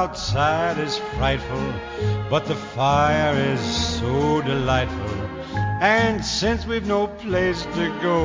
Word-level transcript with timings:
outside 0.00 0.78
is 0.78 0.96
frightful, 1.18 1.66
but 2.30 2.46
the 2.46 2.56
fire 2.74 3.34
is 3.52 3.60
so 4.00 4.40
delightful. 4.40 5.20
And 5.82 6.24
since 6.24 6.64
we've 6.64 6.86
no 6.86 7.06
place 7.06 7.60
to 7.76 7.84
go, 8.00 8.22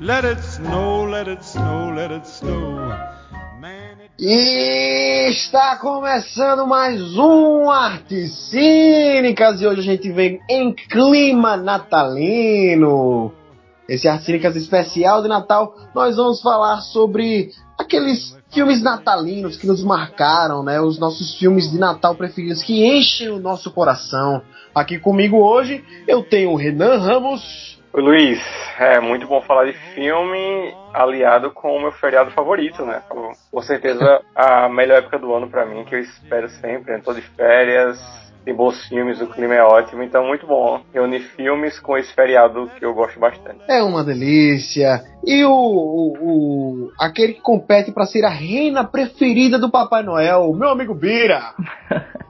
let 0.00 0.24
it 0.24 0.40
snow, 0.42 1.04
let 1.04 1.28
it 1.28 1.44
snow, 1.44 1.92
let 1.94 2.10
it 2.10 2.26
snow. 2.26 2.88
Man, 3.60 4.00
it... 4.00 4.10
E 4.18 5.28
está 5.28 5.76
começando 5.76 6.66
mais 6.66 7.18
um 7.18 7.70
Artes 7.70 8.32
Cínicas 8.48 9.60
e 9.60 9.66
hoje 9.66 9.80
a 9.80 9.84
gente 9.84 10.10
vem 10.10 10.40
em 10.48 10.72
clima 10.72 11.54
natalino. 11.54 13.34
Esse 13.88 14.08
Artes 14.08 14.26
Cínicas 14.26 14.56
especial 14.56 15.22
de 15.22 15.28
Natal, 15.28 15.74
nós 15.94 16.16
vamos 16.16 16.40
falar 16.40 16.80
sobre 16.80 17.50
aqueles 17.78 18.36
filmes 18.52 18.82
natalinos 18.82 19.56
que 19.56 19.66
nos 19.66 19.82
marcaram, 19.82 20.62
né? 20.62 20.80
Os 20.80 20.98
nossos 20.98 21.36
filmes 21.38 21.70
de 21.70 21.78
Natal 21.78 22.14
preferidos 22.14 22.62
que 22.62 22.84
enchem 22.84 23.28
o 23.30 23.40
nosso 23.40 23.72
coração. 23.72 24.42
Aqui 24.74 24.98
comigo 24.98 25.38
hoje 25.38 25.84
eu 26.06 26.22
tenho 26.22 26.50
o 26.50 26.56
Renan 26.56 26.98
Ramos. 26.98 27.80
Oi, 27.92 28.02
Luiz. 28.02 28.40
É 28.78 29.00
muito 29.00 29.26
bom 29.26 29.42
falar 29.42 29.66
de 29.66 29.74
filme 29.94 30.74
aliado 30.94 31.50
com 31.50 31.76
o 31.76 31.80
meu 31.80 31.92
feriado 31.92 32.30
favorito, 32.30 32.86
né? 32.86 33.02
Com 33.50 33.60
certeza 33.60 34.22
a 34.34 34.68
melhor 34.68 34.98
época 34.98 35.18
do 35.18 35.34
ano 35.34 35.50
para 35.50 35.66
mim, 35.66 35.84
que 35.84 35.94
eu 35.94 36.00
espero 36.00 36.48
sempre. 36.48 36.92
Né? 36.92 37.02
Tô 37.04 37.12
de 37.12 37.20
férias, 37.20 37.98
tem 38.44 38.54
bons 38.54 38.86
filmes, 38.88 39.20
o 39.20 39.26
clima 39.26 39.54
é 39.54 39.62
ótimo, 39.62 40.02
então 40.02 40.26
muito 40.26 40.46
bom 40.46 40.80
reunir 40.92 41.20
filmes 41.20 41.78
com 41.80 41.96
esse 41.96 42.12
feriado 42.14 42.70
que 42.78 42.84
eu 42.84 42.94
gosto 42.94 43.18
bastante. 43.18 43.60
É 43.68 43.82
uma 43.82 44.04
delícia. 44.04 45.02
E 45.24 45.44
o, 45.44 45.52
o, 45.52 46.16
o 46.20 46.92
aquele 46.98 47.34
que 47.34 47.40
compete 47.40 47.92
para 47.92 48.06
ser 48.06 48.24
a 48.24 48.30
reina 48.30 48.84
preferida 48.84 49.58
do 49.58 49.70
Papai 49.70 50.02
Noel, 50.02 50.52
meu 50.54 50.70
amigo 50.70 50.94
Bira. 50.94 51.54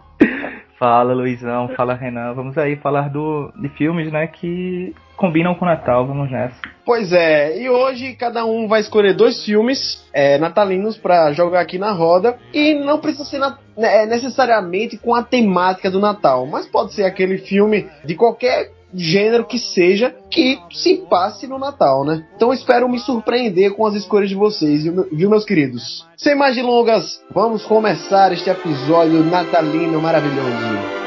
Fala 0.82 1.14
Luizão, 1.14 1.68
fala 1.76 1.94
Renan. 1.94 2.34
Vamos 2.34 2.58
aí 2.58 2.74
falar 2.74 3.08
do, 3.08 3.52
de 3.56 3.68
filmes, 3.68 4.10
né, 4.10 4.26
que 4.26 4.92
combinam 5.22 5.54
com 5.54 5.64
o 5.64 5.68
Natal. 5.68 6.04
Vamos 6.04 6.28
nessa. 6.28 6.56
Pois 6.84 7.12
é, 7.12 7.62
e 7.62 7.70
hoje 7.70 8.14
cada 8.14 8.44
um 8.44 8.66
vai 8.66 8.80
escolher 8.80 9.14
dois 9.14 9.44
filmes 9.44 10.04
é, 10.12 10.36
natalinos 10.36 10.98
para 10.98 11.30
jogar 11.30 11.60
aqui 11.60 11.78
na 11.78 11.92
roda. 11.92 12.36
E 12.52 12.74
não 12.74 12.98
precisa 12.98 13.24
ser 13.24 13.38
na, 13.38 13.56
é, 13.78 14.04
necessariamente 14.04 14.98
com 14.98 15.14
a 15.14 15.22
temática 15.22 15.88
do 15.88 16.00
Natal, 16.00 16.44
mas 16.44 16.66
pode 16.66 16.92
ser 16.92 17.04
aquele 17.04 17.38
filme 17.38 17.88
de 18.04 18.16
qualquer 18.16 18.72
gênero 18.92 19.46
que 19.46 19.58
seja 19.58 20.14
que 20.28 20.58
se 20.72 20.96
passe 21.08 21.46
no 21.46 21.58
Natal, 21.58 22.04
né? 22.04 22.26
Então 22.36 22.52
espero 22.52 22.88
me 22.88 22.98
surpreender 22.98 23.72
com 23.74 23.86
as 23.86 23.94
escolhas 23.94 24.28
de 24.28 24.34
vocês, 24.34 24.82
viu, 24.82 25.30
meus 25.30 25.44
queridos? 25.44 26.04
Sem 26.16 26.34
mais 26.34 26.56
delongas, 26.56 27.22
vamos 27.32 27.64
começar 27.64 28.32
este 28.32 28.50
episódio 28.50 29.24
natalino 29.24 30.02
maravilhoso. 30.02 31.01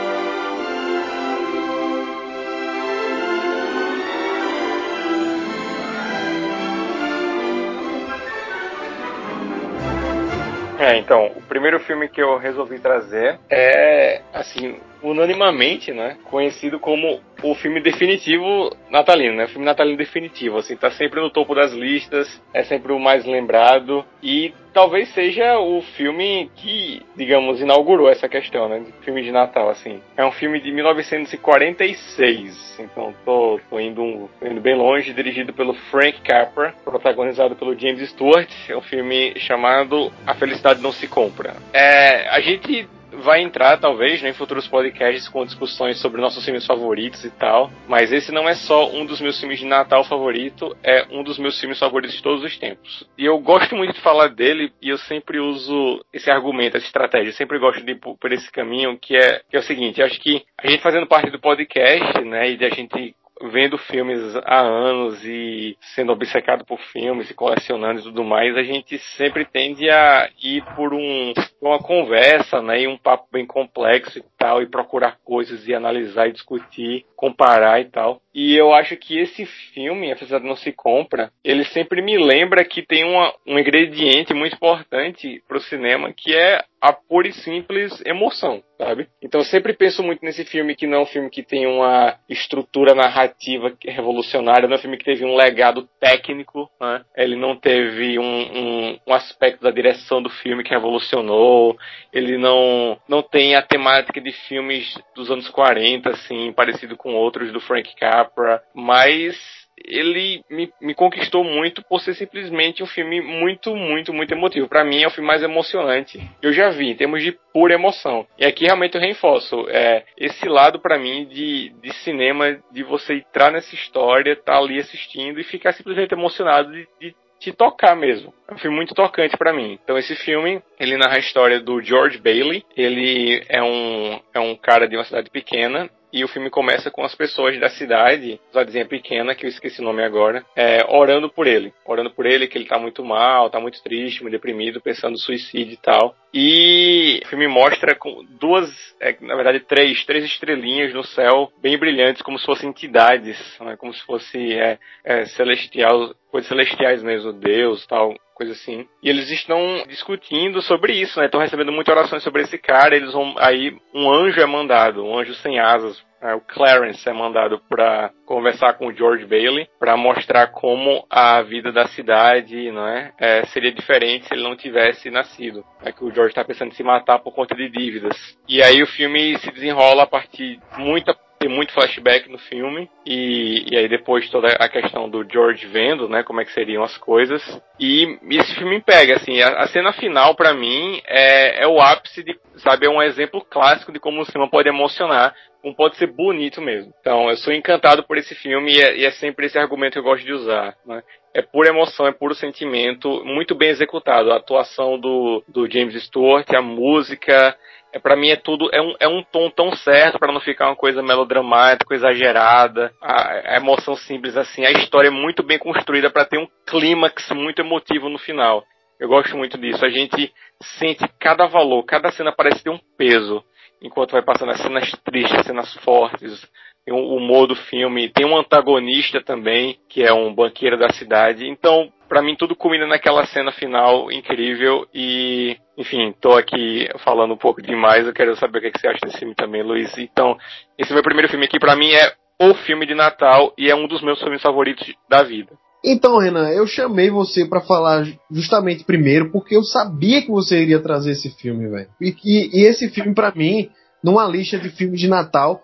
É, 10.85 10.99
então, 10.99 11.31
o 11.35 11.41
primeiro 11.41 11.79
filme 11.79 12.07
que 12.07 12.21
eu 12.21 12.37
resolvi 12.37 12.77
trazer 12.77 13.39
é, 13.49 14.21
assim, 14.31 14.79
unanimamente, 15.01 15.91
né, 15.91 16.17
conhecido 16.25 16.79
como 16.79 17.19
o 17.43 17.55
filme 17.55 17.81
definitivo 17.81 18.75
natalino, 18.89 19.35
né, 19.35 19.45
o 19.45 19.49
filme 19.49 19.65
natalino 19.65 19.97
definitivo, 19.97 20.57
assim, 20.57 20.75
tá 20.75 20.89
sempre 20.91 21.21
no 21.21 21.29
topo 21.29 21.53
das 21.53 21.71
listas, 21.73 22.41
é 22.53 22.63
sempre 22.63 22.91
o 22.91 22.99
mais 22.99 23.25
lembrado 23.25 24.05
e 24.21 24.53
talvez 24.73 25.09
seja 25.13 25.57
o 25.59 25.81
filme 25.81 26.49
que, 26.55 27.01
digamos, 27.15 27.61
inaugurou 27.61 28.09
essa 28.09 28.27
questão, 28.27 28.67
né, 28.67 28.79
de 28.79 28.91
filme 29.05 29.21
de 29.21 29.31
Natal, 29.31 29.69
assim. 29.69 30.01
É 30.17 30.25
um 30.25 30.31
filme 30.31 30.59
de 30.59 30.71
1946, 30.71 32.79
então 32.79 33.13
tô, 33.23 33.59
tô 33.69 33.79
indo, 33.79 34.29
tô 34.39 34.47
indo 34.47 34.59
bem 34.59 34.75
longe, 34.75 35.13
dirigido 35.13 35.53
pelo 35.53 35.73
Frank 35.73 36.19
Capra, 36.21 36.73
protagonizado 36.83 37.55
pelo 37.55 37.79
James 37.79 38.09
Stewart, 38.09 38.51
é 38.67 38.75
um 38.75 38.81
filme 38.81 39.39
chamado 39.39 40.11
A 40.27 40.33
Felicidade 40.33 40.81
Não 40.81 40.91
Se 40.91 41.07
Compra. 41.07 41.55
É, 41.71 42.27
a 42.29 42.41
gente 42.41 42.87
vai 43.11 43.41
entrar, 43.41 43.77
talvez, 43.77 44.21
né, 44.21 44.29
em 44.29 44.33
futuros 44.33 44.67
podcasts 44.67 45.27
com 45.29 45.45
discussões 45.45 45.99
sobre 45.99 46.21
nossos 46.21 46.43
filmes 46.43 46.65
favoritos 46.65 47.23
e 47.23 47.29
tal. 47.31 47.71
Mas 47.87 48.11
esse 48.11 48.31
não 48.31 48.47
é 48.47 48.55
só 48.55 48.89
um 48.89 49.05
dos 49.05 49.21
meus 49.21 49.39
filmes 49.39 49.59
de 49.59 49.65
Natal 49.65 50.03
favorito, 50.03 50.75
é 50.83 51.05
um 51.11 51.23
dos 51.23 51.37
meus 51.37 51.59
filmes 51.59 51.79
favoritos 51.79 52.15
de 52.15 52.23
todos 52.23 52.43
os 52.43 52.57
tempos. 52.57 53.07
E 53.17 53.25
eu 53.25 53.37
gosto 53.39 53.75
muito 53.75 53.93
de 53.93 54.01
falar 54.01 54.29
dele 54.29 54.71
e 54.81 54.89
eu 54.89 54.97
sempre 54.97 55.39
uso 55.39 56.03
esse 56.13 56.29
argumento, 56.29 56.77
essa 56.77 56.85
estratégia. 56.85 57.29
Eu 57.29 57.33
sempre 57.33 57.59
gosto 57.59 57.83
de 57.83 57.91
ir 57.91 57.99
por 57.99 58.31
esse 58.31 58.51
caminho, 58.51 58.97
que 58.97 59.15
é, 59.15 59.41
que 59.49 59.55
é 59.55 59.59
o 59.59 59.63
seguinte: 59.63 59.99
eu 59.99 60.05
acho 60.05 60.19
que 60.19 60.43
a 60.57 60.67
gente 60.67 60.83
fazendo 60.83 61.07
parte 61.07 61.29
do 61.29 61.39
podcast, 61.39 62.21
né, 62.23 62.51
e 62.51 62.57
de 62.57 62.65
a 62.65 62.69
gente 62.69 63.15
vendo 63.41 63.77
filmes 63.77 64.35
há 64.45 64.61
anos 64.61 65.23
e 65.23 65.77
sendo 65.95 66.11
obcecado 66.11 66.65
por 66.65 66.79
filmes 66.79 67.29
e 67.29 67.33
colecionando 67.33 67.99
e 67.99 68.03
tudo 68.03 68.23
mais, 68.23 68.55
a 68.55 68.63
gente 68.63 68.97
sempre 69.17 69.45
tende 69.45 69.89
a 69.89 70.29
ir 70.41 70.63
por 70.75 70.93
um, 70.93 71.33
uma 71.61 71.79
conversa, 71.79 72.61
né, 72.61 72.81
e 72.81 72.87
um 72.87 72.97
papo 72.97 73.27
bem 73.31 73.45
complexo 73.45 74.19
e 74.19 74.23
tal, 74.37 74.61
e 74.61 74.67
procurar 74.67 75.17
coisas 75.23 75.67
e 75.67 75.73
analisar 75.73 76.27
e 76.27 76.33
discutir, 76.33 77.05
comparar 77.15 77.81
e 77.81 77.85
tal. 77.85 78.21
E 78.33 78.55
eu 78.55 78.73
acho 78.73 78.97
que 78.97 79.17
esse 79.17 79.45
filme, 79.45 80.11
apesar 80.11 80.39
de 80.39 80.45
não 80.45 80.55
se 80.55 80.71
compra, 80.71 81.31
ele 81.43 81.63
sempre 81.65 82.01
me 82.01 82.17
lembra 82.17 82.65
que 82.65 82.81
tem 82.81 83.03
uma, 83.03 83.33
um 83.47 83.57
ingrediente 83.57 84.33
muito 84.33 84.55
importante 84.55 85.41
pro 85.47 85.61
cinema, 85.61 86.13
que 86.15 86.35
é 86.35 86.61
a 86.85 86.93
pura 86.93 87.27
e 87.27 87.33
simples 87.33 87.99
emoção, 88.05 88.61
sabe? 88.77 89.07
Então 89.19 89.41
eu 89.41 89.45
sempre 89.45 89.73
penso 89.73 90.03
muito 90.03 90.23
nesse 90.23 90.45
filme 90.45 90.75
que 90.75 90.85
não 90.85 90.99
é 90.99 91.01
um 91.01 91.05
filme 91.07 91.31
que 91.31 91.41
tem 91.41 91.65
uma 91.65 92.15
estrutura 92.29 92.93
narrativa 92.93 93.73
revolucionária, 93.83 94.67
não 94.67 94.75
é 94.75 94.77
um 94.77 94.81
filme 94.81 94.97
que 94.97 95.03
teve 95.03 95.25
um 95.25 95.35
legado 95.35 95.89
técnico, 95.99 96.69
né? 96.79 97.03
Ele 97.17 97.35
não 97.35 97.55
teve 97.55 98.19
um, 98.19 98.23
um, 98.23 98.99
um 99.07 99.13
aspecto 99.13 99.63
da 99.63 99.71
direção 99.71 100.21
do 100.21 100.29
filme 100.29 100.63
que 100.63 100.69
revolucionou, 100.69 101.75
ele 102.13 102.37
não, 102.37 102.99
não 103.09 103.23
tem 103.23 103.55
a 103.55 103.63
temática 103.63 104.21
de 104.21 104.31
filmes 104.47 104.95
dos 105.15 105.31
anos 105.31 105.49
40, 105.49 106.11
assim, 106.11 106.53
parecido 106.53 106.95
com 106.95 107.15
outros 107.15 107.51
do 107.51 107.59
Frank 107.59 107.95
Capra, 107.95 108.61
mas 108.75 109.35
ele 109.83 110.43
me, 110.49 110.71
me, 110.81 110.93
conquistou 110.93 111.43
muito 111.43 111.83
por 111.83 111.99
ser 111.99 112.13
simplesmente 112.15 112.81
um 112.81 112.87
filme 112.87 113.21
muito, 113.21 113.75
muito, 113.75 114.13
muito 114.13 114.33
emotivo. 114.33 114.67
Para 114.67 114.83
mim 114.83 115.03
é 115.03 115.07
o 115.07 115.11
filme 115.11 115.27
mais 115.27 115.43
emocionante 115.43 116.17
que 116.39 116.47
eu 116.47 116.53
já 116.53 116.69
vi, 116.69 116.91
em 116.91 116.95
termos 116.95 117.23
de 117.23 117.37
pura 117.53 117.73
emoção. 117.73 118.25
E 118.37 118.45
aqui 118.45 118.65
realmente 118.65 118.95
eu 118.95 119.01
reforço 119.01 119.65
é, 119.69 120.03
esse 120.17 120.47
lado 120.47 120.79
para 120.79 120.97
mim 120.97 121.25
de, 121.25 121.73
de 121.81 121.93
cinema, 121.97 122.57
de 122.71 122.83
você 122.83 123.15
entrar 123.15 123.51
nessa 123.51 123.73
história, 123.75 124.33
estar 124.33 124.53
tá 124.53 124.57
ali 124.57 124.79
assistindo 124.79 125.39
e 125.39 125.43
ficar 125.43 125.73
simplesmente 125.73 126.13
emocionado 126.13 126.71
de, 126.71 126.87
de 126.99 127.15
te 127.39 127.51
tocar 127.51 127.95
mesmo. 127.95 128.33
É 128.47 128.53
um 128.53 128.57
filme 128.57 128.75
muito 128.75 128.95
tocante 128.95 129.37
para 129.37 129.53
mim. 129.53 129.77
Então 129.83 129.97
esse 129.97 130.15
filme, 130.15 130.61
ele 130.79 130.97
narra 130.97 131.15
a 131.15 131.19
história 131.19 131.59
do 131.59 131.81
George 131.81 132.17
Bailey. 132.17 132.63
Ele 132.75 133.43
é 133.49 133.61
um, 133.61 134.19
é 134.33 134.39
um 134.39 134.55
cara 134.55 134.87
de 134.87 134.95
uma 134.95 135.03
cidade 135.03 135.29
pequena 135.29 135.89
e 136.15 136.23
o 136.23 136.29
filme 136.29 136.49
começa 136.49 136.89
com 136.89 137.03
as 137.03 137.13
pessoas 137.13 137.59
da 137.59 137.67
cidade, 137.67 138.39
cidadezinha 138.47 138.85
pequena, 138.85 139.35
que 139.35 139.45
eu 139.45 139.49
esqueci 139.49 139.81
o 139.81 139.83
nome 139.83 140.01
agora, 140.01 140.45
é, 140.55 140.79
orando 140.87 141.29
por 141.29 141.45
ele. 141.45 141.73
Orando 141.83 142.09
por 142.09 142.25
ele, 142.25 142.47
que 142.47 142.57
ele 142.57 142.69
tá 142.69 142.79
muito 142.79 143.03
mal, 143.03 143.49
tá 143.49 143.59
muito 143.59 143.83
triste, 143.83 144.21
muito 144.21 144.31
deprimido, 144.31 144.79
pensando 144.79 145.15
em 145.15 145.17
suicídio 145.17 145.73
e 145.73 145.77
tal. 145.77 146.15
E 146.33 147.19
o 147.25 147.27
filme 147.27 147.49
mostra 147.49 147.97
duas, 148.39 148.69
é, 149.01 149.13
na 149.19 149.35
verdade 149.35 149.59
três, 149.59 150.05
três 150.05 150.23
estrelinhas 150.23 150.93
no 150.93 151.03
céu, 151.03 151.51
bem 151.61 151.77
brilhantes, 151.77 152.21
como 152.21 152.39
se 152.39 152.45
fossem 152.45 152.69
entidades, 152.69 153.37
né? 153.59 153.75
como 153.75 153.93
se 153.93 154.01
fosse 154.05 154.53
é, 154.53 154.79
é, 155.03 155.25
celestial, 155.25 156.15
coisas 156.35 156.49
celestiais 156.49 157.01
mesmo, 157.01 157.31
Deus 157.31 157.87
tal, 157.87 158.13
coisa 158.33 158.51
assim. 158.51 158.85
E 159.01 159.09
eles 159.09 159.31
estão 159.31 159.85
discutindo 159.87 160.61
sobre 160.61 160.91
isso, 160.91 161.17
né? 161.17 161.27
Estão 161.27 161.39
recebendo 161.39 161.71
muitas 161.71 161.95
orações 161.95 162.23
sobre 162.23 162.41
esse 162.41 162.57
cara. 162.57 162.93
Eles 162.93 163.13
vão 163.13 163.35
aí 163.37 163.73
um 163.93 164.11
anjo 164.11 164.41
é 164.41 164.45
mandado, 164.45 165.01
um 165.01 165.17
anjo 165.17 165.33
sem 165.35 165.59
asas. 165.59 166.03
Né? 166.21 166.33
O 166.33 166.41
Clarence 166.41 167.07
é 167.07 167.13
mandado 167.13 167.61
para 167.69 168.11
conversar 168.25 168.73
com 168.73 168.87
o 168.87 168.93
George 168.93 169.25
Bailey 169.25 169.69
para 169.79 169.95
mostrar 169.95 170.47
como 170.47 171.05
a 171.09 171.41
vida 171.41 171.71
da 171.71 171.87
cidade, 171.87 172.69
não 172.69 172.85
é? 172.85 173.13
é? 173.17 173.45
seria 173.45 173.71
diferente 173.71 174.27
se 174.27 174.33
ele 174.33 174.43
não 174.43 174.57
tivesse 174.57 175.09
nascido. 175.09 175.63
É 175.83 175.93
que 175.93 176.03
o 176.03 176.11
George 176.11 176.31
está 176.31 176.43
pensando 176.43 176.71
em 176.71 176.75
se 176.75 176.83
matar 176.83 177.19
por 177.19 177.33
conta 177.33 177.55
de 177.55 177.69
dívidas. 177.69 178.17
E 178.49 178.61
aí 178.61 178.83
o 178.83 178.87
filme 178.87 179.37
se 179.37 179.51
desenrola 179.51 180.03
a 180.03 180.07
partir 180.07 180.59
muita 180.77 181.15
tem 181.39 181.49
muito 181.49 181.73
flashback 181.73 182.29
no 182.29 182.37
filme 182.37 182.89
e, 183.05 183.65
e 183.71 183.77
aí 183.77 183.87
depois 183.87 184.29
toda 184.29 184.47
a 184.47 184.69
questão 184.69 185.09
do 185.09 185.25
George 185.29 185.67
vendo, 185.67 186.07
né, 186.07 186.23
como 186.23 186.41
é 186.41 186.45
que 186.45 186.51
seriam 186.51 186.83
as 186.83 186.97
coisas 186.97 187.41
e 187.79 188.17
esse 188.31 188.55
filme 188.55 188.75
me 188.75 188.81
pega 188.81 189.15
assim 189.15 189.41
a, 189.41 189.63
a 189.63 189.67
cena 189.67 189.93
final 189.93 190.35
para 190.35 190.53
mim 190.53 191.01
é, 191.05 191.63
é 191.63 191.67
o 191.67 191.79
ápice 191.79 192.23
de 192.23 192.39
sabe 192.57 192.85
é 192.85 192.89
um 192.89 193.01
exemplo 193.01 193.45
clássico 193.49 193.91
de 193.91 193.99
como 193.99 194.21
o 194.21 194.25
cinema 194.25 194.49
pode 194.49 194.69
emocionar 194.69 195.33
como 195.65 195.75
pode 195.75 195.97
ser 195.97 196.05
bonito 196.05 196.61
mesmo. 196.61 196.93
Então, 197.01 197.27
eu 197.27 197.35
sou 197.37 197.51
encantado 197.51 198.03
por 198.03 198.19
esse 198.19 198.35
filme 198.35 198.71
e 198.71 198.79
é, 198.79 198.97
e 198.97 199.03
é 199.03 199.09
sempre 199.09 199.47
esse 199.47 199.57
argumento 199.57 199.93
que 199.93 199.99
eu 199.99 200.03
gosto 200.03 200.23
de 200.23 200.31
usar. 200.31 200.75
Né? 200.85 201.01
É 201.33 201.41
pura 201.41 201.69
emoção, 201.69 202.05
é 202.05 202.11
puro 202.11 202.35
sentimento, 202.35 203.25
muito 203.25 203.55
bem 203.55 203.69
executado. 203.69 204.31
A 204.31 204.37
atuação 204.37 204.99
do, 204.99 205.43
do 205.47 205.67
James 205.67 205.99
Stewart, 206.03 206.47
a 206.53 206.61
música, 206.61 207.57
é, 207.95 207.99
para 207.99 208.17
mim 208.17 208.27
é 208.27 208.35
tudo 208.35 208.69
é 208.73 208.81
um, 208.81 208.93
é 208.99 209.07
um 209.07 209.23
tom 209.23 209.49
tão 209.49 209.73
certo 209.73 210.19
para 210.19 210.33
não 210.33 210.41
ficar 210.41 210.67
uma 210.67 210.75
coisa 210.75 211.01
melodramática, 211.01 211.95
exagerada, 211.95 212.91
a, 213.01 213.53
a, 213.53 213.55
emoção 213.55 213.95
simples 213.95 214.35
assim. 214.35 214.65
A 214.65 214.71
história 214.71 215.07
é 215.07 215.11
muito 215.11 215.41
bem 215.41 215.57
construída 215.57 216.09
para 216.09 216.25
ter 216.25 216.37
um 216.37 216.47
clímax 216.67 217.31
muito 217.31 217.59
emotivo 217.59 218.09
no 218.09 218.19
final. 218.19 218.65
Eu 218.99 219.07
gosto 219.07 219.37
muito 219.37 219.57
disso. 219.57 219.85
A 219.85 219.89
gente 219.89 220.33
sente 220.77 221.07
cada 221.21 221.47
valor, 221.47 221.83
cada 221.85 222.11
cena 222.11 222.33
parece 222.33 222.61
ter 222.65 222.69
um 222.69 222.79
peso 222.97 223.41
enquanto 223.81 224.11
vai 224.11 224.21
passando 224.21 224.51
as 224.51 224.59
cenas 224.59 224.91
tristes, 225.05 225.39
as 225.39 225.45
cenas 225.45 225.73
fortes, 225.75 226.45
o 226.93 227.15
humor 227.15 227.47
do 227.47 227.55
filme, 227.55 228.09
tem 228.09 228.25
um 228.25 228.37
antagonista 228.37 229.21
também, 229.23 229.77
que 229.89 230.03
é 230.03 230.13
um 230.13 230.33
banqueiro 230.33 230.77
da 230.77 230.89
cidade. 230.93 231.47
Então, 231.47 231.91
para 232.07 232.21
mim 232.21 232.35
tudo 232.35 232.55
culmina 232.55 232.85
naquela 232.85 233.25
cena 233.25 233.51
final 233.51 234.11
incrível 234.11 234.87
e, 234.93 235.57
enfim, 235.77 236.13
tô 236.21 236.33
aqui 236.33 236.87
falando 237.03 237.33
um 237.33 237.37
pouco 237.37 237.61
demais, 237.61 238.05
eu 238.05 238.13
quero 238.13 238.35
saber 238.35 238.59
o 238.59 238.61
que, 238.61 238.67
é 238.67 238.71
você 238.79 238.87
acha 238.87 239.05
desse 239.05 239.19
filme 239.19 239.35
também, 239.35 239.63
Luiz. 239.63 239.97
Então, 239.97 240.37
esse 240.77 240.93
meu 240.93 241.03
primeiro 241.03 241.29
filme 241.29 241.45
aqui 241.45 241.59
para 241.59 241.75
mim 241.75 241.91
é 241.91 242.13
o 242.39 242.53
filme 242.53 242.85
de 242.85 242.93
Natal 242.93 243.53
e 243.57 243.69
é 243.69 243.75
um 243.75 243.87
dos 243.87 244.01
meus 244.01 244.19
filmes 244.19 244.41
favoritos 244.41 244.87
da 245.09 245.23
vida. 245.23 245.53
Então, 245.83 246.17
Renan, 246.17 246.49
eu 246.49 246.65
chamei 246.65 247.11
você 247.11 247.45
para 247.45 247.61
falar 247.61 248.05
justamente 248.31 248.83
primeiro 248.83 249.31
porque 249.31 249.55
eu 249.55 249.63
sabia 249.63 250.21
que 250.21 250.31
você 250.31 250.61
iria 250.63 250.79
trazer 250.79 251.11
esse 251.11 251.29
filme, 251.37 251.69
velho. 251.69 251.89
E, 252.01 252.15
e, 252.23 252.61
e, 252.61 252.65
esse 252.65 252.89
filme, 252.89 253.13
para 253.13 253.31
mim, 253.31 253.69
numa 254.03 254.27
lista 254.27 254.57
de 254.57 254.69
filmes 254.69 254.99
de 254.99 255.07
Natal, 255.07 255.61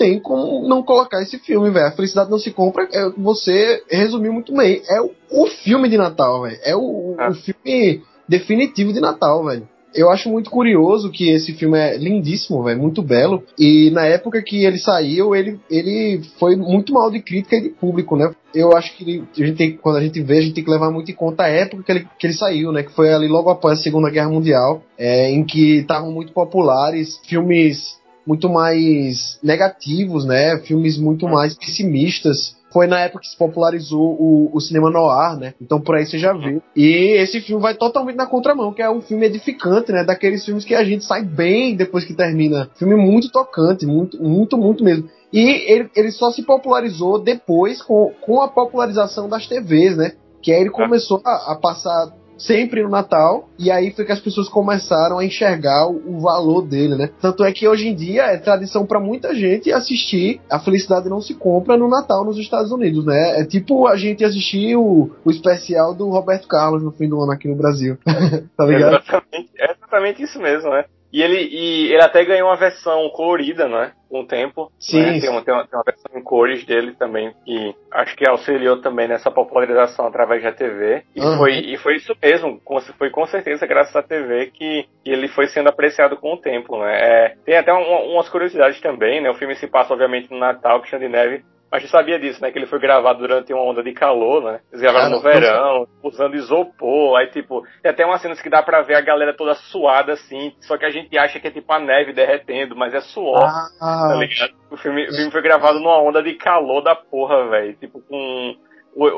tem 0.00 0.18
como 0.18 0.66
não 0.66 0.82
colocar 0.82 1.20
esse 1.20 1.38
filme, 1.38 1.68
velho. 1.68 1.86
A 1.86 1.92
felicidade 1.92 2.30
não 2.30 2.38
se 2.38 2.50
compra. 2.50 2.88
É, 2.90 3.10
você 3.18 3.82
resumiu 3.90 4.32
muito 4.32 4.56
bem. 4.56 4.80
É 4.88 4.98
o, 5.02 5.10
o 5.30 5.46
filme 5.46 5.90
de 5.90 5.98
Natal, 5.98 6.40
velho. 6.40 6.58
É 6.64 6.74
o, 6.74 7.16
ah. 7.18 7.28
o 7.28 7.34
filme 7.34 8.02
definitivo 8.26 8.94
de 8.94 9.00
Natal, 9.00 9.44
velho. 9.44 9.68
Eu 9.94 10.08
acho 10.08 10.30
muito 10.30 10.50
curioso 10.50 11.10
que 11.10 11.28
esse 11.28 11.52
filme 11.52 11.76
é 11.76 11.98
lindíssimo, 11.98 12.62
velho, 12.62 12.80
muito 12.80 13.02
belo. 13.02 13.42
E 13.58 13.90
na 13.90 14.06
época 14.06 14.40
que 14.40 14.64
ele 14.64 14.78
saiu, 14.78 15.34
ele, 15.34 15.60
ele 15.68 16.22
foi 16.38 16.56
muito 16.56 16.94
mal 16.94 17.10
de 17.10 17.20
crítica 17.20 17.56
e 17.56 17.62
de 17.62 17.68
público, 17.70 18.16
né? 18.16 18.32
Eu 18.54 18.74
acho 18.76 18.96
que 18.96 19.04
ele, 19.04 19.24
a 19.36 19.44
gente 19.44 19.56
tem, 19.56 19.76
quando 19.76 19.96
a 19.96 20.00
gente 20.00 20.22
vê, 20.22 20.38
a 20.38 20.40
gente 20.40 20.54
tem 20.54 20.64
que 20.64 20.70
levar 20.70 20.90
muito 20.92 21.10
em 21.10 21.14
conta 21.14 21.42
a 21.42 21.48
época 21.48 21.82
que 21.82 21.92
ele, 21.92 22.06
que 22.18 22.26
ele 22.26 22.34
saiu, 22.34 22.72
né? 22.72 22.84
Que 22.84 22.92
foi 22.92 23.12
ali 23.12 23.26
logo 23.26 23.50
após 23.50 23.80
a 23.80 23.82
Segunda 23.82 24.10
Guerra 24.10 24.30
Mundial, 24.30 24.82
é, 24.96 25.30
em 25.30 25.44
que 25.44 25.78
estavam 25.78 26.10
muito 26.12 26.32
populares 26.32 27.20
filmes 27.26 27.99
muito 28.30 28.48
mais 28.48 29.40
negativos, 29.42 30.24
né? 30.24 30.56
Filmes 30.58 30.96
muito 30.96 31.26
mais 31.26 31.52
pessimistas. 31.52 32.54
Foi 32.72 32.86
na 32.86 33.00
época 33.00 33.22
que 33.22 33.28
se 33.28 33.36
popularizou 33.36 34.16
o, 34.20 34.50
o 34.52 34.60
cinema 34.60 34.88
noir, 34.88 35.36
né? 35.36 35.54
Então 35.60 35.80
por 35.80 35.96
aí 35.96 36.06
você 36.06 36.16
já 36.16 36.32
viu. 36.32 36.62
E 36.76 37.16
esse 37.20 37.40
filme 37.40 37.60
vai 37.60 37.74
totalmente 37.74 38.14
na 38.14 38.26
contramão, 38.26 38.72
que 38.72 38.80
é 38.80 38.88
um 38.88 39.00
filme 39.00 39.26
edificante, 39.26 39.90
né? 39.90 40.04
Daqueles 40.04 40.44
filmes 40.44 40.64
que 40.64 40.76
a 40.76 40.84
gente 40.84 41.04
sai 41.04 41.24
bem 41.24 41.74
depois 41.74 42.04
que 42.04 42.14
termina. 42.14 42.70
Filme 42.76 42.94
muito 42.94 43.32
tocante, 43.32 43.84
muito, 43.84 44.22
muito, 44.22 44.56
muito 44.56 44.84
mesmo. 44.84 45.08
E 45.32 45.72
ele, 45.72 45.90
ele 45.96 46.12
só 46.12 46.30
se 46.30 46.44
popularizou 46.44 47.18
depois 47.18 47.82
com, 47.82 48.12
com 48.20 48.40
a 48.40 48.46
popularização 48.46 49.28
das 49.28 49.48
TVs, 49.48 49.96
né? 49.96 50.12
Que 50.40 50.52
aí 50.52 50.60
ele 50.60 50.70
começou 50.70 51.20
a, 51.24 51.52
a 51.52 51.56
passar 51.56 52.12
sempre 52.46 52.82
no 52.82 52.88
Natal, 52.88 53.48
e 53.58 53.70
aí 53.70 53.90
foi 53.90 54.04
que 54.04 54.12
as 54.12 54.20
pessoas 54.20 54.48
começaram 54.48 55.18
a 55.18 55.24
enxergar 55.24 55.86
o, 55.86 56.16
o 56.16 56.20
valor 56.20 56.62
dele, 56.62 56.96
né? 56.96 57.10
Tanto 57.20 57.44
é 57.44 57.52
que 57.52 57.68
hoje 57.68 57.88
em 57.88 57.94
dia 57.94 58.24
é 58.24 58.38
tradição 58.38 58.86
para 58.86 58.98
muita 58.98 59.34
gente 59.34 59.72
assistir 59.72 60.40
A 60.50 60.58
Felicidade 60.58 61.08
Não 61.08 61.20
Se 61.20 61.34
Compra 61.34 61.76
no 61.76 61.88
Natal 61.88 62.24
nos 62.24 62.38
Estados 62.38 62.72
Unidos, 62.72 63.04
né? 63.04 63.40
É 63.40 63.44
tipo 63.44 63.86
a 63.86 63.96
gente 63.96 64.24
assistir 64.24 64.76
o, 64.76 65.10
o 65.24 65.30
especial 65.30 65.94
do 65.94 66.08
Roberto 66.08 66.48
Carlos 66.48 66.82
no 66.82 66.92
fim 66.92 67.08
do 67.08 67.20
ano 67.20 67.32
aqui 67.32 67.48
no 67.48 67.56
Brasil. 67.56 67.98
tá 68.56 68.64
ligado? 68.64 68.96
exatamente, 68.96 69.50
é 69.58 69.72
exatamente 69.72 70.22
isso 70.22 70.40
mesmo, 70.40 70.70
né? 70.70 70.84
E 71.12 71.22
ele, 71.22 71.48
e 71.50 71.92
ele 71.92 72.02
até 72.02 72.24
ganhou 72.24 72.48
uma 72.48 72.56
versão 72.56 73.08
colorida, 73.10 73.68
né? 73.68 73.92
Com 74.08 74.20
o 74.20 74.26
tempo. 74.26 74.70
Sim. 74.78 75.00
Né? 75.00 75.20
Tem, 75.20 75.30
uma, 75.30 75.42
tem, 75.42 75.54
uma, 75.54 75.66
tem, 75.66 75.76
uma, 75.76 75.84
versão 75.84 76.18
em 76.18 76.22
cores 76.22 76.64
dele 76.64 76.92
também, 76.92 77.34
que 77.44 77.74
acho 77.92 78.16
que 78.16 78.28
auxiliou 78.28 78.80
também 78.80 79.08
nessa 79.08 79.30
popularização 79.30 80.06
através 80.06 80.42
da 80.42 80.52
TV. 80.52 81.02
E, 81.14 81.20
uhum. 81.20 81.36
foi, 81.36 81.52
e 81.58 81.76
foi 81.78 81.96
isso 81.96 82.14
mesmo. 82.22 82.60
Foi 82.96 83.10
com 83.10 83.26
certeza 83.26 83.66
graças 83.66 83.94
à 83.94 84.02
TV 84.02 84.46
que, 84.46 84.86
que 85.04 85.10
ele 85.10 85.28
foi 85.28 85.46
sendo 85.48 85.68
apreciado 85.68 86.16
com 86.16 86.34
o 86.34 86.40
tempo, 86.40 86.78
né? 86.78 86.98
É, 87.00 87.36
tem 87.44 87.56
até 87.56 87.72
um, 87.72 88.12
umas 88.12 88.28
curiosidades 88.28 88.80
também, 88.80 89.20
né? 89.20 89.30
O 89.30 89.34
filme 89.34 89.54
se 89.56 89.66
passa, 89.66 89.92
obviamente, 89.92 90.30
no 90.30 90.38
Natal, 90.38 90.78
Cristiano 90.80 91.06
de 91.06 91.10
Neve 91.10 91.44
mas 91.70 91.82
você 91.82 91.88
sabia 91.88 92.18
disso, 92.18 92.42
né? 92.42 92.50
Que 92.50 92.58
ele 92.58 92.66
foi 92.66 92.80
gravado 92.80 93.20
durante 93.20 93.52
uma 93.52 93.62
onda 93.62 93.82
de 93.82 93.92
calor, 93.92 94.42
né? 94.42 94.60
Eles 94.70 94.82
gravaram 94.82 95.10
no 95.10 95.20
verão, 95.20 95.86
usando 96.02 96.34
isopor. 96.34 97.16
Aí, 97.16 97.28
tipo, 97.28 97.62
tem 97.82 97.92
até 97.92 98.04
umas 98.04 98.20
cenas 98.20 98.42
que 98.42 98.50
dá 98.50 98.62
pra 98.62 98.82
ver 98.82 98.96
a 98.96 99.00
galera 99.00 99.36
toda 99.36 99.54
suada, 99.54 100.12
assim. 100.12 100.52
Só 100.60 100.76
que 100.76 100.84
a 100.84 100.90
gente 100.90 101.16
acha 101.16 101.38
que 101.38 101.46
é 101.46 101.50
tipo 101.50 101.72
a 101.72 101.78
neve 101.78 102.12
derretendo, 102.12 102.74
mas 102.74 102.92
é 102.92 103.00
suor. 103.00 103.44
Ah, 103.44 103.68
tá 103.80 104.16
ligado? 104.16 104.52
O 104.70 104.76
filme, 104.76 105.08
o 105.08 105.14
filme 105.14 105.30
foi 105.30 105.42
gravado 105.42 105.78
numa 105.78 106.00
onda 106.00 106.22
de 106.22 106.34
calor 106.34 106.82
da 106.82 106.96
porra, 106.96 107.48
velho. 107.48 107.74
Tipo, 107.74 108.00
com 108.02 108.56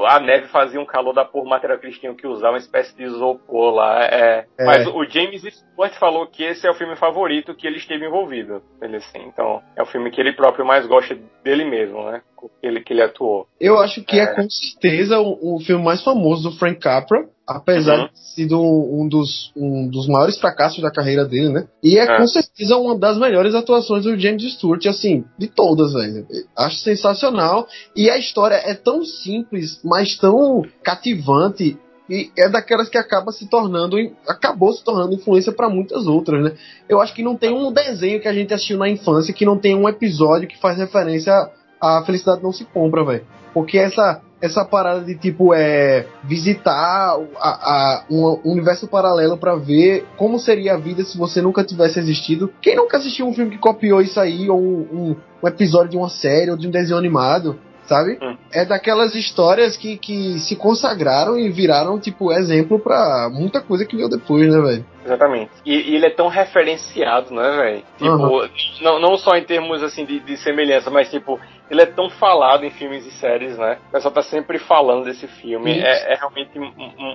a 0.07 0.21
neve 0.21 0.49
fazia 0.49 0.81
um 0.81 0.85
calor 0.85 1.13
da 1.13 1.25
porra 1.25 1.49
material 1.49 1.79
que 1.79 1.87
eles 1.87 1.99
tinham 1.99 2.15
que 2.15 2.27
usar, 2.27 2.51
uma 2.51 2.59
espécie 2.59 2.95
de 2.97 3.05
isopor 3.05 3.75
lá. 3.75 4.05
É. 4.05 4.47
é. 4.59 4.65
Mas 4.65 4.87
o 4.87 5.05
James 5.05 5.43
Stewart 5.43 5.95
falou 5.99 6.27
que 6.27 6.43
esse 6.45 6.67
é 6.67 6.71
o 6.71 6.75
filme 6.75 6.97
favorito 6.97 7.55
que 7.55 7.67
ele 7.67 7.79
esteve 7.79 8.07
envolvido. 8.07 8.63
Ele, 8.81 8.97
assim, 8.97 9.19
então, 9.27 9.63
é 9.77 9.83
o 9.83 9.87
filme 9.87 10.11
que 10.11 10.21
ele 10.21 10.33
próprio 10.33 10.67
mais 10.67 10.87
gosta 10.87 11.19
dele 11.43 11.65
mesmo, 11.65 12.05
né? 12.11 12.23
Ele, 12.63 12.81
que 12.81 12.93
ele 12.93 13.03
atuou. 13.03 13.47
Eu 13.61 13.79
acho 13.79 14.05
que 14.05 14.19
é, 14.19 14.25
é 14.25 14.35
com 14.35 14.49
certeza 14.51 15.21
o, 15.21 15.57
o 15.57 15.61
filme 15.61 15.85
mais 15.85 16.03
famoso 16.03 16.51
do 16.51 16.59
Frank 16.59 16.81
Capra 16.81 17.29
apesar 17.57 17.99
uhum. 17.99 18.05
de 18.07 18.11
ter 18.11 18.35
sido 18.35 18.61
um 18.61 19.09
dos, 19.09 19.53
um 19.57 19.89
dos 19.89 20.07
maiores 20.07 20.39
fracassos 20.39 20.83
da 20.83 20.91
carreira 20.91 21.25
dele, 21.25 21.51
né? 21.51 21.67
E 21.83 21.99
é, 21.99 22.03
é, 22.03 22.17
com 22.17 22.27
certeza 22.27 22.77
uma 22.77 22.99
das 22.99 23.19
melhores 23.19 23.55
atuações 23.55 24.05
do 24.05 24.19
James 24.19 24.55
Stewart, 24.55 24.85
assim, 24.87 25.25
de 25.39 25.49
todas, 25.49 25.93
velho. 25.93 26.27
Acho 26.57 26.77
sensacional. 26.79 27.67
E 27.97 28.11
a 28.11 28.19
história 28.19 28.57
é 28.57 28.75
tão 28.75 29.05
simples, 29.05 29.81
mas 29.85 30.17
tão 30.17 30.63
cativante. 30.83 31.79
E 32.11 32.31
é 32.37 32.49
daquelas 32.49 32.89
que 32.89 32.99
acaba 32.99 33.33
se 33.33 33.49
tornando, 33.49 33.97
acabou 34.27 34.73
se 34.73 34.85
tornando 34.85 35.15
influência 35.15 35.53
para 35.53 35.69
muitas 35.69 36.07
outras, 36.07 36.43
né? 36.43 36.53
Eu 36.89 37.01
acho 37.01 37.15
que 37.15 37.23
não 37.23 37.37
tem 37.37 37.51
um 37.51 37.73
desenho 37.73 38.21
que 38.21 38.29
a 38.29 38.35
gente 38.35 38.53
assistiu 38.53 38.77
na 38.77 38.89
infância 38.89 39.33
que 39.33 39.47
não 39.47 39.57
tem 39.57 39.75
um 39.75 39.89
episódio 39.89 40.49
que 40.49 40.59
faz 40.59 40.77
referência 40.77 41.33
a, 41.33 41.51
a 41.83 42.03
Felicidade 42.05 42.43
Não 42.43 42.53
Se 42.53 42.65
Compra, 42.65 43.05
velho. 43.05 43.25
Porque 43.53 43.77
essa 43.77 44.23
essa 44.43 44.65
parada 44.65 45.03
de 45.03 45.17
tipo 45.17 45.55
é 45.55 46.05
visitar 46.25 47.17
a, 47.39 47.49
a 47.49 48.05
um 48.11 48.41
universo 48.45 48.89
paralelo 48.89 49.39
para 49.39 49.55
ver 49.55 50.05
como 50.17 50.37
seria 50.37 50.75
a 50.75 50.77
vida 50.77 51.05
se 51.05 51.17
você 51.17 51.41
nunca 51.41 51.63
tivesse 51.63 52.01
existido. 52.01 52.53
Quem 52.61 52.75
nunca 52.75 52.97
assistiu 52.97 53.29
um 53.29 53.33
filme 53.33 53.53
que 53.53 53.59
copiou 53.59 54.03
isso 54.03 54.19
aí 54.19 54.51
ou 54.51 54.61
um, 54.61 54.89
um, 54.93 55.17
um 55.41 55.49
episódio 55.49 55.91
de 55.91 55.97
uma 55.97 56.09
série 56.09 56.51
ou 56.51 56.57
de 56.57 56.67
um 56.67 56.73
desenho 56.73 56.99
animado? 56.99 57.57
Sabe? 57.85 58.19
Hum. 58.23 58.37
É 58.53 58.65
daquelas 58.65 59.15
histórias 59.15 59.77
que, 59.77 59.99
que 59.99 60.39
se 60.39 60.55
consagraram 60.57 61.37
e 61.37 61.51
viraram, 61.51 61.99
tipo, 61.99 62.33
exemplo 62.33 62.79
pra 62.79 63.29
muita 63.31 63.61
coisa 63.61 63.85
que 63.85 63.97
veio 63.97 64.09
depois, 64.09 64.49
né, 64.49 64.61
velho? 64.61 64.87
Exatamente. 65.05 65.51
E, 65.67 65.91
e, 65.91 65.97
ele 65.97 66.07
é 66.07 66.11
tão 66.11 66.29
referenciado, 66.29 67.35
né, 67.35 67.57
velho? 67.57 67.83
Tipo, 67.99 68.41
uhum. 68.41 68.49
não, 68.81 69.01
não 69.01 69.17
só 69.17 69.37
em 69.37 69.45
termos, 69.45 69.83
assim, 69.83 70.05
de, 70.05 70.21
de 70.21 70.37
semelhança, 70.37 70.91
mas, 70.91 71.11
tipo, 71.11 71.41
ele 71.73 71.83
é 71.83 71.87
tão 71.87 72.11
falado 72.11 72.67
em 72.67 72.71
filmes 72.71 73.07
e 73.07 73.11
séries, 73.13 73.57
né? 73.57 73.79
O 73.89 73.93
pessoal 73.93 74.13
tá 74.13 74.23
sempre 74.23 74.59
falando 74.59 75.07
desse 75.07 75.27
filme. 75.27 75.81
É, 75.81 76.13
é, 76.13 76.17
realmente 76.17 76.59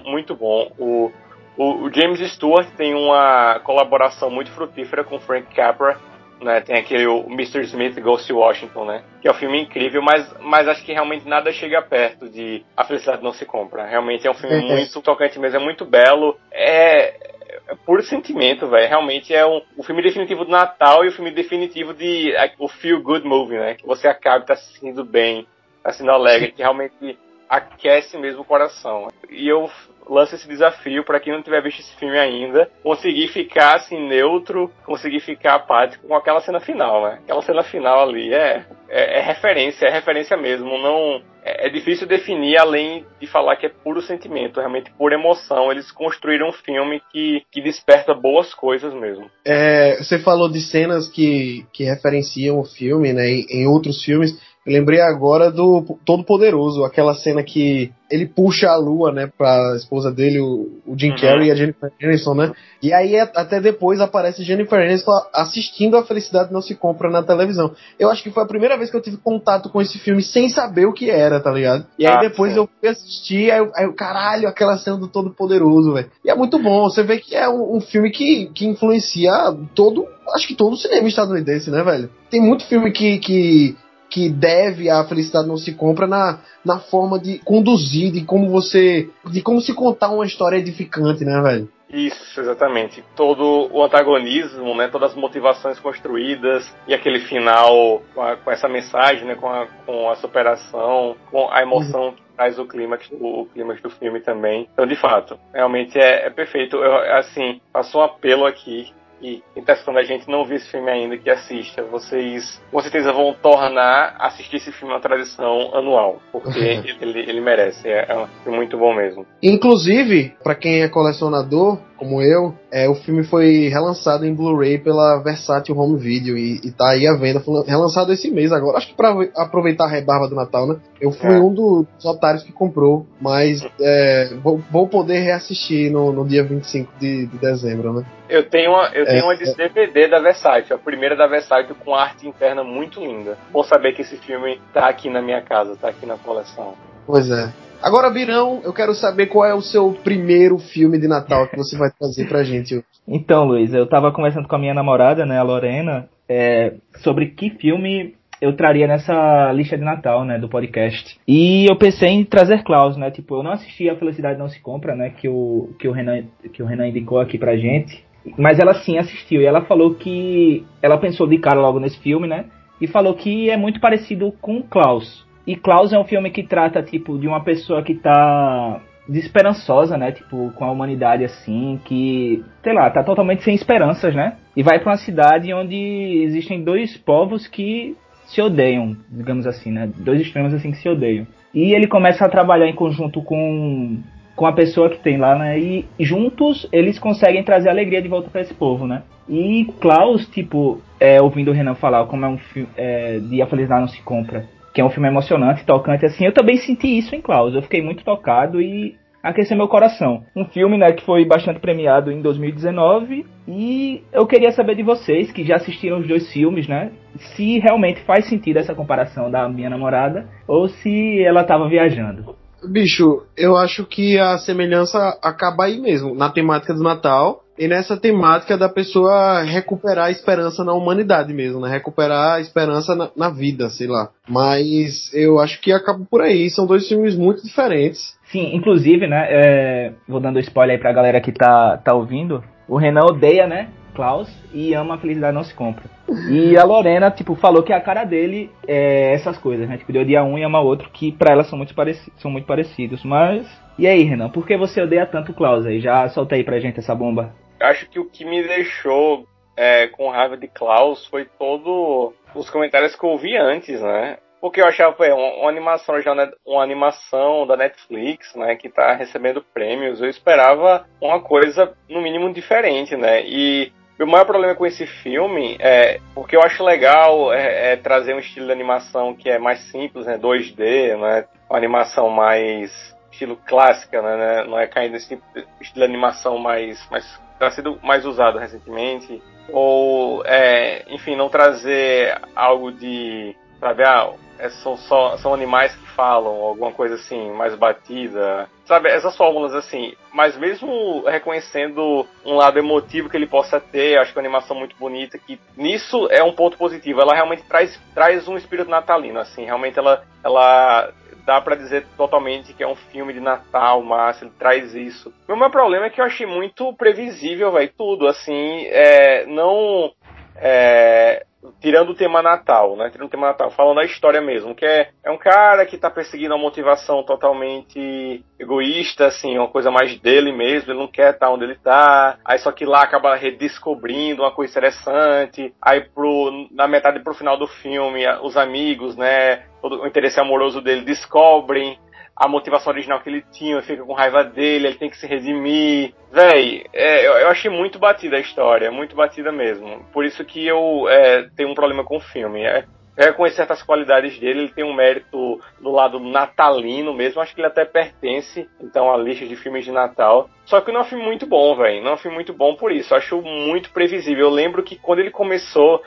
muito 0.04 0.36
bom. 0.36 0.72
O, 0.80 1.12
o, 1.56 1.86
o, 1.86 1.94
James 1.94 2.20
Stewart 2.34 2.68
tem 2.76 2.96
uma 2.96 3.60
colaboração 3.60 4.32
muito 4.32 4.50
frutífera 4.52 5.04
com 5.04 5.20
Frank 5.20 5.54
Capra. 5.54 6.00
Né, 6.40 6.62
tem 6.62 6.78
aquele 6.78 7.08
o 7.08 7.26
Mr. 7.32 7.62
Smith 7.62 8.00
Goes 8.00 8.28
to 8.28 8.38
Washington, 8.38 8.86
né? 8.86 9.04
Que 9.22 9.28
é 9.28 9.32
um 9.32 9.36
filme 9.36 9.60
incrível, 9.60 10.04
mas, 10.04 10.36
mas 10.40 10.68
acho 10.68 10.86
que 10.86 10.94
realmente 10.94 11.28
nada 11.28 11.52
chega 11.52 11.82
perto 11.82 12.30
de 12.30 12.64
A 12.76 12.84
Felicidade 12.84 13.24
Não 13.24 13.32
Se 13.32 13.44
Compra. 13.44 13.88
Realmente 13.88 14.28
é 14.28 14.30
um 14.30 14.36
filme 14.36 14.60
muito 14.68 15.02
tocante 15.02 15.40
mesmo, 15.40 15.60
é 15.60 15.64
muito 15.64 15.84
belo. 15.84 16.38
É, 16.52 17.37
é 17.68 17.76
puro 17.76 18.02
sentimento, 18.04 18.68
velho. 18.68 18.88
Realmente 18.88 19.34
é 19.34 19.46
um, 19.46 19.62
o 19.76 19.84
filme 19.84 20.02
definitivo 20.02 20.46
do 20.46 20.52
Natal 20.52 21.04
e 21.04 21.10
o 21.10 21.12
filme 21.12 21.32
definitivo 21.32 21.94
de 21.94 22.34
o 22.58 22.68
feel 22.68 23.02
good 23.02 23.28
movie, 23.28 23.58
né? 23.58 23.76
Que 23.76 23.86
você 23.86 24.08
acaba 24.08 24.46
tá 24.46 24.56
se 24.56 24.74
sentindo 24.74 25.04
bem, 25.04 25.46
tá 25.84 25.92
sendo 25.92 26.12
alegre, 26.12 26.52
que 26.52 26.62
realmente 26.62 27.18
aquece 27.50 28.18
mesmo 28.18 28.42
o 28.42 28.46
coração. 28.46 29.08
E 29.30 29.48
eu 29.48 29.70
lança 30.10 30.36
esse 30.36 30.48
desafio 30.48 31.04
para 31.04 31.20
quem 31.20 31.34
não 31.34 31.44
tiver 31.44 31.62
visto 31.62 31.80
esse 31.80 31.96
filme 31.98 32.18
ainda, 32.18 32.70
conseguir 32.82 33.27
ficar 33.27 33.75
assim 33.75 34.08
neutro, 34.08 34.72
conseguir 34.86 35.20
ficar 35.20 35.56
apático 35.56 36.08
com 36.08 36.16
aquela 36.16 36.39
cena 36.42 36.60
final, 36.60 37.04
né? 37.04 37.20
Aquela 37.24 37.42
cena 37.42 37.63
final 37.63 38.08
ali 38.08 38.34
é, 38.34 38.66
é, 38.89 39.20
é 39.20 39.22
referência, 39.22 39.86
é 39.86 39.92
referência 39.92 40.38
mesmo. 40.38 40.77
Não 40.77 41.22
é, 41.44 41.68
é, 41.68 41.70
difícil 41.70 42.08
definir 42.08 42.58
além 42.58 43.06
de 43.20 43.27
falar 43.27 43.56
que 43.56 43.66
é 43.66 43.70
puro 43.70 44.01
sentimento, 44.01 44.60
realmente 44.60 44.92
por 44.98 45.13
emoção. 45.13 45.72
Eles 45.72 45.92
construíram 45.92 46.50
um 46.50 46.54
filme 46.54 47.01
que, 47.12 47.44
que 47.51 47.62
desperta 47.62 48.13
boas 48.13 48.54
coisas 48.54 48.94
mesmo. 48.94 49.30
É, 49.46 49.98
você 49.98 50.20
falou 50.20 50.50
de 50.50 50.62
cenas 50.62 51.08
que, 51.10 51.66
que 51.74 51.84
referenciam 51.84 52.60
o 52.60 52.66
filme, 52.66 53.13
né? 53.13 53.27
Em, 53.27 53.46
em 53.50 53.68
outros 53.68 54.04
filmes. 54.04 54.38
Eu 54.68 54.74
lembrei 54.74 55.00
agora 55.00 55.50
do 55.50 55.98
Todo 56.06 56.26
Poderoso, 56.26 56.84
aquela 56.84 57.16
cena 57.16 57.42
que 57.42 57.90
ele 58.12 58.26
puxa 58.26 58.68
a 58.70 58.76
lua, 58.76 59.14
né, 59.14 59.32
pra 59.38 59.74
esposa 59.78 60.12
dele, 60.12 60.40
o, 60.40 60.82
o 60.86 60.98
Jim 60.98 61.12
uhum. 61.12 61.18
Carrey 61.18 61.48
e 61.48 61.52
a 61.52 61.56
Jennifer 61.56 61.90
Aniston, 62.02 62.34
né? 62.34 62.52
E 62.84 62.94
aí 62.94 63.18
até 63.18 63.62
depois 63.62 64.02
aparece 64.02 64.44
Jennifer 64.44 64.78
Aniston 64.78 65.12
assistindo 65.34 65.96
a 65.96 66.04
Felicidade 66.04 66.52
Não 66.52 66.62
Se 66.62 66.76
Compra 66.76 67.10
na 67.10 67.24
televisão. 67.24 67.74
Eu 67.98 68.10
acho 68.10 68.22
que 68.22 68.30
foi 68.30 68.44
a 68.44 68.48
primeira 68.48 68.78
vez 68.78 68.92
que 68.92 68.98
eu 68.98 69.02
tive 69.02 69.16
contato 69.18 69.70
com 69.70 69.82
esse 69.82 69.98
filme 70.00 70.22
sem 70.22 70.50
saber 70.50 70.86
o 70.86 70.94
que 70.94 71.10
era, 71.10 71.40
tá 71.40 71.52
ligado? 71.52 71.88
E 71.98 72.06
aí 72.06 72.16
ah, 72.16 72.20
depois 72.20 72.52
sim. 72.52 72.60
eu 72.60 72.70
fui 72.80 72.90
assistir, 72.90 73.50
aí, 73.50 73.60
eu, 73.60 73.72
aí 73.74 73.86
eu, 73.86 73.94
caralho, 73.94 74.50
aquela 74.50 74.78
cena 74.78 74.98
do 74.98 75.08
Todo 75.08 75.34
Poderoso, 75.34 75.94
velho. 75.94 76.12
E 76.26 76.30
é 76.30 76.36
muito 76.36 76.60
bom, 76.60 76.84
você 76.84 77.04
vê 77.04 77.20
que 77.20 77.38
é 77.38 77.48
um, 77.48 77.78
um 77.78 77.80
filme 77.80 78.12
que, 78.12 78.48
que 78.54 78.66
influencia 78.66 79.32
todo, 79.74 80.06
acho 80.36 80.46
que 80.46 80.56
todo 80.56 80.74
o 80.74 80.78
cinema 80.78 81.08
estadunidense, 81.08 81.72
né, 81.72 81.82
velho? 81.84 82.10
Tem 82.30 82.42
muito 82.42 82.66
filme 82.66 82.92
que, 82.92 83.18
que 83.20 83.78
que 84.18 84.30
deve 84.30 84.90
a 84.90 85.04
felicidade 85.04 85.48
não 85.48 85.58
se 85.58 85.76
compra 85.76 86.08
na, 86.08 86.40
na 86.66 86.80
forma 86.80 87.20
de 87.20 87.38
conduzir, 87.38 88.12
de 88.12 88.26
como 88.26 88.50
você. 88.50 89.08
de 89.30 89.44
como 89.44 89.62
se 89.62 89.76
contar 89.76 90.10
uma 90.10 90.26
história 90.26 90.58
edificante, 90.58 91.24
né, 91.24 91.40
velho? 91.40 91.70
Isso, 91.88 92.42
exatamente. 92.42 93.04
Todo 93.16 93.70
o 93.72 93.84
antagonismo, 93.84 94.76
né, 94.76 94.88
todas 94.88 95.12
as 95.12 95.16
motivações 95.16 95.80
construídas 95.80 96.76
e 96.88 96.96
aquele 96.96 97.20
final 97.20 98.02
com, 98.14 98.22
a, 98.24 98.36
com 98.36 98.52
essa 98.52 98.68
mensagem, 98.68 99.26
né, 99.26 99.36
com 99.36 99.48
a, 99.48 99.68
com 99.86 100.10
a 100.10 100.16
superação, 100.16 101.16
com 101.32 101.48
a 101.52 101.62
emoção 101.62 102.06
uhum. 102.08 102.12
que 102.14 102.22
traz 102.36 102.58
o 102.58 102.66
clímax, 102.66 103.08
o, 103.12 103.42
o 103.42 103.46
clímax 103.46 103.82
do 103.82 103.92
filme 103.92 104.20
também. 104.20 104.68
Então, 104.74 104.88
de 104.88 104.96
fato, 104.96 105.40
realmente 105.54 105.98
é, 105.98 106.26
é 106.26 106.30
perfeito. 106.32 106.76
Eu, 106.78 107.18
assim, 107.18 107.62
faço 107.72 108.00
um 108.00 108.02
apelo 108.02 108.48
aqui 108.48 108.92
e 109.22 109.44
quem 109.54 109.62
está 109.62 109.74
assistindo 109.74 109.98
a 109.98 110.04
gente 110.04 110.30
não 110.30 110.46
viu 110.46 110.58
esse 110.58 110.70
filme 110.70 110.90
ainda, 110.90 111.18
que 111.18 111.30
assista. 111.30 111.84
Vocês 111.84 112.62
com 112.72 112.82
certeza 112.82 113.12
vão 113.12 113.34
tornar 113.34 114.16
assistir 114.20 114.58
esse 114.58 114.72
filme 114.72 114.94
uma 114.94 115.00
tradição 115.00 115.76
anual, 115.76 116.22
porque 116.32 116.60
ele, 117.02 117.20
ele 117.20 117.42
merece. 117.42 117.88
É, 117.88 118.06
é 118.10 118.18
um 118.18 118.28
filme 118.44 118.58
muito 118.58 118.78
bom 118.78 118.94
mesmo. 118.94 119.26
Inclusive, 119.42 120.36
para 120.44 120.56
quem 120.56 120.82
é 120.82 120.90
colecionador, 120.90 121.80
como 121.98 122.22
eu, 122.22 122.54
é, 122.72 122.88
o 122.88 122.96
filme 122.96 123.24
foi 123.24 123.68
relançado 123.68 124.25
em 124.25 124.34
Blu-ray 124.34 124.77
pela 124.77 125.22
Versátil 125.24 125.77
Home 125.77 126.00
Video 126.00 126.38
e, 126.38 126.62
e 126.63 126.72
tá 126.72 126.92
aí 126.92 127.08
à 127.08 127.13
venda, 127.13 127.39
foi 127.39 127.63
relançado 127.66 128.13
esse 128.13 128.30
mês 128.30 128.51
agora. 128.51 128.77
Acho 128.77 128.88
que 128.88 128.96
para 128.96 129.16
aproveitar 129.36 129.86
a 129.86 129.89
rebarba 129.89 130.27
do 130.27 130.36
Natal, 130.36 130.68
né? 130.68 130.77
Eu 131.01 131.12
fui 131.12 131.34
é. 131.36 131.39
um 131.39 131.54
dos 131.54 132.06
otários 132.06 132.44
que 132.44 132.51
comprou, 132.51 133.06
mas 133.20 133.66
é, 133.80 134.36
vou, 134.44 134.62
vou, 134.72 134.88
poder 134.88 135.20
reassistir 135.20 135.92
no, 135.92 136.12
no 136.12 136.25
dia 136.25 136.44
25 136.44 136.92
de, 137.00 137.25
de 137.27 137.38
dezembro, 137.38 137.94
né? 137.94 138.06
Eu 138.30 138.50
tenho 138.50 138.72
uma, 138.72 138.89
eu 138.94 139.06
tenho 139.06 139.24
uma 139.24 139.36
de 139.36 139.54
DVD 139.56 140.08
da 140.08 140.20
Versátil, 140.20 140.75
a 140.75 140.80
primeira 140.80 141.16
da 141.16 141.27
Versátil 141.27 141.75
com 141.75 141.96
arte 141.96 142.27
interna 142.27 142.63
muito 142.63 143.00
linda. 143.00 143.38
Vou 143.51 143.63
saber 143.63 143.94
que 143.94 144.01
esse 144.01 144.18
filme 144.18 144.60
tá 144.74 144.88
aqui 144.88 145.10
na 145.10 145.22
minha 145.22 145.42
casa, 145.42 145.75
tá 145.75 145.89
aqui 145.89 146.06
na 146.06 146.18
coleção. 146.18 146.74
Pois 147.06 147.30
é. 147.32 147.50
Agora, 147.82 148.10
Birão, 148.10 148.62
eu 148.64 148.74
quero 148.74 148.94
saber 148.94 149.28
qual 149.28 149.46
é 149.46 149.54
o 149.54 149.62
seu 149.62 149.94
primeiro 150.04 150.58
filme 150.58 151.00
de 151.00 151.08
Natal 151.08 151.48
que 151.48 151.56
você 151.56 151.78
vai 151.78 151.90
trazer 151.92 152.28
pra 152.28 152.44
gente. 152.44 152.84
Então, 153.10 153.46
Luiz, 153.46 153.74
eu 153.74 153.88
tava 153.88 154.12
conversando 154.12 154.50
com 154.50 154.56
a 154.58 154.60
minha 154.60 154.74
namorada, 154.74 155.26
né, 155.26 155.40
a 155.40 155.44
Lorena, 155.44 156.10
é, 156.28 156.74
sobre 156.98 157.28
que 157.28 157.52
filme 157.52 158.16
eu 158.42 158.54
traria 158.54 158.86
nessa 158.86 159.50
lista 159.54 159.78
de 159.78 159.84
Natal, 159.86 160.26
né, 160.26 160.38
do 160.38 160.50
podcast. 160.50 161.18
E 161.26 161.66
eu 161.70 161.78
pensei 161.78 162.10
em 162.10 162.26
trazer 162.26 162.64
Klaus, 162.64 162.98
né, 162.98 163.10
tipo, 163.10 163.36
eu 163.36 163.44
não 163.44 163.52
assisti 163.52 163.90
a 163.90 163.96
Felicidade 163.96 164.38
Não 164.38 164.50
Se 164.50 164.60
Compra, 164.60 164.94
né, 164.94 165.12
que 165.12 165.30
o, 165.30 165.70
que 165.80 165.88
o, 165.88 165.94
Renan, 165.94 166.26
que 166.52 166.62
o 166.62 166.66
Renan 166.66 166.90
indicou 166.90 167.20
aqui 167.20 167.38
pra 167.38 167.56
gente, 167.56 168.04
mas 168.38 168.60
ela 168.60 168.74
sim 168.74 168.98
assistiu, 168.98 169.42
e 169.42 169.46
ela 169.46 169.62
falou 169.62 169.96
que, 169.96 170.66
ela 170.82 170.98
pensou 170.98 171.28
de 171.28 171.38
cara 171.38 171.62
logo 171.62 171.80
nesse 171.80 171.98
filme, 172.00 172.28
né, 172.28 172.46
e 172.82 172.88
falou 172.88 173.14
que 173.16 173.50
é 173.50 173.56
muito 173.56 173.80
parecido 173.80 174.34
com 174.42 174.62
Klaus. 174.62 175.26
E 175.48 175.56
Klaus 175.56 175.94
é 175.94 175.98
um 175.98 176.04
filme 176.04 176.30
que 176.30 176.44
trata, 176.44 176.84
tipo, 176.84 177.18
de 177.18 177.25
uma 177.25 177.42
pessoa 177.42 177.82
que 177.82 177.96
tá 177.96 178.82
desesperançosa, 179.08 179.98
né? 179.98 180.12
Tipo, 180.12 180.51
com 180.51 180.66
a 180.66 180.72
humanidade 180.72 181.24
assim, 181.24 181.80
que, 181.86 182.44
sei 182.62 182.74
lá, 182.74 182.89
tá 182.89 183.01
totalmente 183.01 183.44
sem 183.44 183.56
esperanças, 183.56 184.13
né? 184.13 184.36
E 184.56 184.62
vai 184.62 184.80
para 184.80 184.92
uma 184.92 184.98
cidade 184.98 185.54
onde 185.54 186.22
existem 186.24 186.62
dois 186.62 186.98
povos 186.98 187.48
que 187.48 187.96
se 188.25 188.42
odeiam, 188.42 188.98
digamos 189.10 189.48
assim, 189.48 189.72
né? 189.72 189.89
Dois 189.96 190.20
extremos 190.20 190.54
assim 190.54 190.72
que 190.72 190.77
se 190.77 190.89
odeiam. 190.89 191.25
E 191.54 191.74
ele 191.74 191.88
começa 191.88 192.25
a 192.25 192.30
trabalhar 192.30 192.68
em 192.68 192.75
conjunto 192.75 193.22
com 193.22 193.98
com 194.36 194.46
a 194.46 194.54
pessoa 194.54 194.88
que 194.88 195.00
tem 195.00 195.18
lá, 195.18 195.36
né? 195.36 195.58
E 195.58 195.86
juntos 196.00 196.70
eles 196.72 197.00
conseguem 197.00 197.44
trazer 197.44 197.70
alegria 197.70 198.01
de 198.01 198.08
volta 198.08 198.30
para 198.30 198.42
esse 198.42 198.54
povo, 198.54 198.86
né? 198.86 199.01
E 199.27 199.66
Klaus, 199.82 200.27
tipo, 200.27 200.80
é, 201.00 201.20
ouvindo 201.20 201.50
o 201.50 201.54
Renan 201.54 201.74
falar 201.74 202.06
como 202.06 202.24
é 202.24 202.27
um 202.27 202.38
filme 202.38 202.70
é, 202.77 203.18
de 203.18 203.42
A 203.42 203.48
Felicidade 203.48 203.82
Não 203.82 203.88
Se 203.88 204.00
Compra, 204.04 204.46
que 204.78 204.82
é 204.82 204.86
um 204.86 204.92
filme 204.92 205.08
emocionante, 205.08 205.66
tocante, 205.66 206.06
assim, 206.06 206.24
eu 206.24 206.32
também 206.32 206.56
senti 206.58 207.00
isso 207.00 207.16
em 207.16 207.20
Klaus. 207.20 207.56
Eu 207.56 207.64
fiquei 207.64 207.82
muito 207.82 208.04
tocado 208.04 208.62
e 208.62 208.96
aqueceu 209.24 209.58
meu 209.58 209.68
coração. 209.68 210.24
Um 210.36 210.46
filme, 210.46 210.78
né, 210.78 210.92
que 210.92 211.04
foi 211.04 211.26
bastante 211.26 211.60
premiado 211.60 212.12
em 212.12 212.22
2019 212.22 213.26
e 213.48 214.04
eu 214.14 214.28
queria 214.28 214.52
saber 214.52 214.76
de 214.76 214.84
vocês 214.84 215.32
que 215.32 215.44
já 215.44 215.56
assistiram 215.56 215.98
os 215.98 216.08
dois 216.08 216.32
filmes, 216.32 216.68
né, 216.68 216.92
se 217.16 217.58
realmente 217.58 218.02
faz 218.02 218.30
sentido 218.30 218.58
essa 218.58 218.76
comparação 218.76 219.32
da 219.32 219.50
minha 219.50 219.68
namorada 219.68 220.28
ou 220.48 220.68
se 220.68 221.24
ela 221.24 221.42
estava 221.42 221.68
viajando. 221.68 222.36
Bicho, 222.64 223.24
eu 223.38 223.56
acho 223.56 223.86
que 223.86 224.18
a 224.18 224.38
semelhança 224.38 225.18
acaba 225.22 225.66
aí 225.66 225.80
mesmo, 225.80 226.16
na 226.16 226.30
temática 226.30 226.74
do 226.74 226.84
Natal 226.84 227.44
e 227.58 227.68
nessa 227.68 227.98
temática 227.98 228.58
da 228.58 228.70
pessoa 228.70 229.42
recuperar 229.42 230.06
a 230.06 230.12
esperança 230.12 230.64
na 230.64 230.74
humanidade 230.74 231.34
mesmo, 231.34 231.60
né? 231.60 231.70
Recuperar 231.70 232.36
a 232.36 232.40
esperança 232.40 232.96
na, 232.96 233.10
na 233.16 233.30
vida, 233.30 233.70
sei 233.70 233.88
lá. 233.88 234.10
Mas 234.28 235.12
eu 235.14 235.40
acho 235.40 235.60
que 235.60 235.72
acaba 235.72 236.04
por 236.10 236.22
aí. 236.22 236.50
São 236.50 236.68
dois 236.68 236.88
filmes 236.88 237.16
muito 237.16 237.44
diferentes. 237.44 238.16
Sim, 238.26 238.56
inclusive, 238.56 239.08
né? 239.08 239.28
É, 239.30 239.94
vou 240.08 240.20
dando 240.20 240.40
spoiler 240.40 240.76
aí 240.76 240.82
pra 240.82 240.94
galera 240.94 241.22
que 241.22 241.32
tá, 241.32 241.78
tá 241.78 241.94
ouvindo. 241.94 242.44
O 242.68 242.78
Renan 242.78 243.06
odeia, 243.06 243.48
né? 243.48 243.70
Klaus 243.98 244.30
e 244.54 244.74
ama 244.74 244.96
a 244.96 244.98
felicidade 244.98 245.36
não 245.36 245.44
se 245.44 245.54
compra. 245.54 245.84
E 246.32 246.56
a 246.56 246.63
Lorena, 246.63 247.12
tipo, 247.12 247.36
falou 247.36 247.63
que 247.63 247.74
a 247.74 247.82
cara 247.82 248.06
dele 248.06 248.50
é 248.66 249.13
essas 249.13 249.38
coisas, 249.38 249.68
né? 249.68 249.77
Tipo, 249.77 249.92
de 249.92 250.00
odiar 250.00 250.24
um 250.24 250.38
e 250.38 250.44
amar 250.44 250.63
outro, 250.63 250.89
que 250.89 251.12
pra 251.12 251.34
ela 251.34 251.44
são 251.44 251.58
muito, 251.58 251.74
são 252.18 252.32
muito 252.32 252.46
parecidos. 252.46 253.04
Mas. 253.04 253.46
E 253.77 253.86
aí, 253.86 254.04
Renan, 254.04 254.30
por 254.30 254.48
que 254.48 254.56
você 254.56 254.82
odeia 254.82 255.06
tanto 255.06 255.32
o 255.32 255.36
Klaus 255.36 255.66
aí? 255.66 255.82
Já 255.82 256.08
solta 256.10 256.36
aí 256.36 256.44
pra 256.44 256.60
gente 256.60 256.80
essa 256.80 256.96
bomba 256.96 257.34
acho 257.60 257.89
que 257.89 258.00
o 258.00 258.10
que 258.10 258.25
me 258.25 258.44
deixou 258.44 259.25
é, 259.56 259.88
com 259.88 260.10
raiva 260.10 260.38
de 260.38 260.48
Klaus 260.48 261.06
foi 261.08 261.25
todo 261.25 262.13
os 262.36 262.50
comentários 262.50 262.96
que 262.96 263.04
eu 263.04 263.10
ouvi 263.10 263.36
antes, 263.36 263.82
né? 263.82 264.18
Porque 264.39 264.62
eu 264.62 264.68
achava 264.68 265.06
é, 265.06 265.13
uma, 265.13 265.34
uma, 265.42 265.50
animação 265.50 266.00
já 266.00 266.13
uma 266.46 266.62
animação 266.62 267.48
da 267.48 267.58
Netflix, 267.58 268.36
né, 268.36 268.56
que 268.56 268.70
tá 268.70 268.94
recebendo 268.94 269.42
prêmios. 269.42 270.00
Eu 270.00 270.10
esperava 270.10 270.86
uma 271.01 271.20
coisa 271.20 271.75
no 271.89 272.01
mínimo 272.01 272.32
diferente, 272.32 272.96
né? 272.96 273.25
E 273.25 273.72
o 274.04 274.08
maior 274.08 274.25
problema 274.25 274.56
com 274.56 274.66
esse 274.66 274.86
filme 274.86 275.58
é 275.60 276.00
porque 276.13 276.36
eu 276.36 276.42
acho 276.42 276.63
legal 276.63 277.34
é, 277.34 277.74
é 277.74 277.75
trazer 277.75 278.13
um 278.13 278.20
estilo 278.20 278.46
de 278.46 278.51
animação 278.51 279.16
que 279.16 279.30
é 279.30 279.39
mais 279.39 279.60
simples, 279.72 280.06
né, 280.06 280.18
2D, 280.18 280.98
né, 280.98 281.25
uma 281.50 281.58
animação 281.58 282.10
mais 282.10 282.96
estilo 283.12 283.38
clássica, 283.48 284.01
né, 284.01 284.44
não 284.44 284.60
é 284.60 284.68
caindo 284.68 284.92
nesse 284.92 285.20
estilo 285.60 285.86
de 285.86 285.92
animação 285.92 286.38
mais 286.38 286.88
mais 286.89 287.06
está 287.38 287.51
sendo 287.51 287.80
mais 287.84 288.06
usado 288.06 288.38
recentemente, 288.39 289.22
ou, 289.50 290.25
é, 290.25 290.84
enfim, 290.89 291.16
não 291.16 291.30
trazer 291.30 292.20
algo 292.36 292.72
de, 292.72 293.36
sabe, 293.60 293.84
ah, 293.84 294.12
é, 294.39 294.50
são, 294.50 294.77
só, 294.77 295.17
são 295.17 295.34
animais 295.34 295.75
que 295.75 295.88
falam, 295.89 296.34
alguma 296.34 296.72
coisa 296.72 296.96
assim, 296.96 297.32
mais 297.32 297.56
batida, 297.56 298.50
sabe, 298.65 298.89
essas 298.89 299.15
fórmulas 299.15 299.53
assim, 299.53 299.94
mas 300.13 300.38
mesmo 300.38 301.03
reconhecendo 301.06 302.06
um 302.25 302.36
lado 302.36 302.60
emotivo 302.60 303.10
que 303.10 303.17
ele 303.17 303.27
possa 303.27 303.60
ter, 303.60 303.98
acho 303.98 304.13
que 304.13 304.20
é 304.20 304.22
uma 304.22 304.27
animação 304.27 304.58
muito 304.58 304.75
bonita, 304.77 305.17
que 305.17 305.39
nisso 305.56 306.08
é 306.12 306.24
um 306.24 306.34
ponto 306.34 306.58
positivo, 306.58 307.01
ela 307.01 307.13
realmente 307.13 307.44
traz, 307.44 307.79
traz 307.94 308.27
um 308.27 308.38
espírito 308.38 308.70
natalino, 308.70 309.20
assim, 309.20 309.46
realmente 309.46 309.79
ela, 309.79 310.03
ela 310.24 310.91
dá 311.27 311.41
para 311.41 311.58
dizer 311.58 311.86
totalmente 311.98 312.53
que 312.53 312.63
é 312.63 312.67
um 312.67 312.75
filme 312.75 313.12
de 313.12 313.20
Natal, 313.20 313.84
massa, 313.84 314.24
ele 314.24 314.34
traz 314.39 314.74
isso. 314.74 315.13
O 315.27 315.36
meu 315.36 315.50
problema 315.50 315.88
é 315.88 315.89
que 315.89 316.00
eu 316.00 316.06
achei 316.06 316.25
muito 316.25 316.74
previsível, 316.74 317.51
velho, 317.51 317.70
tudo, 317.77 318.08
assim, 318.08 318.65
é, 318.67 319.25
não... 319.25 319.91
É, 320.39 321.25
tirando 321.60 321.89
o 321.89 321.96
tema 321.96 322.22
Natal, 322.22 322.75
né? 322.75 322.89
Tirando 322.89 323.08
o 323.08 323.12
tema 323.12 323.27
Natal, 323.27 323.51
falando 323.51 323.77
da 323.77 323.86
história 323.86 324.22
mesmo, 324.22 324.56
que 324.56 324.65
é, 324.65 324.89
é 325.03 325.12
um 325.12 325.17
cara 325.17 325.65
que 325.65 325.77
tá 325.77 325.89
perseguindo 325.89 326.34
uma 326.34 326.41
motivação 326.41 327.03
totalmente 327.03 328.24
egoísta, 328.39 329.08
assim, 329.08 329.38
uma 329.38 329.48
coisa 329.48 329.72
mais 329.72 330.00
dele 330.00 330.32
mesmo, 330.32 330.72
ele 330.72 330.79
não 330.79 330.88
quer 330.88 331.13
estar 331.13 331.29
onde 331.29 331.44
ele 331.44 331.56
tá, 331.56 332.17
aí 332.24 332.38
só 332.39 332.51
que 332.51 332.65
lá 332.65 332.82
acaba 332.82 333.15
redescobrindo 333.15 334.24
uma 334.24 334.32
coisa 334.32 334.51
interessante, 334.51 335.53
aí 335.62 335.82
pro, 335.89 336.48
na 336.51 336.67
metade 336.67 337.00
pro 337.03 337.13
final 337.13 337.38
do 337.38 337.48
filme, 337.48 338.06
os 338.22 338.38
amigos, 338.38 338.96
né, 338.96 339.44
todo 339.62 339.82
o 339.82 339.88
interesse 339.88 340.20
amoroso 340.20 340.62
dele 340.62 340.82
descobrem 340.82 341.79
a 342.20 342.28
motivação 342.28 342.74
original 342.74 343.00
que 343.00 343.10
ele 343.10 343.24
tinha, 343.32 343.62
fica 343.62 343.84
com 343.84 343.94
raiva 343.94 344.24
dele, 344.24 344.68
ele 344.68 344.78
tem 344.78 344.90
que 344.90 344.98
se 344.98 345.06
redimir. 345.06 345.94
Véi, 346.12 346.66
é, 346.74 347.08
eu, 347.08 347.14
eu, 347.14 347.28
achei 347.28 347.50
muito 347.50 347.78
batida 347.78 348.18
a 348.18 348.20
história, 348.20 348.72
muito 348.72 348.96
batida 348.96 349.32
mesmo. 349.32 349.86
Por 349.94 350.04
isso 350.04 350.26
que 350.26 350.46
eu 350.46 350.90
é, 350.90 351.30
tenho 351.36 351.50
um 351.50 351.54
problema 351.54 351.84
com 351.84 351.98
o 351.98 352.02
filme. 352.02 352.44
É, 352.44 352.66
reconhecer 352.98 353.38
certas 353.38 353.62
qualidades 353.62 354.18
dele, 354.18 354.40
ele 354.40 354.52
tem 354.52 354.64
um 354.64 354.74
mérito 354.74 355.40
no 355.62 355.72
lado 355.72 356.00
natalino 356.00 356.94
mesmo, 356.94 357.22
acho 357.22 357.36
que 357.36 357.40
ele 357.40 357.48
até 357.48 357.64
pertence, 357.64 358.50
então, 358.60 358.92
à 358.92 358.98
lista 358.98 359.26
de 359.26 359.36
filmes 359.36 359.64
de 359.64 359.72
Natal. 359.72 360.28
Só 360.46 360.62
que 360.62 360.72
não 360.72 360.80
é 360.80 360.84
um 360.84 360.88
filme 360.88 361.04
muito 361.04 361.28
bom, 361.28 361.56
velho. 361.56 361.84
Não 361.84 361.92
é 361.92 361.94
um 361.94 361.98
filme 361.98 362.16
muito 362.16 362.34
bom 362.34 362.56
por 362.56 362.72
isso. 362.72 362.96
Acho 362.96 363.22
muito 363.22 363.70
previsível. 363.72 364.28
Eu 364.28 364.34
lembro 364.34 364.64
que 364.64 364.78
quando 364.78 365.00
ele 365.00 365.12
começou, 365.12 365.84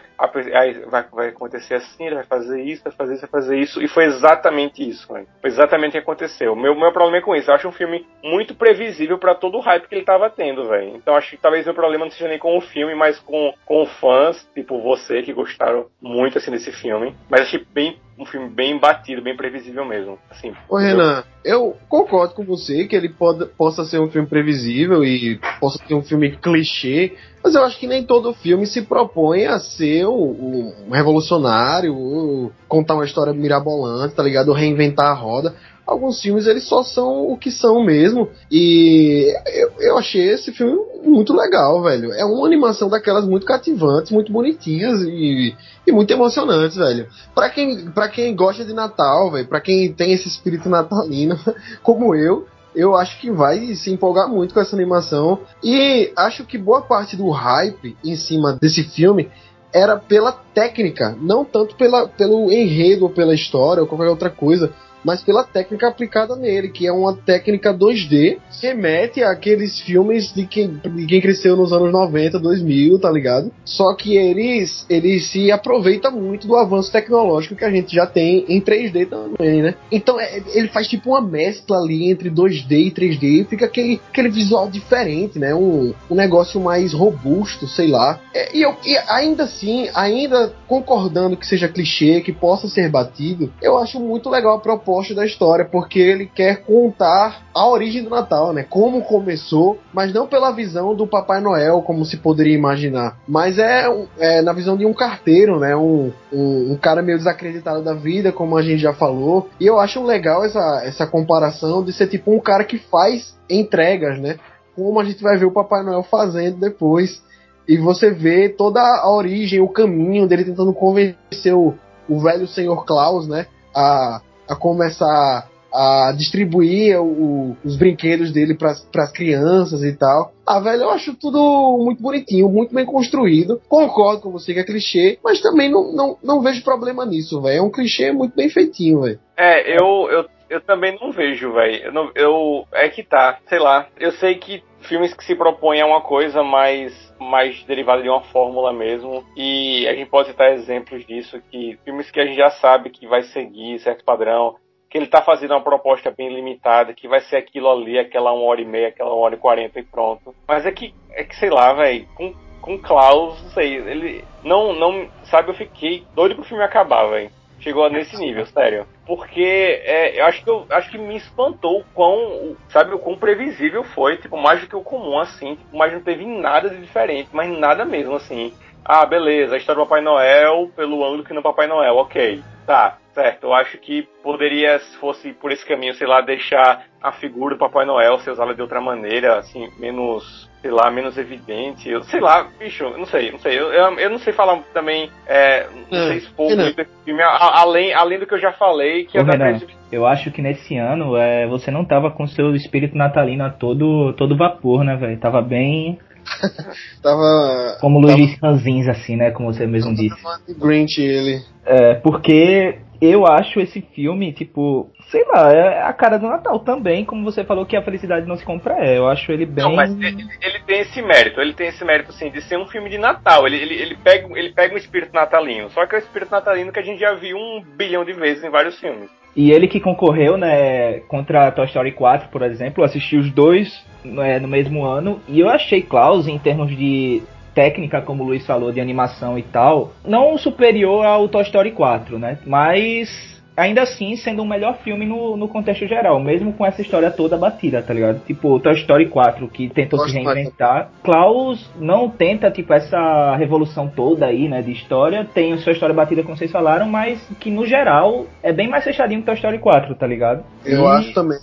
vai, 0.88 1.04
vai 1.10 1.28
acontecer 1.28 1.74
assim, 1.74 2.06
ele 2.06 2.16
vai 2.16 2.24
fazer 2.24 2.62
isso, 2.62 2.82
vai 2.84 2.92
fazer 2.92 3.14
isso, 3.14 3.20
vai 3.22 3.30
fazer 3.30 3.58
isso. 3.58 3.82
E 3.82 3.88
foi 3.88 4.04
exatamente 4.04 4.86
isso, 4.86 5.12
velho. 5.12 5.26
Foi 5.40 5.48
exatamente 5.48 5.90
o 5.90 5.92
que 5.92 5.98
aconteceu. 5.98 6.54
Meu, 6.54 6.74
meu 6.74 6.92
problema 6.92 7.18
é 7.18 7.20
com 7.20 7.34
isso. 7.34 7.50
Eu 7.50 7.54
acho 7.54 7.68
um 7.68 7.72
filme 7.72 8.06
muito 8.22 8.54
previsível 8.54 9.18
para 9.18 9.34
todo 9.34 9.56
o 9.58 9.60
hype 9.60 9.88
que 9.88 9.94
ele 9.94 10.04
tava 10.04 10.28
tendo, 10.30 10.68
velho. 10.68 10.96
Então 10.96 11.14
acho 11.14 11.30
que 11.30 11.36
talvez 11.36 11.64
meu 11.64 11.74
problema 11.74 12.04
não 12.04 12.12
seja 12.12 12.28
nem 12.28 12.38
com 12.38 12.56
o 12.56 12.60
filme, 12.60 12.94
mas 12.94 13.18
com, 13.20 13.54
com 13.64 13.86
fãs, 13.86 14.48
tipo 14.54 14.80
você, 14.80 15.22
que 15.22 15.32
gostaram 15.32 15.86
muito 16.00 16.38
assim 16.38 16.50
desse 16.50 16.72
filme. 16.72 17.14
Mas 17.28 17.42
achei 17.42 17.64
bem 17.72 17.98
um 18.20 18.26
filme 18.26 18.50
bem 18.50 18.78
batido, 18.78 19.22
bem 19.22 19.34
previsível 19.34 19.84
mesmo. 19.84 20.18
Assim, 20.30 20.52
Ô 20.68 20.76
Renan, 20.76 21.24
eu 21.42 21.76
concordo 21.88 22.34
com 22.34 22.44
você 22.44 22.86
que 22.86 22.94
ele 22.94 23.08
pode, 23.08 23.46
possa 23.46 23.84
ser 23.84 23.98
um 23.98 24.10
filme 24.10 24.28
previsível 24.28 25.02
e 25.02 25.40
possa 25.58 25.82
ser 25.86 25.94
um 25.94 26.02
filme 26.02 26.36
clichê, 26.36 27.16
mas 27.42 27.54
eu 27.54 27.64
acho 27.64 27.78
que 27.78 27.86
nem 27.86 28.04
todo 28.04 28.34
filme 28.34 28.66
se 28.66 28.82
propõe 28.82 29.46
a 29.46 29.58
ser 29.58 30.06
um, 30.06 30.74
um 30.86 30.90
revolucionário, 30.90 31.94
um, 31.94 32.50
contar 32.68 32.94
uma 32.94 33.06
história 33.06 33.32
mirabolante, 33.32 34.14
tá 34.14 34.22
ligado? 34.22 34.52
Reinventar 34.52 35.06
a 35.06 35.14
roda 35.14 35.54
alguns 35.90 36.22
filmes 36.22 36.46
eles 36.46 36.68
só 36.68 36.84
são 36.84 37.28
o 37.28 37.36
que 37.36 37.50
são 37.50 37.84
mesmo. 37.84 38.28
E 38.50 39.34
eu, 39.46 39.72
eu 39.80 39.98
achei 39.98 40.28
esse 40.28 40.52
filme 40.52 40.78
muito 41.02 41.34
legal, 41.34 41.82
velho. 41.82 42.12
É 42.12 42.24
uma 42.24 42.46
animação 42.46 42.88
daquelas 42.88 43.26
muito 43.26 43.44
cativantes, 43.44 44.12
muito 44.12 44.32
bonitinhas 44.32 45.02
e, 45.02 45.54
e 45.84 45.92
muito 45.92 46.12
emocionantes, 46.12 46.76
velho. 46.76 47.08
Pra 47.34 47.50
quem, 47.50 47.90
pra 47.90 48.08
quem 48.08 48.36
gosta 48.36 48.64
de 48.64 48.72
Natal, 48.72 49.32
velho, 49.32 49.48
pra 49.48 49.60
quem 49.60 49.92
tem 49.92 50.12
esse 50.12 50.28
espírito 50.28 50.68
natalino, 50.68 51.36
como 51.82 52.14
eu, 52.14 52.46
eu 52.72 52.94
acho 52.94 53.20
que 53.20 53.28
vai 53.28 53.74
se 53.74 53.90
empolgar 53.90 54.28
muito 54.28 54.54
com 54.54 54.60
essa 54.60 54.76
animação. 54.76 55.40
E 55.62 56.12
acho 56.16 56.46
que 56.46 56.56
boa 56.56 56.82
parte 56.82 57.16
do 57.16 57.28
hype 57.30 57.96
em 58.04 58.14
cima 58.14 58.52
desse 58.52 58.84
filme 58.84 59.28
era 59.72 59.96
pela 59.96 60.32
técnica, 60.32 61.16
não 61.20 61.44
tanto 61.44 61.76
pela, 61.76 62.08
pelo 62.08 62.50
enredo 62.50 63.04
ou 63.04 63.10
pela 63.10 63.34
história 63.34 63.80
ou 63.80 63.88
qualquer 63.88 64.08
outra 64.08 64.28
coisa 64.28 64.72
mas 65.04 65.22
pela 65.22 65.44
técnica 65.44 65.88
aplicada 65.88 66.36
nele, 66.36 66.68
que 66.68 66.86
é 66.86 66.92
uma 66.92 67.14
técnica 67.14 67.72
2D, 67.72 68.38
que 68.50 68.66
remete 68.66 69.22
àqueles 69.22 69.80
filmes 69.80 70.32
de 70.32 70.46
quem, 70.46 70.68
de 70.68 71.06
quem 71.06 71.20
cresceu 71.20 71.56
nos 71.56 71.72
anos 71.72 71.92
90, 71.92 72.38
2000, 72.38 72.98
tá 72.98 73.10
ligado? 73.10 73.50
Só 73.64 73.94
que 73.94 74.16
eles, 74.16 74.86
ele 74.88 75.18
se 75.20 75.50
aproveita 75.50 76.10
muito 76.10 76.46
do 76.46 76.56
avanço 76.56 76.92
tecnológico 76.92 77.56
que 77.56 77.64
a 77.64 77.70
gente 77.70 77.94
já 77.94 78.06
tem 78.06 78.44
em 78.48 78.60
3D 78.60 79.08
também, 79.08 79.62
né? 79.62 79.74
Então 79.90 80.20
é, 80.20 80.42
ele 80.54 80.68
faz 80.68 80.88
tipo 80.88 81.10
uma 81.10 81.20
mescla 81.20 81.78
ali 81.78 82.10
entre 82.10 82.30
2D 82.30 82.70
e 82.70 82.90
3D 82.90 83.22
e 83.22 83.44
fica 83.44 83.66
aquele, 83.66 84.00
aquele 84.10 84.28
visual 84.28 84.68
diferente, 84.70 85.38
né? 85.38 85.54
Um, 85.54 85.92
um 86.10 86.14
negócio 86.14 86.60
mais 86.60 86.92
robusto, 86.92 87.66
sei 87.66 87.88
lá. 87.88 88.20
É, 88.34 88.56
e, 88.56 88.62
eu, 88.62 88.76
e 88.84 88.96
ainda 89.08 89.44
assim, 89.44 89.88
ainda 89.94 90.52
concordando 90.68 91.36
que 91.36 91.46
seja 91.46 91.68
clichê, 91.68 92.20
que 92.20 92.32
possa 92.32 92.68
ser 92.68 92.88
batido, 92.88 93.52
eu 93.62 93.78
acho 93.78 93.98
muito 93.98 94.28
legal 94.28 94.56
a 94.56 94.60
proposta 94.60 94.89
proposta 94.90 95.14
da 95.14 95.24
história, 95.24 95.64
porque 95.64 96.00
ele 96.00 96.26
quer 96.26 96.64
contar 96.64 97.42
a 97.54 97.68
origem 97.68 98.02
do 98.02 98.10
Natal, 98.10 98.52
né? 98.52 98.66
Como 98.68 99.02
começou, 99.02 99.78
mas 99.94 100.12
não 100.12 100.26
pela 100.26 100.50
visão 100.50 100.94
do 100.96 101.06
Papai 101.06 101.40
Noel, 101.40 101.80
como 101.82 102.04
se 102.04 102.16
poderia 102.16 102.54
imaginar, 102.54 103.16
mas 103.26 103.56
é, 103.56 103.86
é 104.18 104.42
na 104.42 104.52
visão 104.52 104.76
de 104.76 104.84
um 104.84 104.92
carteiro, 104.92 105.60
né? 105.60 105.76
Um, 105.76 106.12
um, 106.32 106.72
um, 106.72 106.76
cara 106.76 107.02
meio 107.02 107.18
desacreditado 107.18 107.82
da 107.82 107.94
vida, 107.94 108.32
como 108.32 108.56
a 108.56 108.62
gente 108.62 108.80
já 108.80 108.92
falou. 108.92 109.48
E 109.60 109.66
eu 109.66 109.78
acho 109.78 110.04
legal 110.04 110.44
essa, 110.44 110.82
essa 110.84 111.06
comparação 111.06 111.84
de 111.84 111.92
ser 111.92 112.08
tipo 112.08 112.32
um 112.32 112.40
cara 112.40 112.64
que 112.64 112.78
faz 112.78 113.36
entregas, 113.48 114.18
né? 114.18 114.38
Como 114.74 114.98
a 114.98 115.04
gente 115.04 115.22
vai 115.22 115.38
ver 115.38 115.46
o 115.46 115.52
Papai 115.52 115.84
Noel 115.84 116.02
fazendo 116.02 116.58
depois. 116.58 117.22
E 117.68 117.76
você 117.76 118.10
vê 118.10 118.48
toda 118.48 118.80
a 118.80 119.08
origem, 119.08 119.60
o 119.60 119.68
caminho 119.68 120.26
dele 120.26 120.44
tentando 120.44 120.72
convencer 120.72 121.54
o, 121.54 121.74
o 122.08 122.18
velho 122.18 122.48
senhor 122.48 122.84
Klaus, 122.84 123.28
né? 123.28 123.46
A, 123.72 124.20
a 124.50 124.56
começar 124.56 125.48
a 125.72 126.12
distribuir 126.16 127.00
o, 127.00 127.56
os 127.64 127.76
brinquedos 127.76 128.32
dele 128.32 128.54
para 128.54 128.72
as 128.72 129.12
crianças 129.12 129.82
e 129.82 129.96
tal. 129.96 130.32
Ah, 130.46 130.58
velho, 130.58 130.82
eu 130.82 130.90
acho 130.90 131.14
tudo 131.14 131.78
muito 131.80 132.02
bonitinho, 132.02 132.48
muito 132.48 132.74
bem 132.74 132.84
construído. 132.84 133.60
Concordo 133.68 134.22
com 134.22 134.32
você 134.32 134.52
que 134.52 134.60
é 134.60 134.64
clichê, 134.64 135.18
mas 135.22 135.40
também 135.40 135.70
não, 135.70 135.92
não, 135.92 136.18
não 136.22 136.42
vejo 136.42 136.64
problema 136.64 137.06
nisso, 137.06 137.40
velho. 137.40 137.58
É 137.58 137.62
um 137.62 137.70
clichê 137.70 138.10
muito 138.10 138.34
bem 138.34 138.48
feitinho, 138.48 139.02
velho. 139.02 139.20
É, 139.36 139.80
eu, 139.80 140.08
eu, 140.10 140.26
eu 140.48 140.60
também 140.60 140.98
não 141.00 141.12
vejo, 141.12 141.52
velho. 141.52 141.84
Eu, 141.84 142.12
eu, 142.16 142.64
é 142.72 142.88
que 142.88 143.04
tá, 143.04 143.38
sei 143.48 143.60
lá. 143.60 143.86
Eu 143.98 144.10
sei 144.12 144.34
que 144.34 144.62
filmes 144.80 145.14
que 145.14 145.24
se 145.24 145.36
propõem 145.36 145.80
a 145.80 145.86
uma 145.86 146.00
coisa 146.00 146.42
mais 146.42 147.09
mais 147.20 147.62
derivada 147.64 148.02
de 148.02 148.08
uma 148.08 148.22
fórmula 148.22 148.72
mesmo 148.72 149.24
e 149.36 149.86
a 149.86 149.94
gente 149.94 150.08
pode 150.08 150.28
citar 150.28 150.52
exemplos 150.52 151.06
disso 151.06 151.40
que 151.50 151.78
filmes 151.84 152.10
que 152.10 152.18
a 152.18 152.26
gente 152.26 152.36
já 152.36 152.50
sabe 152.50 152.90
que 152.90 153.06
vai 153.06 153.22
seguir 153.22 153.78
certo 153.80 154.04
padrão 154.04 154.56
que 154.88 154.98
ele 154.98 155.04
está 155.04 155.22
fazendo 155.22 155.52
uma 155.52 155.62
proposta 155.62 156.10
bem 156.10 156.34
limitada, 156.34 156.92
que 156.92 157.06
vai 157.06 157.20
ser 157.20 157.36
aquilo 157.36 157.70
ali, 157.70 157.96
aquela 157.96 158.32
uma 158.32 158.42
hora 158.42 158.60
e 158.60 158.64
meia, 158.64 158.88
aquela 158.88 159.10
uma 159.10 159.20
hora 159.20 159.36
e 159.36 159.38
quarenta 159.38 159.78
e 159.78 159.84
pronto. 159.84 160.34
Mas 160.48 160.66
é 160.66 160.72
que, 160.72 160.92
é 161.12 161.22
que 161.22 161.36
sei 161.36 161.48
lá, 161.48 161.72
velho, 161.74 162.08
com, 162.16 162.34
com 162.60 162.76
Klaus, 162.76 163.40
não 163.40 163.50
sei, 163.50 163.76
ele 163.76 164.24
não, 164.42 164.72
não, 164.74 165.08
sabe, 165.22 165.50
eu 165.50 165.54
fiquei 165.54 166.04
doido 166.12 166.34
pro 166.34 166.44
filme 166.44 166.64
acabar, 166.64 167.06
velho 167.06 167.30
chegou 167.60 167.88
nesse 167.90 168.16
nível, 168.16 168.46
sério. 168.46 168.86
Porque 169.06 169.82
é, 169.84 170.20
eu 170.20 170.26
acho 170.26 170.42
que 170.42 170.50
eu 170.50 170.66
acho 170.70 170.90
que 170.90 170.98
me 170.98 171.16
espantou 171.16 171.80
o 171.80 171.84
quão, 171.94 172.56
sabe, 172.68 172.94
o 172.94 172.98
quão 172.98 173.16
previsível 173.16 173.84
foi, 173.84 174.16
tipo, 174.16 174.36
mais 174.36 174.60
do 174.60 174.66
que 174.66 174.76
o 174.76 174.82
comum, 174.82 175.18
assim, 175.18 175.56
tipo, 175.56 175.76
mas 175.76 175.92
não 175.92 176.00
teve 176.00 176.24
nada 176.24 176.70
de 176.70 176.80
diferente, 176.80 177.28
mas 177.32 177.50
nada 177.58 177.84
mesmo, 177.84 178.14
assim. 178.14 178.52
Ah, 178.84 179.04
beleza, 179.04 179.54
a 179.54 179.58
história 179.58 179.80
do 179.80 179.86
Papai 179.86 180.00
Noel 180.00 180.70
pelo 180.74 181.04
ângulo 181.04 181.24
que 181.24 181.34
no 181.34 181.42
Papai 181.42 181.66
Noel, 181.66 181.96
ok. 181.96 182.42
Tá, 182.66 182.98
certo. 183.12 183.44
Eu 183.44 183.54
acho 183.54 183.78
que 183.78 184.02
poderia, 184.22 184.78
se 184.78 184.96
fosse 184.96 185.32
por 185.32 185.52
esse 185.52 185.66
caminho, 185.66 185.94
sei 185.94 186.06
lá, 186.06 186.20
deixar 186.20 186.86
a 187.02 187.12
figura 187.12 187.54
do 187.54 187.58
Papai 187.58 187.84
Noel 187.84 188.18
ser 188.18 188.30
usada 188.30 188.54
de 188.54 188.62
outra 188.62 188.80
maneira, 188.80 189.38
assim, 189.38 189.68
menos 189.78 190.49
sei 190.60 190.70
lá, 190.70 190.90
menos 190.90 191.16
evidente. 191.16 191.88
Eu, 191.88 192.02
sei 192.04 192.20
lá, 192.20 192.46
bicho, 192.58 192.84
eu 192.84 192.98
não 192.98 193.06
sei, 193.06 193.30
não 193.32 193.38
sei. 193.38 193.58
Eu, 193.58 193.72
eu, 193.72 193.98
eu 193.98 194.10
não 194.10 194.18
sei 194.18 194.32
falar 194.32 194.58
também, 194.74 195.10
é, 195.26 195.66
não 195.90 195.98
é, 195.98 196.08
sei 196.08 196.16
expor 196.18 196.54
muito 196.54 196.80
esse 196.80 196.90
filme, 197.04 197.22
além, 197.22 197.94
além 197.94 198.18
do 198.18 198.26
que 198.26 198.34
eu 198.34 198.40
já 198.40 198.52
falei, 198.52 199.04
que 199.04 199.18
Ô, 199.18 199.22
é 199.22 199.24
Renan, 199.24 199.60
Eu 199.90 200.06
acho 200.06 200.30
que 200.30 200.42
nesse 200.42 200.76
ano 200.76 201.16
é, 201.16 201.46
você 201.46 201.70
não 201.70 201.84
tava 201.84 202.10
com 202.10 202.26
seu 202.26 202.54
espírito 202.54 202.96
natalino 202.96 203.44
a 203.44 203.50
todo, 203.50 204.12
todo 204.14 204.36
vapor, 204.36 204.84
né, 204.84 204.96
velho? 204.96 205.18
Tava 205.18 205.40
bem. 205.40 205.98
tava. 207.02 207.78
Como 207.80 207.98
Luiz 207.98 208.38
tava... 208.38 208.52
Ranzins, 208.52 208.88
assim, 208.88 209.16
né? 209.16 209.30
Como 209.30 209.52
você 209.52 209.66
mesmo 209.66 209.94
tava 209.94 210.38
disse. 210.46 210.60
Grinch 210.60 211.00
ele. 211.00 211.40
É, 211.64 211.94
porque 211.94 212.78
eu 213.00 213.26
acho 213.26 213.58
esse 213.60 213.80
filme, 213.80 214.32
tipo, 214.32 214.90
sei 215.08 215.24
lá, 215.24 215.50
é 215.52 215.82
a 215.82 215.92
cara 215.92 216.18
do 216.18 216.28
Natal 216.28 216.58
também, 216.60 217.04
como 217.04 217.24
você 217.24 217.42
falou 217.44 217.64
que 217.64 217.76
a 217.76 217.82
felicidade 217.82 218.26
não 218.26 218.36
se 218.36 218.44
compra, 218.44 218.74
é. 218.78 218.98
Eu 218.98 219.08
acho 219.08 219.32
ele 219.32 219.46
bem. 219.46 219.64
Não, 219.64 219.74
mas 219.74 219.90
ele, 219.90 220.26
ele, 220.42 220.60
tem 220.66 220.80
esse 220.80 221.00
mérito, 221.00 221.40
ele 221.40 221.54
tem 221.54 221.68
esse 221.68 221.84
mérito, 221.84 222.10
assim, 222.10 222.30
de 222.30 222.42
ser 222.42 222.58
um 222.58 222.66
filme 222.66 222.90
de 222.90 222.98
Natal. 222.98 223.46
Ele, 223.46 223.56
ele, 223.56 223.74
ele, 223.74 223.96
pega, 223.96 224.38
ele 224.38 224.52
pega 224.52 224.74
um 224.74 224.78
espírito 224.78 225.14
natalino, 225.14 225.70
só 225.70 225.86
que 225.86 225.94
é 225.94 225.98
o 225.98 226.02
espírito 226.02 226.30
natalino 226.30 226.72
que 226.72 226.80
a 226.80 226.84
gente 226.84 227.00
já 227.00 227.14
viu 227.14 227.36
um 227.36 227.62
bilhão 227.76 228.04
de 228.04 228.12
vezes 228.12 228.44
em 228.44 228.50
vários 228.50 228.78
filmes. 228.78 229.08
E 229.34 229.52
ele 229.52 229.68
que 229.68 229.80
concorreu, 229.80 230.36
né, 230.36 231.00
contra 231.00 231.52
Toy 231.52 231.66
Story 231.66 231.92
4, 231.92 232.28
por 232.28 232.42
exemplo, 232.42 232.82
assisti 232.82 233.16
os 233.16 233.30
dois 233.30 233.84
né, 234.04 234.38
no 234.38 234.48
mesmo 234.48 234.84
ano, 234.84 235.20
e 235.28 235.40
eu 235.40 235.48
achei 235.48 235.82
Klaus, 235.82 236.26
em 236.26 236.38
termos 236.38 236.76
de 236.76 237.22
técnica, 237.60 238.00
como 238.00 238.22
o 238.24 238.26
Luiz 238.26 238.46
falou, 238.46 238.72
de 238.72 238.80
animação 238.80 239.38
e 239.38 239.42
tal, 239.42 239.92
não 240.02 240.38
superior 240.38 241.04
ao 241.04 241.28
Toy 241.28 241.42
Story 241.42 241.72
4, 241.72 242.18
né? 242.18 242.38
Mas 242.46 243.38
ainda 243.54 243.82
assim 243.82 244.16
sendo 244.16 244.40
um 244.42 244.46
melhor 244.46 244.78
filme 244.78 245.04
no, 245.04 245.36
no 245.36 245.46
contexto 245.46 245.86
geral, 245.86 246.18
mesmo 246.18 246.54
com 246.54 246.64
essa 246.64 246.80
história 246.80 247.10
toda 247.10 247.36
batida, 247.36 247.82
tá 247.82 247.92
ligado? 247.92 248.20
Tipo, 248.24 248.58
Toy 248.60 248.72
Story 248.76 249.10
4, 249.10 249.46
que 249.48 249.68
tentou 249.68 249.98
se 250.08 250.14
reinventar. 250.14 250.88
Klaus 251.02 251.70
não 251.78 252.08
tenta, 252.08 252.50
tipo, 252.50 252.72
essa 252.72 253.36
revolução 253.36 253.92
toda 253.94 254.24
aí, 254.24 254.48
né, 254.48 254.62
de 254.62 254.72
história. 254.72 255.26
Tem 255.34 255.52
a 255.52 255.58
sua 255.58 255.72
história 255.72 255.94
batida, 255.94 256.22
como 256.22 256.38
vocês 256.38 256.50
falaram, 256.50 256.88
mas 256.88 257.20
que 257.38 257.50
no 257.50 257.66
geral 257.66 258.24
é 258.42 258.54
bem 258.54 258.68
mais 258.68 258.84
fechadinho 258.84 259.20
que 259.20 259.26
Toy 259.26 259.34
Story 259.34 259.58
4, 259.58 259.94
tá 259.96 260.06
ligado? 260.06 260.42
Eu 260.64 260.84
E- 260.84 260.86
acho 260.86 261.12
também. 261.12 261.38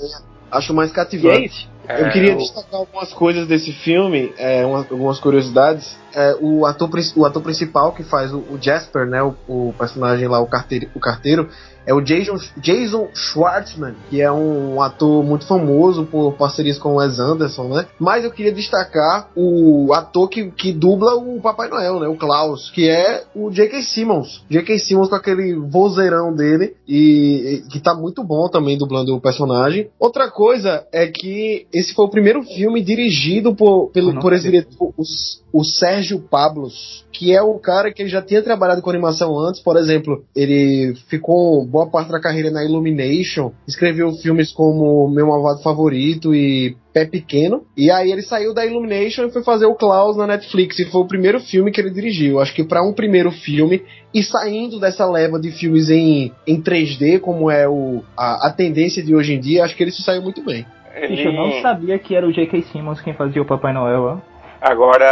Acho 0.52 0.74
mais 0.74 0.92
E 0.92 1.50
é. 1.88 2.02
Eu 2.02 2.06
É, 2.08 2.12
queria 2.12 2.36
destacar 2.36 2.80
algumas 2.80 3.13
coisas 3.13 3.47
desse 3.47 3.71
filme, 3.71 4.34
é, 4.38 4.65
uma- 4.65 4.80
algumas 4.80 5.19
curiosidades. 5.19 5.95
É, 6.13 6.36
o, 6.41 6.65
ator, 6.65 6.89
o 7.15 7.26
ator 7.26 7.41
principal 7.41 7.91
que 7.93 8.04
faz 8.04 8.34
o, 8.34 8.39
o 8.39 8.58
Jasper, 8.62 9.06
né, 9.06 9.21
o, 9.23 9.36
o 9.47 9.73
personagem 9.78 10.28
lá, 10.28 10.39
o 10.39 10.47
carteiro, 10.47 10.89
o 10.95 11.00
carteiro, 11.00 11.50
é 11.88 11.93
o 11.93 12.02
Jason, 12.02 12.36
Jason 12.58 13.08
Schwartzman, 13.13 13.95
que 14.10 14.21
é 14.21 14.30
um 14.30 14.82
ator 14.82 15.23
muito 15.23 15.47
famoso 15.47 16.06
por 16.06 16.34
parcerias 16.34 16.78
com 16.78 16.89
o 16.89 16.95
Wes 16.97 17.17
Anderson, 17.17 17.69
né? 17.69 17.88
Mas 17.97 18.26
eu 18.26 18.32
queria 18.32 18.52
destacar 18.52 19.30
o 19.34 19.93
ator 19.93 20.28
que, 20.28 20.52
que 20.52 20.73
dubla 20.73 21.15
o 21.15 21.39
Papai 21.39 21.69
Noel, 21.69 22.02
né, 22.02 22.08
o 22.10 22.17
Klaus, 22.17 22.69
que 22.71 22.89
é 22.89 23.23
o 23.34 23.50
J.K. 23.50 23.82
Simmons. 23.84 24.43
J.K. 24.50 24.78
Simmons 24.80 25.08
com 25.08 25.15
aquele 25.15 25.56
vozeirão 25.56 26.36
dele 26.36 26.76
e, 26.86 27.63
e 27.65 27.69
que 27.69 27.80
tá 27.80 27.95
muito 27.95 28.21
bom 28.21 28.50
também 28.50 28.78
dublando 28.78 29.15
o 29.15 29.21
personagem. 29.21 29.89
Outra 29.97 30.30
coisa 30.30 30.86
é 30.91 31.08
que 31.08 31.67
esse 31.73 31.93
foi 31.93 32.06
o 32.06 32.10
primeiro 32.10 32.43
filme 32.43 32.84
dirigido 32.84 33.56
por, 33.56 33.91
pelo, 33.91 34.12
não 34.12 34.21
por 34.21 34.34
esse 34.34 34.43
diretor, 34.43 34.93
o, 34.97 35.04
o 35.52 35.64
Sérgio 35.64 36.20
Pablos, 36.20 37.06
que 37.12 37.34
é 37.34 37.42
o 37.42 37.58
cara 37.58 37.92
que 37.92 38.08
já 38.08 38.22
tinha 38.22 38.42
trabalhado 38.42 38.82
com 38.82 38.90
animação 38.90 39.38
antes. 39.40 39.62
Por 39.62 39.78
exemplo, 39.78 40.24
ele 40.36 40.94
ficou 41.10 41.66
boa 41.66 41.90
parte 41.90 42.12
da 42.12 42.20
carreira 42.20 42.52
na 42.52 42.64
Illumination, 42.64 43.52
escreveu 43.68 44.12
filmes 44.14 44.52
como 44.52 45.08
Meu 45.10 45.28
Malvado 45.28 45.62
Favorito 45.64 46.36
e 46.36 46.76
Pé 46.94 47.06
Pequeno. 47.06 47.64
E 47.78 47.90
aí 47.90 48.12
ele 48.12 48.22
saiu 48.22 48.54
da 48.54 48.66
Illumination 48.66 49.26
e 49.26 49.32
foi 49.32 49.42
fazer 49.44 49.66
o 49.66 49.76
Klaus 49.76 50.18
na 50.18 50.28
Netflix. 50.28 50.78
E 50.80 50.86
foi 50.86 51.02
o 51.02 51.08
primeiro 51.08 51.40
filme 51.40 51.72
que 51.72 51.80
ele 51.80 51.92
dirigiu. 51.92 52.40
Acho 52.40 52.54
que 52.54 52.64
para 52.64 52.84
um 52.84 52.94
primeiro 52.94 53.32
filme 53.32 53.82
e 54.14 54.22
saindo 54.24 54.80
dessa 54.80 55.06
leva 55.10 55.40
de 55.40 55.52
filmes 55.52 55.90
em, 55.90 56.32
em 56.46 56.62
3D, 56.62 57.20
como 57.20 57.50
é 57.50 57.68
o, 57.68 58.04
a, 58.18 58.48
a 58.48 58.54
tendência 58.54 59.02
de 59.04 59.16
hoje 59.16 59.34
em 59.34 59.40
dia, 59.40 59.64
acho 59.64 59.76
que 59.76 59.84
ele 59.84 59.92
se 59.92 60.04
saiu 60.04 60.22
muito 60.22 60.44
bem. 60.44 60.66
Bicho, 61.08 61.28
eu 61.28 61.34
não 61.34 61.52
ele- 61.52 61.62
sabia 61.62 62.00
que 62.00 62.16
era 62.16 62.28
o 62.28 62.34
J.K. 62.34 62.64
Simmons 62.72 63.00
quem 63.02 63.14
fazia 63.14 63.40
o 63.40 63.46
Papai 63.46 63.72
Noel, 63.72 64.02
ó. 64.02 64.18
Agora, 64.62 65.06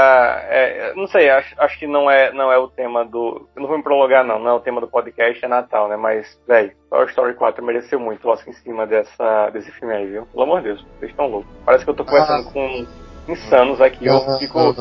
é, 0.49 0.93
não 0.95 1.07
sei, 1.07 1.29
acho, 1.29 1.53
acho 1.59 1.77
que 1.79 1.87
não 1.87 2.09
é, 2.09 2.31
não 2.33 2.51
é 2.51 2.57
o 2.57 2.67
tema 2.67 3.05
do. 3.05 3.47
Eu 3.55 3.61
não 3.61 3.67
vou 3.67 3.77
me 3.77 3.83
prolongar, 3.83 4.23
não, 4.23 4.39
não 4.39 4.49
é 4.51 4.53
o 4.53 4.59
tema 4.59 4.81
do 4.81 4.87
podcast, 4.87 5.43
é 5.43 5.47
Natal, 5.47 5.87
né? 5.87 5.95
Mas, 5.95 6.39
velho, 6.47 6.71
Toy 6.89 7.05
Story 7.07 7.33
4 7.35 7.63
mereceu 7.63 7.99
muito 7.99 8.27
o 8.27 8.31
Oscar 8.31 8.49
em 8.49 8.57
cima 8.57 8.85
dessa, 8.87 9.49
desse 9.51 9.71
filme 9.71 9.93
aí, 9.93 10.05
viu? 10.07 10.25
Pelo 10.27 10.43
amor 10.43 10.61
de 10.61 10.67
Deus, 10.69 10.85
vocês 10.99 11.11
estão 11.11 11.27
loucos. 11.27 11.49
Parece 11.65 11.83
que 11.83 11.89
eu 11.91 11.95
tô 11.95 12.05
conversando 12.05 12.47
Ah. 12.47 12.51
com 12.51 12.85
insanos 13.31 13.81
aqui, 13.81 14.05
eu 14.07 14.19
fico, 14.39 14.73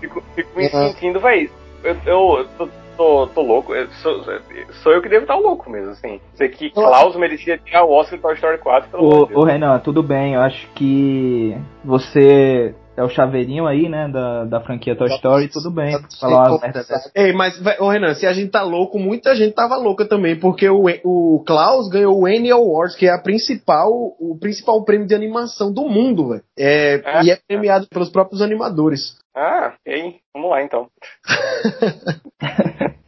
fico, 0.00 0.22
fico 0.34 0.56
me 0.58 0.66
Ah. 0.66 0.70
sentindo, 0.70 1.20
velho. 1.20 1.50
Eu, 1.82 1.96
eu, 2.06 2.48
tô, 2.56 2.68
tô, 2.96 3.26
tô 3.28 3.42
louco, 3.42 3.74
eu 3.74 3.88
sou, 3.94 4.22
sou 4.82 4.92
eu 4.92 5.02
que 5.02 5.08
devo 5.08 5.22
estar 5.22 5.34
louco 5.34 5.68
mesmo, 5.68 5.90
assim. 5.90 6.20
Dizer 6.32 6.48
que 6.50 6.70
Klaus 6.70 7.16
merecia 7.16 7.56
ganhar 7.56 7.82
o 7.84 7.90
Oscar 7.92 8.16
de 8.16 8.22
Toy 8.22 8.34
Story 8.34 8.58
4, 8.58 8.88
pelo 8.90 9.02
amor 9.02 9.14
de 9.16 9.22
Ô, 9.22 9.26
Deus. 9.26 9.42
ô 9.42 9.44
Renan, 9.44 9.78
tudo 9.80 10.00
bem, 10.02 10.34
eu 10.34 10.40
acho 10.40 10.68
que 10.74 11.56
você 11.84 12.72
é 12.96 13.02
o 13.02 13.08
chaveirinho 13.08 13.66
aí, 13.66 13.88
né, 13.88 14.08
da, 14.08 14.44
da 14.44 14.60
franquia 14.60 14.96
Toy 14.96 15.08
Story, 15.14 15.48
tudo 15.48 15.70
bem. 15.70 15.96
Falar 16.20 16.50
uma 16.50 16.60
merda 16.60 16.84
dessa. 16.84 17.10
Ei, 17.14 17.32
mas, 17.32 17.60
ô 17.78 17.88
Renan, 17.88 18.14
se 18.14 18.26
a 18.26 18.32
gente 18.32 18.50
tá 18.50 18.62
louco, 18.62 18.98
muita 18.98 19.34
gente 19.34 19.54
tava 19.54 19.76
louca 19.76 20.04
também, 20.06 20.38
porque 20.38 20.68
o, 20.68 20.84
o 21.04 21.42
Klaus 21.46 21.88
ganhou 21.88 22.20
o 22.20 22.26
Annie 22.26 22.50
Awards, 22.50 22.96
que 22.96 23.06
é 23.06 23.14
a 23.14 23.20
principal, 23.20 23.90
o 23.90 24.36
principal 24.38 24.84
prêmio 24.84 25.06
de 25.06 25.14
animação 25.14 25.72
do 25.72 25.88
mundo, 25.88 26.28
velho. 26.28 26.42
É, 26.58 27.00
É? 27.04 27.24
E 27.24 27.30
é 27.30 27.38
premiado 27.48 27.86
pelos 27.88 28.10
próprios 28.10 28.42
animadores. 28.42 29.16
Ah, 29.34 29.74
ok, 29.80 30.16
vamos 30.34 30.50
lá 30.50 30.62
então. 30.62 30.88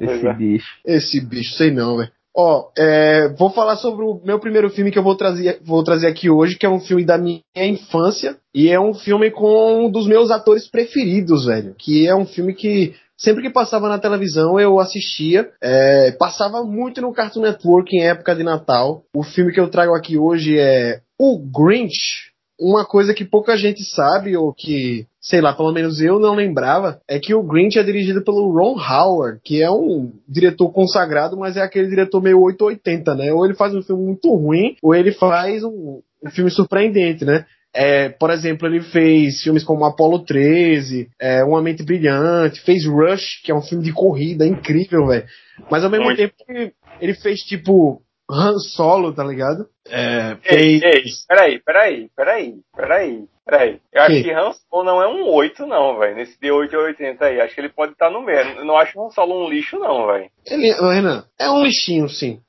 Esse 0.00 0.26
é. 0.26 0.34
bicho. 0.34 0.80
Esse 0.84 1.20
bicho, 1.20 1.54
sei 1.54 1.70
não, 1.70 1.98
velho. 1.98 2.10
Ó, 2.34 2.70
é, 2.76 3.28
vou 3.38 3.50
falar 3.50 3.76
sobre 3.76 4.04
o 4.04 4.20
meu 4.24 4.38
primeiro 4.38 4.70
filme 4.70 4.90
que 4.90 4.98
eu 4.98 5.02
vou 5.02 5.14
trazer, 5.14 5.60
vou 5.62 5.84
trazer 5.84 6.06
aqui 6.06 6.30
hoje, 6.30 6.56
que 6.56 6.64
é 6.64 6.68
um 6.68 6.80
filme 6.80 7.04
da 7.04 7.18
minha 7.18 7.42
infância, 7.54 8.36
e 8.54 8.70
é 8.70 8.80
um 8.80 8.94
filme 8.94 9.30
com 9.30 9.86
um 9.86 9.90
dos 9.90 10.06
meus 10.06 10.30
atores 10.30 10.66
preferidos, 10.66 11.44
velho. 11.44 11.74
Que 11.78 12.06
é 12.06 12.14
um 12.14 12.24
filme 12.24 12.54
que 12.54 12.94
sempre 13.22 13.42
que 13.42 13.50
passava 13.50 13.88
na 13.88 13.98
televisão 13.98 14.58
eu 14.58 14.80
assistia, 14.80 15.50
é, 15.62 16.12
passava 16.12 16.64
muito 16.64 17.00
no 17.00 17.12
Cartoon 17.12 17.42
Network 17.42 17.94
em 17.94 18.04
época 18.04 18.34
de 18.34 18.42
Natal. 18.42 19.04
O 19.14 19.22
filme 19.22 19.52
que 19.52 19.60
eu 19.60 19.68
trago 19.68 19.94
aqui 19.94 20.18
hoje 20.18 20.58
é 20.58 21.00
O 21.18 21.38
Grinch. 21.38 22.32
Uma 22.58 22.84
coisa 22.84 23.12
que 23.12 23.24
pouca 23.24 23.56
gente 23.56 23.84
sabe, 23.84 24.36
ou 24.36 24.52
que, 24.52 25.06
sei 25.22 25.40
lá, 25.40 25.54
pelo 25.54 25.72
menos 25.72 26.00
eu 26.00 26.18
não 26.18 26.34
lembrava, 26.34 27.00
é 27.08 27.20
que 27.20 27.32
o 27.32 27.42
Grinch 27.44 27.78
é 27.78 27.82
dirigido 27.84 28.24
pelo 28.24 28.50
Ron 28.50 28.76
Howard, 28.76 29.40
que 29.44 29.62
é 29.62 29.70
um 29.70 30.12
diretor 30.28 30.70
consagrado, 30.72 31.36
mas 31.36 31.56
é 31.56 31.62
aquele 31.62 31.88
diretor 31.88 32.20
meio 32.20 32.40
880, 32.40 33.14
né? 33.14 33.32
Ou 33.32 33.44
ele 33.44 33.54
faz 33.54 33.72
um 33.72 33.82
filme 33.82 34.04
muito 34.04 34.34
ruim, 34.34 34.74
ou 34.82 34.92
ele 34.92 35.12
faz 35.12 35.62
um, 35.62 36.02
um 36.24 36.30
filme 36.30 36.50
surpreendente, 36.50 37.24
né? 37.24 37.46
É, 37.74 38.10
por 38.10 38.30
exemplo, 38.30 38.66
ele 38.68 38.82
fez 38.82 39.42
filmes 39.42 39.64
como 39.64 39.84
Apollo 39.84 40.24
13, 40.24 41.08
é, 41.18 41.42
Uma 41.42 41.62
Mente 41.62 41.82
Brilhante, 41.82 42.60
fez 42.60 42.84
Rush, 42.84 43.40
que 43.42 43.50
é 43.50 43.54
um 43.54 43.62
filme 43.62 43.82
de 43.82 43.92
corrida 43.92 44.46
incrível, 44.46 45.06
velho. 45.06 45.24
Mas 45.70 45.82
ao 45.82 45.90
mesmo 45.90 46.06
Muito. 46.06 46.18
tempo 46.18 46.34
ele, 46.48 46.72
ele 47.00 47.14
fez 47.14 47.40
tipo 47.40 48.02
Han 48.30 48.58
Solo, 48.58 49.14
tá 49.14 49.24
ligado? 49.24 49.66
É, 49.88 50.36
Ei, 50.44 50.80
fez. 50.80 50.82
ei, 50.82 51.02
peraí, 51.28 51.60
peraí, 51.64 52.10
peraí, 52.14 52.54
peraí, 52.76 53.24
peraí. 53.44 53.80
Eu 53.92 54.02
acho 54.02 54.12
Que? 54.16 54.22
que 54.24 54.32
Han 54.32 54.52
Solo 54.52 54.84
não 54.84 55.02
é 55.02 55.08
um 55.08 55.28
8, 55.28 55.66
não, 55.66 55.98
velho. 55.98 56.16
Nesse 56.16 56.38
de 56.40 56.50
8 56.50 56.76
a 56.76 56.80
80 56.80 57.24
aí. 57.24 57.40
Acho 57.40 57.54
que 57.54 57.60
ele 57.60 57.68
pode 57.68 57.92
estar 57.92 58.10
no 58.10 58.22
meio. 58.22 58.38
Eu 58.58 58.64
não 58.64 58.76
acho 58.76 59.00
Han 59.00 59.10
Solo 59.10 59.44
um 59.44 59.48
lixo, 59.48 59.78
não, 59.78 60.06
velho. 60.06 60.30
Ele, 60.46 60.72
Renan, 60.72 61.24
é 61.38 61.50
um 61.50 61.62
lixinho, 61.64 62.08
sim. 62.08 62.40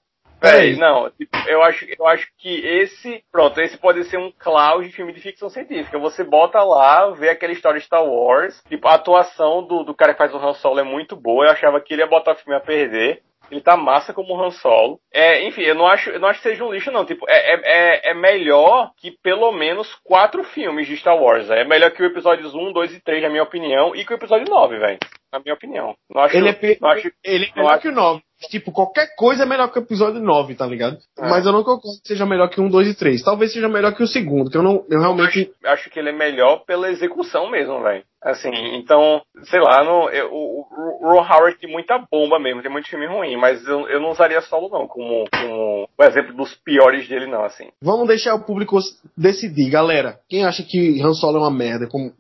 Peraí, 0.43 0.75
não. 0.75 1.10
tipo, 1.12 1.38
Eu 1.47 1.63
acho, 1.63 1.86
eu 1.97 2.06
acho 2.06 2.27
que 2.38 2.49
esse. 2.49 3.23
Pronto, 3.32 3.62
esse 3.62 3.77
pode 3.77 4.03
ser 4.03 4.17
um 4.17 4.29
Klaus 4.38 4.86
de 4.86 4.91
filme 4.91 5.13
de 5.13 5.21
ficção 5.21 5.49
científica. 5.49 5.97
Você 5.99 6.21
bota 6.21 6.62
lá, 6.62 7.10
vê 7.12 7.29
aquela 7.29 7.53
história 7.53 7.79
de 7.79 7.86
Star 7.86 8.03
Wars. 8.03 8.62
Tipo, 8.67 8.89
a 8.89 8.95
atuação 8.95 9.65
do, 9.65 9.84
do 9.84 9.95
cara 9.95 10.12
que 10.12 10.17
faz 10.17 10.34
o 10.34 10.38
Han 10.38 10.53
Solo 10.56 10.82
é 10.82 10.84
muito 10.84 11.15
boa. 11.15 11.45
Eu 11.45 11.51
achava 11.51 11.79
que 11.79 11.93
ele 11.93 12.01
ia 12.01 12.08
botar 12.10 12.34
o 12.34 12.36
filme 12.36 12.58
a 12.58 12.60
perder. 12.60 13.21
Ele 13.51 13.62
tá 13.62 13.77
massa 13.77 14.13
como 14.13 14.41
Han 14.41 14.49
Solo. 14.51 14.99
É, 15.13 15.43
enfim, 15.45 15.62
eu 15.62 15.75
não 15.75 15.86
acho, 15.86 16.10
eu 16.10 16.19
não 16.19 16.27
acho 16.27 16.41
que 16.41 16.49
seja 16.49 16.63
um 16.63 16.71
lixo, 16.71 16.91
não. 16.91 17.06
Tipo, 17.06 17.25
é, 17.29 17.53
é, 17.53 17.62
é- 17.63 18.12
é 18.12 18.13
melhor 18.13 18.91
que 18.97 19.12
pelo 19.21 19.51
menos 19.51 19.93
quatro 20.03 20.43
filmes 20.43 20.88
de 20.88 20.97
Star 20.97 21.15
Wars. 21.21 21.49
É 21.49 21.63
melhor 21.63 21.91
que 21.91 22.01
o 22.01 22.06
episódios 22.06 22.56
1, 22.56 22.71
2 22.71 22.93
e 22.93 22.99
3, 23.01 23.21
na 23.21 23.29
minha 23.29 23.43
opinião, 23.43 23.95
e 23.95 24.03
que 24.06 24.13
o 24.13 24.15
episódio 24.15 24.47
9, 24.49 24.77
velho. 24.79 24.97
Na 25.32 25.39
minha 25.39 25.53
opinião. 25.53 25.95
Não 26.10 26.21
acho, 26.23 26.38
Ele 26.38 26.49
é, 26.49 26.77
não 26.79 26.89
acho 26.89 27.12
ele 27.23 27.45
é 27.45 27.47
não 27.49 27.56
melhor 27.63 27.71
acho- 27.73 27.82
que 27.82 27.88
o 27.89 27.91
9. 27.91 28.21
Tipo, 28.49 28.71
qualquer 28.71 29.15
coisa 29.15 29.43
é 29.43 29.45
melhor 29.45 29.71
que 29.71 29.79
o 29.79 29.82
episódio 29.82 30.19
9, 30.21 30.56
tá 30.56 30.65
ligado? 30.65 30.97
É. 31.17 31.29
Mas 31.29 31.45
eu 31.45 31.51
não 31.51 31.63
concordo 31.63 32.01
que 32.01 32.08
seja 32.08 32.25
melhor 32.25 32.49
que 32.49 32.62
um, 32.62 32.69
2 32.69 32.88
e 32.89 32.93
3. 32.93 33.23
Talvez 33.23 33.53
seja 33.53 33.67
melhor 33.67 33.93
que 33.95 34.03
o 34.03 34.08
segundo, 34.08 34.49
que 34.49 34.58
eu 34.58 34.63
não. 34.63 34.86
Eu 34.89 34.99
realmente. 34.99 35.51
Eu 35.62 35.71
acho, 35.71 35.82
acho 35.82 35.89
que 35.89 35.99
ele 35.99 36.10
é 36.10 36.13
melhor 36.13 36.63
pela 36.65 36.89
execução 36.89 37.49
mesmo, 37.49 37.82
velho. 37.82 38.03
Assim, 38.23 38.49
então, 38.77 39.21
sei 39.43 39.60
lá, 39.60 39.84
não, 39.84 40.10
eu- 40.10 40.32
o, 40.32 40.62
o, 40.62 41.10
Ron 41.12 41.19
Howard 41.19 41.60
tem 41.60 41.69
muita 41.69 41.97
bomba 42.10 42.39
mesmo, 42.39 42.62
tem 42.62 42.71
muito 42.71 42.89
filme 42.89 43.06
ruim, 43.06 43.36
mas 43.36 43.67
eu, 43.67 43.86
eu 43.89 43.99
não 43.99 44.12
usaria 44.12 44.39
solo 44.39 44.69
não, 44.69 44.88
como, 44.88 45.25
como 45.29 45.89
o 45.97 46.03
exemplo 46.03 46.34
dos 46.34 46.56
piores 46.56 47.06
dele 47.10 47.27
não, 47.27 47.43
assim. 47.43 47.67
Vamos 47.82 48.08
deixar 48.08 48.34
o 48.34 48.45
público 48.45 48.79
decidir, 49.17 49.69
galera. 49.69 50.19
Quem 50.29 50.45
acha 50.45 50.63
que 50.63 51.01
Han 51.01 51.13
Solo 51.13 51.38
é 51.38 51.41
uma 51.41 51.51
merda? 51.51 51.86
Como... 51.88 52.13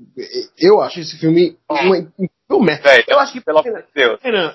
Eu 0.59 0.81
acho 0.81 0.99
esse 0.99 1.17
filme 1.17 1.55
uma, 1.69 2.11
uma 2.49 2.65
merda. 2.65 2.89
Eu 3.07 3.19
acho 3.19 3.31
que. 3.31 3.39
pelo 3.39 3.61
de 3.61 3.71
Deus. 3.95 4.19
Renan, 4.21 4.53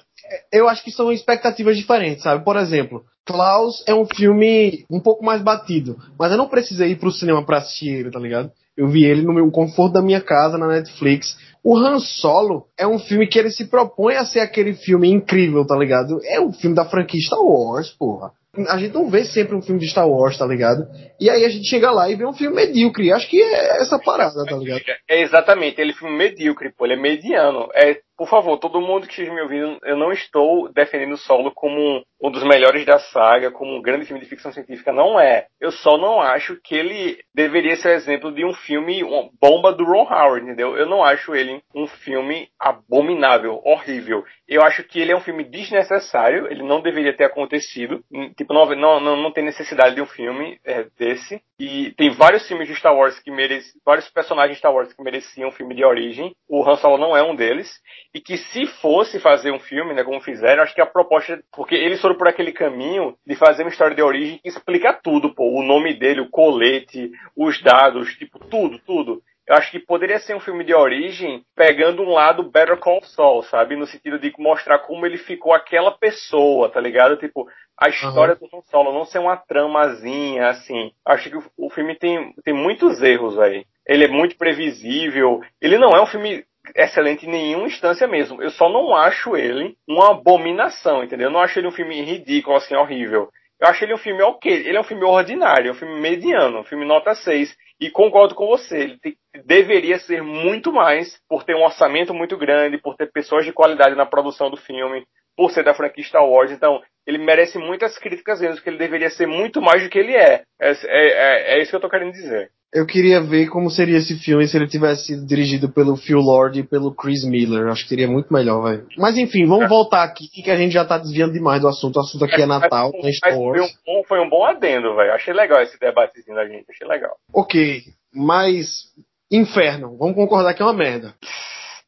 eu 0.52 0.68
acho 0.68 0.82
que 0.84 0.90
são 0.90 1.12
expectativas 1.12 1.76
diferentes, 1.76 2.22
sabe? 2.22 2.44
Por 2.44 2.56
exemplo, 2.56 3.04
Klaus 3.24 3.84
é 3.86 3.94
um 3.94 4.06
filme 4.06 4.84
um 4.90 5.00
pouco 5.00 5.24
mais 5.24 5.42
batido, 5.42 5.96
mas 6.18 6.32
eu 6.32 6.38
não 6.38 6.48
precisei 6.48 6.92
ir 6.92 6.96
pro 6.96 7.12
cinema 7.12 7.44
pra 7.44 7.58
assistir 7.58 7.90
ele, 7.90 8.10
tá 8.10 8.18
ligado? 8.18 8.50
Eu 8.76 8.88
vi 8.88 9.04
ele 9.04 9.22
no 9.22 9.34
meu 9.34 9.50
conforto 9.50 9.94
da 9.94 10.02
minha 10.02 10.20
casa, 10.20 10.56
na 10.56 10.68
Netflix. 10.68 11.36
O 11.64 11.76
Han 11.76 11.98
Solo 11.98 12.66
é 12.78 12.86
um 12.86 12.98
filme 12.98 13.26
que 13.26 13.38
ele 13.38 13.50
se 13.50 13.66
propõe 13.66 14.14
a 14.14 14.24
ser 14.24 14.38
aquele 14.38 14.74
filme 14.74 15.10
incrível, 15.10 15.66
tá 15.66 15.76
ligado? 15.76 16.20
É 16.24 16.40
um 16.40 16.52
filme 16.52 16.76
da 16.76 16.84
franquia 16.84 17.20
Star 17.20 17.40
Wars, 17.40 17.90
porra. 17.90 18.30
A 18.68 18.78
gente 18.78 18.94
não 18.94 19.10
vê 19.10 19.24
sempre 19.24 19.54
um 19.54 19.62
filme 19.62 19.80
de 19.80 19.88
Star 19.88 20.08
Wars, 20.08 20.38
tá 20.38 20.46
ligado? 20.46 20.86
E 21.20 21.28
aí 21.28 21.44
a 21.44 21.48
gente 21.48 21.68
chega 21.68 21.90
lá 21.90 22.08
e 22.08 22.16
vê 22.16 22.24
um 22.24 22.32
filme 22.32 22.54
medíocre. 22.54 23.12
Acho 23.12 23.28
que 23.28 23.40
é 23.42 23.82
essa 23.82 23.98
parada, 23.98 24.44
tá 24.44 24.56
ligado? 24.56 24.80
É 25.08 25.22
exatamente, 25.22 25.80
ele 25.80 25.90
é 25.90 25.94
filme 25.94 26.16
medíocre, 26.16 26.72
pô, 26.72 26.86
ele 26.86 26.94
é 26.94 27.00
mediano. 27.00 27.68
É, 27.74 28.00
por 28.18 28.28
favor, 28.28 28.58
todo 28.58 28.80
mundo 28.80 29.06
que 29.06 29.12
esteja 29.12 29.32
me 29.32 29.40
ouvindo, 29.40 29.78
eu 29.84 29.96
não 29.96 30.10
estou 30.10 30.68
defendendo 30.72 31.12
o 31.12 31.16
solo 31.16 31.52
como 31.52 32.02
um, 32.20 32.30
dos 32.32 32.42
melhores 32.42 32.84
da 32.84 32.98
saga, 32.98 33.52
como 33.52 33.76
um 33.76 33.80
grande 33.80 34.06
filme 34.06 34.20
de 34.20 34.28
ficção 34.28 34.50
científica, 34.50 34.92
não 34.92 35.20
é. 35.20 35.46
Eu 35.60 35.70
só 35.70 35.96
não 35.96 36.20
acho 36.20 36.60
que 36.60 36.74
ele 36.74 37.16
deveria 37.32 37.76
ser 37.76 37.94
exemplo 37.94 38.32
de 38.32 38.44
um 38.44 38.52
filme 38.52 39.04
uma 39.04 39.30
bomba 39.40 39.72
do 39.72 39.84
Ron 39.84 40.02
Howard, 40.02 40.44
entendeu? 40.44 40.76
Eu 40.76 40.86
não 40.86 41.04
acho 41.04 41.32
ele 41.32 41.62
um 41.72 41.86
filme 41.86 42.48
abominável, 42.58 43.62
horrível. 43.64 44.24
Eu 44.48 44.62
acho 44.62 44.82
que 44.82 44.98
ele 44.98 45.12
é 45.12 45.16
um 45.16 45.20
filme 45.20 45.44
desnecessário, 45.44 46.50
ele 46.50 46.64
não 46.64 46.80
deveria 46.80 47.16
ter 47.16 47.24
acontecido. 47.24 48.02
Tipo, 48.36 48.52
não, 48.52 48.66
não, 49.00 49.16
não 49.16 49.32
tem 49.32 49.44
necessidade 49.44 49.94
de 49.94 50.02
um 50.02 50.06
filme 50.06 50.58
é, 50.64 50.86
desse. 50.98 51.40
E 51.60 51.92
tem 51.96 52.10
vários 52.10 52.46
filmes 52.46 52.68
de 52.68 52.76
Star 52.76 52.94
Wars 52.94 53.18
que 53.18 53.32
merecem, 53.32 53.72
vários 53.84 54.08
personagens 54.08 54.52
de 54.52 54.58
Star 54.58 54.72
Wars 54.72 54.92
que 54.92 55.02
mereciam 55.02 55.48
um 55.48 55.52
filme 55.52 55.74
de 55.74 55.84
origem. 55.84 56.32
O 56.48 56.62
Han 56.62 56.76
Solo 56.76 56.98
não 56.98 57.16
é 57.16 57.22
um 57.22 57.34
deles. 57.34 57.68
E 58.14 58.20
que 58.20 58.36
se 58.36 58.66
fosse 58.80 59.18
fazer 59.18 59.50
um 59.50 59.58
filme, 59.58 59.92
né, 59.92 60.04
como 60.04 60.20
fizeram, 60.20 60.62
acho 60.62 60.74
que 60.74 60.80
a 60.80 60.86
proposta, 60.86 61.42
porque 61.52 61.74
eles 61.74 62.00
foram 62.00 62.16
por 62.16 62.28
aquele 62.28 62.52
caminho 62.52 63.16
de 63.26 63.34
fazer 63.34 63.64
uma 63.64 63.70
história 63.70 63.96
de 63.96 64.02
origem 64.02 64.38
que 64.38 64.48
explica 64.48 64.92
tudo, 64.92 65.34
pô. 65.34 65.50
O 65.50 65.64
nome 65.64 65.94
dele, 65.94 66.20
o 66.20 66.30
colete, 66.30 67.10
os 67.36 67.60
dados, 67.60 68.14
tipo, 68.14 68.38
tudo, 68.38 68.78
tudo. 68.78 69.20
Eu 69.48 69.54
acho 69.54 69.70
que 69.70 69.78
poderia 69.78 70.18
ser 70.18 70.36
um 70.36 70.40
filme 70.40 70.62
de 70.62 70.74
origem 70.74 71.42
pegando 71.56 72.02
um 72.02 72.10
lado 72.10 72.50
Better 72.50 72.76
Call 72.76 73.00
Saul, 73.02 73.42
sabe? 73.44 73.76
No 73.76 73.86
sentido 73.86 74.18
de 74.18 74.30
mostrar 74.38 74.80
como 74.80 75.06
ele 75.06 75.16
ficou 75.16 75.54
aquela 75.54 75.90
pessoa, 75.90 76.68
tá 76.68 76.78
ligado? 76.78 77.16
Tipo, 77.16 77.48
a 77.80 77.88
história 77.88 78.36
uhum. 78.38 78.48
do 78.48 78.56
Han 78.58 78.62
Solo 78.62 78.92
não 78.92 79.06
ser 79.06 79.20
uma 79.20 79.38
tramazinha, 79.38 80.48
assim. 80.48 80.92
Acho 81.02 81.30
que 81.30 81.38
o, 81.38 81.44
o 81.56 81.70
filme 81.70 81.94
tem, 81.94 82.34
tem 82.44 82.52
muitos 82.52 83.00
erros 83.02 83.38
aí. 83.38 83.64
Ele 83.86 84.04
é 84.04 84.08
muito 84.08 84.36
previsível. 84.36 85.40
Ele 85.62 85.78
não 85.78 85.92
é 85.92 86.02
um 86.02 86.06
filme 86.06 86.44
excelente 86.76 87.24
em 87.24 87.30
nenhuma 87.30 87.68
instância 87.68 88.06
mesmo. 88.06 88.42
Eu 88.42 88.50
só 88.50 88.68
não 88.68 88.94
acho 88.94 89.34
ele 89.34 89.76
uma 89.88 90.10
abominação, 90.10 91.02
entendeu? 91.02 91.28
Eu 91.28 91.32
não 91.32 91.40
acho 91.40 91.58
ele 91.58 91.68
um 91.68 91.72
filme 91.72 92.02
ridículo, 92.02 92.56
assim, 92.56 92.76
horrível. 92.76 93.30
Eu 93.60 93.68
acho 93.68 93.82
ele 93.82 93.94
um 93.94 93.98
filme 93.98 94.22
ok. 94.22 94.52
Ele 94.52 94.76
é 94.76 94.80
um 94.80 94.84
filme 94.84 95.04
ordinário, 95.04 95.68
é 95.68 95.72
um 95.72 95.76
filme 95.76 95.98
mediano, 96.00 96.60
um 96.60 96.64
filme 96.64 96.84
nota 96.84 97.14
6. 97.14 97.56
E 97.80 97.90
concordo 97.90 98.34
com 98.34 98.46
você, 98.46 98.98
ele 99.02 99.18
deveria 99.44 99.98
ser 100.00 100.22
muito 100.22 100.72
mais 100.72 101.20
por 101.28 101.44
ter 101.44 101.54
um 101.54 101.62
orçamento 101.62 102.12
muito 102.12 102.36
grande, 102.36 102.78
por 102.78 102.96
ter 102.96 103.10
pessoas 103.12 103.44
de 103.44 103.52
qualidade 103.52 103.94
na 103.94 104.04
produção 104.04 104.50
do 104.50 104.56
filme, 104.56 105.06
por 105.38 105.52
ser 105.52 105.62
da 105.62 105.72
franquia 105.72 106.02
Star 106.02 106.28
Wars. 106.28 106.50
Então, 106.50 106.82
ele 107.06 107.16
merece 107.18 107.58
muitas 107.58 107.96
críticas 107.96 108.40
mesmo, 108.40 108.60
que 108.60 108.68
ele 108.68 108.76
deveria 108.76 109.08
ser 109.08 109.28
muito 109.28 109.62
mais 109.62 109.84
do 109.84 109.88
que 109.88 110.00
ele 110.00 110.16
é. 110.16 110.42
É, 110.60 110.70
é, 110.72 110.74
é, 110.84 111.54
é 111.54 111.62
isso 111.62 111.70
que 111.70 111.76
eu 111.76 111.80
tô 111.80 111.88
querendo 111.88 112.10
dizer. 112.10 112.50
Eu 112.74 112.84
queria 112.84 113.20
ver 113.20 113.48
como 113.48 113.70
seria 113.70 113.96
esse 113.96 114.18
filme 114.18 114.46
se 114.48 114.56
ele 114.56 114.66
tivesse 114.66 115.06
sido 115.06 115.24
dirigido 115.24 115.70
pelo 115.70 115.96
Phil 115.96 116.18
Lord 116.18 116.58
e 116.58 116.66
pelo 116.66 116.92
Chris 116.92 117.24
Miller. 117.24 117.68
Acho 117.68 117.84
que 117.84 117.88
seria 117.88 118.08
muito 118.08 118.34
melhor, 118.34 118.62
velho. 118.64 118.86
Mas 118.98 119.16
enfim, 119.16 119.46
vamos 119.46 119.66
é. 119.66 119.68
voltar 119.68 120.02
aqui, 120.02 120.28
que 120.28 120.50
a 120.50 120.56
gente 120.56 120.72
já 120.72 120.84
tá 120.84 120.98
desviando 120.98 121.32
demais 121.32 121.62
do 121.62 121.68
assunto. 121.68 121.96
O 121.96 122.00
assunto 122.00 122.24
aqui 122.24 122.40
é, 122.40 122.42
é 122.42 122.46
Natal, 122.46 122.90
mas, 123.00 123.16
Star 123.16 123.38
Wars. 123.38 123.58
Foi 123.58 123.68
um, 123.68 123.72
bom, 123.86 124.04
foi 124.06 124.20
um 124.20 124.28
bom 124.28 124.44
adendo, 124.44 124.96
velho. 124.96 125.12
Achei 125.12 125.32
legal 125.32 125.62
esse 125.62 125.78
debatezinho 125.78 126.36
da 126.36 126.46
gente, 126.46 126.66
achei 126.68 126.86
legal. 126.86 127.16
Ok, 127.32 127.84
mas 128.12 128.92
Inferno, 129.30 129.96
vamos 129.96 130.16
concordar 130.16 130.52
que 130.52 130.60
é 130.60 130.64
uma 130.64 130.74
merda. 130.74 131.14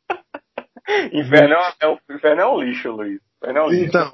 Inferno, 1.13 1.57
é, 1.83 1.89
um, 1.89 1.99
Inferno 2.11 2.41
é 2.41 2.47
um 2.47 2.61
lixo, 2.61 2.91
Luiz. 2.93 3.21
Então, 3.85 4.13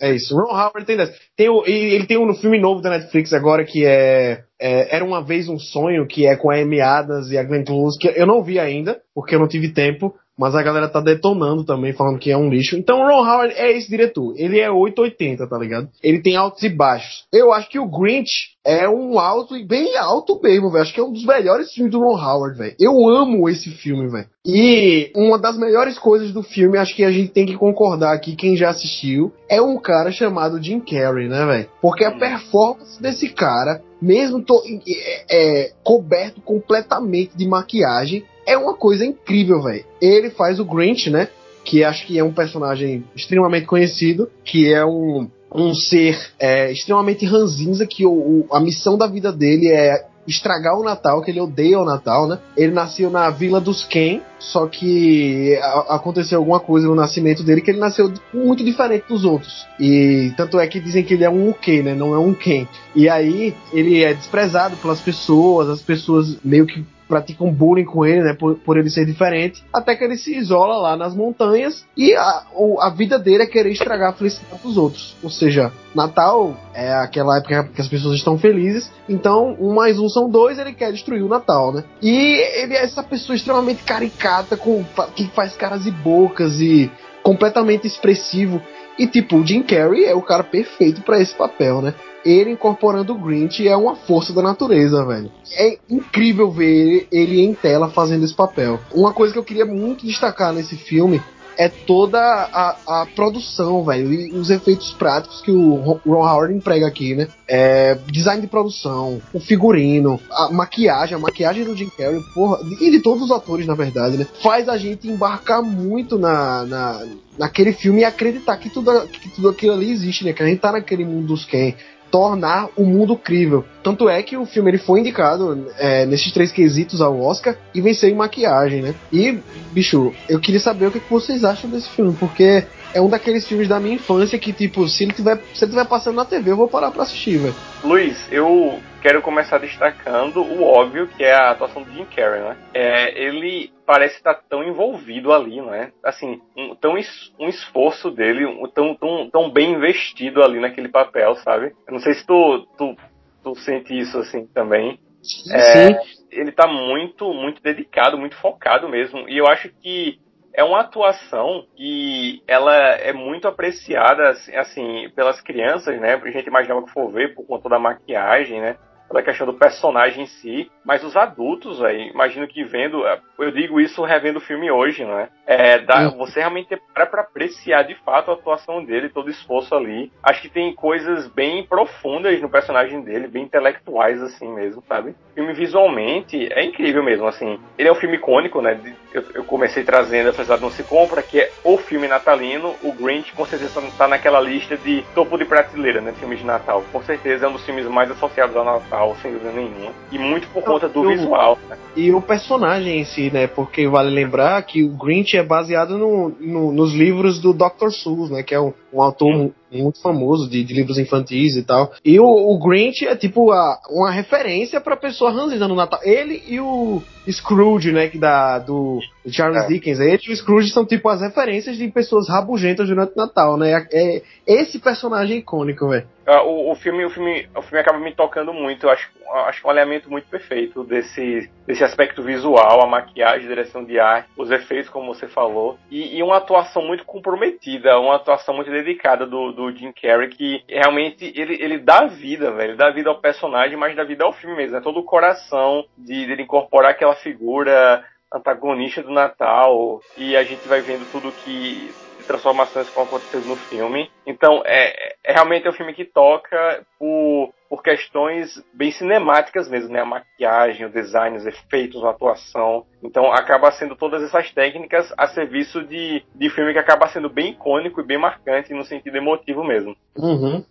é 0.00 0.14
isso. 0.14 0.34
Ron 0.34 0.50
Howard 0.50 0.84
tem 0.86 0.96
dessa. 0.96 1.14
Tem 1.36 1.48
o, 1.48 1.62
ele 1.66 2.06
tem 2.06 2.18
um 2.18 2.34
filme 2.34 2.58
novo 2.58 2.80
da 2.80 2.90
Netflix 2.90 3.32
agora 3.32 3.64
que 3.64 3.84
é, 3.84 4.44
é, 4.58 4.96
Era 4.96 5.04
Uma 5.04 5.22
Vez 5.22 5.48
um 5.48 5.58
Sonho, 5.58 6.06
que 6.06 6.26
é 6.26 6.36
com 6.36 6.50
a 6.50 6.56
Amy 6.56 6.80
Adams 6.80 7.30
e 7.30 7.36
a 7.36 7.44
Glenn 7.44 7.64
Close, 7.64 7.98
que 7.98 8.08
eu 8.08 8.26
não 8.26 8.42
vi 8.42 8.58
ainda, 8.58 9.00
porque 9.14 9.34
eu 9.34 9.38
não 9.38 9.48
tive 9.48 9.72
tempo, 9.72 10.14
mas 10.42 10.56
a 10.56 10.62
galera 10.62 10.88
tá 10.88 11.00
detonando 11.00 11.62
também, 11.62 11.92
falando 11.92 12.18
que 12.18 12.28
é 12.28 12.36
um 12.36 12.50
lixo. 12.50 12.76
Então 12.76 12.98
o 12.98 13.06
Ron 13.06 13.24
Howard 13.24 13.54
é 13.56 13.70
esse 13.70 13.88
diretor. 13.88 14.34
Ele 14.36 14.58
é 14.58 14.68
880, 14.68 15.46
tá 15.46 15.56
ligado? 15.56 15.88
Ele 16.02 16.20
tem 16.20 16.34
altos 16.34 16.64
e 16.64 16.68
baixos. 16.68 17.24
Eu 17.32 17.52
acho 17.52 17.70
que 17.70 17.78
o 17.78 17.86
Grinch 17.86 18.50
é 18.66 18.88
um 18.88 19.20
alto 19.20 19.56
e 19.56 19.64
bem 19.64 19.96
alto 19.96 20.40
mesmo, 20.42 20.68
velho. 20.68 20.82
Acho 20.82 20.92
que 20.92 20.98
é 20.98 21.04
um 21.04 21.12
dos 21.12 21.24
melhores 21.24 21.72
filmes 21.72 21.92
do 21.92 22.00
Ron 22.00 22.20
Howard, 22.20 22.58
velho. 22.58 22.74
Eu 22.80 23.08
amo 23.08 23.48
esse 23.48 23.70
filme, 23.70 24.10
velho. 24.10 24.26
E 24.44 25.12
uma 25.14 25.38
das 25.38 25.56
melhores 25.56 25.96
coisas 25.96 26.32
do 26.32 26.42
filme, 26.42 26.76
acho 26.76 26.96
que 26.96 27.04
a 27.04 27.12
gente 27.12 27.30
tem 27.30 27.46
que 27.46 27.56
concordar 27.56 28.12
aqui, 28.12 28.34
quem 28.34 28.56
já 28.56 28.70
assistiu, 28.70 29.32
é 29.48 29.62
um 29.62 29.78
cara 29.78 30.10
chamado 30.10 30.60
Jim 30.60 30.80
Carrey, 30.80 31.28
né, 31.28 31.46
velho? 31.46 31.68
Porque 31.80 32.04
a 32.04 32.10
performance 32.10 33.00
desse 33.00 33.28
cara, 33.28 33.80
mesmo 34.00 34.42
to, 34.42 34.60
é, 34.88 35.24
é, 35.30 35.72
coberto 35.84 36.40
completamente 36.40 37.36
de 37.36 37.46
maquiagem, 37.46 38.24
é 38.46 38.56
uma 38.56 38.74
coisa 38.74 39.04
incrível, 39.04 39.62
velho. 39.62 39.84
Ele 40.00 40.30
faz 40.30 40.58
o 40.58 40.64
Grinch, 40.64 41.10
né? 41.10 41.28
Que 41.64 41.84
acho 41.84 42.06
que 42.06 42.18
é 42.18 42.24
um 42.24 42.32
personagem 42.32 43.04
extremamente 43.14 43.66
conhecido, 43.66 44.28
que 44.44 44.72
é 44.72 44.84
um, 44.84 45.28
um 45.54 45.74
ser 45.74 46.18
é, 46.38 46.72
extremamente 46.72 47.24
ranzinza, 47.24 47.86
que 47.86 48.04
o, 48.04 48.12
o, 48.12 48.46
a 48.52 48.60
missão 48.60 48.98
da 48.98 49.06
vida 49.06 49.32
dele 49.32 49.68
é 49.68 50.06
estragar 50.26 50.78
o 50.78 50.84
Natal, 50.84 51.20
que 51.22 51.30
ele 51.30 51.40
odeia 51.40 51.78
o 51.78 51.84
Natal, 51.84 52.28
né? 52.28 52.38
Ele 52.56 52.72
nasceu 52.72 53.10
na 53.10 53.28
Vila 53.30 53.60
dos 53.60 53.84
Ken, 53.84 54.20
só 54.38 54.66
que 54.66 55.58
aconteceu 55.88 56.38
alguma 56.38 56.60
coisa 56.60 56.86
no 56.86 56.94
nascimento 56.94 57.42
dele 57.42 57.60
que 57.60 57.70
ele 57.70 57.80
nasceu 57.80 58.12
muito 58.32 58.64
diferente 58.64 59.06
dos 59.08 59.24
outros. 59.24 59.66
E 59.80 60.32
tanto 60.36 60.58
é 60.60 60.66
que 60.66 60.80
dizem 60.80 61.02
que 61.02 61.14
ele 61.14 61.24
é 61.24 61.30
um 61.30 61.50
Uke, 61.50 61.82
né? 61.82 61.94
Não 61.94 62.14
é 62.14 62.18
um 62.18 62.34
Ken. 62.34 62.66
E 62.94 63.08
aí 63.08 63.54
ele 63.72 64.02
é 64.02 64.14
desprezado 64.14 64.76
pelas 64.76 65.00
pessoas, 65.00 65.68
as 65.68 65.82
pessoas 65.82 66.36
meio 66.44 66.66
que 66.66 66.84
praticam 67.12 67.52
bullying 67.52 67.84
com 67.84 68.06
ele, 68.06 68.22
né, 68.22 68.32
por, 68.32 68.54
por 68.54 68.78
ele 68.78 68.88
ser 68.88 69.04
diferente, 69.04 69.62
até 69.70 69.94
que 69.94 70.02
ele 70.02 70.16
se 70.16 70.34
isola 70.34 70.78
lá 70.78 70.96
nas 70.96 71.14
montanhas 71.14 71.84
e 71.94 72.14
a, 72.14 72.46
a 72.80 72.88
vida 72.88 73.18
dele 73.18 73.42
é 73.42 73.46
querer 73.46 73.70
estragar 73.70 74.08
a 74.08 74.12
felicidade 74.14 74.62
dos 74.62 74.78
outros. 74.78 75.14
Ou 75.22 75.28
seja, 75.28 75.70
Natal 75.94 76.56
é 76.72 76.90
aquela 76.94 77.36
época 77.36 77.64
que 77.74 77.82
as 77.82 77.88
pessoas 77.88 78.16
estão 78.16 78.38
felizes, 78.38 78.90
então 79.06 79.54
um 79.60 79.74
mais 79.74 79.98
um 79.98 80.08
são 80.08 80.30
dois, 80.30 80.58
ele 80.58 80.72
quer 80.72 80.90
destruir 80.90 81.22
o 81.22 81.28
Natal, 81.28 81.70
né? 81.70 81.84
E 82.00 82.62
ele 82.62 82.74
é 82.74 82.82
essa 82.82 83.02
pessoa 83.02 83.36
extremamente 83.36 83.82
caricata, 83.84 84.56
com, 84.56 84.82
que 85.14 85.26
faz 85.34 85.54
caras 85.54 85.84
e 85.84 85.90
bocas 85.90 86.58
e 86.60 86.90
completamente 87.22 87.86
expressivo. 87.86 88.62
E 88.98 89.06
tipo, 89.06 89.36
o 89.36 89.46
Jim 89.46 89.62
Carrey 89.62 90.06
é 90.06 90.14
o 90.14 90.22
cara 90.22 90.44
perfeito 90.44 91.02
para 91.02 91.20
esse 91.20 91.34
papel, 91.34 91.82
né? 91.82 91.94
Ele 92.24 92.50
incorporando 92.50 93.12
o 93.12 93.18
Grinch 93.18 93.66
é 93.66 93.76
uma 93.76 93.96
força 93.96 94.32
da 94.32 94.42
natureza, 94.42 95.04
velho. 95.04 95.30
É 95.52 95.78
incrível 95.88 96.50
ver 96.50 97.06
ele 97.10 97.40
em 97.40 97.54
tela 97.54 97.90
fazendo 97.90 98.24
esse 98.24 98.34
papel. 98.34 98.78
Uma 98.94 99.12
coisa 99.12 99.32
que 99.32 99.38
eu 99.38 99.44
queria 99.44 99.66
muito 99.66 100.06
destacar 100.06 100.52
nesse 100.52 100.76
filme 100.76 101.20
é 101.56 101.68
toda 101.68 102.18
a, 102.18 102.76
a 102.86 103.06
produção, 103.14 103.84
velho, 103.84 104.12
e 104.12 104.32
os 104.32 104.50
efeitos 104.50 104.92
práticos 104.92 105.40
que 105.42 105.50
o 105.50 105.74
Ron 105.74 106.26
Howard 106.26 106.54
emprega 106.54 106.86
aqui, 106.86 107.14
né? 107.14 107.28
É, 107.46 107.98
design 108.10 108.40
de 108.40 108.46
produção, 108.46 109.20
o 109.32 109.40
figurino, 109.40 110.18
a 110.30 110.50
maquiagem, 110.50 111.14
a 111.14 111.20
maquiagem 111.20 111.64
do 111.64 111.76
Jim 111.76 111.90
Carrey, 111.90 112.20
porra, 112.34 112.58
e 112.80 112.90
de 112.90 113.00
todos 113.00 113.22
os 113.22 113.30
atores, 113.30 113.66
na 113.66 113.74
verdade, 113.74 114.16
né? 114.16 114.26
Faz 114.42 114.68
a 114.68 114.76
gente 114.76 115.08
embarcar 115.08 115.62
muito 115.62 116.18
na, 116.18 116.64
na, 116.64 117.06
naquele 117.38 117.72
filme 117.72 118.00
e 118.00 118.04
acreditar 118.04 118.56
que 118.56 118.70
tudo, 118.70 119.06
que 119.08 119.28
tudo 119.30 119.50
aquilo 119.50 119.74
ali 119.74 119.90
existe, 119.90 120.24
né? 120.24 120.32
Que 120.32 120.42
a 120.42 120.46
gente 120.46 120.60
tá 120.60 120.72
naquele 120.72 121.04
mundo 121.04 121.28
dos 121.28 121.44
Ken 121.44 121.74
tornar 122.12 122.68
o 122.76 122.84
mundo 122.84 123.16
crível. 123.16 123.64
Tanto 123.82 124.06
é 124.06 124.22
que 124.22 124.36
o 124.36 124.44
filme 124.44 124.70
ele 124.70 124.78
foi 124.78 125.00
indicado 125.00 125.66
é, 125.78 126.04
nesses 126.04 126.30
três 126.30 126.52
quesitos 126.52 127.00
ao 127.00 127.18
Oscar 127.18 127.56
e 127.74 127.80
venceu 127.80 128.10
em 128.10 128.14
maquiagem, 128.14 128.82
né? 128.82 128.94
E, 129.10 129.38
bicho, 129.72 130.12
eu 130.28 130.38
queria 130.38 130.60
saber 130.60 130.86
o 130.86 130.90
que 130.92 131.00
vocês 131.10 131.42
acham 131.42 131.70
desse 131.70 131.88
filme, 131.88 132.14
porque 132.20 132.64
é 132.94 133.00
um 133.00 133.08
daqueles 133.08 133.46
filmes 133.46 133.68
da 133.68 133.80
minha 133.80 133.94
infância 133.94 134.38
que, 134.38 134.52
tipo, 134.52 134.86
se 134.86 135.04
ele 135.04 135.12
tiver, 135.12 135.38
se 135.54 135.64
ele 135.64 135.72
tiver 135.72 135.86
passando 135.86 136.16
na 136.16 136.24
TV, 136.24 136.50
eu 136.50 136.56
vou 136.56 136.68
parar 136.68 136.90
pra 136.90 137.02
assistir, 137.02 137.38
velho. 137.38 137.54
Luiz, 137.82 138.30
eu 138.30 138.80
quero 139.00 139.20
começar 139.22 139.58
destacando 139.58 140.42
o 140.42 140.62
óbvio, 140.62 141.08
que 141.08 141.24
é 141.24 141.34
a 141.34 141.50
atuação 141.50 141.82
do 141.82 141.92
Jim 141.92 142.04
Carrey, 142.04 142.40
né? 142.40 142.56
É, 142.74 143.24
ele 143.24 143.72
parece 143.86 144.16
estar 144.16 144.34
tão 144.48 144.62
envolvido 144.62 145.32
ali, 145.32 145.60
né? 145.60 145.92
Assim, 146.04 146.40
um, 146.56 146.74
tão 146.74 146.96
es, 146.96 147.32
um 147.38 147.48
esforço 147.48 148.10
dele, 148.10 148.46
um, 148.46 148.68
tão, 148.68 148.94
tão, 148.94 149.28
tão 149.30 149.50
bem 149.50 149.72
investido 149.72 150.42
ali 150.42 150.60
naquele 150.60 150.88
papel, 150.88 151.34
sabe? 151.36 151.74
Eu 151.86 151.92
não 151.92 152.00
sei 152.00 152.14
se 152.14 152.26
tu, 152.26 152.66
tu, 152.78 152.96
tu 153.42 153.54
sente 153.56 153.98
isso 153.98 154.18
assim 154.18 154.46
também. 154.46 154.98
Sim, 155.22 155.52
é, 155.52 155.62
sim. 155.62 156.18
Ele 156.30 156.52
tá 156.52 156.66
muito, 156.66 157.32
muito 157.32 157.62
dedicado, 157.62 158.18
muito 158.18 158.36
focado 158.36 158.88
mesmo. 158.88 159.28
E 159.28 159.36
eu 159.36 159.46
acho 159.46 159.68
que 159.82 160.18
é 160.54 160.62
uma 160.62 160.80
atuação 160.80 161.66
que 161.76 162.42
ela 162.46 162.74
é 162.74 163.12
muito 163.12 163.48
apreciada 163.48 164.30
assim 164.54 165.10
pelas 165.14 165.40
crianças, 165.40 165.98
né? 166.00 166.14
A 166.14 166.30
gente 166.30 166.46
imaginava 166.46 166.84
que 166.84 166.92
for 166.92 167.10
ver 167.10 167.34
por 167.34 167.46
conta 167.46 167.68
da 167.68 167.78
maquiagem, 167.78 168.60
né? 168.60 168.76
Pela 169.12 169.22
questão 169.22 169.46
do 169.46 169.54
personagem 169.54 170.24
em 170.24 170.26
si, 170.26 170.70
mas 170.84 171.04
os 171.04 171.14
adultos, 171.14 171.78
velho, 171.78 172.00
imagino 172.10 172.48
que 172.48 172.64
vendo, 172.64 173.06
é, 173.06 173.20
eu 173.38 173.50
digo 173.50 173.78
isso 173.78 174.02
revendo 174.02 174.38
o 174.38 174.42
filme 174.42 174.70
hoje, 174.70 175.04
né? 175.04 175.28
É, 175.46 175.78
dá, 175.78 176.08
você 176.08 176.40
realmente 176.40 176.80
para 176.94 177.06
pra 177.06 177.22
apreciar 177.22 177.82
de 177.82 177.94
fato 177.96 178.30
a 178.30 178.34
atuação 178.34 178.82
dele, 178.84 179.10
todo 179.10 179.26
o 179.26 179.30
esforço 179.30 179.74
ali. 179.74 180.10
Acho 180.22 180.40
que 180.40 180.48
tem 180.48 180.74
coisas 180.74 181.28
bem 181.28 181.64
profundas 181.64 182.40
no 182.40 182.48
personagem 182.48 183.02
dele, 183.02 183.28
bem 183.28 183.44
intelectuais 183.44 184.22
assim 184.22 184.48
mesmo, 184.52 184.82
sabe? 184.88 185.10
O 185.10 185.34
filme 185.34 185.52
visualmente 185.52 186.48
é 186.52 186.64
incrível 186.64 187.02
mesmo, 187.02 187.26
assim. 187.26 187.58
Ele 187.76 187.88
é 187.88 187.92
um 187.92 187.96
filme 187.96 188.16
icônico, 188.16 188.62
né? 188.62 188.78
Eu, 189.12 189.24
eu 189.34 189.44
comecei 189.44 189.84
trazendo, 189.84 190.30
apesar 190.30 190.56
de 190.56 190.62
não 190.62 190.70
se 190.70 190.82
compra, 190.84 191.22
que 191.22 191.40
é 191.40 191.50
o 191.64 191.76
filme 191.76 192.08
natalino. 192.08 192.74
O 192.82 192.92
Grinch 192.92 193.32
com 193.32 193.44
certeza 193.44 193.82
tá 193.98 194.08
naquela 194.08 194.40
lista 194.40 194.76
de 194.76 195.04
topo 195.14 195.36
de 195.36 195.44
prateleira, 195.44 196.00
né? 196.00 196.12
Filmes 196.12 196.38
de 196.38 196.46
Natal. 196.46 196.82
Com 196.92 197.02
certeza 197.02 197.46
é 197.46 197.48
um 197.48 197.52
dos 197.52 197.64
filmes 197.64 197.86
mais 197.86 198.10
associados 198.10 198.56
ao 198.56 198.64
Natal, 198.64 199.01
sem 199.20 199.32
dúvida 199.32 199.52
nenhuma. 199.52 199.92
E 200.10 200.18
muito 200.18 200.48
por 200.48 200.62
conta 200.62 200.88
do 200.88 201.06
visual. 201.06 201.58
Né? 201.68 201.76
E 201.96 202.12
o 202.12 202.20
personagem 202.20 203.00
em 203.00 203.04
si, 203.04 203.30
né? 203.30 203.46
Porque 203.46 203.86
vale 203.88 204.10
lembrar 204.10 204.62
que 204.62 204.82
o 204.82 204.90
Grinch 204.90 205.36
é 205.36 205.42
baseado 205.42 205.98
no, 205.98 206.28
no 206.40 206.72
nos 206.72 206.94
livros 206.94 207.40
do 207.40 207.52
Dr. 207.52 207.90
Seuss, 207.90 208.30
né? 208.30 208.42
Que 208.42 208.54
é 208.54 208.60
um, 208.60 208.72
um 208.92 209.02
autor 209.02 209.50
muito 209.80 210.00
famoso 210.02 210.48
de, 210.48 210.62
de, 210.64 210.74
livros 210.74 210.98
infantis 210.98 211.56
e 211.56 211.62
tal. 211.62 211.92
E 212.04 212.18
o, 212.18 212.24
o 212.24 212.58
Grinch 212.58 213.06
é 213.06 213.16
tipo 213.16 213.52
a, 213.52 213.78
uma 213.90 214.10
referência 214.10 214.80
pra 214.80 214.96
pessoa 214.96 215.30
ranzinza 215.30 215.68
no 215.68 215.74
Natal. 215.74 216.00
Ele 216.02 216.42
e 216.46 216.60
o 216.60 217.02
Scrooge, 217.30 217.92
né, 217.92 218.08
que 218.08 218.18
da, 218.18 218.58
do 218.58 218.98
Charles 219.30 219.64
é. 219.64 219.68
Dickens. 219.68 220.00
Ele 220.00 220.20
e 220.28 220.32
o 220.32 220.36
Scrooge 220.36 220.70
são 220.70 220.84
tipo 220.84 221.08
as 221.08 221.20
referências 221.20 221.76
de 221.76 221.88
pessoas 221.88 222.28
rabugentas 222.28 222.88
durante 222.88 223.12
o 223.12 223.16
Natal, 223.16 223.56
né? 223.56 223.86
É, 223.92 224.16
é 224.16 224.22
esse 224.46 224.78
personagem 224.78 225.38
icônico, 225.38 225.88
velho. 225.88 226.06
Uh, 226.26 226.46
o, 226.46 226.72
o, 226.72 226.74
filme, 226.76 227.04
o, 227.04 227.10
filme, 227.10 227.48
o 227.56 227.62
filme 227.62 227.80
acaba 227.80 227.98
me 227.98 228.14
tocando 228.14 228.52
muito. 228.52 228.86
Eu 228.86 228.90
acho, 228.90 229.10
acho 229.46 229.66
um 229.66 229.70
alinhamento 229.70 230.08
muito 230.08 230.28
perfeito 230.28 230.84
desse, 230.84 231.50
desse 231.66 231.82
aspecto 231.82 232.22
visual, 232.22 232.80
a 232.80 232.86
maquiagem, 232.86 233.46
a 233.46 233.48
direção 233.48 233.84
de 233.84 233.98
arte, 233.98 234.28
os 234.36 234.50
efeitos, 234.50 234.88
como 234.88 235.12
você 235.12 235.26
falou, 235.26 235.78
e, 235.90 236.16
e 236.16 236.22
uma 236.22 236.36
atuação 236.36 236.86
muito 236.86 237.04
comprometida, 237.04 237.98
uma 237.98 238.16
atuação 238.16 238.54
muito 238.54 238.70
dedicada 238.70 239.26
do, 239.26 239.52
do 239.52 239.61
Jim 239.70 239.92
Carrey, 239.92 240.28
que 240.28 240.64
realmente 240.68 241.32
ele, 241.36 241.54
ele 241.62 241.78
dá 241.78 242.06
vida, 242.06 242.50
velho. 242.50 242.70
Ele 242.70 242.76
dá 242.76 242.90
vida 242.90 243.10
ao 243.10 243.20
personagem, 243.20 243.76
mas 243.76 243.94
dá 243.94 244.02
vida 244.02 244.24
ao 244.24 244.32
filme 244.32 244.56
mesmo. 244.56 244.76
É 244.76 244.80
todo 244.80 244.98
o 245.00 245.04
coração 245.04 245.84
de, 245.96 246.26
de 246.26 246.32
ele 246.32 246.42
incorporar 246.42 246.92
aquela 246.92 247.14
figura 247.14 248.04
antagonista 248.32 249.02
do 249.02 249.12
Natal 249.12 250.00
e 250.16 250.36
a 250.36 250.42
gente 250.42 250.66
vai 250.66 250.80
vendo 250.80 251.10
tudo 251.12 251.30
que 251.44 251.92
transformações 252.22 252.88
que 252.88 252.94
vão 252.94 253.04
acontecer 253.04 253.38
no 253.46 253.56
filme. 253.56 254.10
Então, 254.26 254.62
é, 254.64 255.14
é 255.24 255.32
realmente 255.32 255.68
um 255.68 255.72
filme 255.72 255.92
que 255.92 256.04
toca 256.04 256.84
por, 256.98 257.52
por 257.72 257.82
questões 257.82 258.62
bem 258.74 258.92
cinemáticas 258.92 259.66
mesmo, 259.66 259.88
né? 259.88 260.00
A 260.00 260.04
maquiagem, 260.04 260.84
o 260.84 260.92
design, 260.92 261.38
os 261.38 261.46
efeitos, 261.46 262.04
a 262.04 262.10
atuação. 262.10 262.84
Então, 263.02 263.32
acaba 263.32 263.72
sendo 263.72 263.96
todas 263.96 264.22
essas 264.22 264.52
técnicas 264.52 265.10
a 265.16 265.26
serviço 265.28 265.82
de, 265.82 266.22
de 266.34 266.50
filme 266.50 266.74
que 266.74 266.78
acaba 266.78 267.08
sendo 267.08 267.30
bem 267.30 267.52
icônico 267.52 268.02
e 268.02 268.06
bem 268.06 268.18
marcante 268.18 268.74
no 268.74 268.84
sentido 268.84 269.16
emotivo 269.16 269.64
mesmo. 269.64 269.96
Uhum. 270.18 270.62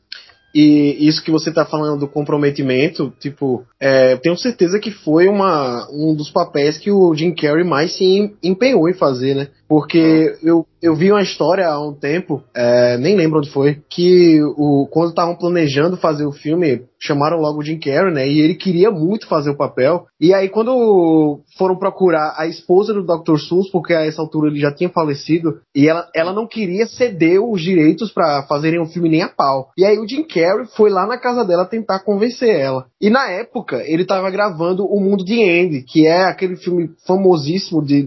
E 0.54 1.08
isso 1.08 1.24
que 1.24 1.32
você 1.32 1.50
está 1.50 1.66
falando 1.66 2.02
do 2.02 2.08
comprometimento, 2.08 3.12
tipo, 3.20 3.66
é, 3.80 4.18
tenho 4.18 4.38
certeza 4.38 4.80
que 4.80 4.92
foi 4.92 5.28
uma, 5.28 5.88
um 5.92 6.14
dos 6.14 6.30
papéis 6.30 6.78
que 6.78 6.92
o 6.92 7.16
Jim 7.16 7.34
Carrey 7.34 7.64
mais 7.64 7.98
se 7.98 8.36
empenhou 8.44 8.88
em 8.88 8.94
fazer, 8.94 9.34
né? 9.34 9.48
Porque 9.72 10.36
eu, 10.44 10.66
eu 10.82 10.94
vi 10.98 11.14
uma 11.14 11.22
história 11.22 11.66
há 11.66 11.80
um 11.80 11.94
tempo, 11.94 12.44
é, 12.54 12.98
nem 12.98 13.16
lembro 13.16 13.38
onde 13.38 13.50
foi, 13.54 13.82
que 13.90 14.38
o, 14.58 14.86
quando 14.92 15.12
estavam 15.12 15.34
planejando 15.34 15.96
fazer 15.96 16.26
o 16.26 16.34
filme, 16.34 16.84
chamaram 17.00 17.40
logo 17.40 17.60
o 17.60 17.64
Jim 17.64 17.80
Carrey, 17.80 18.14
né? 18.14 18.28
E 18.28 18.42
ele 18.42 18.56
queria 18.56 18.92
muito 18.92 19.30
fazer 19.30 19.50
o 19.50 19.56
papel. 19.56 20.08
E 20.20 20.34
aí, 20.34 20.50
quando 20.50 21.40
foram 21.58 21.78
procurar 21.78 22.36
a 22.38 22.46
esposa 22.46 22.94
do 22.94 23.02
Dr. 23.02 23.38
Seuss, 23.38 23.72
porque 23.72 23.94
a 23.94 24.06
essa 24.06 24.22
altura 24.22 24.50
ele 24.50 24.60
já 24.60 24.74
tinha 24.74 24.90
falecido, 24.90 25.62
e 25.74 25.88
ela, 25.88 26.06
ela 26.14 26.34
não 26.34 26.46
queria 26.46 26.86
ceder 26.86 27.42
os 27.42 27.62
direitos 27.62 28.12
para 28.12 28.44
fazerem 28.50 28.82
o 28.82 28.88
filme 28.88 29.08
nem 29.08 29.22
a 29.22 29.30
pau. 29.30 29.70
E 29.78 29.86
aí 29.86 29.98
o 29.98 30.06
Jim 30.06 30.24
Carrey 30.24 30.66
foi 30.76 30.90
lá 30.90 31.08
na 31.08 31.18
casa 31.18 31.46
dela 31.46 31.64
tentar 31.64 32.04
convencer 32.04 32.60
ela. 32.60 32.88
E 33.00 33.10
na 33.10 33.30
época, 33.30 33.82
ele 33.86 34.02
estava 34.02 34.30
gravando 34.30 34.86
O 34.86 35.00
Mundo 35.00 35.24
de 35.24 35.42
Andy, 35.42 35.84
que 35.84 36.06
é 36.06 36.26
aquele 36.26 36.58
filme 36.58 36.90
famosíssimo 37.08 37.82
de, 37.82 38.04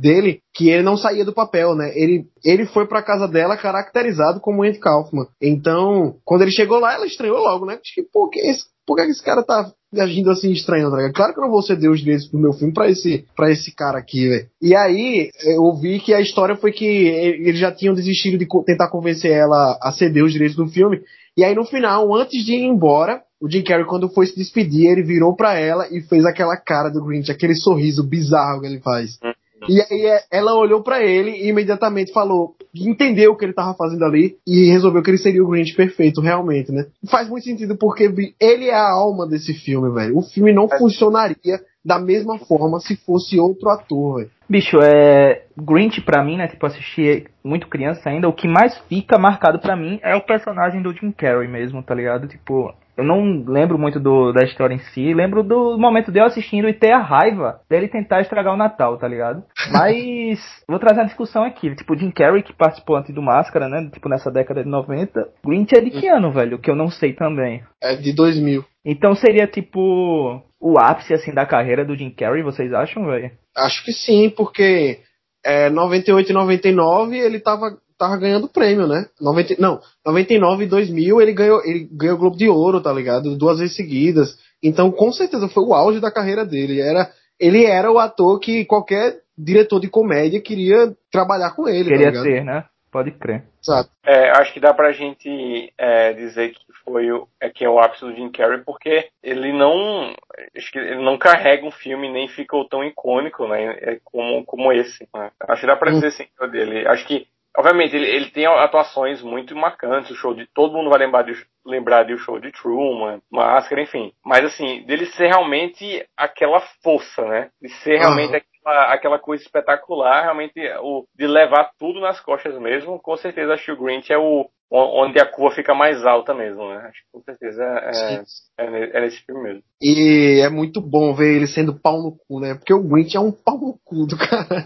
dele, 0.00 0.40
que 0.54 0.68
ele 0.68 0.82
não 0.82 0.96
saía 0.96 1.24
do 1.24 1.32
papel, 1.32 1.74
né? 1.74 1.92
Ele, 1.94 2.26
ele 2.44 2.66
foi 2.66 2.86
pra 2.86 3.02
casa 3.02 3.26
dela 3.26 3.56
caracterizado 3.56 4.40
como 4.40 4.62
Andy 4.62 4.78
Kaufman. 4.78 5.26
Então, 5.40 6.16
quando 6.24 6.42
ele 6.42 6.50
chegou 6.50 6.78
lá, 6.78 6.94
ela 6.94 7.06
estranhou 7.06 7.38
logo, 7.38 7.64
né? 7.64 7.78
Tipo, 7.82 8.08
por 8.12 8.30
que 8.30 8.40
esse, 8.40 8.64
por 8.86 8.96
que 8.96 9.02
esse 9.02 9.22
cara 9.22 9.42
tá 9.42 9.72
agindo 10.00 10.30
assim 10.30 10.50
estranho, 10.50 10.90
tá 10.90 11.12
Claro 11.12 11.32
que 11.32 11.38
eu 11.38 11.44
não 11.44 11.50
vou 11.50 11.62
ceder 11.62 11.90
os 11.90 12.00
direitos 12.00 12.28
do 12.30 12.38
meu 12.38 12.52
filme 12.52 12.72
pra 12.72 12.88
esse, 12.88 13.26
pra 13.36 13.50
esse 13.50 13.74
cara 13.74 13.98
aqui, 13.98 14.28
velho. 14.28 14.46
E 14.60 14.74
aí, 14.74 15.30
eu 15.44 15.74
vi 15.74 16.00
que 16.00 16.14
a 16.14 16.20
história 16.20 16.56
foi 16.56 16.72
que 16.72 16.84
eles 16.84 17.58
já 17.58 17.72
tinham 17.72 17.94
desistido 17.94 18.38
de 18.38 18.46
tentar 18.64 18.90
convencer 18.90 19.30
ela 19.30 19.78
a 19.82 19.92
ceder 19.92 20.24
os 20.24 20.32
direitos 20.32 20.56
do 20.56 20.68
filme. 20.68 21.00
E 21.36 21.44
aí, 21.44 21.54
no 21.54 21.64
final, 21.64 22.14
antes 22.14 22.44
de 22.44 22.52
ir 22.52 22.64
embora, 22.64 23.22
o 23.40 23.50
Jim 23.50 23.62
Carrey, 23.62 23.86
quando 23.86 24.08
foi 24.08 24.26
se 24.26 24.36
despedir, 24.36 24.90
ele 24.90 25.02
virou 25.02 25.34
pra 25.34 25.54
ela 25.54 25.88
e 25.90 26.00
fez 26.02 26.24
aquela 26.24 26.56
cara 26.56 26.90
do 26.90 27.04
Grinch, 27.04 27.30
aquele 27.30 27.54
sorriso 27.54 28.06
bizarro 28.06 28.60
que 28.60 28.66
ele 28.66 28.80
faz. 28.80 29.18
Hum. 29.24 29.31
E 29.68 29.80
aí 29.80 30.06
é, 30.06 30.20
ela 30.30 30.54
olhou 30.54 30.82
para 30.82 31.02
ele 31.02 31.30
e 31.30 31.48
imediatamente 31.48 32.12
falou, 32.12 32.54
entendeu 32.74 33.32
o 33.32 33.36
que 33.36 33.44
ele 33.44 33.52
tava 33.52 33.74
fazendo 33.74 34.04
ali 34.04 34.36
e 34.46 34.70
resolveu 34.70 35.02
que 35.02 35.10
ele 35.10 35.18
seria 35.18 35.42
o 35.42 35.48
Grinch 35.48 35.74
perfeito, 35.74 36.20
realmente, 36.20 36.72
né? 36.72 36.86
Faz 37.10 37.28
muito 37.28 37.44
sentido 37.44 37.76
porque 37.76 38.34
ele 38.40 38.68
é 38.68 38.74
a 38.74 38.90
alma 38.90 39.26
desse 39.26 39.54
filme, 39.54 39.92
velho. 39.92 40.18
O 40.18 40.22
filme 40.22 40.52
não 40.52 40.64
é. 40.64 40.78
funcionaria 40.78 41.60
da 41.84 41.98
mesma 41.98 42.38
forma 42.38 42.78
se 42.78 42.96
fosse 42.96 43.38
outro 43.38 43.68
ator, 43.68 44.18
velho. 44.18 44.30
Bicho, 44.48 44.78
é. 44.82 45.44
Grinch 45.56 46.00
pra 46.02 46.24
mim, 46.24 46.36
né? 46.36 46.46
Tipo, 46.46 46.66
assisti 46.66 47.26
muito 47.42 47.68
criança 47.68 48.08
ainda. 48.08 48.28
O 48.28 48.32
que 48.32 48.46
mais 48.46 48.76
fica 48.88 49.18
marcado 49.18 49.58
pra 49.58 49.76
mim 49.76 49.98
é 50.02 50.14
o 50.14 50.24
personagem 50.24 50.82
do 50.82 50.92
Jim 50.92 51.10
Carrey 51.10 51.48
mesmo, 51.48 51.82
tá 51.82 51.94
ligado? 51.94 52.28
Tipo, 52.28 52.72
eu 52.96 53.04
não 53.04 53.44
lembro 53.46 53.78
muito 53.78 53.98
do, 53.98 54.32
da 54.32 54.44
história 54.44 54.74
em 54.74 54.78
si, 54.78 55.14
lembro 55.14 55.42
do 55.42 55.78
momento 55.78 56.12
de 56.12 56.18
eu 56.18 56.24
assistindo 56.24 56.68
e 56.68 56.74
ter 56.74 56.92
a 56.92 56.98
raiva 56.98 57.60
dele 57.68 57.88
tentar 57.88 58.20
estragar 58.20 58.52
o 58.52 58.56
Natal, 58.56 58.98
tá 58.98 59.08
ligado? 59.08 59.42
Mas 59.72 60.38
vou 60.68 60.78
trazer 60.78 61.00
uma 61.00 61.06
discussão 61.06 61.44
aqui, 61.44 61.74
tipo, 61.74 61.96
Jim 61.96 62.10
Carrey, 62.10 62.42
que 62.42 62.52
participou 62.52 62.96
antes 62.96 63.14
do 63.14 63.22
Máscara, 63.22 63.68
né? 63.68 63.88
Tipo, 63.92 64.08
nessa 64.08 64.30
década 64.30 64.62
de 64.62 64.68
90. 64.68 65.28
Grinch 65.44 65.74
é 65.74 65.80
de 65.80 65.90
que 65.90 66.06
ano, 66.08 66.30
velho? 66.30 66.58
Que 66.58 66.70
eu 66.70 66.76
não 66.76 66.88
sei 66.88 67.12
também. 67.14 67.62
É 67.82 67.96
de 67.96 68.12
2000. 68.14 68.64
Então 68.84 69.14
seria, 69.14 69.46
tipo, 69.46 70.42
o 70.60 70.78
ápice, 70.78 71.14
assim, 71.14 71.32
da 71.32 71.46
carreira 71.46 71.84
do 71.84 71.96
Jim 71.96 72.10
Carrey, 72.10 72.42
vocês 72.42 72.72
acham, 72.72 73.06
velho? 73.06 73.30
Acho 73.56 73.84
que 73.84 73.92
sim, 73.92 74.30
porque 74.30 75.00
é, 75.44 75.68
98 75.70 76.30
e 76.30 76.32
99 76.32 77.18
ele 77.18 77.40
tava 77.40 77.76
tava 77.98 78.16
ganhando 78.16 78.48
prêmio, 78.48 78.86
né? 78.86 79.06
90, 79.20 79.56
não, 79.58 79.80
99 80.04 80.64
e 80.64 80.68
2000 80.68 81.20
ele 81.20 81.32
ganhou, 81.32 81.60
ele 81.64 81.88
ganhou 81.92 82.16
o 82.16 82.18
Globo 82.18 82.36
de 82.36 82.48
Ouro, 82.48 82.80
tá 82.80 82.92
ligado? 82.92 83.36
Duas 83.36 83.58
vezes 83.58 83.76
seguidas. 83.76 84.36
Então, 84.62 84.90
com 84.90 85.12
certeza 85.12 85.48
foi 85.48 85.64
o 85.64 85.74
auge 85.74 86.00
da 86.00 86.10
carreira 86.10 86.44
dele. 86.44 86.80
Era, 86.80 87.10
ele 87.38 87.64
era 87.64 87.90
o 87.90 87.98
ator 87.98 88.38
que 88.38 88.64
qualquer 88.64 89.20
diretor 89.36 89.80
de 89.80 89.88
comédia 89.88 90.40
queria 90.40 90.94
trabalhar 91.10 91.50
com 91.54 91.68
ele. 91.68 91.90
Tá 91.90 91.96
Queria 91.96 92.12
tá 92.12 92.22
ter, 92.22 92.44
né? 92.44 92.64
Pode 92.92 93.10
crer. 93.12 93.44
Exato. 93.62 93.90
É, 94.04 94.30
acho 94.32 94.52
que 94.52 94.60
dá 94.60 94.74
pra 94.74 94.92
gente 94.92 95.72
é, 95.78 96.12
dizer 96.12 96.50
que 96.50 96.60
foi 96.84 97.10
o, 97.10 97.26
é 97.40 97.48
que 97.48 97.64
é 97.64 97.68
o 97.68 97.78
ápice 97.78 98.04
do 98.04 98.14
Jim 98.14 98.30
Carrey, 98.30 98.62
porque 98.64 99.08
ele 99.22 99.50
não. 99.52 100.12
Acho 100.54 100.70
que 100.70 100.78
ele 100.78 101.02
não 101.02 101.16
carrega 101.16 101.66
um 101.66 101.70
filme 101.70 102.12
nem 102.12 102.28
ficou 102.28 102.68
tão 102.68 102.84
icônico, 102.84 103.48
né? 103.48 103.78
É 103.80 103.98
como, 104.04 104.44
como 104.44 104.70
esse. 104.72 105.08
Né? 105.14 105.30
Acho 105.48 105.62
que 105.62 105.66
dá 105.66 105.76
pra 105.76 105.90
hum. 105.90 105.94
dizer 105.94 106.10
sim 106.12 106.26
dele. 106.50 106.86
Acho 106.86 107.06
que 107.06 107.26
Obviamente, 107.56 107.94
ele, 107.94 108.06
ele 108.06 108.30
tem 108.30 108.46
atuações 108.46 109.22
muito 109.22 109.54
marcantes, 109.54 110.10
o 110.10 110.14
show 110.14 110.34
de. 110.34 110.46
Todo 110.54 110.72
mundo 110.72 110.88
vai 110.88 110.98
lembrar 110.98 111.22
de, 111.22 111.34
lembrar 111.66 112.04
de 112.04 112.14
o 112.14 112.18
show 112.18 112.40
de 112.40 112.50
Truman, 112.50 113.20
Máscara, 113.30 113.82
enfim. 113.82 114.12
Mas 114.24 114.44
assim, 114.44 114.82
dele 114.86 115.04
ser 115.06 115.26
realmente 115.26 116.06
aquela 116.16 116.60
força, 116.82 117.22
né? 117.26 117.50
De 117.60 117.68
ser 117.82 117.98
realmente 117.98 118.30
uhum. 118.30 118.36
aquela, 118.36 118.94
aquela 118.94 119.18
coisa 119.18 119.42
espetacular, 119.42 120.22
realmente 120.22 120.58
o, 120.80 121.04
de 121.14 121.26
levar 121.26 121.70
tudo 121.78 122.00
nas 122.00 122.18
costas 122.20 122.58
mesmo, 122.58 122.98
com 122.98 123.16
certeza 123.18 123.52
acho 123.52 123.66
que 123.66 123.72
o 123.72 123.82
Grinch 123.82 124.10
é 124.12 124.18
o. 124.18 124.48
Onde 124.74 125.20
a 125.20 125.26
curva 125.26 125.54
fica 125.54 125.74
mais 125.74 126.02
alta 126.06 126.32
mesmo, 126.32 126.66
né? 126.66 126.76
Acho 126.88 127.02
que 127.02 127.12
com 127.12 127.20
certeza 127.20 127.62
é, 127.62 128.24
é, 128.58 128.96
é 128.96 129.00
nesse 129.02 129.22
filme 129.22 129.42
mesmo. 129.42 129.62
E 129.82 130.40
é 130.42 130.48
muito 130.48 130.80
bom 130.80 131.12
ver 131.12 131.36
ele 131.36 131.46
sendo 131.46 131.78
pau 131.78 131.98
no 131.98 132.16
cu, 132.26 132.40
né? 132.40 132.54
Porque 132.54 132.72
o 132.72 132.82
Grinch 132.82 133.14
é 133.14 133.20
um 133.20 133.30
pau 133.30 133.58
no 133.58 133.78
cu 133.84 134.06
do 134.06 134.16
cara. 134.16 134.64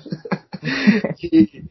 e, 1.20 1.64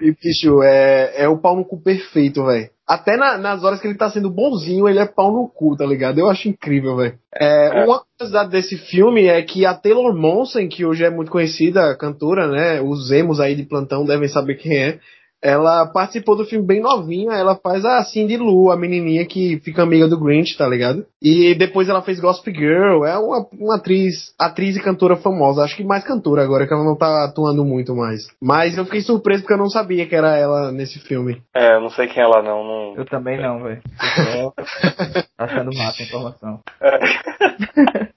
e, 0.00 0.12
bicho, 0.12 0.62
é, 0.62 1.22
é 1.22 1.28
o 1.28 1.38
pau 1.38 1.56
no 1.56 1.64
cu 1.64 1.80
perfeito, 1.82 2.44
velho. 2.44 2.68
Até 2.86 3.16
na, 3.16 3.38
nas 3.38 3.62
horas 3.62 3.80
que 3.80 3.86
ele 3.86 3.96
tá 3.96 4.10
sendo 4.10 4.28
bonzinho, 4.28 4.88
ele 4.88 4.98
é 4.98 5.06
pau 5.06 5.32
no 5.32 5.48
cu, 5.48 5.76
tá 5.76 5.86
ligado? 5.86 6.18
Eu 6.18 6.28
acho 6.28 6.48
incrível, 6.48 6.96
velho. 6.96 7.14
É, 7.34 7.82
é. 7.82 7.84
Uma 7.84 8.02
curiosidade 8.18 8.50
desse 8.50 8.76
filme 8.76 9.26
é 9.26 9.40
que 9.42 9.64
a 9.64 9.74
Taylor 9.74 10.14
Monson, 10.14 10.68
que 10.68 10.84
hoje 10.84 11.04
é 11.04 11.10
muito 11.10 11.30
conhecida, 11.30 11.96
cantora, 11.96 12.48
né? 12.48 12.80
Os 12.80 13.10
emos 13.12 13.38
aí 13.38 13.54
de 13.54 13.62
plantão 13.62 14.04
devem 14.04 14.28
saber 14.28 14.56
quem 14.56 14.76
é. 14.76 14.98
Ela 15.42 15.86
participou 15.86 16.36
do 16.36 16.44
filme 16.44 16.66
bem 16.66 16.80
novinha, 16.80 17.32
ela 17.32 17.56
faz 17.56 17.84
a 17.84 18.04
Cindy 18.04 18.36
Lou, 18.36 18.70
a 18.70 18.76
menininha 18.76 19.26
que 19.26 19.58
fica 19.60 19.82
amiga 19.82 20.06
do 20.06 20.20
Grinch, 20.20 20.56
tá 20.56 20.68
ligado? 20.68 21.06
E 21.22 21.54
depois 21.54 21.88
ela 21.88 22.02
fez 22.02 22.20
Gospel 22.20 22.54
Girl, 22.54 23.04
é 23.04 23.18
uma, 23.18 23.46
uma 23.58 23.76
atriz, 23.76 24.34
atriz 24.38 24.76
e 24.76 24.82
cantora 24.82 25.16
famosa, 25.16 25.62
acho 25.62 25.76
que 25.76 25.84
mais 25.84 26.04
cantora 26.04 26.42
agora, 26.42 26.66
que 26.66 26.74
ela 26.74 26.84
não 26.84 26.96
tá 26.96 27.24
atuando 27.24 27.64
muito 27.64 27.94
mais. 27.94 28.20
Mas 28.40 28.76
eu 28.76 28.84
fiquei 28.84 29.00
surpreso 29.00 29.42
porque 29.42 29.54
eu 29.54 29.58
não 29.58 29.70
sabia 29.70 30.06
que 30.06 30.14
era 30.14 30.36
ela 30.36 30.70
nesse 30.72 30.98
filme. 30.98 31.40
É, 31.54 31.76
eu 31.76 31.80
não 31.80 31.90
sei 31.90 32.06
quem 32.06 32.22
é 32.22 32.26
ela 32.26 32.42
não. 32.42 32.62
não... 32.62 32.94
Eu 32.96 33.06
também 33.06 33.40
não, 33.40 33.62
velho. 33.62 33.80
Achando 35.38 35.70
massa 35.76 36.02
a 36.02 36.04
informação. 36.04 36.60
É. 36.82 37.00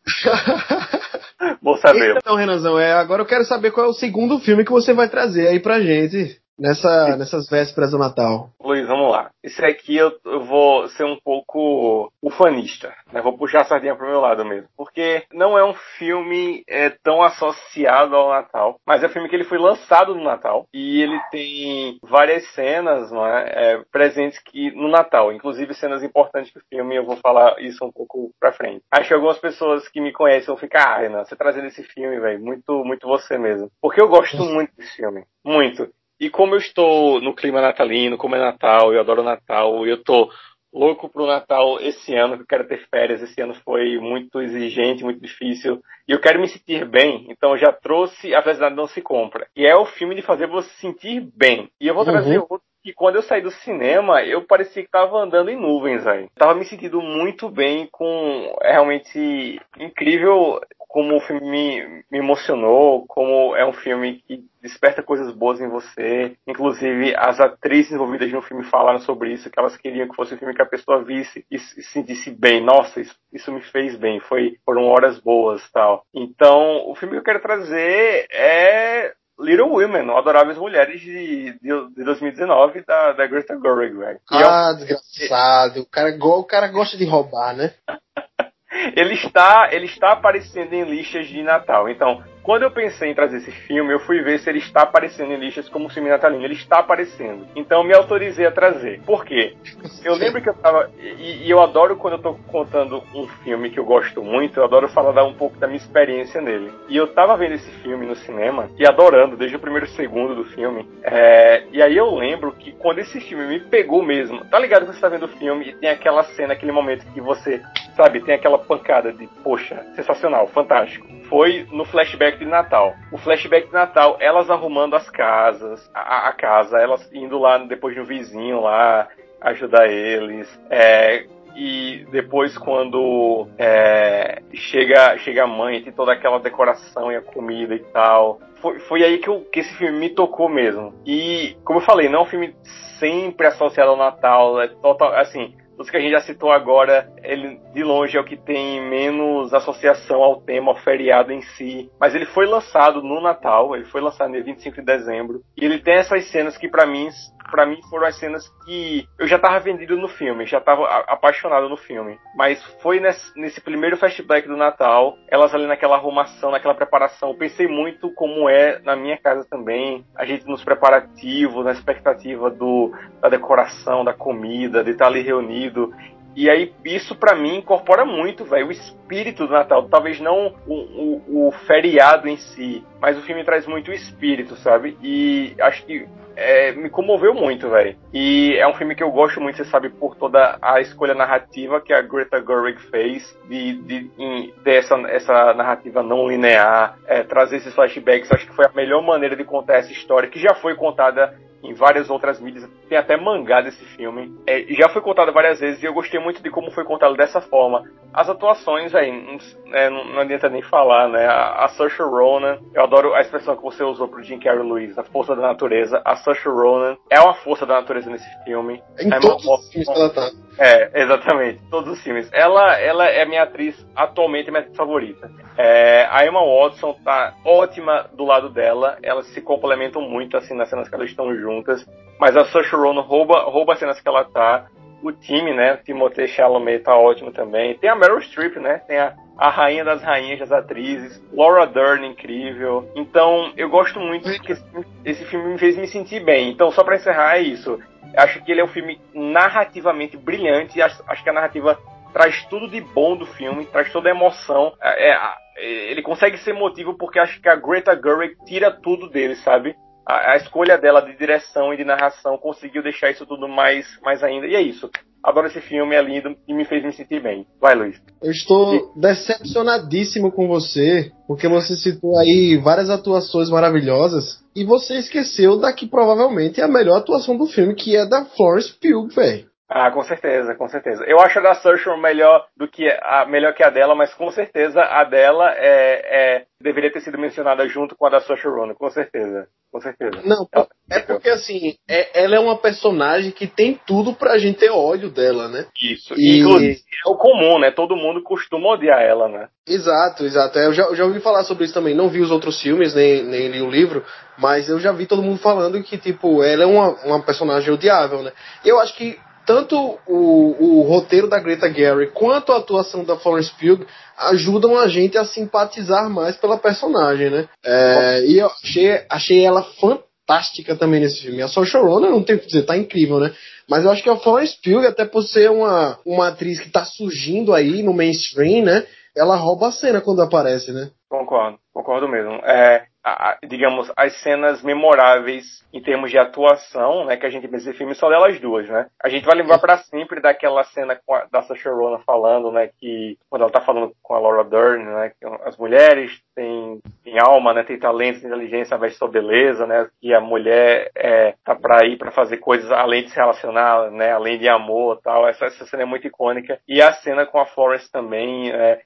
Bom 1.62 1.76
saber. 1.78 2.18
Então, 2.18 2.36
Renanzão, 2.36 2.78
é, 2.78 2.94
agora 2.94 3.22
eu 3.22 3.26
quero 3.26 3.46
saber 3.46 3.72
qual 3.72 3.86
é 3.86 3.90
o 3.90 3.94
segundo 3.94 4.40
filme 4.40 4.66
que 4.66 4.72
você 4.72 4.94
vai 4.94 5.10
trazer 5.10 5.48
aí 5.48 5.60
pra 5.60 5.82
gente 5.82 6.43
nessa, 6.58 7.18
nessas 7.18 7.50
vésperas 7.50 7.92
do 7.92 7.98
Natal. 7.98 8.50
Luiz, 8.62 8.88
vamos 8.88 9.12
lá. 9.12 9.30
Esse 9.44 9.64
aqui 9.66 9.98
eu, 9.98 10.12
eu 10.26 10.44
vou 10.44 10.88
ser 10.90 11.04
um 11.04 11.18
pouco 11.24 12.12
ufanista, 12.22 12.94
né? 13.12 13.22
Vou 13.22 13.38
puxar 13.38 13.62
a 13.62 13.66
sardinha 13.66 13.96
pro 13.96 14.08
meu 14.08 14.20
lado 14.20 14.46
mesmo. 14.46 14.68
Porque 14.76 15.24
não 15.34 15.58
é 15.58 15.66
um 15.66 15.74
filme 15.98 16.64
é, 16.68 16.90
tão 16.90 17.22
associado 17.22 18.16
ao 18.16 18.30
Natal, 18.30 18.80
mas 18.86 19.04
é 19.04 19.08
um 19.08 19.10
filme 19.10 19.30
que 19.30 19.36
ele 19.36 19.44
foi 19.44 19.58
lançado 19.58 20.16
no 20.16 20.24
Natal 20.24 20.66
e 20.74 21.02
ele 21.02 21.20
tem 21.32 21.98
várias 22.02 22.46
cenas 22.54 23.12
não 23.12 23.26
é, 23.26 23.52
é, 23.56 23.84
presentes 23.92 24.40
que, 24.40 24.72
no 24.72 24.90
Natal, 24.90 25.32
inclusive 25.32 25.74
cenas 25.74 26.04
importantes 26.04 26.54
do 26.54 26.62
filme, 26.70 26.96
eu 26.96 27.06
vou 27.06 27.18
falar 27.18 27.60
isso 27.60 27.84
um 27.86 27.92
pouco 27.92 28.32
pra 28.40 28.54
frente. 28.54 28.84
Acho 28.92 29.10
que 29.10 29.14
algumas 29.14 29.38
pessoas 29.40 29.88
que 29.88 30.02
me 30.02 30.12
conhecem 30.12 30.48
vão 30.48 30.58
ficar, 30.58 30.84
ah, 30.84 31.00
Renan, 31.00 31.24
você 31.24 31.36
trazendo 31.36 31.68
esse 31.68 31.84
filme, 31.84 32.20
velho, 32.20 32.44
muito, 32.44 32.84
muito 32.84 33.08
você 33.08 33.38
mesmo. 33.38 33.70
Porque 33.82 34.02
eu 34.02 34.08
gosto 34.08 34.38
muito 34.44 34.72
desse 34.76 34.96
filme. 34.96 35.24
Muito. 35.44 35.90
E 36.24 36.30
como 36.30 36.56
eu 36.56 36.60
estou 36.60 37.20
no 37.20 37.36
clima 37.36 37.60
natalino, 37.60 38.18
como 38.18 38.34
é 38.34 38.40
Natal, 38.40 38.94
eu 38.94 39.02
adoro 39.02 39.22
Natal, 39.22 39.86
eu 39.86 40.02
tô 40.02 40.32
louco 40.74 41.10
pro 41.10 41.28
Natal 41.28 41.82
esse 41.82 42.16
ano, 42.16 42.38
que 42.38 42.44
eu 42.44 42.48
quero 42.48 42.66
ter 42.66 42.88
férias. 42.90 43.22
Esse 43.22 43.42
ano 43.42 43.54
foi 43.56 44.00
muito 44.00 44.42
exigente, 44.42 45.04
muito 45.04 45.20
difícil. 45.20 45.82
E 46.08 46.14
eu 46.14 46.22
quero 46.22 46.40
me 46.40 46.48
sentir 46.48 46.88
bem, 46.88 47.28
então 47.30 47.52
eu 47.52 47.58
já 47.58 47.74
trouxe 47.74 48.34
A 48.34 48.42
Felicidade 48.42 48.74
Não 48.74 48.88
Se 48.88 49.02
Compra. 49.02 49.48
E 49.54 49.66
é 49.66 49.76
o 49.76 49.86
filme 49.86 50.16
de 50.16 50.22
fazer 50.22 50.48
você 50.48 50.70
se 50.70 50.80
sentir 50.80 51.30
bem. 51.36 51.70
E 51.78 51.90
eu 51.90 51.94
vou 51.94 52.06
trazer 52.06 52.38
uhum. 52.38 52.48
outro 52.50 52.66
que 52.84 52.94
quando 52.94 53.16
eu 53.16 53.22
saí 53.22 53.42
do 53.42 53.52
cinema, 53.52 54.22
eu 54.24 54.44
parecia 54.44 54.84
que 54.84 54.92
tava 54.92 55.18
andando 55.18 55.50
em 55.50 55.56
nuvens, 55.60 56.04
velho. 56.04 56.30
Tava 56.36 56.54
me 56.54 56.66
sentindo 56.66 57.02
muito 57.02 57.50
bem 57.50 57.88
com 57.92 58.56
é 58.62 58.74
realmente 58.74 59.60
incrível 59.80 60.60
como 60.94 61.18
o 61.18 61.22
filme 61.22 61.50
me, 61.50 62.04
me, 62.12 62.20
emocionou, 62.20 63.04
como 63.08 63.56
é 63.56 63.66
um 63.66 63.74
filme 63.74 64.22
que 64.28 64.46
desperta 64.62 65.02
coisas 65.02 65.34
boas 65.34 65.60
em 65.60 65.68
você. 65.68 66.38
Inclusive, 66.46 67.16
as 67.18 67.40
atrizes 67.40 67.94
envolvidas 67.94 68.32
no 68.32 68.44
filme 68.44 68.64
falaram 68.66 69.00
sobre 69.00 69.34
isso, 69.34 69.50
que 69.50 69.60
elas 69.60 69.76
queriam 69.76 70.08
que 70.08 70.16
fosse 70.16 70.36
um 70.36 70.38
filme 70.38 70.54
que 70.54 70.62
a 70.62 70.68
pessoa 70.68 71.04
visse 71.04 71.44
e 71.50 71.58
se 71.58 71.82
sentisse 71.82 72.30
bem. 72.30 72.64
Nossa, 72.64 73.02
isso, 73.02 73.16
isso 73.34 73.52
me 73.52 73.62
fez 73.62 73.96
bem, 73.96 74.20
foi, 74.20 74.60
foram 74.64 74.84
horas 74.84 75.20
boas 75.20 75.68
tal. 75.72 76.06
Então, 76.14 76.88
o 76.88 76.94
filme 76.94 77.16
que 77.16 77.22
eu 77.22 77.24
quero 77.24 77.42
trazer 77.42 78.28
é 78.32 79.14
Little 79.40 79.70
Women, 79.70 80.12
Adoráveis 80.12 80.58
Mulheres 80.58 81.02
de, 81.02 81.54
de, 81.60 81.96
de 81.96 82.04
2019 82.04 82.84
da, 82.86 83.14
da 83.14 83.28
Greta 83.28 83.60
Gerwig, 83.60 83.98
velho. 83.98 84.20
Ah, 84.32 84.70
é 84.70 84.74
um... 84.74 84.76
desgraçado. 84.78 85.82
O 85.82 85.86
cara, 85.86 86.16
o 86.20 86.44
cara 86.44 86.68
gosta 86.68 86.98
de 86.98 87.06
roubar, 87.06 87.56
né? 87.56 87.74
ele 88.96 89.16
está, 89.16 89.70
ele 89.72 89.86
está 89.86 90.12
aparecendo 90.14 90.74
em 90.74 90.84
listas 90.84 91.28
de 91.28 91.42
Natal. 91.42 91.90
Então, 91.90 92.24
quando 92.44 92.64
eu 92.64 92.72
pensei 92.72 93.10
em 93.10 93.16
trazer 93.16 93.38
esse 93.38 93.52
filme, 93.52 93.94
eu 93.94 94.00
fui 94.00 94.22
ver 94.22 94.38
se 94.40 94.50
ele 94.50 94.60
está 94.60 94.82
aparecendo 94.82 95.32
em 95.32 95.38
listas 95.38 95.70
como 95.70 95.90
filme 95.90 96.10
natalino. 96.10 96.44
Ele 96.44 96.54
está 96.54 96.80
aparecendo. 96.80 97.48
Então 97.56 97.80
eu 97.80 97.88
me 97.88 97.96
autorizei 97.96 98.46
a 98.46 98.52
trazer. 98.52 99.02
Por 99.06 99.24
quê? 99.24 99.56
Eu 100.04 100.14
lembro 100.16 100.42
que 100.42 100.50
eu 100.50 100.54
tava. 100.54 100.92
E, 101.00 101.46
e, 101.46 101.50
eu 101.50 101.62
adoro 101.62 101.96
quando 101.96 102.16
eu 102.16 102.22
tô 102.22 102.34
contando 102.48 103.02
um 103.16 103.26
filme 103.44 103.70
que 103.70 103.80
eu 103.80 103.86
gosto 103.86 104.22
muito, 104.22 104.60
eu 104.60 104.66
adoro 104.66 104.90
falar 104.90 105.24
um 105.24 105.34
pouco 105.34 105.58
da 105.58 105.68
minha 105.68 105.78
experiência 105.78 106.42
nele. 106.42 106.72
E 106.90 106.98
eu 106.98 107.08
tava 107.08 107.38
vendo 107.38 107.54
esse 107.54 107.72
filme 107.82 108.06
no 108.06 108.16
cinema 108.16 108.70
e 108.78 108.86
adorando 108.86 109.38
desde 109.38 109.56
o 109.56 109.60
primeiro 109.60 109.88
segundo 109.88 110.36
do 110.36 110.44
filme. 110.44 110.86
É, 111.02 111.64
e 111.72 111.82
aí 111.82 111.96
eu 111.96 112.14
lembro 112.14 112.52
que 112.52 112.74
quando 112.74 113.00
esse 113.00 113.22
filme 113.22 113.48
me 113.48 113.60
pegou 113.62 114.04
mesmo, 114.04 114.44
tá 114.46 114.60
ligado 114.60 114.86
que 114.86 114.94
você 114.94 115.00
tá 115.00 115.08
vendo 115.08 115.26
o 115.26 115.38
filme 115.38 115.70
e 115.70 115.74
tem 115.74 115.90
aquela 115.90 116.24
cena, 116.24 116.54
aquele 116.54 116.74
momento 116.74 117.06
que 117.14 117.22
você, 117.22 117.62
sabe, 117.96 118.20
tem 118.20 118.36
aquela 118.36 118.58
pancada 118.58 119.14
de, 119.14 119.28
poxa, 119.44 119.86
sensacional, 119.96 120.48
fantástico. 120.48 121.08
Foi 121.34 121.66
no 121.72 121.84
flashback 121.84 122.38
de 122.38 122.46
Natal. 122.46 122.94
O 123.12 123.18
flashback 123.18 123.66
de 123.66 123.74
Natal, 123.74 124.18
elas 124.20 124.52
arrumando 124.52 124.96
as 124.96 125.10
casas, 125.10 125.90
a, 125.92 126.30
a 126.30 126.32
casa, 126.32 126.78
elas 126.78 127.12
indo 127.12 127.40
lá 127.40 127.58
depois 127.58 127.98
no 127.98 128.06
vizinho 128.06 128.62
lá 128.62 129.08
ajudar 129.42 129.88
eles. 129.90 130.48
É, 130.70 131.26
e 131.56 132.06
depois 132.12 132.56
quando 132.56 133.48
é, 133.58 134.44
chega, 134.54 135.18
chega 135.18 135.46
a 135.46 135.48
mãe, 135.48 135.82
tem 135.82 135.92
toda 135.92 136.14
aquela 136.14 136.40
decoração 136.40 137.12
e 137.12 137.16
a 137.16 137.22
comida 137.22 137.74
e 137.74 137.80
tal. 137.80 138.40
Foi, 138.62 138.78
foi 138.82 139.04
aí 139.04 139.18
que, 139.18 139.28
eu, 139.28 139.42
que 139.52 139.62
esse 139.62 139.74
filme 139.74 139.98
me 139.98 140.10
tocou 140.12 140.48
mesmo. 140.48 140.94
E, 141.04 141.58
como 141.66 141.80
eu 141.80 141.84
falei, 141.84 142.10
não 142.10 142.20
é 142.20 142.22
um 142.22 142.28
filme 142.28 142.56
sempre 143.00 143.48
associado 143.48 143.90
ao 143.90 143.98
Natal, 143.98 144.62
é 144.62 144.68
total, 144.68 145.16
assim, 145.16 145.56
dos 145.78 145.90
que 145.90 145.98
a 145.98 146.00
gente 146.00 146.12
já 146.12 146.22
citou 146.22 146.52
agora, 146.52 147.12
ele 147.24 147.60
de 147.74 147.84
longe 147.84 148.18
é 148.18 148.22
o 148.22 148.26
que 148.26 148.38
tem 148.38 148.82
menos 148.90 149.54
associação 149.54 150.22
ao 150.22 150.42
tema, 150.42 150.72
ao 150.72 150.78
feriado 150.78 151.32
em 151.32 151.42
si. 151.42 151.90
Mas 152.00 152.14
ele 152.14 152.26
foi 152.26 152.46
lançado 152.46 153.02
no 153.02 153.22
Natal, 153.22 153.76
ele 153.76 153.86
foi 153.86 154.02
lançado 154.02 154.28
no 154.28 154.36
dia 154.36 154.44
25 154.44 154.76
de 154.76 154.86
dezembro. 154.86 155.42
E 155.58 155.66
ele 155.66 155.80
tem 155.80 155.96
essas 155.96 156.26
cenas 156.30 156.58
que 156.58 156.70
para 156.70 156.86
mim 156.86 157.10
para 157.54 157.68
mim 157.68 157.80
foram 157.88 158.08
as 158.08 158.18
cenas 158.18 158.50
que 158.66 159.08
eu 159.20 159.28
já 159.28 159.38
tava 159.38 159.60
vendido 159.60 159.96
no 159.96 160.08
filme, 160.08 160.48
já 160.48 160.60
tava 160.60 160.88
apaixonado 161.08 161.70
no 161.70 161.78
filme. 161.78 162.18
Mas 162.36 162.60
foi 162.82 163.00
nesse, 163.00 163.40
nesse, 163.40 163.62
primeiro 163.62 163.96
flashback 163.96 164.48
do 164.48 164.58
Natal, 164.58 165.16
elas 165.30 165.54
ali 165.54 165.68
naquela 165.68 165.96
arrumação, 165.96 166.50
naquela 166.50 166.74
preparação. 166.74 167.30
Eu 167.30 167.38
pensei 167.38 167.68
muito 167.68 168.12
como 168.16 168.50
é 168.50 168.80
na 168.80 168.96
minha 168.96 169.20
casa 169.20 169.46
também, 169.48 170.04
a 170.16 170.26
gente 170.26 170.48
nos 170.48 170.64
preparativos, 170.64 171.64
na 171.64 171.74
expectativa 171.74 172.50
do, 172.50 172.92
da 173.22 173.30
decoração, 173.30 174.04
da 174.04 174.16
comida, 174.16 174.84
de 174.84 174.90
estar 174.90 175.06
ali 175.06 175.22
reunido. 175.22 175.94
E 176.36 176.50
aí, 176.50 176.74
isso 176.84 177.16
para 177.16 177.36
mim 177.36 177.58
incorpora 177.58 178.04
muito, 178.04 178.44
velho, 178.44 178.70
o 178.70 178.72
espírito 178.72 179.46
do 179.46 179.54
Natal. 179.54 179.88
Talvez 179.88 180.20
não 180.20 180.56
o, 180.66 180.74
o, 180.74 181.48
o, 181.48 181.52
feriado 181.68 182.28
em 182.28 182.38
si, 182.38 182.84
mas 183.00 183.16
o 183.16 183.22
filme 183.22 183.44
traz 183.44 183.68
muito 183.68 183.92
o 183.92 183.94
espírito, 183.94 184.56
sabe? 184.56 184.98
E 185.04 185.54
acho 185.60 185.86
que 185.86 186.08
é, 186.36 186.72
me 186.72 186.90
comoveu 186.90 187.34
muito, 187.34 187.70
velho. 187.70 187.96
E 188.14 188.56
é 188.58 188.68
um 188.68 188.74
filme 188.74 188.96
que 188.96 189.04
eu 189.04 189.12
gosto 189.12 189.40
muito, 189.40 189.58
você 189.58 189.66
sabe, 189.66 189.90
por 189.90 190.16
toda 190.16 190.58
a 190.62 190.80
escolha 190.82 191.14
narrativa 191.14 191.82
que 191.82 191.94
a 191.94 192.02
Greta 192.02 192.42
Gerwig 192.42 192.80
fez 192.90 193.38
de, 193.48 193.74
de, 193.84 194.10
de 194.10 194.54
essa, 194.66 194.96
essa 195.10 195.54
narrativa 195.54 196.02
não 196.02 196.28
linear, 196.28 196.98
é, 197.08 197.24
trazer 197.24 197.58
esses 197.58 197.74
flashbacks. 197.74 198.32
Acho 198.32 198.48
que 198.48 198.56
foi 198.56 198.66
a 198.66 198.72
melhor 198.74 199.02
maneira 199.02 199.36
de 199.36 199.44
contar 199.44 199.78
essa 199.78 199.92
história, 199.92 200.30
que 200.30 200.40
já 200.40 200.54
foi 200.56 200.76
contada 200.76 201.34
em 201.64 201.74
várias 201.74 202.10
outras 202.10 202.40
mídias. 202.40 202.70
Tem 202.90 202.98
até 202.98 203.16
mangá 203.16 203.62
desse 203.62 203.84
filme. 203.96 204.36
É, 204.46 204.62
já 204.74 204.90
foi 204.90 205.02
contado 205.02 205.32
várias 205.32 205.60
vezes 205.60 205.82
e 205.82 205.86
eu 205.86 205.94
gostei 205.94 206.20
muito 206.20 206.44
de 206.44 206.50
como 206.50 206.70
foi 206.72 206.84
contado 206.84 207.16
dessa 207.16 207.40
forma. 207.40 207.84
As 208.14 208.30
atuações, 208.30 208.94
aí, 208.94 209.12
não, 209.12 209.74
é, 209.74 209.90
não, 209.90 210.20
adianta 210.20 210.50
nem 210.50 210.62
falar, 210.62 211.08
né? 211.08 211.26
A, 211.26 211.66
a 211.66 211.68
Saoirse 211.70 212.02
Ronan, 212.02 212.60
eu 212.74 212.84
adoro 212.84 213.14
a 213.14 213.22
expressão 213.22 213.56
que 213.56 213.64
você 213.64 213.84
usou 213.84 214.08
pro 214.08 214.22
Jim 214.22 214.40
Carrey 214.40 214.62
Lewis, 214.62 214.98
a 214.98 215.04
força 215.04 215.36
da 215.36 215.42
natureza. 215.42 216.02
A 216.06 216.16
Saoirse 216.24 216.48
Ronan 216.48 216.98
é 217.10 217.20
uma 217.20 217.34
força 217.36 217.66
da 217.66 217.76
natureza 217.76 218.10
nesse 218.10 218.28
filme. 218.44 218.82
Em 219.00 219.14
é 219.14 219.20
todos 219.20 219.46
os 219.46 219.70
filmes 219.70 219.88
que 219.88 219.96
ela 219.96 220.10
tá. 220.10 220.32
É, 220.58 221.02
exatamente, 221.02 221.62
todos 221.70 221.94
os 221.94 222.02
filmes. 222.02 222.30
Ela, 222.32 222.80
ela 222.80 223.06
é 223.06 223.26
minha 223.26 223.44
atriz 223.44 223.86
atualmente 223.96 224.50
minha 224.50 224.62
atriz 224.62 224.78
favorita. 224.78 225.30
É, 225.58 226.08
a 226.10 226.26
Emma 226.26 226.40
Watson 226.40 226.94
tá 227.04 227.34
ótima 227.44 228.10
do 228.14 228.24
lado 228.24 228.50
dela, 228.50 228.98
elas 229.04 229.28
se 229.28 229.42
complementam 229.42 230.02
muito 230.02 230.38
assim 230.38 230.54
nas 230.54 230.70
cenas 230.70 230.88
que 230.88 230.96
elas 230.96 231.10
estão 231.10 231.36
juntas, 231.36 231.86
mas 232.20 232.38
a 232.38 232.46
Saoirse 232.46 232.76
Ronan 232.76 233.02
rouba, 233.02 233.44
rouba 233.44 233.74
as 233.74 233.80
cenas 233.80 234.00
que 234.00 234.08
ela 234.08 234.24
tá. 234.24 234.68
O 235.02 235.12
time, 235.12 235.54
né, 235.54 235.76
Timothée 235.84 236.30
Chalamet 236.30 236.82
tá 236.82 236.96
ótimo 236.96 237.30
também. 237.30 237.78
Tem 237.78 237.90
a 237.90 237.96
Meryl 237.96 238.22
Streep, 238.22 238.56
né, 238.56 238.82
tem 238.88 238.98
a, 238.98 239.14
a 239.38 239.50
rainha 239.50 239.84
das 239.84 240.02
rainhas 240.02 240.40
das 240.40 240.52
atrizes, 240.52 241.22
Laura 241.34 241.66
Dern 241.66 242.06
incrível. 242.06 242.90
Então, 242.96 243.52
eu 243.58 243.70
gosto 243.70 244.00
muito 244.00 244.30
porque 244.30 244.56
esse, 245.04 245.26
filme 245.26 245.54
me 245.54 245.58
fez 245.58 245.76
me 245.76 245.88
sentir 245.88 246.24
bem. 246.24 246.52
Então, 246.52 246.72
só 246.72 246.84
para 246.84 246.96
encerrar 246.96 247.38
é 247.38 247.42
isso. 247.42 247.80
Acho 248.16 248.44
que 248.44 248.52
ele 248.52 248.62
é 248.62 248.64
um 248.64 248.68
filme 248.68 249.02
narrativamente 249.14 250.16
brilhante. 250.18 250.82
Acho, 250.82 251.04
acho 251.08 251.24
que 251.24 251.30
a 251.30 251.34
narrativa 251.34 251.80
traz 252.14 252.46
tudo 252.46 252.70
de 252.70 252.80
bom 252.80 253.18
do 253.18 253.26
filme, 253.26 253.66
traz 253.66 253.92
toda 253.92 254.08
a 254.08 254.12
emoção. 254.12 254.74
É, 254.82 255.10
é, 255.10 255.92
ele 255.92 256.02
consegue 256.02 256.38
ser 256.38 256.54
motivo 256.54 256.96
porque 256.96 257.20
acho 257.20 257.42
que 257.42 257.50
a 257.50 257.56
Greta 257.56 258.00
Gerwig 258.00 258.36
tira 258.46 258.72
tudo 258.72 259.10
dele, 259.10 259.36
sabe? 259.38 259.76
A, 260.06 260.34
a, 260.34 260.36
escolha 260.36 260.78
dela 260.78 261.02
de 261.02 261.16
direção 261.16 261.74
e 261.74 261.78
de 261.78 261.84
narração 261.84 262.38
conseguiu 262.38 262.84
deixar 262.84 263.10
isso 263.10 263.26
tudo 263.26 263.48
mais, 263.48 264.00
mais 264.02 264.24
ainda. 264.24 264.46
E 264.46 264.56
é 264.56 264.62
isso. 264.62 264.92
Adoro 265.24 265.48
esse 265.48 265.62
filme, 265.62 265.96
é 265.96 266.02
lindo 266.02 266.36
e 266.48 266.54
me 266.54 266.66
fez 266.66 266.84
me 266.84 266.92
sentir 266.92 267.22
bem. 267.22 267.48
Vai, 267.60 267.76
Luiz. 267.76 268.00
Eu 268.22 268.32
estou 268.32 268.94
decepcionadíssimo 268.96 270.32
com 270.32 270.48
você, 270.48 271.12
porque 271.28 271.48
você 271.48 271.76
citou 271.76 272.20
aí 272.20 272.58
várias 272.58 272.90
atuações 272.90 273.50
maravilhosas 273.50 274.44
e 274.56 274.66
você 274.66 274.96
esqueceu 274.96 275.58
da 275.58 275.72
que 275.72 275.88
provavelmente 275.88 276.60
é 276.60 276.64
a 276.64 276.68
melhor 276.68 276.98
atuação 276.98 277.38
do 277.38 277.48
filme, 277.48 277.74
que 277.74 277.96
é 277.96 278.06
da 278.06 278.26
Florence 278.26 278.74
Pugh, 278.74 279.08
velho. 279.08 279.53
Ah, 279.76 279.90
com 279.90 280.04
certeza, 280.04 280.54
com 280.54 280.68
certeza. 280.68 281.04
Eu 281.08 281.20
acho 281.20 281.40
a 281.40 281.42
da 281.42 281.56
Saoirse 281.56 281.90
melhor 282.00 282.46
do 282.56 282.68
que 282.68 282.88
a 283.02 283.26
melhor 283.26 283.56
que 283.56 283.64
a 283.64 283.72
dela, 283.72 283.96
mas 283.96 284.14
com 284.14 284.30
certeza 284.30 284.80
a 284.80 285.04
dela 285.04 285.52
é, 285.58 286.36
é 286.36 286.46
deveria 286.62 286.92
ter 286.92 287.02
sido 287.02 287.18
mencionada 287.18 287.68
junto 287.68 287.96
com 287.96 288.06
a 288.06 288.10
da 288.12 288.22
Saoirse 288.22 288.48
Ronan, 288.48 288.76
com 288.76 288.90
certeza, 288.92 289.48
com 289.72 289.82
certeza. 289.82 290.22
Não, 290.24 290.48
é 290.92 291.00
porque 291.00 291.28
assim, 291.28 291.74
é, 291.90 292.24
ela 292.24 292.36
é 292.36 292.40
uma 292.40 292.56
personagem 292.56 293.32
que 293.32 293.48
tem 293.48 293.80
tudo 293.88 294.14
pra 294.14 294.38
gente 294.38 294.60
ter 294.60 294.70
ódio 294.70 295.10
dela, 295.10 295.48
né? 295.48 295.66
Isso. 295.82 296.14
E... 296.16 296.42
Inclusive 296.42 296.80
é 297.04 297.10
o 297.10 297.18
comum, 297.18 297.58
né? 297.58 297.72
Todo 297.72 297.96
mundo 297.96 298.22
costuma 298.22 298.70
odiar 298.70 299.02
ela, 299.02 299.28
né? 299.28 299.48
Exato, 299.68 300.24
exato. 300.24 300.60
Eu 300.60 300.72
já, 300.72 300.84
eu 300.84 300.96
já 300.96 301.04
ouvi 301.04 301.20
falar 301.20 301.44
sobre 301.46 301.66
isso 301.66 301.74
também. 301.74 301.96
Não 301.96 302.10
vi 302.10 302.22
os 302.22 302.30
outros 302.30 302.62
filmes 302.62 302.94
nem, 302.94 303.24
nem 303.24 303.48
li 303.48 303.60
o 303.60 303.72
livro, 303.72 304.06
mas 304.38 304.70
eu 304.70 304.80
já 304.80 304.92
vi 304.92 305.08
todo 305.08 305.24
mundo 305.24 305.40
falando 305.40 305.82
que 305.82 305.98
tipo 305.98 306.44
ela 306.44 306.62
é 306.62 306.68
uma, 306.68 306.90
uma 307.06 307.26
personagem 307.26 307.74
odiável, 307.74 308.22
né? 308.22 308.32
Eu 308.64 308.80
acho 308.80 308.96
que 308.96 309.18
tanto 309.46 309.76
o, 310.08 310.56
o 310.60 310.82
roteiro 310.84 311.28
da 311.28 311.40
Greta 311.40 311.72
Gerwig 311.72 312.12
quanto 312.14 312.52
a 312.52 312.58
atuação 312.58 313.04
da 313.04 313.18
Florence 313.18 313.52
Pugh 313.60 313.86
ajudam 314.18 314.78
a 314.78 314.88
gente 314.88 315.18
a 315.18 315.26
simpatizar 315.26 316.10
mais 316.10 316.36
pela 316.38 316.58
personagem, 316.58 317.30
né? 317.30 317.48
É, 317.64 318.26
e 318.26 318.40
eu 318.40 318.48
achei, 318.48 319.06
achei 319.10 319.46
ela 319.46 319.64
fantástica 319.80 320.76
também 320.76 321.02
nesse 321.02 321.22
filme. 321.22 321.42
A 321.42 321.48
Saoirse 321.48 321.78
Ronan, 321.78 322.10
não 322.10 322.24
tem 322.24 322.36
o 322.36 322.40
que 322.40 322.48
dizer, 322.48 322.64
tá 322.64 322.78
incrível, 322.78 323.20
né? 323.20 323.34
Mas 323.70 323.86
eu 323.86 323.92
acho 323.92 324.04
que 324.04 324.10
a 324.10 324.16
Florence 324.16 324.58
Pugh, 324.62 324.86
até 324.88 325.06
por 325.06 325.24
ser 325.24 325.50
uma, 325.50 326.00
uma 326.06 326.28
atriz 326.28 326.60
que 326.60 326.70
tá 326.70 326.86
surgindo 326.86 327.54
aí 327.54 327.82
no 327.82 327.94
mainstream, 327.94 328.64
né? 328.64 328.86
Ela 329.16 329.36
rouba 329.36 329.68
a 329.68 329.72
cena 329.72 330.02
quando 330.02 330.22
aparece, 330.22 330.72
né? 330.72 330.90
Concordo, 331.10 331.58
concordo 331.72 332.08
mesmo. 332.08 332.34
É, 332.44 332.86
a, 333.04 333.38
digamos, 333.46 333.92
as 333.98 334.22
cenas 334.22 334.64
memoráveis 334.64 335.46
em 335.74 335.82
termos 335.82 336.10
de 336.10 336.18
atuação, 336.18 337.06
né, 337.06 337.18
que 337.18 337.26
a 337.26 337.30
gente 337.30 337.48
vê 337.48 337.58
nesse 337.58 337.74
filme 337.74 337.94
são 337.96 338.10
delas 338.10 338.40
duas, 338.40 338.70
né? 338.70 338.88
A 339.04 339.10
gente 339.10 339.26
vai 339.26 339.36
lembrar 339.36 339.60
para 339.60 339.78
sempre 339.78 340.22
daquela 340.22 340.64
cena 340.64 340.98
a, 341.10 341.26
da 341.32 341.42
Saoirse 341.42 341.68
Ronan 341.68 342.00
falando, 342.06 342.52
né, 342.52 342.70
que 342.80 343.18
quando 343.30 343.42
ela 343.42 343.52
tá 343.52 343.62
falando 343.62 343.92
com 344.02 344.14
a 344.14 344.20
Laura 344.20 344.44
Dern, 344.44 344.86
né, 344.86 345.12
que 345.20 345.26
as 345.46 345.58
mulheres 345.58 346.22
têm, 346.36 346.80
têm 347.04 347.20
alma, 347.20 347.54
né, 347.54 347.64
têm 347.64 347.78
talento, 347.78 348.22
têm 348.22 348.30
inteligência, 348.30 348.78
mas 348.78 348.98
sua 348.98 349.10
beleza, 349.10 349.66
né, 349.66 349.88
que 350.00 350.14
a 350.14 350.22
mulher 350.22 350.92
é, 350.96 351.34
tá 351.44 351.56
para 351.56 351.86
ir 351.86 351.98
para 351.98 352.12
fazer 352.12 352.38
coisas 352.38 352.72
além 352.72 353.04
de 353.04 353.10
se 353.10 353.16
relacionar, 353.16 353.92
né, 353.92 354.14
além 354.14 354.38
de 354.38 354.48
amor, 354.48 355.00
tal. 355.04 355.28
Essa, 355.28 355.46
essa 355.46 355.66
cena 355.66 355.84
é 355.84 355.86
muito 355.86 356.08
icônica. 356.08 356.60
E 356.68 356.82
a 356.82 356.94
cena 356.94 357.26
com 357.26 357.40
a 357.40 357.46
Florence 357.46 357.92
também, 357.92 358.52
é, 358.52 358.82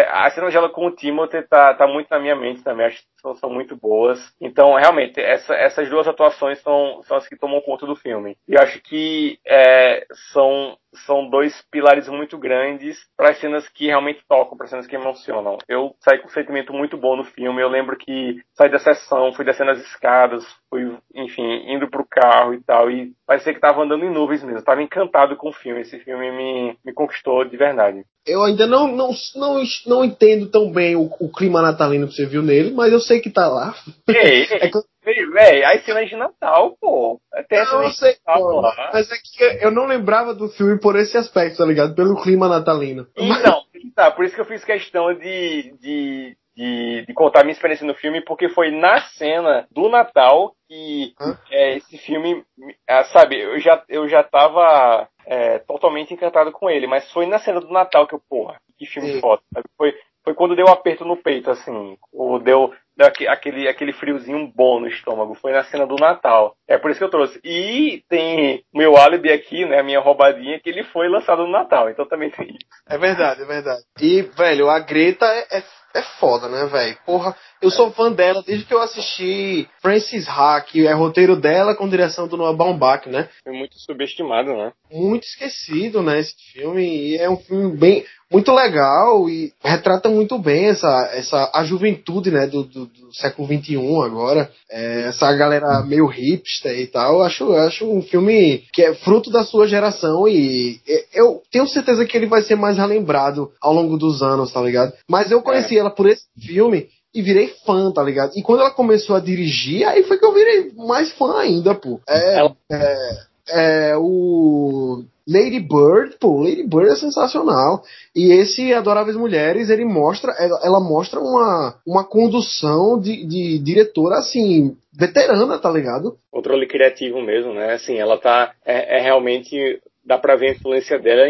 a 0.00 0.30
cena 0.30 0.50
dela 0.50 0.70
com 0.70 0.86
o 0.86 0.90
Timothy 0.90 1.42
tá, 1.42 1.74
tá 1.74 1.86
muito 1.86 2.08
na 2.10 2.18
minha 2.18 2.34
mente 2.34 2.62
também, 2.62 2.86
acho 2.86 2.98
que 2.98 3.20
são, 3.20 3.34
são 3.34 3.50
muito 3.50 3.76
boas. 3.76 4.34
Então, 4.40 4.74
realmente, 4.74 5.20
essa, 5.20 5.54
essas 5.54 5.88
duas 5.90 6.08
atuações 6.08 6.58
são, 6.60 7.02
são 7.02 7.16
as 7.16 7.28
que 7.28 7.36
tomam 7.36 7.60
conta 7.60 7.86
do 7.86 7.94
filme. 7.94 8.36
E 8.48 8.56
acho 8.56 8.80
que 8.80 9.38
é, 9.46 10.06
são, 10.32 10.76
são 11.06 11.28
dois 11.28 11.54
pilares 11.70 12.08
muito 12.08 12.38
grandes 12.38 12.98
para 13.16 13.30
as 13.30 13.38
cenas 13.38 13.68
que 13.68 13.86
realmente 13.86 14.22
tocam, 14.28 14.56
para 14.56 14.64
as 14.64 14.70
cenas 14.70 14.86
que 14.86 14.96
emocionam. 14.96 15.58
Eu 15.68 15.94
saí 16.00 16.18
com 16.18 16.26
um 16.26 16.30
sentimento 16.30 16.72
muito 16.72 16.96
bom 16.96 17.16
no 17.16 17.24
filme. 17.24 17.62
Eu 17.62 17.68
lembro 17.68 17.96
que 17.96 18.40
saí 18.54 18.70
da 18.70 18.78
sessão, 18.78 19.32
fui 19.32 19.44
descendo 19.44 19.70
as 19.70 19.80
escadas, 19.80 20.44
fui, 20.68 20.96
enfim, 21.14 21.72
indo 21.72 21.88
pro 21.90 22.06
carro 22.08 22.54
e 22.54 22.62
tal. 22.62 22.90
E 22.90 23.12
parecia 23.26 23.52
que 23.52 23.58
estava 23.58 23.82
andando 23.82 24.04
em 24.04 24.12
nuvens 24.12 24.42
mesmo. 24.42 24.58
Estava 24.58 24.82
encantado 24.82 25.36
com 25.36 25.48
o 25.48 25.54
filme. 25.54 25.80
Esse 25.80 25.98
filme 26.00 26.30
me, 26.30 26.76
me 26.84 26.92
conquistou 26.92 27.44
de 27.44 27.56
verdade. 27.56 28.04
Eu 28.26 28.44
ainda 28.44 28.66
não, 28.66 28.86
não, 28.86 29.10
não, 29.34 29.62
não 29.86 30.04
entendo 30.04 30.50
tão 30.50 30.70
bem 30.70 30.94
o, 30.94 31.10
o 31.18 31.32
clima 31.32 31.60
natalino 31.60 32.06
que 32.06 32.14
você 32.14 32.26
viu 32.26 32.42
nele, 32.42 32.72
mas 32.72 32.92
eu 32.92 33.00
sei 33.00 33.20
que 33.20 33.30
tá 33.30 33.48
lá. 33.48 33.74
É 34.08 34.68
que... 34.70 34.78
Véi, 35.04 35.64
as 35.64 35.84
cenas 35.84 36.08
de 36.08 36.16
Natal, 36.16 36.76
pô. 36.80 37.20
Até 37.32 37.64
não, 37.64 37.82
eu 37.82 37.90
sei, 37.90 38.14
pô, 38.24 38.62
mas 38.92 39.10
é 39.10 39.16
que 39.16 39.64
eu 39.64 39.70
não 39.70 39.86
lembrava 39.86 40.32
do 40.32 40.48
filme 40.48 40.78
por 40.78 40.96
esse 40.96 41.16
aspecto, 41.16 41.58
tá 41.58 41.64
ligado? 41.64 41.94
Pelo 41.94 42.22
clima 42.22 42.48
natalino. 42.48 43.06
Então, 43.16 43.62
tá, 43.94 44.10
por 44.10 44.24
isso 44.24 44.34
que 44.34 44.40
eu 44.40 44.46
fiz 44.46 44.64
questão 44.64 45.12
de, 45.14 45.74
de, 45.80 46.36
de, 46.56 47.04
de 47.06 47.14
contar 47.14 47.42
minha 47.42 47.52
experiência 47.52 47.86
no 47.86 47.94
filme, 47.94 48.20
porque 48.20 48.48
foi 48.48 48.70
na 48.70 49.00
cena 49.00 49.66
do 49.70 49.88
Natal 49.88 50.54
que 50.68 51.12
é, 51.50 51.76
esse 51.76 51.98
filme, 51.98 52.44
é, 52.88 53.04
sabe, 53.04 53.40
eu 53.40 53.58
já, 53.58 53.82
eu 53.88 54.08
já 54.08 54.22
tava 54.22 55.08
é, 55.26 55.58
totalmente 55.58 56.14
encantado 56.14 56.52
com 56.52 56.70
ele, 56.70 56.86
mas 56.86 57.10
foi 57.12 57.26
na 57.26 57.38
cena 57.38 57.60
do 57.60 57.70
Natal 57.70 58.06
que 58.06 58.14
eu, 58.14 58.22
porra, 58.28 58.58
que 58.78 58.86
filme 58.86 59.14
Sim. 59.14 59.20
foda, 59.20 59.42
sabe? 59.52 59.66
Foi, 59.76 59.94
foi 60.24 60.34
quando 60.34 60.56
deu 60.56 60.66
um 60.66 60.72
aperto 60.72 61.04
no 61.04 61.16
peito, 61.16 61.50
assim, 61.50 61.98
ou 62.12 62.38
deu 62.38 62.72
aquele, 62.98 63.68
aquele 63.68 63.92
friozinho 63.92 64.52
bom 64.54 64.80
no 64.80 64.88
estômago. 64.88 65.34
Foi 65.34 65.52
na 65.52 65.64
cena 65.64 65.86
do 65.86 65.96
Natal. 65.96 66.54
É 66.68 66.78
por 66.78 66.90
isso 66.90 66.98
que 66.98 67.04
eu 67.04 67.10
trouxe. 67.10 67.40
E 67.44 68.02
tem 68.08 68.64
meu 68.74 68.96
álibi 68.96 69.30
aqui, 69.30 69.64
né, 69.64 69.80
a 69.80 69.82
minha 69.82 70.00
roubadinha, 70.00 70.60
que 70.60 70.68
ele 70.68 70.84
foi 70.84 71.08
lançado 71.08 71.42
no 71.44 71.52
Natal, 71.52 71.90
então 71.90 72.06
também 72.06 72.30
tem 72.30 72.46
isso. 72.46 72.66
É 72.88 72.98
verdade, 72.98 73.42
é 73.42 73.46
verdade. 73.46 73.82
E, 74.00 74.22
velho, 74.22 74.68
a 74.68 74.78
Greta 74.80 75.26
é, 75.26 75.58
é, 75.58 75.62
é 75.94 76.02
foda, 76.18 76.48
né, 76.48 76.66
velho? 76.66 76.96
Porra, 77.04 77.36
eu 77.60 77.70
sou 77.70 77.92
fã 77.92 78.10
dela 78.10 78.42
desde 78.46 78.64
que 78.64 78.74
eu 78.74 78.80
assisti 78.80 79.68
Francis 79.80 80.26
Ha, 80.28 80.60
que 80.60 80.86
é 80.86 80.92
roteiro 80.92 81.36
dela 81.36 81.74
com 81.74 81.88
direção 81.88 82.26
do 82.26 82.36
Noah 82.36 82.56
Baumbach, 82.56 83.08
né? 83.08 83.28
Foi 83.44 83.52
muito 83.52 83.78
subestimado, 83.78 84.54
né? 84.54 84.72
Muito 84.90 85.24
esquecido, 85.24 86.02
né, 86.02 86.18
esse 86.18 86.34
filme. 86.52 86.82
E 86.82 87.18
é 87.18 87.28
um 87.28 87.36
filme 87.36 87.76
bem 87.76 88.04
muito 88.32 88.52
legal 88.52 89.28
e 89.28 89.52
retrata 89.62 90.08
muito 90.08 90.38
bem 90.38 90.66
essa, 90.66 91.10
essa 91.12 91.50
a 91.54 91.64
juventude 91.64 92.30
né, 92.30 92.46
do, 92.46 92.64
do, 92.64 92.86
do 92.86 93.14
século 93.14 93.46
XXI 93.46 93.76
agora. 94.04 94.50
É, 94.70 95.08
essa 95.08 95.30
galera 95.34 95.82
meio 95.82 96.06
hipster 96.06 96.78
e 96.78 96.86
tal. 96.86 97.22
Acho, 97.22 97.52
acho 97.52 97.84
um 97.84 98.00
filme 98.00 98.64
que 98.72 98.82
é 98.82 98.94
fruto 98.94 99.30
da 99.30 99.44
sua 99.44 99.68
geração 99.68 100.26
e 100.26 100.80
eu 101.12 101.42
tenho 101.50 101.68
certeza 101.68 102.06
que 102.06 102.16
ele 102.16 102.26
vai 102.26 102.42
ser 102.42 102.56
mais 102.56 102.78
relembrado 102.78 103.52
ao 103.60 103.74
longo 103.74 103.98
dos 103.98 104.22
anos, 104.22 104.52
tá 104.52 104.62
ligado? 104.62 104.92
Mas 105.08 105.30
eu 105.30 105.42
conheci 105.42 105.76
é. 105.76 105.80
ela 105.80 105.90
por 105.90 106.08
esse 106.08 106.24
filme 106.40 106.88
e 107.14 107.20
virei 107.20 107.52
fã, 107.66 107.92
tá 107.92 108.02
ligado? 108.02 108.32
E 108.34 108.42
quando 108.42 108.60
ela 108.60 108.70
começou 108.70 109.14
a 109.14 109.20
dirigir, 109.20 109.86
aí 109.86 110.02
foi 110.04 110.16
que 110.16 110.24
eu 110.24 110.32
virei 110.32 110.72
mais 110.74 111.12
fã 111.12 111.38
ainda, 111.38 111.74
pô. 111.74 112.00
É, 112.08 112.38
ela... 112.38 112.56
é, 112.70 113.18
é 113.48 113.96
o 113.98 115.04
Lady 115.26 115.60
Bird, 115.60 116.16
pô, 116.18 116.42
Lady 116.42 116.62
Bird 116.62 116.90
é 116.90 116.96
sensacional. 116.96 117.82
E 118.14 118.32
esse 118.32 118.72
Adoráveis 118.72 119.16
Mulheres, 119.16 119.70
ele 119.70 119.84
mostra, 119.84 120.32
ela, 120.38 120.60
ela 120.64 120.80
mostra 120.80 121.20
uma, 121.20 121.80
uma 121.86 122.04
condução 122.04 123.00
de, 123.00 123.24
de 123.26 123.58
diretora, 123.58 124.16
assim, 124.16 124.76
veterana, 124.92 125.58
tá 125.58 125.70
ligado? 125.70 126.16
Controle 126.30 126.66
criativo 126.66 127.20
mesmo, 127.22 127.54
né? 127.54 127.74
Assim, 127.74 127.96
ela 127.98 128.18
tá, 128.18 128.54
é, 128.64 128.98
é 128.98 129.00
realmente, 129.00 129.80
dá 130.04 130.18
pra 130.18 130.36
ver 130.36 130.50
a 130.50 130.52
influência 130.52 130.98
dela 130.98 131.24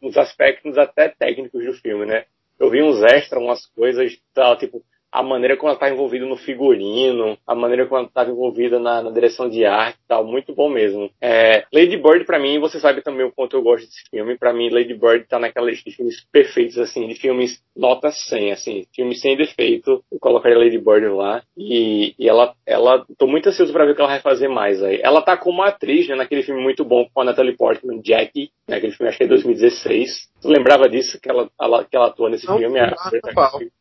nos 0.00 0.16
aspectos 0.16 0.76
até 0.76 1.08
técnicos 1.08 1.64
do 1.64 1.72
filme, 1.74 2.06
né? 2.06 2.24
Eu 2.58 2.68
vi 2.68 2.82
uns 2.82 3.02
extras, 3.02 3.42
umas 3.42 3.64
coisas, 3.74 4.12
tal, 4.34 4.56
tipo, 4.58 4.82
a 5.12 5.22
maneira 5.22 5.56
como 5.56 5.68
ela 5.68 5.76
está 5.76 5.90
envolvida 5.90 6.24
no 6.24 6.36
figurino, 6.36 7.36
a 7.46 7.54
maneira 7.54 7.86
como 7.86 7.98
ela 7.98 8.08
estava 8.08 8.30
envolvida 8.30 8.78
na, 8.78 9.02
na, 9.02 9.10
direção 9.10 9.48
de 9.48 9.64
arte 9.64 9.96
e 9.96 10.08
tal, 10.08 10.24
muito 10.24 10.54
bom 10.54 10.68
mesmo. 10.68 11.10
É, 11.20 11.64
Lady 11.72 11.96
Bird, 11.96 12.24
para 12.24 12.38
mim, 12.38 12.58
você 12.60 12.78
sabe 12.78 13.02
também 13.02 13.26
o 13.26 13.32
quanto 13.32 13.56
eu 13.56 13.62
gosto 13.62 13.86
desse 13.86 14.08
filme, 14.10 14.38
para 14.38 14.52
mim 14.52 14.70
Lady 14.70 14.94
Bird 14.94 15.26
tá 15.26 15.38
naquela 15.38 15.68
lista 15.68 15.88
de 15.88 15.96
filmes 15.96 16.24
perfeitos, 16.30 16.78
assim, 16.78 17.06
de 17.08 17.14
filmes 17.14 17.60
nota 17.76 18.10
100, 18.10 18.52
assim, 18.52 18.86
filmes 18.94 19.20
sem 19.20 19.36
defeito, 19.36 20.02
eu 20.12 20.18
colocaria 20.20 20.58
Lady 20.58 20.78
Bird 20.78 21.06
lá, 21.08 21.42
e, 21.56 22.14
e 22.18 22.28
ela, 22.28 22.54
ela, 22.66 23.04
tô 23.18 23.26
muito 23.26 23.48
ansioso 23.48 23.72
para 23.72 23.84
ver 23.84 23.92
o 23.92 23.94
que 23.94 24.00
ela 24.00 24.10
vai 24.10 24.20
fazer 24.20 24.48
mais 24.48 24.82
aí. 24.82 25.00
Ela 25.02 25.22
tá 25.22 25.36
como 25.36 25.62
atriz, 25.62 26.08
né, 26.08 26.14
naquele 26.14 26.42
filme 26.42 26.62
muito 26.62 26.84
bom 26.84 27.06
com 27.12 27.20
a 27.20 27.24
Natalie 27.24 27.56
Portman, 27.56 28.00
Jackie, 28.04 28.50
né, 28.68 28.76
aquele 28.76 28.92
filme 28.92 29.08
acho 29.08 29.18
que 29.18 29.24
é 29.24 29.28
2016, 29.28 30.30
Tu 30.40 30.48
lembrava 30.48 30.88
disso, 30.88 31.20
que 31.20 31.30
ela, 31.30 31.50
ela 31.60 31.84
que 31.84 31.94
ela 31.94 32.06
atua 32.06 32.30
nesse 32.30 32.46
não, 32.46 32.56
filme? 32.56 32.80
Não, 32.80 32.86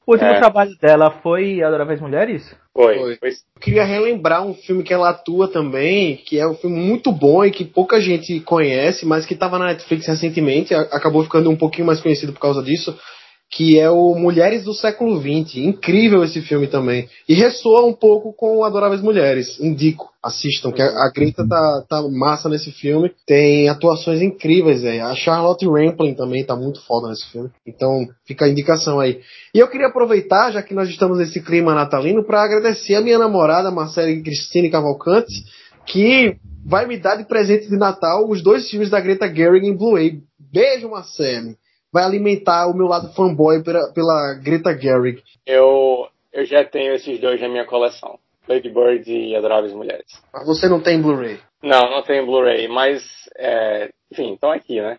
o 0.05 0.11
último 0.11 0.29
é. 0.29 0.39
trabalho 0.39 0.75
dela 0.77 1.09
foi 1.21 1.61
Adoráveis 1.61 2.01
Mulheres? 2.01 2.55
Foi. 2.73 2.95
foi. 2.97 3.15
foi. 3.17 3.29
Eu 3.29 3.61
queria 3.61 3.83
relembrar 3.83 4.45
um 4.45 4.53
filme 4.53 4.83
que 4.83 4.93
ela 4.93 5.09
atua 5.09 5.47
também, 5.47 6.17
que 6.17 6.39
é 6.39 6.47
um 6.47 6.55
filme 6.55 6.79
muito 6.79 7.11
bom 7.11 7.43
e 7.43 7.51
que 7.51 7.65
pouca 7.65 7.99
gente 7.99 8.39
conhece, 8.41 9.05
mas 9.05 9.25
que 9.25 9.33
estava 9.33 9.59
na 9.59 9.67
Netflix 9.67 10.07
recentemente, 10.07 10.73
acabou 10.73 11.23
ficando 11.23 11.49
um 11.49 11.57
pouquinho 11.57 11.87
mais 11.87 11.99
conhecido 11.99 12.33
por 12.33 12.39
causa 12.39 12.63
disso, 12.63 12.97
que 13.49 13.79
é 13.79 13.89
o 13.89 14.13
Mulheres 14.13 14.63
do 14.63 14.73
Século 14.73 15.19
XX. 15.19 15.55
Incrível 15.57 16.23
esse 16.23 16.39
filme 16.41 16.67
também. 16.67 17.09
E 17.27 17.33
ressoa 17.33 17.85
um 17.85 17.93
pouco 17.93 18.31
com 18.31 18.63
Adoráveis 18.63 19.01
Mulheres. 19.01 19.59
Indico, 19.59 20.09
assistam, 20.23 20.71
que 20.71 20.81
a, 20.81 21.11
Greta 21.13 21.47
tá, 21.47 21.83
tá 21.89 22.01
massa 22.09 22.47
nesse 22.47 22.71
filme. 22.71 23.11
Tem 23.25 23.67
atuações 23.67 24.21
incríveis 24.21 24.85
aí. 24.85 24.99
A 24.99 25.15
Charlotte 25.15 25.65
Rampling 25.65 26.13
também 26.13 26.45
tá 26.45 26.55
muito 26.55 26.79
foda 26.85 27.09
nesse 27.09 27.25
filme. 27.31 27.49
Então, 27.65 28.07
fica 28.25 28.45
a 28.45 28.49
indicação 28.49 28.99
aí. 28.99 29.19
E 29.53 29.57
eu 29.57 29.67
queria 29.67 29.87
aproveitar, 29.87 30.51
já 30.51 30.61
que 30.61 30.75
nós 30.75 30.87
estamos 30.87 31.17
nesse 31.17 31.41
clima 31.41 31.73
natalino, 31.73 32.23
para 32.23 32.43
agradecer 32.43 32.93
a 32.93 33.01
minha 33.01 33.17
namorada, 33.17 33.71
Marcela 33.71 34.11
Cristine 34.21 34.69
Cavalcante, 34.69 35.33
que 35.87 36.37
vai 36.63 36.85
me 36.85 36.99
dar 36.99 37.15
de 37.15 37.25
presente 37.25 37.67
de 37.67 37.77
Natal 37.77 38.29
os 38.29 38.43
dois 38.43 38.69
filmes 38.69 38.91
da 38.91 39.01
Greta 39.01 39.27
Gerwig 39.27 39.65
em 39.65 39.75
Blu-ray. 39.75 40.19
Beijo, 40.51 40.87
Marcelo. 40.89 41.55
Vai 41.91 42.03
alimentar 42.03 42.67
o 42.67 42.75
meu 42.75 42.87
lado 42.87 43.13
fanboy 43.13 43.63
pela, 43.63 43.91
pela 43.93 44.35
Greta 44.43 44.77
Gerwig. 44.77 45.23
Eu, 45.45 46.07
eu 46.31 46.45
já 46.45 46.63
tenho 46.63 46.93
esses 46.93 47.19
dois 47.19 47.41
na 47.41 47.49
minha 47.49 47.65
coleção. 47.65 48.19
Lady 48.47 48.69
Bird 48.69 49.11
e 49.11 49.35
Adoráveis 49.35 49.73
Mulheres. 49.73 50.07
Mas 50.33 50.45
você 50.45 50.67
não 50.67 50.81
tem 50.81 51.01
Blu-ray? 51.01 51.39
Não, 51.61 51.91
não 51.91 52.01
tenho 52.01 52.25
Blu-ray, 52.25 52.67
mas, 52.67 53.03
é, 53.37 53.89
enfim, 54.11 54.33
estão 54.33 54.51
aqui, 54.51 54.81
né? 54.81 54.97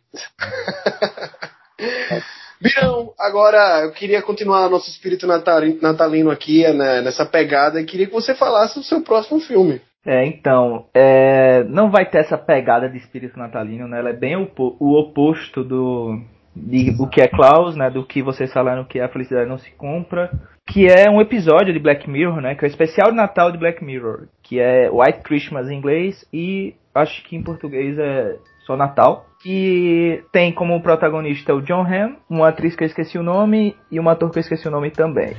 Birão, 2.60 3.14
agora 3.18 3.84
eu 3.84 3.92
queria 3.92 4.20
continuar 4.20 4.68
nosso 4.68 4.90
espírito 4.90 5.26
natalino 5.26 6.30
aqui, 6.30 6.62
né, 6.74 7.00
nessa 7.00 7.24
pegada, 7.24 7.80
e 7.80 7.86
queria 7.86 8.06
que 8.06 8.12
você 8.12 8.34
falasse 8.34 8.78
do 8.78 8.84
seu 8.84 9.02
próximo 9.02 9.40
filme. 9.40 9.80
É, 10.06 10.26
então, 10.26 10.86
é, 10.94 11.64
não 11.64 11.90
vai 11.90 12.08
ter 12.08 12.18
essa 12.18 12.36
pegada 12.36 12.88
de 12.88 12.98
espírito 12.98 13.38
natalino, 13.38 13.88
né? 13.88 13.98
Ela 13.98 14.10
é 14.10 14.14
bem 14.14 14.36
o, 14.36 14.50
o 14.78 14.98
oposto 14.98 15.64
do, 15.64 16.18
de, 16.60 16.90
do 16.90 17.08
que 17.08 17.20
é 17.20 17.28
Klaus, 17.28 17.74
né? 17.76 17.90
Do 17.90 18.04
que 18.04 18.22
vocês 18.22 18.52
falaram 18.52 18.84
que 18.84 19.00
a 19.00 19.08
felicidade 19.08 19.48
não 19.48 19.58
se 19.58 19.70
compra. 19.72 20.30
Que 20.66 20.86
é 20.86 21.10
um 21.10 21.20
episódio 21.20 21.72
de 21.72 21.78
Black 21.78 22.08
Mirror, 22.08 22.40
né? 22.40 22.54
Que 22.54 22.64
é 22.64 22.68
o 22.68 22.70
especial 22.70 23.10
de 23.10 23.16
Natal 23.16 23.50
de 23.50 23.58
Black 23.58 23.84
Mirror. 23.84 24.28
Que 24.42 24.60
é 24.60 24.90
White 24.90 25.20
Christmas 25.20 25.68
em 25.68 25.76
inglês 25.76 26.24
e 26.32 26.74
acho 26.94 27.22
que 27.24 27.36
em 27.36 27.42
português 27.42 27.98
é 27.98 28.36
só 28.66 28.76
Natal. 28.76 29.26
Que 29.42 30.22
tem 30.30 30.52
como 30.52 30.82
protagonista 30.82 31.54
o 31.54 31.62
John 31.62 31.82
Hamm, 31.82 32.16
uma 32.28 32.48
atriz 32.48 32.76
que 32.76 32.84
eu 32.84 32.86
esqueci 32.86 33.18
o 33.18 33.22
nome 33.22 33.74
e 33.90 33.98
um 33.98 34.08
ator 34.08 34.30
que 34.30 34.38
eu 34.38 34.42
esqueci 34.42 34.68
o 34.68 34.70
nome 34.70 34.90
também. 34.90 35.34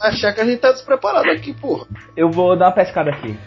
Achar 0.00 0.32
que 0.34 0.40
a 0.40 0.44
gente 0.44 0.60
tá 0.60 0.72
despreparado 0.72 1.30
aqui, 1.30 1.54
porra. 1.54 1.86
Eu 2.16 2.30
vou 2.30 2.56
dar 2.56 2.66
uma 2.66 2.72
pescada 2.72 3.10
aqui. 3.10 3.38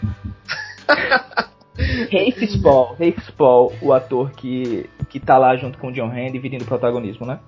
Rafe 1.78 2.46
Spall, 2.48 2.96
Rafe 2.98 3.20
Spall, 3.28 3.72
o 3.80 3.92
ator 3.92 4.30
que, 4.32 4.88
que 5.08 5.20
tá 5.20 5.38
lá 5.38 5.56
junto 5.56 5.78
com 5.78 5.88
o 5.88 5.92
John 5.92 6.10
Hamm 6.10 6.32
dividindo 6.32 6.64
o 6.64 6.66
protagonismo, 6.66 7.26
né? 7.26 7.38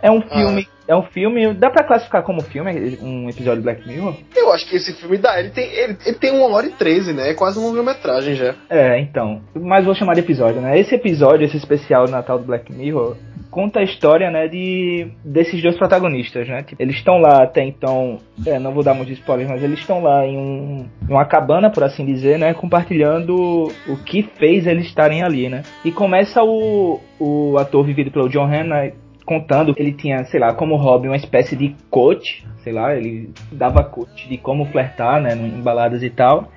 É 0.00 0.10
um 0.10 0.20
filme. 0.20 0.68
Ah. 0.70 0.76
É 0.88 0.94
um 0.94 1.02
filme. 1.02 1.52
Dá 1.54 1.68
pra 1.68 1.84
classificar 1.84 2.22
como 2.22 2.42
filme 2.42 2.98
um 3.02 3.28
episódio 3.28 3.58
de 3.58 3.64
Black 3.64 3.88
Mirror? 3.88 4.14
Eu 4.36 4.52
acho 4.52 4.68
que 4.68 4.76
esse 4.76 4.92
filme 4.92 5.18
dá. 5.18 5.40
Ele 5.40 5.50
tem, 5.50 5.64
ele, 5.64 5.96
ele 6.04 6.16
tem 6.16 6.30
uma 6.30 6.46
hora 6.54 6.66
e 6.66 6.70
treze, 6.70 7.12
né? 7.12 7.30
É 7.30 7.34
quase 7.34 7.58
uma 7.58 7.68
longa-metragem 7.68 8.34
já. 8.36 8.54
É, 8.70 9.00
então. 9.00 9.42
Mas 9.54 9.84
vou 9.84 9.94
chamar 9.94 10.14
de 10.14 10.20
episódio, 10.20 10.60
né? 10.60 10.78
Esse 10.78 10.94
episódio, 10.94 11.44
esse 11.44 11.56
especial 11.56 12.04
de 12.04 12.12
Natal 12.12 12.38
do 12.38 12.44
Black 12.44 12.72
Mirror, 12.72 13.16
conta 13.56 13.80
a 13.80 13.82
história, 13.82 14.30
né, 14.30 14.48
de 14.48 15.08
desses 15.24 15.62
dois 15.62 15.78
protagonistas, 15.78 16.46
né? 16.46 16.62
Tipo, 16.62 16.82
eles 16.82 16.96
estão 16.96 17.16
lá 17.16 17.42
até 17.42 17.64
então, 17.64 18.18
é, 18.44 18.58
não 18.58 18.70
vou 18.70 18.82
dar 18.82 18.92
muitos 18.92 19.14
spoilers, 19.14 19.48
mas 19.48 19.62
eles 19.62 19.78
estão 19.78 20.02
lá 20.02 20.26
em, 20.26 20.36
um, 20.36 20.86
uma 21.08 21.24
cabana, 21.24 21.70
por 21.70 21.82
assim 21.82 22.04
dizer, 22.04 22.38
né, 22.38 22.52
compartilhando 22.52 23.72
o 23.88 23.96
que 24.04 24.22
fez 24.22 24.66
eles 24.66 24.84
estarem 24.84 25.22
ali, 25.22 25.48
né? 25.48 25.62
E 25.82 25.90
começa 25.90 26.44
o, 26.44 27.00
o 27.18 27.56
ator 27.56 27.82
vivido 27.82 28.10
pelo 28.10 28.28
John 28.28 28.44
Hanna 28.44 28.92
contando 29.24 29.74
que 29.74 29.80
ele 29.80 29.92
tinha, 29.92 30.22
sei 30.26 30.38
lá, 30.38 30.52
como 30.52 30.76
hobby 30.76 31.08
uma 31.08 31.16
espécie 31.16 31.56
de 31.56 31.74
coach, 31.88 32.46
sei 32.62 32.74
lá, 32.74 32.94
ele 32.94 33.30
dava 33.50 33.82
coach 33.82 34.28
de 34.28 34.36
como 34.36 34.66
flertar, 34.66 35.18
né, 35.18 35.32
em 35.32 35.62
baladas 35.62 36.02
e 36.02 36.10
tal. 36.10 36.52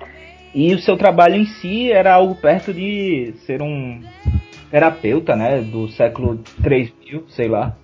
E 0.54 0.74
o 0.74 0.78
seu 0.78 0.98
trabalho 0.98 1.36
em 1.36 1.46
si 1.46 1.90
era 1.90 2.12
algo 2.12 2.34
perto 2.34 2.74
de 2.74 3.32
ser 3.46 3.62
um 3.62 4.02
terapeuta, 4.70 5.34
né, 5.34 5.60
do 5.60 5.88
século 5.88 6.38
3000, 6.62 7.24
sei 7.28 7.48
lá, 7.48 7.74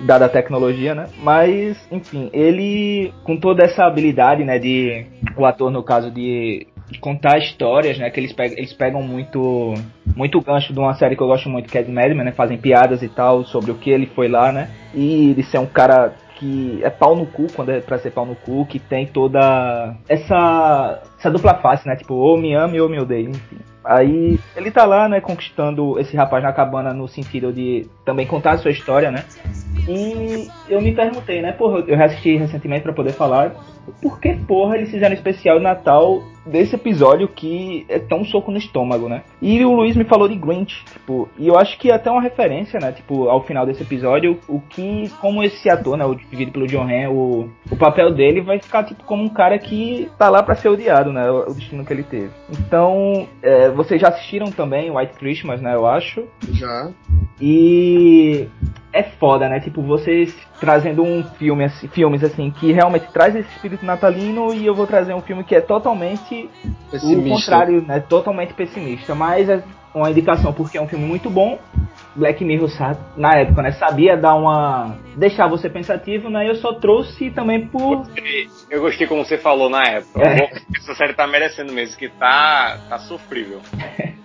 dada 0.00 0.26
a 0.26 0.28
tecnologia, 0.28 0.94
né? 0.94 1.08
Mas, 1.22 1.76
enfim, 1.90 2.30
ele 2.32 3.12
com 3.24 3.36
toda 3.36 3.64
essa 3.64 3.84
habilidade, 3.84 4.44
né, 4.44 4.58
de 4.58 5.06
o 5.36 5.44
ator 5.44 5.70
no 5.70 5.82
caso 5.82 6.10
de 6.10 6.66
contar 7.00 7.38
histórias, 7.38 7.98
né? 7.98 8.10
Que 8.10 8.20
eles 8.20 8.32
pegam, 8.32 8.56
eles 8.56 8.72
pegam 8.72 9.02
muito 9.02 9.74
muito 10.14 10.40
gancho 10.40 10.72
de 10.72 10.78
uma 10.78 10.94
série 10.94 11.16
que 11.16 11.22
eu 11.22 11.26
gosto 11.26 11.48
muito, 11.48 11.68
que 11.68 11.76
é 11.76 11.82
de 11.82 11.90
Mad 11.90 12.12
né? 12.12 12.32
Fazem 12.32 12.58
piadas 12.58 13.02
e 13.02 13.08
tal 13.08 13.44
sobre 13.44 13.70
o 13.70 13.74
que 13.74 13.90
ele 13.90 14.06
foi 14.06 14.28
lá, 14.28 14.52
né? 14.52 14.70
E 14.94 15.30
ele 15.30 15.42
ser 15.42 15.58
um 15.58 15.66
cara 15.66 16.14
que 16.38 16.80
é 16.82 16.90
pau 16.90 17.16
no 17.16 17.26
cu, 17.26 17.46
quando 17.54 17.70
é 17.70 17.80
pra 17.80 17.98
ser 17.98 18.10
pau 18.10 18.26
no 18.26 18.36
cu, 18.36 18.66
que 18.66 18.78
tem 18.78 19.06
toda 19.06 19.96
essa, 20.08 21.02
essa 21.18 21.30
dupla 21.30 21.54
face, 21.54 21.86
né? 21.88 21.96
Tipo, 21.96 22.14
ou 22.14 22.38
me 22.38 22.54
ame 22.54 22.80
ou 22.80 22.88
me 22.88 23.00
odeia, 23.00 23.28
enfim. 23.28 23.56
Aí 23.86 24.40
ele 24.56 24.70
tá 24.72 24.84
lá, 24.84 25.08
né, 25.08 25.20
conquistando 25.20 25.98
esse 26.00 26.16
rapaz 26.16 26.42
na 26.42 26.52
cabana 26.52 26.92
no 26.92 27.06
sentido 27.06 27.52
de 27.52 27.86
também 28.04 28.26
contar 28.26 28.52
a 28.52 28.58
sua 28.58 28.72
história, 28.72 29.12
né? 29.12 29.24
E 29.88 30.48
eu 30.68 30.82
me 30.82 30.92
perguntei, 30.92 31.40
né, 31.40 31.52
porra, 31.52 31.84
eu 31.86 31.96
reassisti 31.96 32.36
recentemente 32.36 32.82
para 32.82 32.92
poder 32.92 33.12
falar, 33.12 33.54
por 34.02 34.18
que 34.18 34.34
porra 34.34 34.76
eles 34.76 34.90
fizeram 34.90 35.14
especial 35.14 35.60
Natal 35.60 36.20
desse 36.46 36.74
episódio 36.74 37.28
que 37.28 37.84
é 37.88 37.98
tão 37.98 38.24
soco 38.24 38.50
no 38.50 38.58
estômago, 38.58 39.08
né? 39.08 39.22
E 39.40 39.64
o 39.64 39.72
Luiz 39.72 39.96
me 39.96 40.04
falou 40.04 40.28
de 40.28 40.36
Grinch, 40.36 40.84
tipo, 40.92 41.28
e 41.38 41.48
eu 41.48 41.58
acho 41.58 41.78
que 41.78 41.90
é 41.90 41.94
até 41.94 42.10
uma 42.10 42.22
referência, 42.22 42.78
né? 42.80 42.92
Tipo, 42.92 43.28
ao 43.28 43.42
final 43.42 43.66
desse 43.66 43.82
episódio, 43.82 44.38
o 44.48 44.60
que, 44.60 45.10
como 45.20 45.42
esse 45.42 45.68
ator, 45.68 45.96
né, 45.96 46.04
o 46.04 46.14
vivido 46.14 46.52
pelo 46.52 46.66
John 46.66 46.84
Hamm, 46.84 47.12
o, 47.12 47.50
o 47.70 47.76
papel 47.76 48.14
dele 48.14 48.40
vai 48.40 48.58
ficar, 48.60 48.84
tipo, 48.84 49.02
como 49.04 49.22
um 49.22 49.28
cara 49.28 49.58
que 49.58 50.08
tá 50.18 50.28
lá 50.28 50.42
para 50.42 50.54
ser 50.54 50.68
odiado, 50.68 51.12
né? 51.12 51.30
O, 51.30 51.50
o, 51.50 51.54
destino 51.54 51.84
que 51.84 51.92
ele 51.92 52.02
teve. 52.02 52.30
Então, 52.50 53.28
é, 53.42 53.68
vocês 53.70 54.00
já 54.00 54.08
assistiram 54.08 54.50
também 54.50 54.90
White 54.90 55.14
Christmas, 55.14 55.60
né? 55.60 55.74
Eu 55.74 55.86
acho. 55.86 56.24
Já. 56.52 56.90
E 57.40 58.48
é 58.92 59.02
foda, 59.02 59.48
né? 59.48 59.60
Tipo, 59.60 59.82
vocês 59.82 60.34
trazendo 60.58 61.02
um 61.02 61.22
filme 61.22 61.64
assim, 61.64 61.86
filmes 61.88 62.24
assim 62.24 62.50
que 62.50 62.72
realmente 62.72 63.12
traz 63.12 63.36
esse 63.36 63.48
espírito 63.50 63.84
natalino 63.84 64.54
e 64.54 64.64
eu 64.64 64.74
vou 64.74 64.86
trazer 64.86 65.14
um 65.14 65.20
filme 65.20 65.44
que 65.44 65.54
é 65.54 65.60
totalmente 65.60 66.35
pessimista. 66.90 67.20
o 67.20 67.28
contrário, 67.28 67.82
né? 67.82 68.00
Totalmente 68.00 68.54
pessimista, 68.54 69.14
mas 69.14 69.48
é 69.48 69.62
uma 69.94 70.10
indicação 70.10 70.52
porque 70.52 70.78
é 70.78 70.82
um 70.82 70.88
filme 70.88 71.06
muito 71.06 71.30
bom. 71.30 71.58
Black 72.16 72.44
Mirror 72.44 72.70
na 73.16 73.38
época, 73.38 73.62
né, 73.62 73.72
sabia 73.72 74.16
dar 74.16 74.34
uma 74.34 74.96
deixar 75.16 75.46
você 75.46 75.68
pensativo, 75.68 76.28
né? 76.28 76.48
Eu 76.48 76.56
só 76.56 76.74
trouxe 76.74 77.30
também 77.30 77.66
por 77.66 78.04
eu 78.70 78.80
gostei 78.80 79.06
como 79.06 79.24
você 79.24 79.38
falou 79.38 79.70
na 79.70 79.82
época. 79.84 80.20
É. 80.20 80.50
Essa 80.76 80.94
série 80.94 81.14
tá 81.14 81.26
merecendo 81.26 81.72
mesmo 81.72 81.96
que 81.96 82.08
tá 82.08 82.78
tá 82.88 82.98
sofrível. 82.98 83.60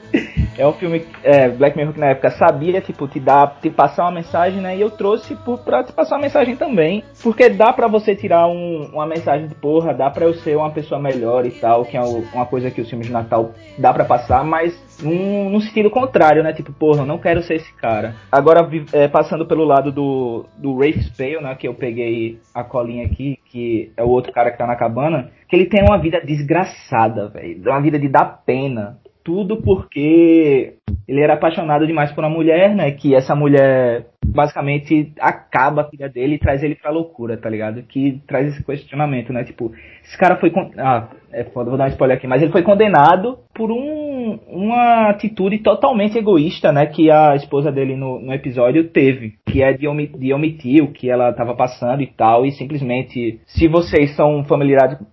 É 0.57 0.67
um 0.67 0.73
filme, 0.73 1.05
é, 1.23 1.47
Black 1.47 1.77
Mirror 1.77 1.93
que 1.93 1.99
na 1.99 2.07
época 2.07 2.29
sabia, 2.31 2.81
tipo, 2.81 3.07
te 3.07 3.19
dar, 3.19 3.57
te 3.61 3.69
passar 3.69 4.03
uma 4.03 4.11
mensagem, 4.11 4.61
né? 4.61 4.75
E 4.75 4.81
eu 4.81 4.91
trouxe 4.91 5.35
por, 5.35 5.59
pra 5.59 5.83
te 5.83 5.93
passar 5.93 6.15
uma 6.15 6.23
mensagem 6.23 6.55
também. 6.55 7.03
Porque 7.23 7.49
dá 7.49 7.71
pra 7.71 7.87
você 7.87 8.15
tirar 8.15 8.47
um, 8.47 8.89
uma 8.93 9.05
mensagem 9.05 9.47
de 9.47 9.55
porra, 9.55 9.93
dá 9.93 10.09
pra 10.09 10.25
eu 10.25 10.33
ser 10.33 10.57
uma 10.57 10.69
pessoa 10.69 10.99
melhor 10.99 11.45
e 11.45 11.51
tal, 11.51 11.85
que 11.85 11.95
é 11.95 12.01
uma 12.01 12.45
coisa 12.45 12.69
que 12.69 12.81
os 12.81 12.89
filmes 12.89 13.07
de 13.07 13.13
Natal 13.13 13.51
dá 13.77 13.93
pra 13.93 14.03
passar, 14.03 14.43
mas 14.43 14.77
num, 15.01 15.49
num 15.49 15.61
sentido 15.61 15.89
contrário, 15.89 16.43
né? 16.43 16.51
Tipo, 16.53 16.73
porra, 16.73 17.01
eu 17.01 17.07
não 17.07 17.17
quero 17.17 17.41
ser 17.41 17.55
esse 17.55 17.73
cara. 17.81 18.15
Agora, 18.31 18.69
é, 18.93 19.07
passando 19.07 19.45
pelo 19.45 19.65
lado 19.65 19.91
do, 19.91 20.45
do 20.57 20.77
Rafe 20.77 21.03
Spale, 21.03 21.41
né? 21.41 21.55
Que 21.55 21.67
eu 21.67 21.73
peguei 21.73 22.39
a 22.53 22.63
colinha 22.63 23.05
aqui, 23.05 23.39
que 23.45 23.91
é 23.97 24.03
o 24.03 24.09
outro 24.09 24.31
cara 24.31 24.51
que 24.51 24.57
tá 24.57 24.67
na 24.67 24.75
cabana, 24.75 25.31
que 25.49 25.55
ele 25.55 25.65
tem 25.65 25.83
uma 25.83 25.97
vida 25.97 26.21
desgraçada, 26.21 27.27
velho. 27.29 27.61
Uma 27.65 27.81
vida 27.81 27.97
de 27.97 28.07
dar 28.07 28.43
pena 28.45 28.99
tudo 29.23 29.61
porque 29.61 30.75
ele 31.07 31.21
era 31.21 31.33
apaixonado 31.33 31.85
demais 31.85 32.11
por 32.11 32.23
uma 32.23 32.29
mulher, 32.29 32.75
né? 32.75 32.91
Que 32.91 33.15
essa 33.15 33.35
mulher 33.35 34.07
basicamente 34.25 35.13
acaba 35.19 35.81
a 35.81 35.89
filha 35.89 36.07
dele 36.09 36.35
e 36.35 36.39
traz 36.39 36.63
ele 36.63 36.75
pra 36.75 36.91
loucura, 36.91 37.37
tá 37.37 37.49
ligado? 37.49 37.83
Que 37.83 38.21
traz 38.27 38.47
esse 38.47 38.63
questionamento, 38.63 39.33
né? 39.33 39.43
Tipo, 39.43 39.71
esse 40.03 40.17
cara 40.17 40.37
foi. 40.37 40.51
Con... 40.51 40.71
Ah, 40.77 41.09
é 41.33 41.43
foda, 41.45 41.69
vou 41.69 41.77
dar 41.77 41.85
um 41.85 41.91
spoiler 41.91 42.17
aqui, 42.17 42.27
mas 42.27 42.41
ele 42.41 42.51
foi 42.51 42.61
condenado 42.61 43.39
por 43.53 43.71
um, 43.71 44.39
uma 44.47 45.09
atitude 45.09 45.59
totalmente 45.59 46.17
egoísta, 46.17 46.71
né? 46.71 46.85
Que 46.85 47.09
a 47.09 47.35
esposa 47.35 47.71
dele 47.71 47.95
no, 47.95 48.19
no 48.19 48.33
episódio 48.33 48.89
teve, 48.89 49.35
que 49.45 49.61
é 49.61 49.73
de, 49.73 49.87
de 50.17 50.33
omitir 50.33 50.83
o 50.83 50.91
que 50.91 51.09
ela 51.09 51.33
tava 51.33 51.55
passando 51.55 52.01
e 52.01 52.07
tal, 52.07 52.45
e 52.45 52.51
simplesmente, 52.51 53.39
se 53.45 53.67
vocês 53.67 54.15
são 54.15 54.43
familiarizados, 54.43 55.07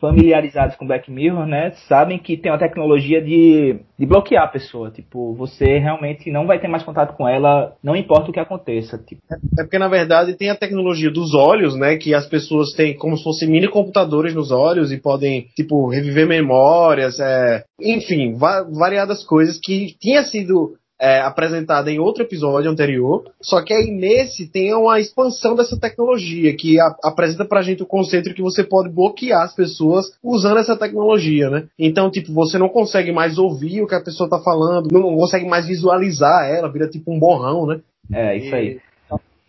familiarizados 0.00 0.76
com 0.76 0.86
Black 0.86 1.10
Mirror, 1.10 1.46
né? 1.46 1.70
Sabem 1.88 2.18
que 2.18 2.36
tem 2.36 2.50
uma 2.50 2.58
tecnologia 2.58 3.20
de, 3.22 3.80
de 3.98 4.06
bloquear 4.06 4.44
a 4.44 4.48
pessoa, 4.48 4.90
tipo, 4.90 5.34
você 5.34 5.78
realmente 5.78 6.30
não 6.30 6.46
vai 6.46 6.58
ter 6.58 6.68
mais 6.68 6.82
contato 6.82 7.16
com 7.16 7.28
ela, 7.28 7.74
não 7.82 7.96
importa 7.96 8.30
o 8.30 8.32
que 8.32 8.40
aconteça. 8.50 8.98
Tipo. 8.98 9.22
É 9.58 9.62
porque, 9.62 9.78
na 9.78 9.88
verdade, 9.88 10.34
tem 10.34 10.50
a 10.50 10.56
tecnologia 10.56 11.10
dos 11.10 11.34
olhos, 11.34 11.76
né? 11.76 11.96
Que 11.96 12.12
as 12.14 12.26
pessoas 12.26 12.72
têm 12.72 12.96
como 12.96 13.16
se 13.16 13.22
fossem 13.22 13.48
mini 13.48 13.68
computadores 13.68 14.34
nos 14.34 14.50
olhos 14.50 14.90
e 14.90 14.98
podem, 14.98 15.46
tipo, 15.54 15.88
reviver 15.88 16.26
memórias, 16.26 17.20
é, 17.20 17.64
enfim, 17.80 18.34
va 18.34 18.62
variadas 18.62 19.24
coisas 19.24 19.58
que 19.62 19.94
tinha 20.00 20.24
sido 20.24 20.74
é, 21.00 21.18
apresentada 21.20 21.90
em 21.90 21.98
outro 21.98 22.22
episódio 22.22 22.70
anterior, 22.70 23.24
só 23.40 23.62
que 23.62 23.72
aí 23.72 23.90
nesse 23.90 24.46
tem 24.46 24.74
uma 24.74 25.00
expansão 25.00 25.56
dessa 25.56 25.80
tecnologia 25.80 26.54
que 26.54 26.78
a, 26.78 26.94
apresenta 27.02 27.44
pra 27.46 27.62
gente 27.62 27.82
o 27.82 27.86
conceito 27.86 28.34
que 28.34 28.42
você 28.42 28.62
pode 28.62 28.90
bloquear 28.90 29.42
as 29.42 29.54
pessoas 29.54 30.12
usando 30.22 30.58
essa 30.58 30.76
tecnologia, 30.76 31.48
né? 31.48 31.66
Então, 31.78 32.10
tipo, 32.10 32.34
você 32.34 32.58
não 32.58 32.68
consegue 32.68 33.12
mais 33.12 33.38
ouvir 33.38 33.80
o 33.80 33.86
que 33.86 33.94
a 33.94 34.02
pessoa 34.02 34.28
tá 34.28 34.38
falando, 34.40 34.92
não 34.92 35.16
consegue 35.16 35.48
mais 35.48 35.66
visualizar 35.66 36.46
ela, 36.46 36.70
vira 36.70 36.86
tipo 36.86 37.10
um 37.10 37.18
borrão, 37.18 37.66
né? 37.66 37.80
É, 38.12 38.36
isso 38.36 38.54
aí. 38.54 38.80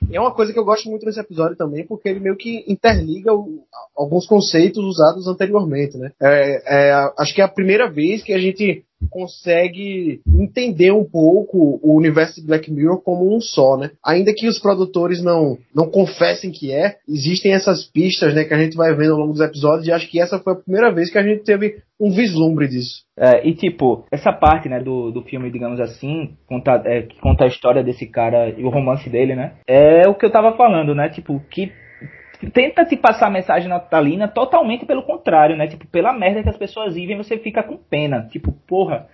E 0.09 0.17
é 0.17 0.19
uma 0.19 0.33
coisa 0.33 0.51
que 0.51 0.59
eu 0.59 0.65
gosto 0.65 0.89
muito 0.89 1.05
nesse 1.05 1.19
episódio 1.19 1.55
também, 1.55 1.85
porque 1.85 2.09
ele 2.09 2.19
meio 2.19 2.35
que 2.35 2.65
interliga 2.67 3.33
o, 3.33 3.63
alguns 3.95 4.25
conceitos 4.27 4.83
usados 4.83 5.27
anteriormente, 5.27 5.97
né? 5.97 6.11
É, 6.19 6.89
é, 6.89 7.11
acho 7.17 7.33
que 7.33 7.41
é 7.41 7.45
a 7.45 7.47
primeira 7.47 7.89
vez 7.89 8.23
que 8.23 8.33
a 8.33 8.39
gente 8.39 8.83
consegue 9.09 10.21
entender 10.27 10.91
um 10.91 11.03
pouco 11.03 11.79
o 11.81 11.95
universo 11.95 12.39
de 12.39 12.47
Black 12.47 12.71
Mirror 12.71 13.01
como 13.01 13.35
um 13.35 13.39
só, 13.39 13.77
né? 13.77 13.91
Ainda 14.05 14.33
que 14.35 14.47
os 14.47 14.59
produtores 14.59 15.21
não, 15.23 15.57
não 15.75 15.89
confessem 15.89 16.51
que 16.51 16.71
é, 16.71 16.97
existem 17.07 17.53
essas 17.53 17.85
pistas, 17.85 18.33
né, 18.33 18.43
que 18.43 18.53
a 18.53 18.59
gente 18.59 18.75
vai 18.75 18.93
vendo 18.95 19.13
ao 19.13 19.19
longo 19.19 19.33
dos 19.33 19.41
episódios 19.41 19.87
e 19.87 19.91
acho 19.91 20.09
que 20.09 20.19
essa 20.19 20.39
foi 20.39 20.53
a 20.53 20.57
primeira 20.57 20.93
vez 20.93 21.11
que 21.11 21.17
a 21.17 21.23
gente 21.23 21.43
teve 21.43 21.77
um 21.99 22.11
vislumbre 22.11 22.67
disso. 22.67 23.03
É, 23.17 23.47
e 23.47 23.53
tipo, 23.53 24.05
essa 24.11 24.33
parte, 24.33 24.67
né, 24.67 24.79
do, 24.79 25.11
do 25.11 25.21
filme, 25.21 25.51
digamos 25.51 25.79
assim, 25.79 26.35
conta, 26.47 26.81
é, 26.85 27.03
que 27.03 27.19
conta 27.19 27.43
a 27.43 27.47
história 27.47 27.83
desse 27.83 28.07
cara 28.07 28.49
e 28.49 28.63
o 28.63 28.69
romance 28.69 29.09
dele, 29.09 29.35
né, 29.35 29.53
é 29.67 30.07
o 30.07 30.15
que 30.15 30.25
eu 30.25 30.31
tava 30.31 30.55
falando, 30.57 30.95
né, 30.95 31.09
tipo, 31.09 31.39
que 31.49 31.71
tenta 32.49 32.85
te 32.85 32.95
passar 32.97 33.27
a 33.27 33.31
mensagem 33.31 33.69
natalina 33.69 34.27
totalmente 34.27 34.85
pelo 34.85 35.03
contrário, 35.03 35.55
né? 35.55 35.67
Tipo, 35.67 35.87
pela 35.87 36.13
merda 36.13 36.43
que 36.43 36.49
as 36.49 36.57
pessoas 36.57 36.95
vivem, 36.95 37.17
você 37.17 37.37
fica 37.37 37.61
com 37.63 37.77
pena. 37.77 38.27
Tipo, 38.31 38.51
porra, 38.67 39.07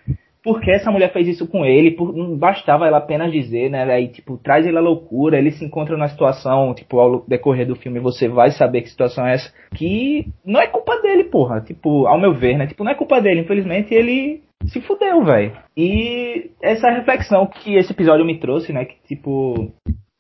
por 0.43 0.61
que 0.61 0.71
essa 0.71 0.89
mulher 0.89 1.11
fez 1.11 1.28
isso 1.28 1.45
com 1.45 1.65
ele? 1.65 1.91
Por, 1.91 2.15
não 2.15 2.38
bastava 2.38 2.88
ela 2.88 2.99
apenas 2.99 3.32
dizer, 3.32 3.69
né? 3.69 3.84
Aí, 3.84 4.07
tipo, 4.07 4.38
traz 4.38 4.65
ele 4.65 4.78
à 4.78 4.82
loucura, 4.82 5.38
ele 5.38 5.51
se 5.51 5.65
encontra 5.65 5.97
na 5.97 6.07
situação, 6.07 6.73
tipo, 6.73 6.99
ao 6.99 7.25
decorrer 7.28 7.67
do 7.67 7.75
filme 7.75 7.99
você 7.99 8.30
vai 8.30 8.51
saber 8.51 8.82
que 8.82 8.89
situação 8.89 9.28
é 9.28 9.34
essa. 9.34 9.53
Que 9.75 10.28
não 10.45 10.61
é 10.61 10.67
culpa 10.67 11.01
dele, 11.01 11.25
porra. 11.25 11.59
Tipo, 11.59 12.07
ao 12.07 12.19
meu 12.19 12.34
ver, 12.34 12.57
né? 12.57 12.65
Tipo, 12.65 12.84
não 12.84 12.91
é 12.91 12.95
culpa 12.95 13.19
dele. 13.19 13.41
Infelizmente, 13.41 13.93
ele 13.93 14.41
se 14.67 14.80
fudeu, 14.82 15.23
velho. 15.23 15.51
E 15.75 16.49
essa 16.61 16.89
reflexão 16.89 17.45
que 17.45 17.75
esse 17.75 17.91
episódio 17.91 18.25
me 18.25 18.39
trouxe, 18.39 18.71
né? 18.71 18.86
Que, 18.86 18.95
tipo, 19.07 19.71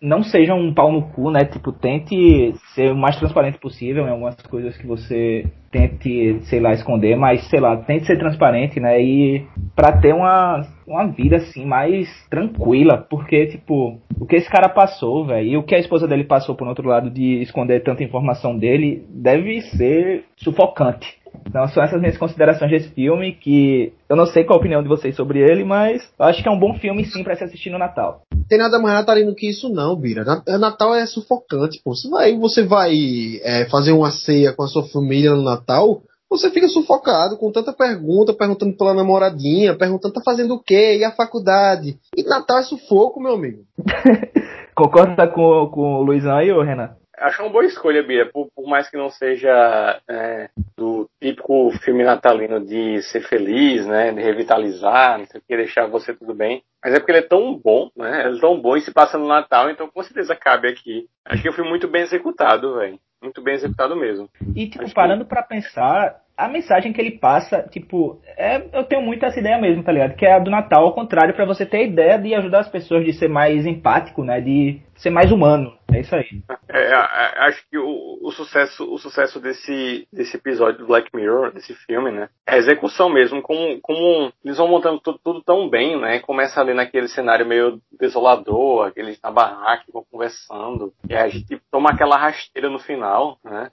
não 0.01 0.21
seja 0.21 0.53
um 0.53 0.73
pau 0.73 0.91
no 0.91 1.01
cu, 1.09 1.31
né? 1.31 1.45
Tipo, 1.45 1.71
tente 1.71 2.53
ser 2.75 2.91
o 2.91 2.95
mais 2.95 3.17
transparente 3.17 3.57
possível 3.57 4.05
em 4.05 4.11
algumas 4.11 4.35
coisas 4.43 4.77
que 4.77 4.85
você 4.85 5.45
tente, 5.71 6.39
sei 6.43 6.59
lá, 6.59 6.71
esconder, 6.71 7.15
mas 7.17 7.49
sei 7.49 7.59
lá, 7.59 7.75
tente 7.77 8.05
ser 8.05 8.17
transparente, 8.17 8.79
né? 8.79 9.01
E 9.01 9.45
para 9.75 9.99
ter 9.99 10.13
uma, 10.13 10.61
uma 10.87 11.07
vida 11.07 11.37
assim 11.37 11.65
mais 11.65 12.07
tranquila, 12.29 12.97
porque 13.09 13.47
tipo, 13.47 13.99
o 14.19 14.25
que 14.25 14.35
esse 14.35 14.49
cara 14.49 14.69
passou, 14.69 15.25
velho, 15.25 15.47
e 15.47 15.57
o 15.57 15.63
que 15.63 15.75
a 15.75 15.79
esposa 15.79 16.07
dele 16.07 16.23
passou 16.23 16.55
por 16.55 16.67
outro 16.67 16.87
lado 16.87 17.09
de 17.09 17.41
esconder 17.41 17.83
tanta 17.83 18.03
informação 18.03 18.57
dele, 18.57 19.03
deve 19.09 19.61
ser 19.61 20.25
sufocante. 20.37 21.17
Então 21.45 21.67
são 21.67 21.83
essas 21.83 21.99
minhas 21.99 22.17
considerações 22.17 22.71
desse 22.71 22.93
filme, 22.93 23.33
que 23.33 23.93
eu 24.09 24.15
não 24.15 24.25
sei 24.25 24.43
qual 24.43 24.57
a 24.57 24.59
opinião 24.59 24.81
de 24.81 24.89
vocês 24.89 25.15
sobre 25.15 25.39
ele, 25.39 25.63
mas 25.63 26.01
eu 26.19 26.25
acho 26.25 26.41
que 26.41 26.49
é 26.49 26.51
um 26.51 26.59
bom 26.59 26.75
filme 26.75 27.03
sim 27.05 27.23
para 27.23 27.35
se 27.35 27.43
assistir 27.43 27.69
no 27.69 27.77
Natal. 27.77 28.21
Tem 28.47 28.57
nada 28.57 28.79
mais 28.79 28.95
natalino 28.95 29.35
que 29.35 29.49
isso 29.49 29.69
não, 29.69 29.95
Bira. 29.95 30.23
Natal 30.59 30.95
é 30.95 31.05
sufocante, 31.05 31.81
pô. 31.83 31.93
Você 31.93 32.09
vai, 32.09 32.37
você 32.37 32.63
vai 32.63 32.93
é, 33.43 33.65
fazer 33.65 33.91
uma 33.91 34.11
ceia 34.11 34.53
com 34.53 34.63
a 34.63 34.67
sua 34.67 34.87
família 34.87 35.31
no 35.31 35.43
Natal, 35.43 36.01
você 36.29 36.49
fica 36.49 36.67
sufocado 36.67 37.37
com 37.37 37.51
tanta 37.51 37.71
pergunta, 37.71 38.33
perguntando 38.33 38.75
pela 38.75 38.93
namoradinha, 38.93 39.77
perguntando 39.77 40.13
tá 40.13 40.21
fazendo 40.23 40.55
o 40.55 40.61
quê, 40.61 40.97
e 40.97 41.03
a 41.03 41.11
faculdade. 41.11 41.97
E 42.15 42.23
Natal 42.23 42.59
é 42.59 42.63
sufoco, 42.63 43.21
meu 43.21 43.33
amigo. 43.33 43.63
Concorda 44.75 45.27
com, 45.27 45.69
com 45.71 45.95
o 45.95 46.03
Luizão 46.03 46.35
aí, 46.35 46.51
ô 46.51 46.61
Renan? 46.61 46.91
Acho 47.19 47.41
uma 47.41 47.51
boa 47.51 47.65
escolha, 47.65 48.03
Bia, 48.03 48.25
por, 48.31 48.47
por 48.55 48.67
mais 48.67 48.89
que 48.89 48.97
não 48.97 49.09
seja 49.09 49.99
é, 50.07 50.49
do 50.77 51.09
típico 51.21 51.71
filme 51.83 52.03
natalino 52.03 52.63
de 52.63 53.01
ser 53.01 53.21
feliz, 53.21 53.85
né, 53.87 54.11
de 54.11 54.21
revitalizar, 54.21 55.17
não 55.17 55.25
sei 55.25 55.39
o 55.39 55.43
que, 55.43 55.57
deixar 55.57 55.87
você 55.87 56.13
tudo 56.13 56.35
bem. 56.35 56.61
Mas 56.83 56.93
é 56.93 56.99
porque 56.99 57.11
ele 57.11 57.19
é 57.19 57.27
tão 57.27 57.57
bom, 57.57 57.89
né, 57.97 58.27
ele 58.27 58.37
é 58.37 58.41
tão 58.41 58.61
bom 58.61 58.77
e 58.77 58.81
se 58.81 58.93
passa 58.93 59.17
no 59.17 59.27
Natal, 59.27 59.69
então 59.69 59.89
com 59.89 60.03
certeza 60.03 60.35
cabe 60.35 60.67
aqui. 60.67 61.07
Acho 61.25 61.41
que 61.41 61.49
eu 61.49 61.53
fui 61.53 61.67
muito 61.67 61.87
bem 61.87 62.03
executado, 62.03 62.75
velho. 62.75 62.99
Muito 63.21 63.41
bem 63.41 63.55
executado 63.55 63.95
mesmo. 63.95 64.29
E, 64.55 64.69
tipo, 64.69 64.83
Acho 64.83 64.93
parando 64.93 65.23
que... 65.23 65.29
para 65.29 65.41
pensar, 65.41 66.21
a 66.37 66.47
mensagem 66.47 66.93
que 66.93 67.01
ele 67.01 67.17
passa, 67.17 67.63
tipo, 67.63 68.21
é, 68.37 68.61
eu 68.71 68.83
tenho 68.83 69.01
muito 69.01 69.25
essa 69.25 69.39
ideia 69.39 69.59
mesmo, 69.59 69.83
tá 69.83 69.91
ligado? 69.91 70.15
Que 70.15 70.25
é 70.25 70.33
a 70.33 70.39
do 70.39 70.51
Natal, 70.51 70.83
ao 70.83 70.93
contrário, 70.93 71.33
para 71.33 71.45
você 71.45 71.65
ter 71.65 71.77
a 71.77 71.83
ideia 71.83 72.19
de 72.19 72.35
ajudar 72.35 72.59
as 72.59 72.69
pessoas 72.69 73.03
de 73.03 73.13
ser 73.13 73.27
mais 73.27 73.65
empático, 73.65 74.23
né? 74.23 74.39
De 74.39 74.79
ser 74.97 75.09
mais 75.09 75.31
humano. 75.31 75.77
É 75.93 76.01
isso 76.01 76.15
aí. 76.15 76.43
É, 76.69 76.79
é, 76.79 76.91
é, 76.91 77.47
acho 77.47 77.63
que 77.69 77.77
o, 77.77 78.19
o, 78.21 78.31
sucesso, 78.31 78.83
o 78.93 78.97
sucesso 78.97 79.39
desse, 79.39 80.07
desse 80.11 80.35
episódio 80.35 80.79
do 80.79 80.87
Black 80.87 81.09
Mirror, 81.15 81.51
desse 81.51 81.73
filme, 81.73 82.11
né? 82.11 82.29
É 82.45 82.55
a 82.55 82.57
execução 82.57 83.09
mesmo, 83.09 83.41
como, 83.41 83.79
como 83.81 84.31
eles 84.43 84.57
vão 84.57 84.67
montando 84.67 84.99
tudo, 84.99 85.19
tudo 85.23 85.41
tão 85.41 85.69
bem, 85.69 85.99
né? 85.99 86.19
Começa 86.19 86.59
ali 86.59 86.73
naquele 86.73 87.07
cenário 87.07 87.45
meio 87.45 87.79
desolador, 87.99 88.87
aqueles 88.87 89.19
na 89.21 89.31
barraca 89.31 89.85
vão 89.91 90.05
conversando, 90.11 90.93
e 91.09 91.15
a 91.15 91.27
gente 91.29 91.59
toma 91.71 91.91
aquela 91.91 92.17
rasteira 92.17 92.69
no 92.69 92.79
final, 92.79 93.37
né? 93.43 93.71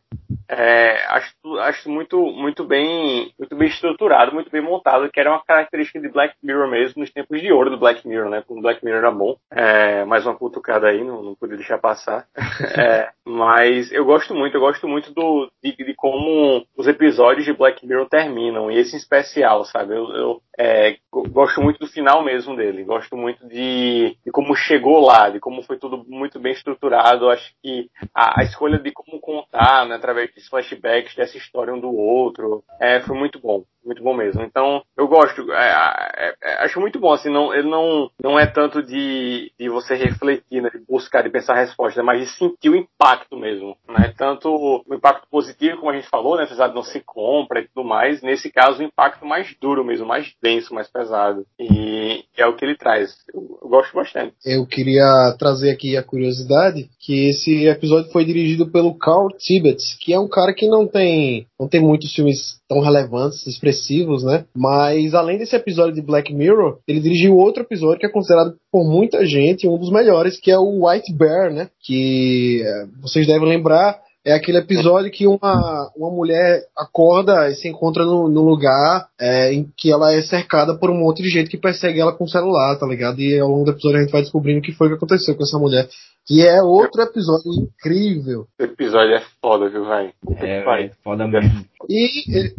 É, 0.49 1.05
acho, 1.07 1.59
acho 1.61 1.91
muito, 1.91 2.21
muito 2.21 2.65
bem, 2.65 3.33
muito 3.39 3.57
bem 3.57 3.69
estruturado, 3.69 4.33
muito 4.33 4.51
bem 4.51 4.61
montado, 4.61 5.11
que 5.11 5.19
era 5.19 5.31
uma 5.31 5.43
característica 5.43 5.99
de 6.01 6.09
Black 6.09 6.35
Mirror 6.43 6.69
mesmo 6.69 7.01
nos 7.01 7.11
tempos 7.11 7.41
de 7.41 7.51
ouro 7.51 7.71
do 7.71 7.79
Black 7.79 8.07
Mirror, 8.07 8.29
né? 8.29 8.43
Quando 8.47 8.63
Black 8.63 8.85
Mirror 8.85 8.99
era 8.99 9.11
bom. 9.11 9.37
É, 9.51 10.05
mais 10.05 10.27
uma 10.27 10.37
cutucada 10.37 10.89
aí, 10.89 11.03
não, 11.15 11.23
não 11.23 11.35
podia 11.35 11.57
deixar 11.57 11.79
passar. 11.79 12.27
É, 12.77 13.11
mas 13.25 13.93
eu 13.93 14.05
gosto 14.05 14.35
muito, 14.35 14.57
eu 14.57 14.61
gosto 14.61 14.89
muito 14.89 15.13
do, 15.13 15.51
de, 15.63 15.77
de, 15.77 15.95
como 15.95 16.65
os 16.77 16.87
episódios 16.87 17.45
de 17.45 17.53
Black 17.53 17.87
Mirror 17.87 18.09
terminam, 18.09 18.71
e 18.71 18.79
esse 18.79 18.95
em 18.95 18.99
especial, 18.99 19.65
sabe? 19.65 19.95
Eu, 19.95 20.09
eu 20.11 20.43
é, 20.59 20.97
gosto 21.11 21.61
muito 21.61 21.79
do 21.79 21.87
final 21.87 22.25
mesmo 22.25 22.57
dele, 22.57 22.85
gosto 22.85 23.17
muito 23.17 23.47
de, 23.47 24.17
de, 24.25 24.31
como 24.33 24.55
chegou 24.55 25.05
lá, 25.05 25.31
de 25.31 25.41
como 25.41 25.63
foi 25.63 25.79
tudo 25.79 26.05
muito 26.09 26.39
bem 26.41 26.53
estruturado. 26.53 27.31
Acho 27.31 27.53
que 27.63 27.91
a, 28.15 28.41
a 28.41 28.45
escolha 28.45 28.79
de 28.79 28.91
como 28.93 29.21
contar, 29.21 29.87
né, 29.87 29.97
através 29.97 30.31
desses 30.33 30.49
flashbacks 30.49 31.15
dessa 31.15 31.37
história 31.37 31.75
um 31.75 31.81
do 31.81 31.93
outro, 31.93 32.65
é, 32.81 33.01
foi 33.01 33.17
muito 33.17 33.39
bom 33.39 33.65
muito 33.85 34.03
bom 34.03 34.15
mesmo. 34.15 34.43
Então, 34.43 34.83
eu 34.97 35.07
gosto, 35.07 35.53
é, 35.53 36.05
é, 36.17 36.35
é, 36.43 36.65
acho 36.65 36.81
muito 36.81 36.99
bom, 36.99 37.13
assim, 37.13 37.31
não, 37.31 37.55
ele 37.55 37.69
não, 37.69 38.11
não 38.23 38.39
é 38.39 38.47
tanto 38.47 38.83
de, 38.83 39.53
de 39.59 39.69
você 39.69 39.95
refletir, 39.95 40.63
né, 40.63 40.71
de 40.71 40.85
buscar, 40.89 41.23
de 41.23 41.31
pensar 41.31 41.55
a 41.55 41.61
resposta, 41.61 42.03
mas 42.03 42.21
de 42.21 42.27
sentir 42.27 42.71
o 42.71 42.77
impacto 42.77 43.37
mesmo, 43.37 43.77
né, 43.89 44.13
tanto 44.17 44.49
o 44.49 44.95
impacto 44.95 45.27
positivo, 45.31 45.79
como 45.79 45.91
a 45.91 45.95
gente 45.95 46.09
falou, 46.09 46.37
né, 46.37 46.45
apesar 46.45 46.69
de 46.69 46.75
não 46.75 46.83
se 46.83 47.01
compra 47.01 47.61
e 47.61 47.69
tudo 47.69 47.87
mais, 47.87 48.23
nesse 48.23 48.51
caso 48.51 48.81
o 48.81 48.85
impacto 48.85 49.27
mais 49.27 49.55
duro 49.61 49.85
mesmo, 49.85 50.07
mais 50.07 50.35
denso, 50.43 50.75
mais 50.75 50.89
pesado, 50.89 51.47
e 51.59 52.25
é 52.37 52.47
o 52.47 52.57
que 52.57 52.65
ele 52.65 52.77
traz. 52.77 53.15
Eu, 53.33 53.59
eu 53.63 53.69
gosto 53.69 53.95
bastante. 53.95 54.35
Eu 54.45 54.67
queria 54.67 55.35
trazer 55.39 55.71
aqui 55.71 55.97
a 55.97 56.03
curiosidade, 56.03 56.89
que 57.01 57.29
esse 57.29 57.67
episódio 57.67 58.11
foi 58.11 58.25
dirigido 58.25 58.71
pelo 58.71 58.97
Carl 58.97 59.29
Tibbets, 59.39 59.97
que 60.01 60.13
é 60.13 60.19
um 60.19 60.29
cara 60.29 60.55
que 60.55 60.67
não 60.67 60.87
tem, 60.87 61.47
não 61.59 61.69
tem 61.69 61.81
muitos 61.81 62.13
filmes 62.15 62.61
tão 62.69 62.81
relevantes, 62.81 63.47
expressivos, 63.47 64.23
né? 64.25 64.45
Mas 64.57 65.15
além 65.15 65.39
desse 65.39 65.55
episódio 65.55 65.95
de 65.95 66.03
Black 66.03 66.33
Mirror, 66.33 66.79
ele 66.89 67.01
dirigiu 67.01 67.37
outro 67.37 67.63
episódio 67.63 67.99
que 67.99 68.07
é 68.07 68.11
considerado 68.11 68.55
por 68.71 68.85
muita 68.85 69.25
gente 69.27 69.69
um 69.69 69.79
dos 69.79 69.91
melhores, 69.91 70.39
que 70.39 70.51
é 70.51 70.59
o 70.59 70.87
White 70.87 71.13
Bear, 71.13 71.53
né? 71.53 71.69
Que 71.81 72.63
eh, 72.65 72.87
vocês 73.03 73.27
devem 73.27 73.49
lembrar 73.49 74.01
é 74.25 74.33
aquele 74.33 74.57
episódio 74.57 75.11
que 75.11 75.27
uma, 75.27 75.93
uma 75.95 76.11
mulher 76.11 76.63
acorda 76.75 77.51
e 77.51 77.55
se 77.55 77.69
encontra 77.69 78.07
no, 78.07 78.27
no 78.27 78.43
lugar 78.43 79.07
é, 79.21 79.53
em 79.53 79.71
que 79.77 79.93
ela 79.93 80.15
é 80.15 80.23
cercada 80.23 80.75
por 80.75 80.91
um 80.91 80.97
monte 80.97 81.23
de 81.23 81.29
gente 81.29 81.51
que 81.51 81.59
persegue 81.59 82.01
ela 82.01 82.17
com 82.17 82.25
o 82.25 82.29
celular, 82.29 82.79
tá 82.79 82.87
ligado? 82.87 83.21
E 83.21 83.39
ao 83.39 83.51
longo 83.51 83.67
do 83.67 83.73
episódio 83.73 83.99
a 83.99 84.01
gente 84.01 84.13
vai 84.13 84.23
descobrindo 84.23 84.61
o 84.61 84.63
que 84.63 84.73
foi 84.73 84.89
que 84.89 84.95
aconteceu 84.95 85.35
com 85.37 85.43
essa 85.43 85.59
mulher. 85.59 85.87
Que 86.27 86.47
é 86.47 86.63
outro 86.63 87.03
episódio 87.03 87.53
incrível. 87.53 88.47
Esse 88.59 88.73
episódio 88.73 89.15
é 89.15 89.23
foda, 89.43 89.69
viu, 89.69 89.85
vai? 89.85 90.11
É, 90.41 90.85
é 90.85 90.91
foda 91.03 91.29
mesmo. 91.29 91.65
E, 91.89 92.09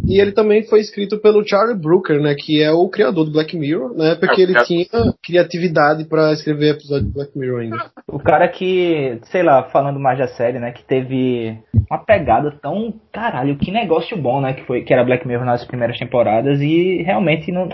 e 0.08 0.22
ele 0.22 0.32
também 0.34 0.64
foi 0.64 0.80
escrito 0.80 1.20
pelo 1.20 1.46
Charlie 1.46 1.80
Brooker, 1.80 2.22
né? 2.22 2.36
Que 2.36 2.62
é 2.62 2.72
o 2.72 2.88
criador 2.88 3.26
do 3.26 3.32
Black 3.32 3.58
Mirror, 3.58 3.98
né? 3.98 4.16
Porque 4.16 4.42
ele 4.42 4.54
tinha 4.66 4.86
criatividade 5.24 6.06
para 6.06 6.32
escrever 6.32 6.76
episódio 6.76 7.08
do 7.08 7.14
Black 7.14 7.36
Mirror 7.36 7.62
ainda. 7.62 7.92
O 8.08 8.20
cara 8.20 8.48
que, 8.48 9.20
sei 9.24 9.42
lá, 9.42 9.64
falando 9.64 10.00
mais 10.00 10.20
da 10.20 10.28
série, 10.28 10.60
né? 10.60 10.72
Que 10.72 10.84
teve 10.84 11.58
uma 11.90 11.98
pegada 11.98 12.52
tão. 12.62 12.94
Caralho, 13.12 13.58
que 13.58 13.72
negócio 13.72 14.16
bom, 14.16 14.42
né? 14.42 14.54
Que, 14.54 14.64
foi, 14.66 14.84
que 14.84 14.94
era 14.94 15.04
Black 15.04 15.28
Mirror 15.28 15.46
nas 15.46 15.66
primeiras 15.66 15.98
temporadas 15.98 16.62
e 16.62 17.02
realmente 17.02 17.52
não. 17.52 17.68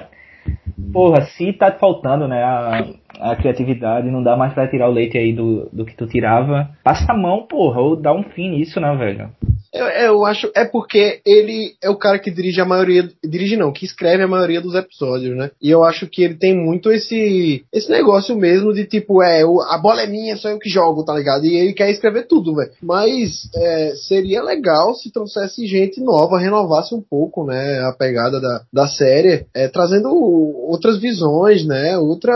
Porra, 0.92 1.22
se 1.22 1.54
tá 1.54 1.72
faltando, 1.72 2.28
né? 2.28 2.44
A, 2.44 2.86
a 3.20 3.36
criatividade, 3.36 4.10
não 4.10 4.24
dá 4.24 4.36
mais 4.36 4.54
pra 4.54 4.68
tirar 4.68 4.90
o 4.90 4.94
leite 4.94 5.18
aí 5.18 5.34
do, 5.34 5.70
do 5.72 5.86
que 5.86 5.96
tu 5.96 6.08
tirava. 6.08 6.70
Passa 6.84 7.12
a 7.12 7.18
mão, 7.18 7.46
porra, 7.48 7.82
ou 7.82 7.96
dá 7.96 8.14
um 8.14 8.24
fim 8.24 8.50
nisso, 8.50 8.80
né, 8.80 8.96
velho? 8.96 9.30
Eu, 9.74 9.86
eu, 9.86 10.26
acho. 10.26 10.52
É 10.54 10.66
porque 10.66 11.22
ele 11.26 11.76
é 11.82 11.90
o 11.90 11.96
cara 11.96 12.20
que 12.20 12.30
dirige 12.30 12.60
a 12.60 12.66
maioria. 12.66 13.10
Dirige 13.24 13.56
não, 13.56 13.72
que 13.72 13.86
escreve 13.86 14.24
a 14.24 14.28
maioria 14.28 14.62
dos 14.62 14.76
episódios, 14.76 15.36
né? 15.36 15.52
E 15.62 15.70
eu 15.70 15.84
acho 15.84 16.08
que 16.08 16.24
ele 16.24 16.36
tem 16.36 16.56
muito 16.56 16.92
esse. 16.92 17.64
Esse 17.72 17.90
negócio 17.90 18.36
mesmo 18.36 18.74
de 18.74 18.86
tipo, 18.86 19.24
é, 19.24 19.42
a 19.42 19.78
bola 19.78 20.02
é 20.02 20.08
minha, 20.08 20.36
só 20.36 20.50
eu 20.50 20.60
que 20.60 20.70
jogo, 20.70 21.06
tá 21.06 21.14
ligado? 21.14 21.46
E 21.46 21.56
ele 21.56 21.74
quer 21.74 21.90
escrever 21.90 22.28
tudo, 22.28 22.56
velho. 22.56 22.72
Mas 22.82 23.50
é, 23.56 23.94
seria 23.96 24.44
legal 24.44 24.94
se 24.94 25.12
trouxesse 25.12 25.66
gente 25.66 26.02
nova, 26.02 26.40
renovasse 26.40 26.94
um 26.94 27.02
pouco, 27.02 27.46
né? 27.46 27.80
A 27.86 27.94
pegada 27.94 28.42
da, 28.42 28.64
da 28.74 28.88
série, 28.88 29.46
é, 29.54 29.68
trazendo 29.70 30.10
outras 30.14 31.00
visões, 31.00 31.66
né? 31.66 31.98
Outra 31.98 32.34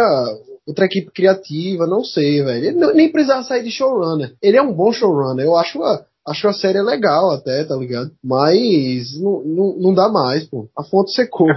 outra 0.66 0.86
equipe 0.86 1.12
criativa, 1.12 1.86
não 1.86 2.04
sei, 2.04 2.42
velho. 2.44 2.66
Ele 2.66 2.94
nem 2.94 3.12
precisava 3.12 3.44
sair 3.44 3.64
de 3.64 3.70
showrunner. 3.70 4.34
Ele 4.42 4.58
é 4.58 4.62
um 4.62 4.74
bom 4.74 4.92
showrunner. 4.92 5.46
Eu 5.46 5.56
acho 5.56 5.80
Acho 6.28 6.48
a 6.48 6.54
série 6.54 6.82
legal 6.82 7.32
até, 7.32 7.64
tá 7.64 7.76
ligado? 7.76 8.12
Mas 8.24 9.20
não, 9.22 9.44
não, 9.44 9.76
não 9.78 9.94
dá 9.94 10.10
mais, 10.10 10.44
pô. 10.46 10.68
A 10.78 10.84
fonte 10.84 11.12
secou. 11.12 11.48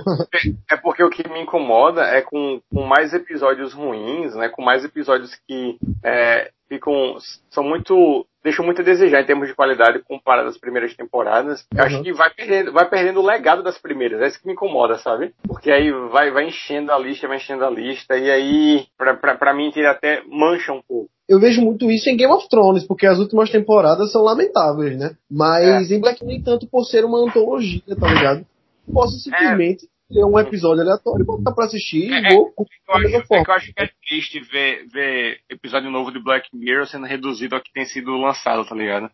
É 0.71 0.77
porque 0.77 1.03
o 1.03 1.11
que 1.11 1.29
me 1.29 1.41
incomoda 1.41 2.03
é 2.03 2.21
com, 2.21 2.61
com 2.73 2.83
mais 2.83 3.15
episódios 3.15 3.73
ruins, 3.73 4.35
né? 4.35 4.49
Com 4.49 4.63
mais 4.63 4.85
episódios 4.85 5.35
que 5.47 5.79
é, 6.05 6.51
ficam. 6.69 7.17
são 7.51 7.65
muito. 7.65 8.25
deixam 8.45 8.65
muito 8.65 8.81
a 8.81 8.85
desejar 8.85 9.21
em 9.21 9.27
termos 9.27 9.49
de 9.49 9.55
qualidade 9.55 9.99
comparado 10.05 10.49
às 10.49 10.57
primeiras 10.57 10.95
temporadas. 10.97 11.67
Eu 11.75 11.85
acho 11.85 11.97
Uhum. 11.97 12.03
que 12.03 12.13
vai 12.13 12.31
perdendo, 12.33 12.73
vai 12.73 12.89
perdendo 12.89 13.21
o 13.21 13.27
legado 13.27 13.63
das 13.63 13.77
primeiras. 13.79 14.21
É 14.23 14.27
isso 14.29 14.41
que 14.41 14.47
me 14.47 14.53
incomoda, 14.55 14.97
sabe? 14.99 15.33
Porque 15.47 15.71
aí 15.71 15.91
vai, 16.11 16.31
vai 16.31 16.47
enchendo 16.47 16.91
a 16.93 16.99
lista, 16.99 17.27
vai 17.29 17.37
enchendo 17.39 17.65
a 17.65 17.71
lista, 17.71 18.17
e 18.17 18.31
aí, 18.31 18.87
pra, 18.97 19.15
pra, 19.15 19.35
pra 19.37 19.53
mim, 19.55 19.71
até 19.85 20.23
mancha 20.27 20.73
um 20.73 20.81
pouco. 20.87 21.11
Eu 21.29 21.39
vejo 21.39 21.61
muito 21.61 21.91
isso 21.91 22.09
em 22.09 22.17
Game 22.17 22.33
of 22.33 22.49
Thrones, 22.49 22.87
porque 22.87 23.07
as 23.07 23.19
últimas 23.19 23.51
temporadas 23.51 24.11
são 24.13 24.23
lamentáveis, 24.23 24.99
né? 24.99 25.11
Mas 25.31 25.91
em 25.91 26.01
Black 26.01 26.25
nem 26.25 26.43
tanto 26.43 26.67
por 26.67 26.85
ser 26.85 27.05
uma 27.05 27.19
antologia, 27.19 27.83
tá 28.01 28.09
ligado? 28.09 28.47
Posso 28.91 29.19
simplesmente 29.19 29.87
ter 30.09 30.25
um 30.25 30.39
episódio 30.39 30.83
aleatório 30.83 31.23
e 31.23 31.27
botar 31.27 31.53
pra 31.53 31.67
assistir 31.67 32.11
É, 32.13 32.19
e 32.19 32.35
vou 32.35 32.55
Eu 32.57 32.65
da 32.87 32.95
acho, 32.95 33.35
é 33.35 33.41
eu 33.41 33.53
acho 33.53 33.73
que 33.73 33.83
é 33.83 33.91
triste 34.07 34.41
ver, 34.41 34.87
ver 34.89 35.41
episódio 35.49 35.91
novo 35.91 36.11
de 36.11 36.23
Black 36.23 36.49
Mirror 36.53 36.87
sendo 36.87 37.07
reduzido 37.07 37.55
ao 37.55 37.63
que 37.63 37.73
tem 37.73 37.85
sido 37.85 38.17
lançado, 38.17 38.67
tá 38.67 38.75
ligado? 38.75 39.11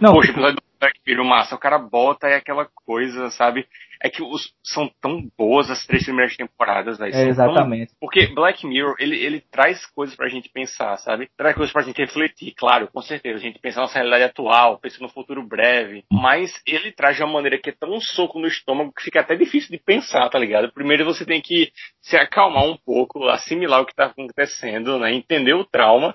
Não, 0.00 0.14
Poxa, 0.14 0.30
episódio 0.30 0.56
do 0.56 0.62
Black 0.80 0.98
Mirror, 1.06 1.24
massa, 1.24 1.54
o 1.54 1.58
cara 1.58 1.78
bota 1.78 2.28
e 2.28 2.34
aquela 2.34 2.66
coisa, 2.84 3.30
sabe? 3.30 3.66
É 4.02 4.10
que 4.10 4.22
os, 4.22 4.52
são 4.64 4.90
tão 5.00 5.30
boas 5.38 5.70
as 5.70 5.86
três 5.86 6.04
primeiras 6.04 6.36
temporadas, 6.36 6.98
velho. 6.98 7.10
É, 7.10 7.12
são 7.12 7.22
tão- 7.22 7.30
exatamente. 7.30 7.92
Porque 8.00 8.26
Black 8.28 8.66
Mirror, 8.66 8.96
ele, 8.98 9.16
ele 9.16 9.40
traz 9.40 9.86
coisas 9.86 10.16
pra 10.16 10.28
gente 10.28 10.48
pensar, 10.48 10.96
sabe? 10.96 11.28
Traz 11.36 11.54
coisas 11.54 11.72
pra 11.72 11.82
gente 11.82 11.98
refletir, 11.98 12.52
claro, 12.56 12.88
com 12.92 13.00
certeza. 13.00 13.36
A 13.36 13.40
gente 13.40 13.60
pensa 13.60 13.76
na 13.76 13.82
nossa 13.82 13.94
realidade 13.94 14.24
atual, 14.24 14.78
pensa 14.78 14.98
no 15.00 15.08
futuro 15.08 15.46
breve. 15.46 16.04
Mas 16.12 16.60
ele 16.66 16.90
traz 16.92 17.16
de 17.16 17.22
uma 17.22 17.32
maneira 17.34 17.58
que 17.58 17.70
é 17.70 17.72
tão 17.72 17.92
um 17.92 18.00
soco 18.00 18.38
no 18.40 18.46
estômago 18.48 18.92
que 18.92 19.04
fica 19.04 19.20
até 19.20 19.36
difícil 19.36 19.70
de 19.70 19.78
pensar, 19.78 20.28
tá 20.28 20.38
ligado? 20.38 20.72
Primeiro 20.72 21.04
você 21.04 21.24
tem 21.24 21.40
que 21.40 21.70
se 22.00 22.16
acalmar 22.16 22.64
um 22.64 22.76
pouco, 22.76 23.28
assimilar 23.28 23.80
o 23.82 23.86
que 23.86 23.94
tá 23.94 24.06
acontecendo, 24.06 24.98
né? 24.98 25.12
Entender 25.12 25.54
o 25.54 25.64
trauma 25.64 26.14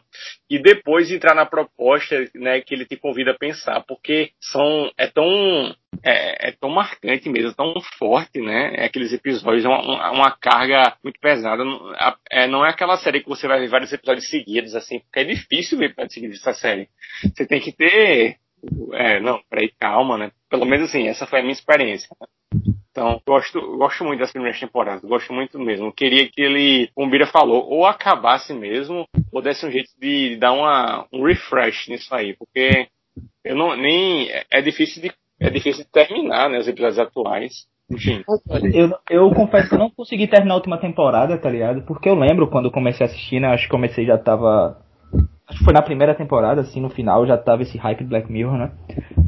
e 0.50 0.60
depois 0.60 1.12
entrar 1.12 1.36
na 1.36 1.46
proposta, 1.46 2.16
né, 2.36 2.62
que 2.62 2.74
ele 2.74 2.86
te 2.86 2.96
convida 2.98 3.32
a 3.32 3.38
pensar, 3.38 3.84
porque 3.88 4.32
são 4.42 4.92
é 4.98 5.08
tão 5.08 5.76
é, 6.04 6.50
é 6.50 6.52
tão 6.52 6.70
marcante 6.70 7.30
mesmo, 7.30 7.54
tão 7.54 7.74
forte, 7.98 8.40
né? 8.42 8.74
É 8.76 8.86
aqueles 8.86 9.12
episódios, 9.14 9.66
é 9.66 9.68
uma, 9.68 10.12
uma- 10.12 10.32
carga 10.32 10.96
muito 11.04 11.20
pesada. 11.20 11.64
É, 12.32 12.48
não 12.48 12.66
é 12.66 12.70
aquela 12.70 12.98
série 12.98 13.22
que 13.22 13.30
você 13.30 13.48
vai 13.48 13.60
ver 13.60 13.70
vários 13.70 13.92
episódios 13.92 14.30
seguidos, 14.30 14.76
assim, 14.76 15.00
porque 15.00 15.20
é 15.20 15.24
difícil 15.24 15.78
ver 15.78 15.86
episódios 15.88 16.14
seguidos 16.14 16.38
dessa 16.38 16.54
série. 16.54 16.90
Você 17.36 17.46
tem 17.46 17.60
que 17.60 17.72
ter. 17.72 18.38
É, 18.94 19.20
não, 19.20 19.40
peraí, 19.50 19.72
calma, 19.80 20.18
né? 20.18 20.32
Pelo 20.50 20.66
menos 20.66 20.90
assim, 20.90 21.08
essa 21.08 21.26
foi 21.28 21.40
a 21.40 21.42
minha 21.42 21.54
experiência. 21.54 22.08
né? 22.20 22.28
Então, 22.92 23.22
gosto, 23.28 23.62
gosto 23.78 24.04
muito 24.04 24.20
das 24.22 24.32
primeiras 24.32 24.60
temporadas, 24.60 25.04
gosto 25.04 25.32
muito 25.32 25.60
mesmo. 25.60 25.94
Queria 25.94 26.28
que 26.28 26.42
ele, 26.42 26.90
como 26.96 27.08
o 27.08 27.10
Bira 27.12 27.28
falou, 27.28 27.64
ou 27.70 27.86
acabasse 27.86 28.54
mesmo, 28.54 29.06
ou 29.32 29.40
desse 29.42 29.64
um 29.66 29.72
jeito 29.72 29.90
de 30.02 30.36
dar 30.38 30.52
uma, 30.54 31.06
um 31.14 31.24
refresh 31.24 31.88
nisso 31.90 32.14
aí, 32.16 32.36
porque 32.36 32.88
eu 33.46 33.56
não, 33.56 33.76
nem, 33.76 34.30
é- 34.32 34.46
é 34.52 34.62
difícil 34.64 35.00
de, 35.02 35.12
é 35.40 35.50
difícil 35.50 35.84
de 35.84 35.92
terminar, 35.92 36.50
né, 36.50 36.60
os 36.60 36.68
episódios 36.68 37.00
atuais. 37.00 37.68
Enfim, 37.90 38.22
Eu, 38.74 38.92
eu 39.10 39.30
confesso 39.32 39.70
que 39.70 39.76
eu 39.76 39.80
não 39.80 39.90
consegui 39.90 40.28
terminar 40.28 40.56
a 40.56 40.58
última 40.58 40.78
temporada, 40.78 41.38
tá 41.38 41.50
ligado? 41.50 41.84
Porque 41.84 42.10
eu 42.10 42.16
lembro 42.16 42.48
quando 42.48 42.70
comecei 42.70 43.06
a 43.06 43.10
assistir, 43.10 43.40
né? 43.40 43.48
Acho 43.48 43.64
que 43.64 43.70
comecei 43.70 44.06
já 44.06 44.18
tava. 44.18 44.78
Acho 45.48 45.60
que 45.60 45.64
foi 45.64 45.74
na 45.74 45.82
primeira 45.82 46.14
temporada, 46.14 46.60
assim, 46.60 46.82
no 46.82 46.90
final 46.90 47.26
já 47.26 47.38
tava 47.38 47.62
esse 47.62 47.78
hype 47.78 48.00
de 48.00 48.10
Black 48.10 48.30
Mirror, 48.30 48.58
né? 48.58 48.72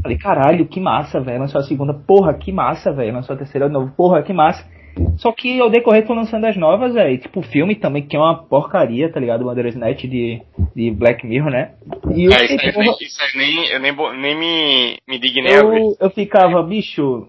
Falei, 0.01 0.17
caralho, 0.17 0.67
que 0.67 0.81
massa, 0.81 1.21
velho. 1.21 1.39
Lançou 1.39 1.61
a 1.61 1.63
segunda, 1.63 1.93
porra, 1.93 2.33
que 2.33 2.51
massa, 2.51 2.91
velho. 2.91 3.13
Lançou 3.13 3.33
a 3.33 3.37
terceira 3.37 3.67
de 3.67 3.73
novo, 3.73 3.93
porra, 3.95 4.21
que 4.21 4.33
massa. 4.33 4.67
Só 5.17 5.31
que 5.31 5.59
ao 5.59 5.69
decorrer 5.69 6.05
foi 6.05 6.15
lançando 6.15 6.45
as 6.45 6.55
novas, 6.55 6.93
velho. 6.93 7.17
Tipo, 7.17 7.39
o 7.39 7.43
filme 7.43 7.75
também, 7.75 8.05
que 8.05 8.15
é 8.15 8.19
uma 8.19 8.43
porcaria, 8.43 9.11
tá 9.11 9.19
ligado? 9.19 9.41
O 9.41 9.45
Bandersnatch 9.45 10.07
de, 10.07 10.41
de 10.75 10.91
Black 10.91 11.25
Mirror, 11.25 11.51
né? 11.51 11.71
E 12.13 12.25
eu, 12.25 12.31
é, 12.31 12.45
isso, 12.45 12.65
aí, 12.65 12.73
porra, 12.73 12.95
isso 13.01 13.21
aí 13.21 13.37
nem, 13.37 13.65
eu 13.67 13.79
nem, 13.79 13.93
nem 14.21 14.35
me, 14.37 14.97
me 15.07 15.19
dignei 15.19 15.53
eu, 15.55 15.95
eu 15.99 16.09
ficava, 16.09 16.61
bicho, 16.63 17.27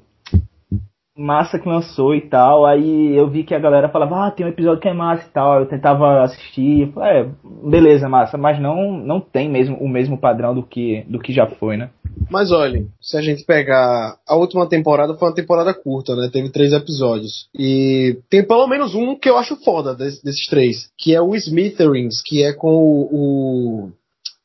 massa 1.17 1.59
que 1.59 1.69
lançou 1.69 2.15
e 2.15 2.23
tal. 2.23 2.65
Aí 2.65 3.15
eu 3.15 3.29
vi 3.29 3.45
que 3.45 3.55
a 3.55 3.59
galera 3.59 3.89
falava, 3.89 4.27
ah, 4.27 4.31
tem 4.31 4.47
um 4.47 4.49
episódio 4.49 4.81
que 4.81 4.89
é 4.89 4.95
massa 4.95 5.27
e 5.29 5.33
tal. 5.33 5.61
Eu 5.61 5.67
tentava 5.67 6.23
assistir, 6.23 6.91
falei, 6.93 7.23
é, 7.23 7.29
beleza, 7.69 8.09
massa, 8.09 8.39
mas 8.39 8.59
não, 8.59 8.93
não 8.93 9.21
tem 9.21 9.49
mesmo 9.49 9.77
o 9.77 9.89
mesmo 9.89 10.19
padrão 10.19 10.55
do 10.55 10.63
que, 10.63 11.05
do 11.09 11.19
que 11.19 11.33
já 11.33 11.47
foi, 11.47 11.77
né? 11.77 11.91
Mas 12.31 12.53
olha, 12.53 12.87
se 13.01 13.17
a 13.17 13.21
gente 13.23 13.45
pegar. 13.45 14.17
A 14.27 14.37
última 14.37 14.69
temporada 14.69 15.15
foi 15.15 15.29
uma 15.29 15.35
temporada 15.35 15.75
curta, 15.75 16.15
né? 16.15 16.29
Teve 16.33 16.49
três 16.51 16.73
episódios. 16.73 17.49
E 17.59 18.19
tem 18.31 18.47
pelo 18.47 18.67
menos 18.69 18.95
um 18.95 19.19
que 19.19 19.29
eu 19.29 19.37
acho 19.37 19.57
foda 19.65 19.95
des- 19.95 20.23
desses 20.23 20.47
três. 20.47 20.89
Que 20.99 21.15
é 21.15 21.21
o 21.21 21.35
Smithereens, 21.35 22.23
que 22.25 22.43
é 22.43 22.53
com 22.53 22.69
o. 22.73 23.09
o 23.13 23.91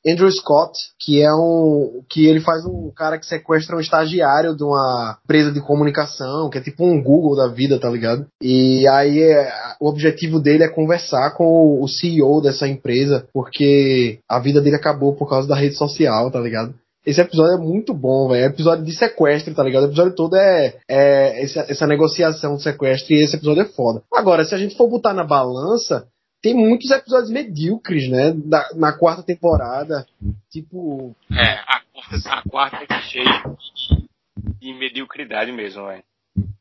Andrew 0.08 0.32
Scott, 0.32 0.72
que 1.00 1.20
é 1.20 1.34
um. 1.34 2.04
que 2.08 2.28
ele 2.28 2.40
faz 2.40 2.64
um 2.66 2.92
cara 2.96 3.18
que 3.18 3.26
sequestra 3.26 3.76
um 3.76 3.80
estagiário 3.80 4.56
de 4.56 4.64
uma 4.64 5.18
empresa 5.24 5.52
de 5.52 5.60
comunicação, 5.62 6.48
que 6.50 6.60
é 6.60 6.62
tipo 6.62 6.86
um 6.86 7.02
Google 7.02 7.36
da 7.36 7.48
vida, 7.48 7.80
tá 7.80 7.90
ligado? 7.90 8.28
E 8.40 8.88
aí 8.88 9.20
é, 9.20 9.52
o 9.80 9.88
objetivo 9.90 10.40
dele 10.40 10.64
é 10.64 10.70
conversar 10.70 11.32
com 11.36 11.82
o 11.82 11.88
CEO 11.88 12.40
dessa 12.40 12.68
empresa, 12.68 13.28
porque 13.34 14.20
a 14.30 14.40
vida 14.40 14.62
dele 14.62 14.76
acabou 14.76 15.16
por 15.16 15.28
causa 15.28 15.48
da 15.48 15.56
rede 15.56 15.76
social, 15.76 16.30
tá 16.30 16.40
ligado? 16.40 16.76
Esse 17.06 17.22
episódio 17.22 17.56
é 17.62 17.66
muito 17.66 17.93
bom, 17.93 18.28
velho. 18.30 18.43
É 18.43 18.47
episódio 18.47 18.84
de 18.84 18.91
sequestro, 18.93 19.53
tá 19.53 19.64
ligado? 19.64 19.84
O 19.84 19.88
episódio 19.88 20.16
todo 20.16 20.36
é, 20.36 20.76
é 20.89 21.43
essa, 21.43 21.60
essa 21.70 21.86
negociação 21.88 22.56
de 22.56 22.64
sequestro 22.64 23.14
e 23.14 23.24
esse 23.24 23.36
episódio 23.36 23.62
é 23.62 23.66
foda. 23.66 24.01
Agora, 24.14 24.43
se 24.43 24.56
a 24.56 24.58
gente 24.58 24.76
for 24.76 24.89
botar 24.89 25.14
na 25.14 25.24
balança, 25.24 26.08
tem 26.41 26.53
muitos 26.56 26.89
episódios 26.91 27.30
medíocres, 27.30 28.10
né? 28.10 28.32
Da- 28.36 28.70
na 28.76 28.91
quarta 28.93 29.22
temporada. 29.24 30.06
Tipo, 30.51 31.16
É, 31.32 31.53
a, 31.68 31.82
a 32.39 32.49
quarta 32.49 32.78
é 32.89 33.01
cheia 33.01 33.26
de, 33.26 34.08
de 34.60 34.74
mediocridade 34.74 35.51
mesmo, 35.51 35.86
velho. 35.88 36.03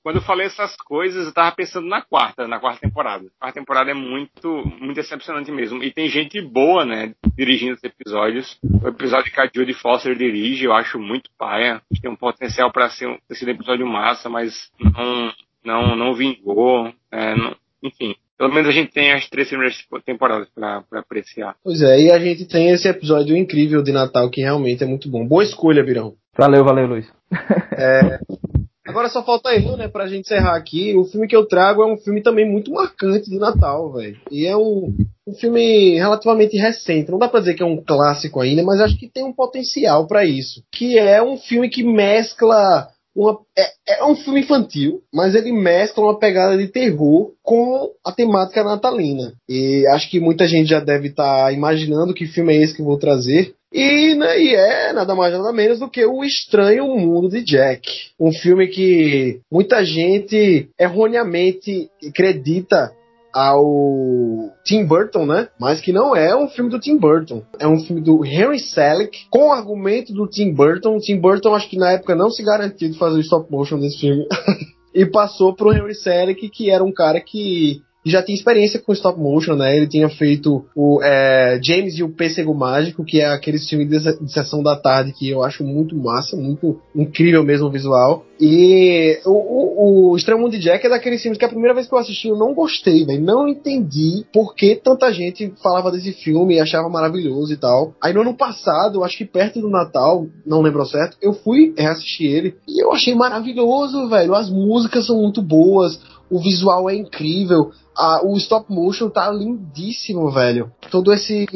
Quando 0.03 0.17
eu 0.17 0.23
falei 0.23 0.47
essas 0.47 0.77
coisas, 0.77 1.27
eu 1.27 1.33
tava 1.33 1.55
pensando 1.57 1.89
na 1.89 2.03
quarta, 2.03 2.47
na 2.47 2.61
quarta 2.61 2.81
temporada. 2.81 3.25
A 3.41 3.45
quarta 3.47 3.59
temporada 3.61 3.91
é 3.91 3.95
muito, 3.95 4.49
muito 4.81 4.95
decepcionante 4.95 5.51
mesmo. 5.51 5.83
E 5.83 5.91
tem 5.91 6.09
gente 6.09 6.41
boa, 6.41 6.85
né, 6.85 7.15
dirigindo 7.37 7.75
os 7.75 7.83
episódios. 7.83 8.59
O 8.83 8.89
episódio 8.89 9.33
que 9.33 9.41
a 9.41 9.49
Judy 9.53 9.73
Foster 9.75 10.15
dirige, 10.17 10.65
eu 10.65 10.73
acho 10.73 10.99
muito 10.99 11.31
paia. 11.39 11.81
Tem 12.03 12.11
um 12.11 12.17
potencial 12.17 12.71
pra 12.71 12.91
ser 12.91 13.09
um, 13.09 13.17
ter 13.29 13.35
sido 13.35 13.49
um 13.49 13.53
episódio 13.55 13.87
massa, 13.87 14.29
mas 14.29 14.71
não, 14.79 15.33
não, 15.65 15.97
não 15.97 16.15
vingou. 16.15 16.93
é, 17.11 17.35
não- 17.37 17.57
enfim. 17.83 18.15
Pelo 18.37 18.53
menos 18.53 18.69
a 18.69 18.73
gente 18.73 18.91
tem 18.93 19.13
as 19.13 19.29
três 19.29 19.49
primeiras 19.49 19.77
temporadas 20.05 20.49
pra, 20.55 20.83
pra 20.83 21.01
apreciar. 21.01 21.55
pois 21.63 21.81
é, 21.83 22.01
e 22.01 22.11
a 22.13 22.19
gente 22.19 22.47
tem 22.47 22.71
esse 22.71 22.89
episódio 22.89 23.37
incrível 23.37 23.81
de 23.83 23.93
Natal 23.93 24.29
que 24.29 24.41
realmente 24.41 24.83
é 24.83 24.87
muito 24.87 25.09
bom. 25.09 25.25
Boa 25.27 25.45
escolha, 25.45 25.85
Virão. 25.85 26.15
Valeu, 26.37 26.65
valeu, 26.65 26.87
Luiz. 26.89 27.11
Agora 28.87 29.09
só 29.09 29.25
falta 29.25 29.55
eu, 29.55 29.77
né, 29.77 29.89
pra 29.89 30.07
gente 30.07 30.27
encerrar 30.27 30.57
aqui. 30.57 30.95
O 30.95 31.05
filme 31.05 31.27
que 31.27 31.35
eu 31.35 31.47
trago 31.47 31.83
é 31.83 31.87
um 31.87 31.97
filme 31.97 32.23
também 32.23 32.49
muito 32.49 32.71
marcante 32.71 33.31
de 33.31 33.39
Natal, 33.39 33.93
velho. 33.93 34.21
E 34.31 34.47
é 34.47 34.55
um, 34.57 34.95
um 35.27 35.35
filme 35.35 35.95
relativamente 35.95 36.57
recente. 36.59 37.11
Não 37.11 37.19
dá 37.19 37.27
pra 37.27 37.41
dizer 37.41 37.55
que 37.55 37.63
é 37.63 37.67
um 37.67 37.83
clássico 37.83 38.41
ainda, 38.41 38.63
mas 38.63 38.81
acho 38.81 38.99
que 38.99 39.09
tem 39.09 39.25
um 39.25 39.33
potencial 39.33 40.07
pra 40.07 40.25
isso. 40.25 40.63
Que 40.71 40.99
é 40.99 41.23
um 41.23 41.39
filme 41.39 41.71
que 41.71 41.83
mescla 41.83 42.89
uma. 43.15 43.39
É, 43.57 43.99
é 44.01 44.05
um 44.05 44.17
filme 44.17 44.41
infantil, 44.41 45.03
mas 45.13 45.35
ele 45.35 45.53
mescla 45.53 46.05
uma 46.05 46.19
pegada 46.19 46.57
de 46.57 46.69
terror 46.69 47.33
com 47.43 47.93
a 48.05 48.13
temática 48.13 48.65
natalina. 48.65 49.35
E 49.49 49.87
acho 49.89 50.11
que 50.11 50.21
muita 50.21 50.47
gente 50.47 50.69
já 50.69 50.81
deve 50.81 51.09
estar 51.09 51.53
imaginando 51.53 52.15
que 52.15 52.27
filme 52.27 52.55
é 52.55 52.63
esse 52.63 52.75
que 52.75 52.83
eu 52.83 52.87
vou 52.87 52.99
trazer. 52.99 53.55
E, 53.73 54.15
né, 54.15 54.41
e 54.41 54.55
é 54.55 54.93
nada 54.93 55.17
mais 55.17 55.33
nada 55.33 55.53
menos 55.53 55.81
do 55.81 55.91
que 55.91 56.05
O 56.05 56.23
Estranho 56.23 56.87
Mundo 56.97 57.29
de 57.29 57.43
Jack. 57.43 57.89
Um 58.21 58.33
filme 58.33 58.69
que 58.69 59.41
muita 59.51 59.85
gente 59.85 60.69
erroneamente 60.79 61.91
acredita 62.09 62.93
ao 63.35 64.55
Tim 64.65 64.87
Burton, 64.87 65.27
né? 65.27 65.49
Mas 65.59 65.81
que 65.81 65.93
não 65.93 66.15
é 66.15 66.35
um 66.37 66.49
filme 66.49 66.71
do 66.71 66.79
Tim 66.79 66.97
Burton. 66.97 67.43
É 67.59 67.67
um 67.67 67.81
filme 67.81 68.01
do 68.01 68.25
Henry 68.25 68.61
Selick 68.61 69.27
com 69.29 69.53
argumento 69.53 70.13
do 70.13 70.29
Tim 70.29 70.53
Burton. 70.53 70.97
O 70.97 71.01
Tim 71.01 71.21
Burton 71.21 71.55
acho 71.55 71.69
que 71.69 71.77
na 71.77 71.93
época 71.93 72.15
não 72.15 72.31
se 72.31 72.43
garantiu 72.45 72.91
de 72.91 72.99
fazer 72.99 73.17
o 73.17 73.21
stop 73.21 73.51
motion 73.51 73.79
desse 73.79 73.99
filme. 73.99 74.25
e 74.95 75.05
passou 75.05 75.55
pro 75.55 75.73
Henry 75.73 75.95
Selick, 75.95 76.49
que 76.49 76.71
era 76.71 76.85
um 76.85 76.93
cara 76.93 77.21
que 77.21 77.83
já 78.11 78.23
tinha 78.23 78.37
experiência 78.37 78.81
com 78.81 78.93
stop 78.93 79.19
motion, 79.19 79.55
né? 79.55 79.77
Ele 79.77 79.87
tinha 79.87 80.09
feito 80.09 80.65
o 80.75 81.01
é, 81.03 81.59
James 81.63 81.99
e 81.99 82.03
o 82.03 82.11
Pêssego 82.11 82.55
Mágico, 82.55 83.05
que 83.05 83.21
é 83.21 83.27
aquele 83.27 83.59
filme 83.59 83.85
de, 83.85 83.99
de 83.99 84.33
sessão 84.33 84.63
da 84.63 84.77
tarde 84.77 85.13
que 85.13 85.29
eu 85.29 85.43
acho 85.43 85.65
muito 85.65 85.97
massa, 85.97 86.37
muito 86.37 86.81
incrível 86.95 87.43
mesmo 87.43 87.67
o 87.67 87.71
visual. 87.71 88.25
E 88.41 89.21
o, 89.25 89.31
o, 89.31 90.11
o 90.11 90.17
Estranho 90.17 90.41
Mundo 90.41 90.59
Jack 90.59 90.85
é 90.85 90.91
daqueles 90.91 91.23
filmes 91.23 91.39
que 91.39 91.45
a 91.45 91.49
primeira 91.49 91.75
vez 91.75 91.87
que 91.87 91.95
eu 91.95 91.99
assisti 91.99 92.29
eu 92.29 92.37
não 92.37 92.53
gostei, 92.53 93.05
velho. 93.05 93.23
Não 93.23 93.49
entendi 93.49 94.25
por 94.33 94.55
que 94.55 94.75
tanta 94.75 95.13
gente 95.13 95.53
falava 95.63 95.91
desse 95.91 96.13
filme 96.13 96.55
e 96.55 96.61
achava 96.61 96.89
maravilhoso 96.89 97.53
e 97.53 97.57
tal. 97.57 97.95
Aí 98.03 98.13
no 98.13 98.23
ano 98.23 98.35
passado, 98.35 99.05
acho 99.05 99.17
que 99.17 99.25
perto 99.25 99.61
do 99.61 99.71
Natal, 99.71 100.27
não 100.45 100.61
lembro 100.61 100.85
certo, 100.85 101.17
eu 101.23 101.33
fui 101.33 101.73
reassistir 101.77 102.31
ele 102.31 102.57
e 102.69 102.83
eu 102.83 102.93
achei 102.93 103.15
maravilhoso, 103.15 104.09
velho. 104.09 104.35
As 104.35 104.51
músicas 104.51 105.07
são 105.07 105.21
muito 105.21 105.41
boas, 105.41 105.99
o 106.31 106.41
visual 106.41 106.89
é 106.89 106.95
incrível, 106.95 107.71
a, 107.97 108.25
o 108.25 108.37
stop 108.37 108.73
motion 108.73 109.09
tá 109.09 109.31
lindíssimo, 109.31 110.31
velho. 110.31 110.73
Todo 110.91 111.13
esse 111.13 111.47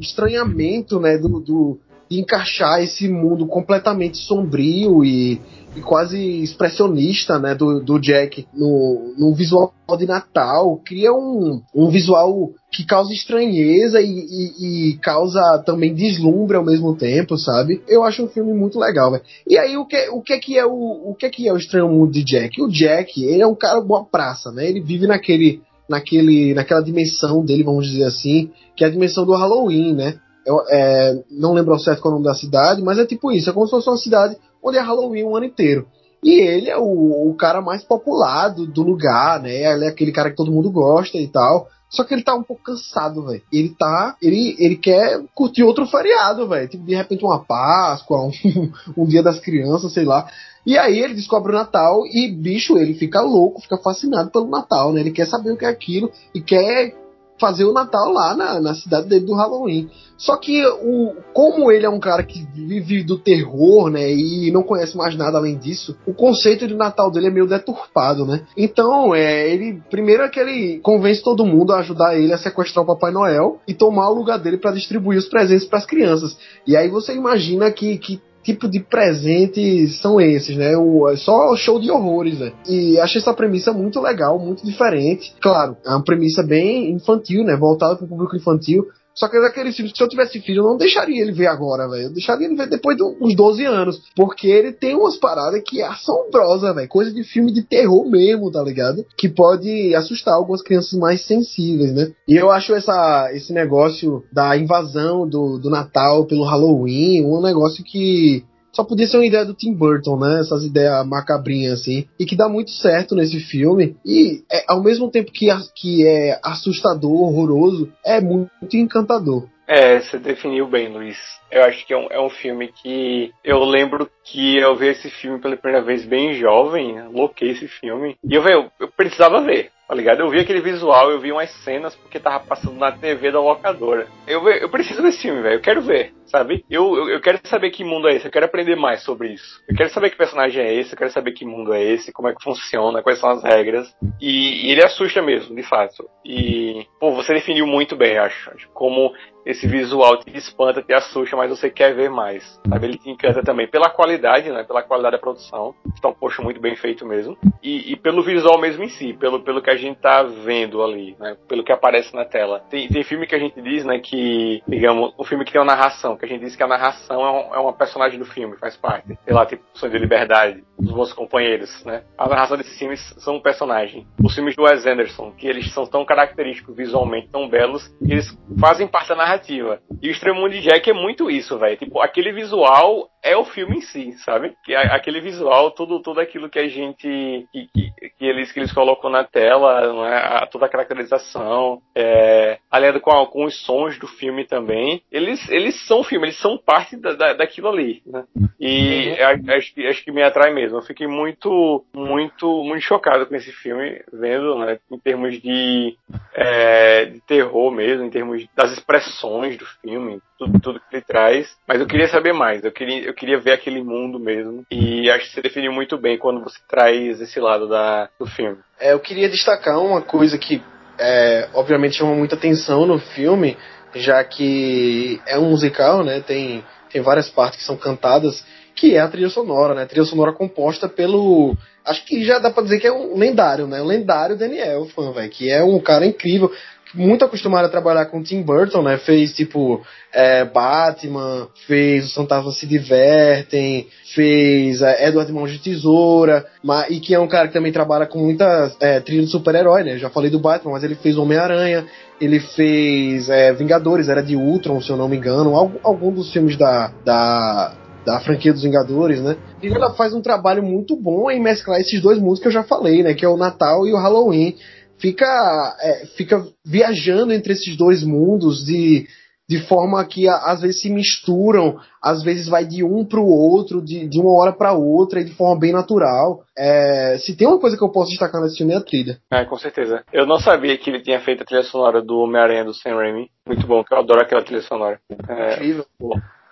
estranhamento, 0.00 1.00
né, 1.00 1.18
do, 1.18 1.40
do 1.40 1.78
de 2.10 2.18
encaixar 2.18 2.82
esse 2.82 3.08
mundo 3.08 3.46
completamente 3.46 4.18
sombrio 4.18 5.04
e, 5.04 5.40
e 5.76 5.80
quase 5.80 6.18
expressionista, 6.42 7.38
né, 7.38 7.54
do, 7.54 7.80
do 7.80 7.98
Jack 7.98 8.46
no, 8.52 9.14
no 9.16 9.34
visual 9.34 9.72
de 9.96 10.06
Natal, 10.06 10.80
cria 10.84 11.12
um, 11.12 11.62
um 11.74 11.88
visual 11.90 12.50
que 12.72 12.84
causa 12.84 13.12
estranheza 13.12 14.00
e, 14.00 14.06
e, 14.06 14.90
e, 14.90 14.98
causa 14.98 15.40
também 15.64 15.94
deslumbre 15.94 16.56
ao 16.56 16.64
mesmo 16.64 16.96
tempo, 16.96 17.36
sabe? 17.36 17.82
Eu 17.88 18.04
acho 18.04 18.24
um 18.24 18.28
filme 18.28 18.52
muito 18.52 18.78
legal, 18.78 19.10
velho. 19.10 19.24
E 19.48 19.58
aí 19.58 19.76
o 19.76 19.86
que, 19.86 20.08
o 20.10 20.22
que 20.22 20.32
é 20.32 20.38
que 20.38 20.58
é 20.58 20.64
o, 20.64 21.10
o 21.10 21.14
que 21.14 21.26
é 21.26 21.30
que 21.30 21.48
é 21.48 21.52
o 21.52 21.56
Estranho 21.56 21.88
Mundo 21.88 22.12
de 22.12 22.24
Jack? 22.24 22.60
O 22.62 22.68
Jack, 22.68 23.24
ele 23.24 23.42
é 23.42 23.46
um 23.46 23.54
cara 23.54 23.80
boa 23.80 24.04
praça, 24.04 24.52
né? 24.52 24.68
Ele 24.68 24.80
vive 24.80 25.06
naquele 25.06 25.60
naquele 25.88 26.54
naquela 26.54 26.82
dimensão 26.82 27.44
dele, 27.44 27.64
vamos 27.64 27.86
dizer 27.86 28.04
assim, 28.04 28.50
que 28.76 28.84
é 28.84 28.86
a 28.86 28.90
dimensão 28.90 29.26
do 29.26 29.34
Halloween, 29.34 29.94
né? 29.94 30.18
Eu, 30.46 30.60
é, 30.68 31.22
não 31.30 31.52
lembro 31.52 31.72
ao 31.72 31.78
certo 31.78 32.00
qual 32.00 32.12
é 32.12 32.16
o 32.16 32.18
nome 32.18 32.32
da 32.32 32.38
cidade, 32.38 32.80
mas 32.82 32.98
é 32.98 33.04
tipo 33.04 33.30
isso, 33.30 33.50
é 33.50 33.52
como 33.52 33.66
se 33.66 33.72
fosse 33.72 33.88
uma 33.88 33.96
cidade 33.96 34.36
onde 34.62 34.78
é 34.78 34.80
Halloween 34.80 35.24
o 35.24 35.36
ano 35.36 35.46
inteiro. 35.46 35.86
E 36.22 36.32
ele 36.40 36.68
é 36.68 36.76
o, 36.76 37.30
o 37.30 37.34
cara 37.34 37.62
mais 37.62 37.82
popular 37.82 38.48
do, 38.48 38.66
do, 38.66 38.82
lugar, 38.82 39.40
né? 39.40 39.72
Ele 39.72 39.86
é 39.86 39.88
aquele 39.88 40.12
cara 40.12 40.30
que 40.30 40.36
todo 40.36 40.52
mundo 40.52 40.70
gosta 40.70 41.16
e 41.16 41.26
tal. 41.26 41.66
Só 41.88 42.04
que 42.04 42.14
ele 42.14 42.22
tá 42.22 42.34
um 42.34 42.42
pouco 42.42 42.62
cansado, 42.62 43.26
velho. 43.26 43.42
Ele 43.52 43.70
tá. 43.70 44.16
Ele, 44.22 44.54
ele 44.58 44.76
quer 44.76 45.22
curtir 45.34 45.62
outro 45.62 45.86
feriado, 45.86 46.46
velho. 46.46 46.68
Tipo, 46.68 46.84
de 46.84 46.94
repente 46.94 47.24
uma 47.24 47.42
Páscoa, 47.42 48.26
um, 48.28 48.72
um 48.96 49.06
dia 49.06 49.22
das 49.22 49.40
crianças, 49.40 49.92
sei 49.92 50.04
lá. 50.04 50.30
E 50.64 50.76
aí 50.76 50.98
ele 50.98 51.14
descobre 51.14 51.52
o 51.52 51.54
Natal 51.54 52.06
e, 52.06 52.30
bicho, 52.30 52.76
ele 52.76 52.94
fica 52.94 53.22
louco, 53.22 53.62
fica 53.62 53.78
fascinado 53.78 54.30
pelo 54.30 54.48
Natal, 54.48 54.92
né? 54.92 55.00
Ele 55.00 55.10
quer 55.10 55.26
saber 55.26 55.52
o 55.52 55.56
que 55.56 55.64
é 55.64 55.68
aquilo 55.68 56.12
e 56.34 56.40
quer 56.40 56.94
fazer 57.40 57.64
o 57.64 57.72
Natal 57.72 58.12
lá 58.12 58.36
na, 58.36 58.60
na 58.60 58.74
cidade 58.74 59.08
dele 59.08 59.24
do 59.24 59.34
Halloween. 59.34 59.88
Só 60.16 60.36
que 60.36 60.62
o, 60.82 61.14
como 61.32 61.72
ele 61.72 61.86
é 61.86 61.88
um 61.88 61.98
cara 61.98 62.22
que 62.22 62.46
vive 62.54 63.02
do 63.02 63.18
terror, 63.18 63.88
né, 63.88 64.12
e 64.12 64.50
não 64.52 64.62
conhece 64.62 64.94
mais 64.94 65.16
nada 65.16 65.38
além 65.38 65.56
disso, 65.56 65.96
o 66.06 66.12
conceito 66.12 66.68
de 66.68 66.74
Natal 66.74 67.10
dele 67.10 67.28
é 67.28 67.30
meio 67.30 67.46
deturpado, 67.46 68.26
né? 68.26 68.42
Então, 68.54 69.14
é, 69.14 69.50
ele 69.50 69.82
primeiro 69.90 70.22
é 70.22 70.28
que 70.28 70.38
ele 70.38 70.78
convence 70.80 71.22
todo 71.22 71.46
mundo 71.46 71.72
a 71.72 71.78
ajudar 71.78 72.18
ele 72.18 72.34
a 72.34 72.38
sequestrar 72.38 72.84
o 72.84 72.86
Papai 72.86 73.10
Noel 73.10 73.60
e 73.66 73.72
tomar 73.72 74.10
o 74.10 74.14
lugar 74.14 74.38
dele 74.38 74.58
para 74.58 74.72
distribuir 74.72 75.18
os 75.18 75.28
presentes 75.28 75.66
para 75.66 75.78
as 75.78 75.86
crianças. 75.86 76.36
E 76.66 76.76
aí 76.76 76.88
você 76.88 77.14
imagina 77.14 77.70
que, 77.70 77.96
que 77.96 78.20
tipo 78.42 78.68
de 78.68 78.80
presentes 78.80 80.00
são 80.00 80.20
esses, 80.20 80.56
né? 80.56 80.76
O, 80.76 81.08
é 81.08 81.16
só 81.16 81.54
show 81.56 81.80
de 81.80 81.90
horrores, 81.90 82.38
né? 82.38 82.52
E 82.68 82.98
achei 82.98 83.20
essa 83.20 83.34
premissa 83.34 83.72
muito 83.72 84.00
legal, 84.00 84.38
muito 84.38 84.64
diferente. 84.64 85.34
Claro, 85.40 85.76
é 85.84 85.90
uma 85.90 86.04
premissa 86.04 86.42
bem 86.42 86.90
infantil, 86.90 87.44
né? 87.44 87.56
Voltada 87.56 87.96
para 87.96 88.04
o 88.04 88.08
público 88.08 88.36
infantil, 88.36 88.86
só 89.14 89.28
que 89.28 89.40
daqueles 89.40 89.74
filmes 89.74 89.92
que 89.92 89.98
se 89.98 90.04
eu 90.04 90.08
tivesse 90.08 90.40
filho, 90.40 90.60
eu 90.60 90.70
não 90.70 90.76
deixaria 90.76 91.20
ele 91.20 91.32
ver 91.32 91.46
agora, 91.46 91.88
velho. 91.88 92.04
Eu 92.04 92.12
deixaria 92.12 92.46
ele 92.46 92.56
ver 92.56 92.68
depois 92.68 92.96
de 92.96 93.02
uns 93.02 93.34
12 93.34 93.64
anos. 93.64 94.00
Porque 94.16 94.46
ele 94.46 94.72
tem 94.72 94.94
umas 94.94 95.16
paradas 95.16 95.62
que 95.66 95.80
é 95.80 95.86
assombrosa, 95.86 96.72
velho. 96.72 96.88
Coisa 96.88 97.12
de 97.12 97.22
filme 97.24 97.52
de 97.52 97.62
terror 97.62 98.08
mesmo, 98.08 98.50
tá 98.50 98.62
ligado? 98.62 99.04
Que 99.16 99.28
pode 99.28 99.94
assustar 99.94 100.34
algumas 100.34 100.62
crianças 100.62 100.98
mais 100.98 101.26
sensíveis, 101.26 101.92
né? 101.92 102.12
E 102.26 102.36
eu 102.36 102.50
acho 102.50 102.74
essa, 102.74 103.30
esse 103.34 103.52
negócio 103.52 104.24
da 104.32 104.56
invasão 104.56 105.28
do, 105.28 105.58
do 105.58 105.68
Natal 105.68 106.24
pelo 106.26 106.44
Halloween 106.44 107.24
um 107.24 107.40
negócio 107.40 107.84
que 107.84 108.44
só 108.72 108.84
podia 108.84 109.06
ser 109.06 109.16
uma 109.16 109.26
ideia 109.26 109.44
do 109.44 109.54
Tim 109.54 109.74
Burton, 109.74 110.18
né? 110.18 110.40
Essas 110.40 110.64
ideias 110.64 111.06
macabrinhas 111.06 111.80
assim. 111.80 112.06
E 112.18 112.24
que 112.24 112.36
dá 112.36 112.48
muito 112.48 112.70
certo 112.70 113.14
nesse 113.14 113.40
filme. 113.40 113.96
E 114.04 114.42
é, 114.50 114.64
ao 114.68 114.82
mesmo 114.82 115.10
tempo 115.10 115.32
que, 115.32 115.48
que 115.74 116.06
é 116.06 116.38
assustador, 116.42 117.12
horroroso, 117.12 117.92
é 118.04 118.20
muito 118.20 118.50
encantador. 118.74 119.46
É, 119.66 120.00
você 120.00 120.18
definiu 120.18 120.66
bem, 120.66 120.88
Luiz. 120.88 121.16
Eu 121.50 121.62
acho 121.62 121.86
que 121.86 121.92
é 121.92 121.96
um, 121.96 122.08
é 122.10 122.20
um 122.20 122.30
filme 122.30 122.72
que 122.72 123.30
eu 123.44 123.62
lembro 123.64 124.10
que 124.24 124.56
eu 124.56 124.76
vi 124.76 124.88
esse 124.88 125.08
filme 125.10 125.40
pela 125.40 125.56
primeira 125.56 125.84
vez 125.84 126.04
bem 126.04 126.34
jovem, 126.34 127.00
loquei 127.12 127.50
esse 127.50 127.68
filme. 127.68 128.16
E 128.24 128.34
eu, 128.34 128.42
eu, 128.44 128.70
eu 128.80 128.88
precisava 128.88 129.40
ver 129.42 129.70
tá 129.90 129.96
ligado? 129.96 130.20
Eu 130.20 130.30
vi 130.30 130.38
aquele 130.38 130.60
visual, 130.60 131.10
eu 131.10 131.18
vi 131.18 131.32
umas 131.32 131.50
cenas 131.64 131.96
porque 131.96 132.20
tava 132.20 132.38
passando 132.38 132.78
na 132.78 132.92
TV 132.92 133.32
da 133.32 133.40
locadora. 133.40 134.06
Eu, 134.24 134.48
eu 134.48 134.68
preciso 134.68 135.02
desse 135.02 135.22
filme, 135.22 135.42
velho, 135.42 135.56
eu 135.56 135.60
quero 135.60 135.82
ver, 135.82 136.14
sabe? 136.26 136.64
Eu, 136.70 136.96
eu, 136.96 137.08
eu, 137.08 137.20
quero 137.20 137.40
saber 137.42 137.72
que 137.72 137.82
mundo 137.82 138.06
é 138.06 138.14
esse, 138.14 138.24
eu 138.24 138.30
quero 138.30 138.46
aprender 138.46 138.76
mais 138.76 139.02
sobre 139.02 139.32
isso. 139.32 139.60
Eu 139.68 139.74
quero 139.74 139.90
saber 139.90 140.10
que 140.10 140.16
personagem 140.16 140.62
é 140.62 140.72
esse, 140.72 140.92
eu 140.92 140.96
quero 140.96 141.10
saber 141.10 141.32
que 141.32 141.44
mundo 141.44 141.74
é 141.74 141.82
esse, 141.82 142.12
como 142.12 142.28
é 142.28 142.32
que 142.32 142.40
funciona, 142.40 143.02
quais 143.02 143.18
são 143.18 143.30
as 143.30 143.42
regras. 143.42 143.92
E, 144.20 144.68
e 144.68 144.70
ele 144.70 144.84
assusta 144.84 145.20
mesmo, 145.20 145.56
de 145.56 145.64
fato. 145.64 146.08
E, 146.24 146.86
pô, 147.00 147.10
você 147.10 147.34
definiu 147.34 147.66
muito 147.66 147.96
bem, 147.96 148.16
acho. 148.16 148.68
Como 148.72 149.12
esse 149.44 149.66
visual 149.66 150.18
te 150.18 150.36
espanta, 150.36 150.82
te 150.82 150.92
assusta, 150.92 151.36
mas 151.36 151.50
você 151.50 151.70
quer 151.70 151.94
ver 151.94 152.10
mais. 152.10 152.60
Sabe? 152.68 152.86
Ele 152.86 152.98
te 152.98 153.10
encanta 153.10 153.42
também 153.42 153.68
pela 153.68 153.90
qualidade, 153.90 154.50
né? 154.50 154.64
Pela 154.64 154.82
qualidade 154.82 155.16
da 155.16 155.20
produção. 155.20 155.74
Que 155.94 156.00
tá 156.00 156.08
um 156.08 156.14
poxa 156.14 156.42
muito 156.42 156.60
bem 156.60 156.76
feito 156.76 157.06
mesmo. 157.06 157.36
E, 157.62 157.92
e, 157.92 157.96
pelo 157.96 158.22
visual 158.22 158.58
mesmo 158.58 158.84
em 158.84 158.88
si, 158.88 159.12
pelo, 159.12 159.40
pelo 159.40 159.62
que 159.62 159.70
a 159.70 159.76
gente 159.76 160.00
tá 160.00 160.22
vendo 160.22 160.82
ali, 160.82 161.16
né? 161.18 161.36
Pelo 161.48 161.64
que 161.64 161.72
aparece 161.72 162.14
na 162.14 162.24
tela. 162.24 162.60
Tem, 162.70 162.88
tem 162.88 163.02
filme 163.02 163.26
que 163.26 163.34
a 163.34 163.38
gente 163.38 163.60
diz, 163.60 163.84
né, 163.84 163.98
que, 163.98 164.62
digamos, 164.66 165.12
o 165.16 165.24
filme 165.24 165.44
que 165.44 165.52
tem 165.52 165.60
uma 165.60 165.66
narração, 165.66 166.16
que 166.16 166.24
a 166.24 166.28
gente 166.28 166.40
diz 166.40 166.56
que 166.56 166.62
a 166.62 166.66
narração 166.66 167.20
é, 167.20 167.30
um, 167.30 167.54
é 167.54 167.58
uma 167.58 167.72
personagem 167.72 168.18
do 168.18 168.24
filme, 168.24 168.56
faz 168.56 168.76
parte. 168.76 169.18
Sei 169.24 169.34
lá, 169.34 169.44
tipo, 169.46 169.62
Sonho 169.74 169.92
de 169.92 169.98
Liberdade, 169.98 170.64
Os 170.78 170.90
Bons 170.90 171.12
Companheiros, 171.12 171.84
né? 171.84 172.02
A 172.16 172.28
narração 172.28 172.56
desses 172.56 172.78
filmes 172.78 173.00
são 173.18 173.36
um 173.36 173.40
personagem. 173.40 174.06
Os 174.22 174.34
filmes 174.34 174.56
do 174.56 174.62
Wes 174.62 174.86
Anderson, 174.86 175.32
que 175.32 175.46
eles 175.46 175.72
são 175.72 175.86
tão 175.86 176.04
característicos 176.04 176.76
visualmente, 176.76 177.28
tão 177.28 177.48
belos, 177.48 177.88
que 178.04 178.12
eles 178.12 178.38
fazem 178.58 178.86
parte 178.86 179.08
da 179.08 179.16
narrativa. 179.30 179.80
E 180.02 180.08
o 180.08 180.10
Extremo 180.10 180.48
de 180.48 180.60
Jack 180.60 180.90
é 180.90 180.92
muito 180.92 181.30
isso, 181.30 181.58
velho. 181.58 181.76
Tipo, 181.76 182.00
aquele 182.00 182.32
visual 182.32 183.08
é 183.22 183.36
o 183.36 183.44
filme 183.44 183.78
em 183.78 183.80
si, 183.80 184.12
sabe? 184.24 184.54
Que 184.64 184.74
aquele 184.74 185.20
visual, 185.20 185.70
tudo, 185.70 186.00
tudo 186.00 186.20
aquilo 186.20 186.48
que 186.48 186.58
a 186.58 186.68
gente 186.68 187.46
que, 187.52 187.68
que, 187.72 188.10
que 188.18 188.24
eles 188.24 188.52
que 188.52 188.60
eles 188.60 188.72
colocam 188.72 189.10
na 189.10 189.24
tela, 189.24 190.08
é? 190.08 190.42
A, 190.42 190.46
toda 190.46 190.66
a 190.66 190.68
caracterização, 190.68 191.80
é, 191.94 192.58
aliado 192.70 193.00
com, 193.00 193.10
a, 193.10 193.26
com 193.26 193.44
os 193.44 193.64
sons 193.64 193.98
do 193.98 194.06
filme 194.06 194.46
também, 194.46 195.02
eles 195.10 195.48
eles 195.50 195.86
são 195.86 196.02
filme, 196.02 196.26
eles 196.26 196.40
são 196.40 196.58
parte 196.58 196.96
da, 196.96 197.14
da 197.14 197.32
daquilo 197.34 197.68
ali, 197.68 198.02
né? 198.06 198.24
E 198.58 199.10
uhum. 199.10 199.54
acho, 199.56 199.74
que, 199.74 199.86
acho 199.86 200.04
que 200.04 200.12
me 200.12 200.22
atrai 200.22 200.52
mesmo. 200.52 200.78
Eu 200.78 200.82
fiquei 200.82 201.06
muito 201.06 201.84
muito 201.94 202.62
muito 202.64 202.82
chocado 202.82 203.26
com 203.26 203.34
esse 203.34 203.52
filme, 203.52 204.02
vendo, 204.12 204.58
né? 204.58 204.78
Em 204.90 204.98
termos 204.98 205.40
de, 205.40 205.96
é, 206.34 207.06
de 207.06 207.20
terror 207.20 207.70
mesmo, 207.70 208.04
em 208.04 208.10
termos 208.10 208.46
das 208.54 208.72
expressões 208.72 209.56
do 209.56 209.66
filme, 209.66 210.20
tudo, 210.38 210.60
tudo 210.60 210.80
que 210.80 210.96
ele 210.96 211.04
traz. 211.04 211.56
Mas 211.66 211.80
eu 211.80 211.86
queria 211.86 212.08
saber 212.08 212.32
mais, 212.32 212.64
eu 212.64 212.72
queria, 212.72 213.09
eu 213.10 213.14
queria 213.14 213.38
ver 213.38 213.52
aquele 213.52 213.82
mundo 213.82 214.18
mesmo. 214.18 214.64
E 214.70 215.10
acho 215.10 215.26
que 215.26 215.34
você 215.34 215.42
definiu 215.42 215.72
muito 215.72 215.98
bem 215.98 216.18
quando 216.18 216.42
você 216.42 216.58
traz 216.68 217.20
esse 217.20 217.38
lado 217.38 217.68
da, 217.68 218.08
do 218.18 218.26
filme. 218.26 218.58
É, 218.78 218.92
eu 218.92 219.00
queria 219.00 219.28
destacar 219.28 219.78
uma 219.78 220.00
coisa 220.00 220.38
que, 220.38 220.62
é, 220.98 221.48
obviamente, 221.52 221.96
chama 221.96 222.14
muita 222.14 222.36
atenção 222.36 222.86
no 222.86 222.98
filme, 222.98 223.56
já 223.94 224.22
que 224.24 225.20
é 225.26 225.38
um 225.38 225.50
musical, 225.50 226.04
né? 226.04 226.20
Tem, 226.20 226.64
tem 226.90 227.02
várias 227.02 227.28
partes 227.28 227.58
que 227.58 227.66
são 227.66 227.76
cantadas, 227.76 228.44
que 228.74 228.94
é 228.94 229.00
a 229.00 229.08
trilha 229.08 229.28
sonora, 229.28 229.74
né? 229.74 229.82
A 229.82 229.86
trilha 229.86 230.06
sonora 230.06 230.32
composta 230.32 230.88
pelo. 230.88 231.56
Acho 231.84 232.04
que 232.04 232.24
já 232.24 232.38
dá 232.38 232.50
pra 232.50 232.62
dizer 232.62 232.78
que 232.78 232.86
é 232.86 232.92
um 232.92 233.16
lendário, 233.16 233.66
né? 233.66 233.80
O 233.80 233.86
lendário 233.86 234.36
Daniel 234.38 234.86
Fan, 234.86 235.12
velho, 235.12 235.30
que 235.30 235.50
é 235.50 235.62
um 235.64 235.80
cara 235.80 236.06
incrível 236.06 236.52
muito 236.94 237.24
acostumado 237.24 237.66
a 237.66 237.68
trabalhar 237.68 238.06
com 238.06 238.22
Tim 238.22 238.42
Burton, 238.42 238.82
né? 238.82 238.98
Fez 238.98 239.32
tipo 239.32 239.82
é, 240.12 240.44
Batman, 240.44 241.48
fez 241.66 242.06
Os 242.06 242.14
Fantasmas 242.14 242.58
Se 242.58 242.66
Divertem, 242.66 243.86
fez 244.14 244.82
é, 244.82 245.08
Edward 245.08 245.32
Mãos 245.32 245.52
de 245.52 245.58
Tesoura, 245.58 246.44
mas, 246.62 246.90
e 246.90 247.00
que 247.00 247.14
é 247.14 247.20
um 247.20 247.28
cara 247.28 247.48
que 247.48 247.54
também 247.54 247.72
trabalha 247.72 248.06
com 248.06 248.18
muita 248.18 248.72
é, 248.80 249.00
trilha 249.00 249.22
de 249.22 249.30
super-herói, 249.30 249.84
né? 249.84 249.98
Já 249.98 250.10
falei 250.10 250.30
do 250.30 250.40
Batman, 250.40 250.72
mas 250.72 250.84
ele 250.84 250.96
fez 250.96 251.16
Homem-Aranha, 251.16 251.86
ele 252.20 252.40
fez 252.40 253.28
é, 253.28 253.52
Vingadores, 253.52 254.08
era 254.08 254.22
de 254.22 254.36
Ultron, 254.36 254.80
se 254.80 254.90
eu 254.90 254.96
não 254.96 255.08
me 255.08 255.16
engano, 255.16 255.54
algum, 255.56 255.78
algum 255.82 256.12
dos 256.12 256.32
filmes 256.32 256.56
da, 256.56 256.92
da, 257.04 257.74
da 258.04 258.20
franquia 258.20 258.52
dos 258.52 258.62
Vingadores, 258.62 259.20
né? 259.20 259.36
E 259.62 259.68
ela 259.68 259.92
faz 259.94 260.12
um 260.12 260.20
trabalho 260.20 260.62
muito 260.62 260.96
bom 260.96 261.30
em 261.30 261.40
mesclar 261.40 261.80
esses 261.80 262.00
dois 262.00 262.18
músicos 262.18 262.40
que 262.40 262.48
eu 262.48 262.52
já 262.52 262.62
falei, 262.62 263.02
né? 263.02 263.14
Que 263.14 263.24
é 263.24 263.28
o 263.28 263.36
Natal 263.36 263.86
e 263.86 263.92
o 263.92 263.96
Halloween 263.96 264.56
fica, 265.00 265.76
é, 265.80 266.06
fica 266.16 266.44
viajando 266.64 267.32
entre 267.32 267.52
esses 267.52 267.76
dois 267.76 268.04
mundos 268.04 268.64
de, 268.64 269.06
de 269.48 269.58
forma 269.66 270.04
que 270.04 270.28
às 270.28 270.60
vezes 270.60 270.80
se 270.80 270.90
misturam, 270.90 271.76
às 272.02 272.22
vezes 272.22 272.48
vai 272.48 272.64
de 272.64 272.84
um 272.84 273.04
para 273.04 273.18
o 273.18 273.28
outro, 273.28 273.82
de, 273.82 274.06
de 274.06 274.20
uma 274.20 274.32
hora 274.38 274.52
para 274.52 274.72
outra 274.72 275.20
e 275.20 275.24
de 275.24 275.32
forma 275.32 275.58
bem 275.58 275.72
natural. 275.72 276.42
É, 276.56 277.16
se 277.18 277.36
tem 277.36 277.48
uma 277.48 277.58
coisa 277.58 277.76
que 277.76 277.82
eu 277.82 277.90
posso 277.90 278.10
destacar 278.10 278.40
nesse 278.40 278.58
filme 278.58 278.74
é 278.74 278.76
a 278.76 278.80
trilha. 278.80 279.18
É, 279.30 279.44
com 279.44 279.56
certeza. 279.56 280.04
Eu 280.12 280.26
não 280.26 280.38
sabia 280.38 280.76
que 280.78 280.88
ele 280.90 281.02
tinha 281.02 281.20
feito 281.20 281.42
a 281.42 281.46
trilha 281.46 281.64
sonora 281.64 282.00
do 282.00 282.18
Homem-Aranha 282.18 282.64
do 282.64 282.74
Sam 282.74 282.94
Raimi. 282.94 283.28
Muito 283.46 283.66
bom, 283.66 283.82
que 283.82 283.92
eu 283.92 283.98
adoro 283.98 284.20
aquela 284.20 284.44
trilha 284.44 284.62
sonora. 284.62 285.00
É, 285.28 285.54
Incrível. 285.54 285.84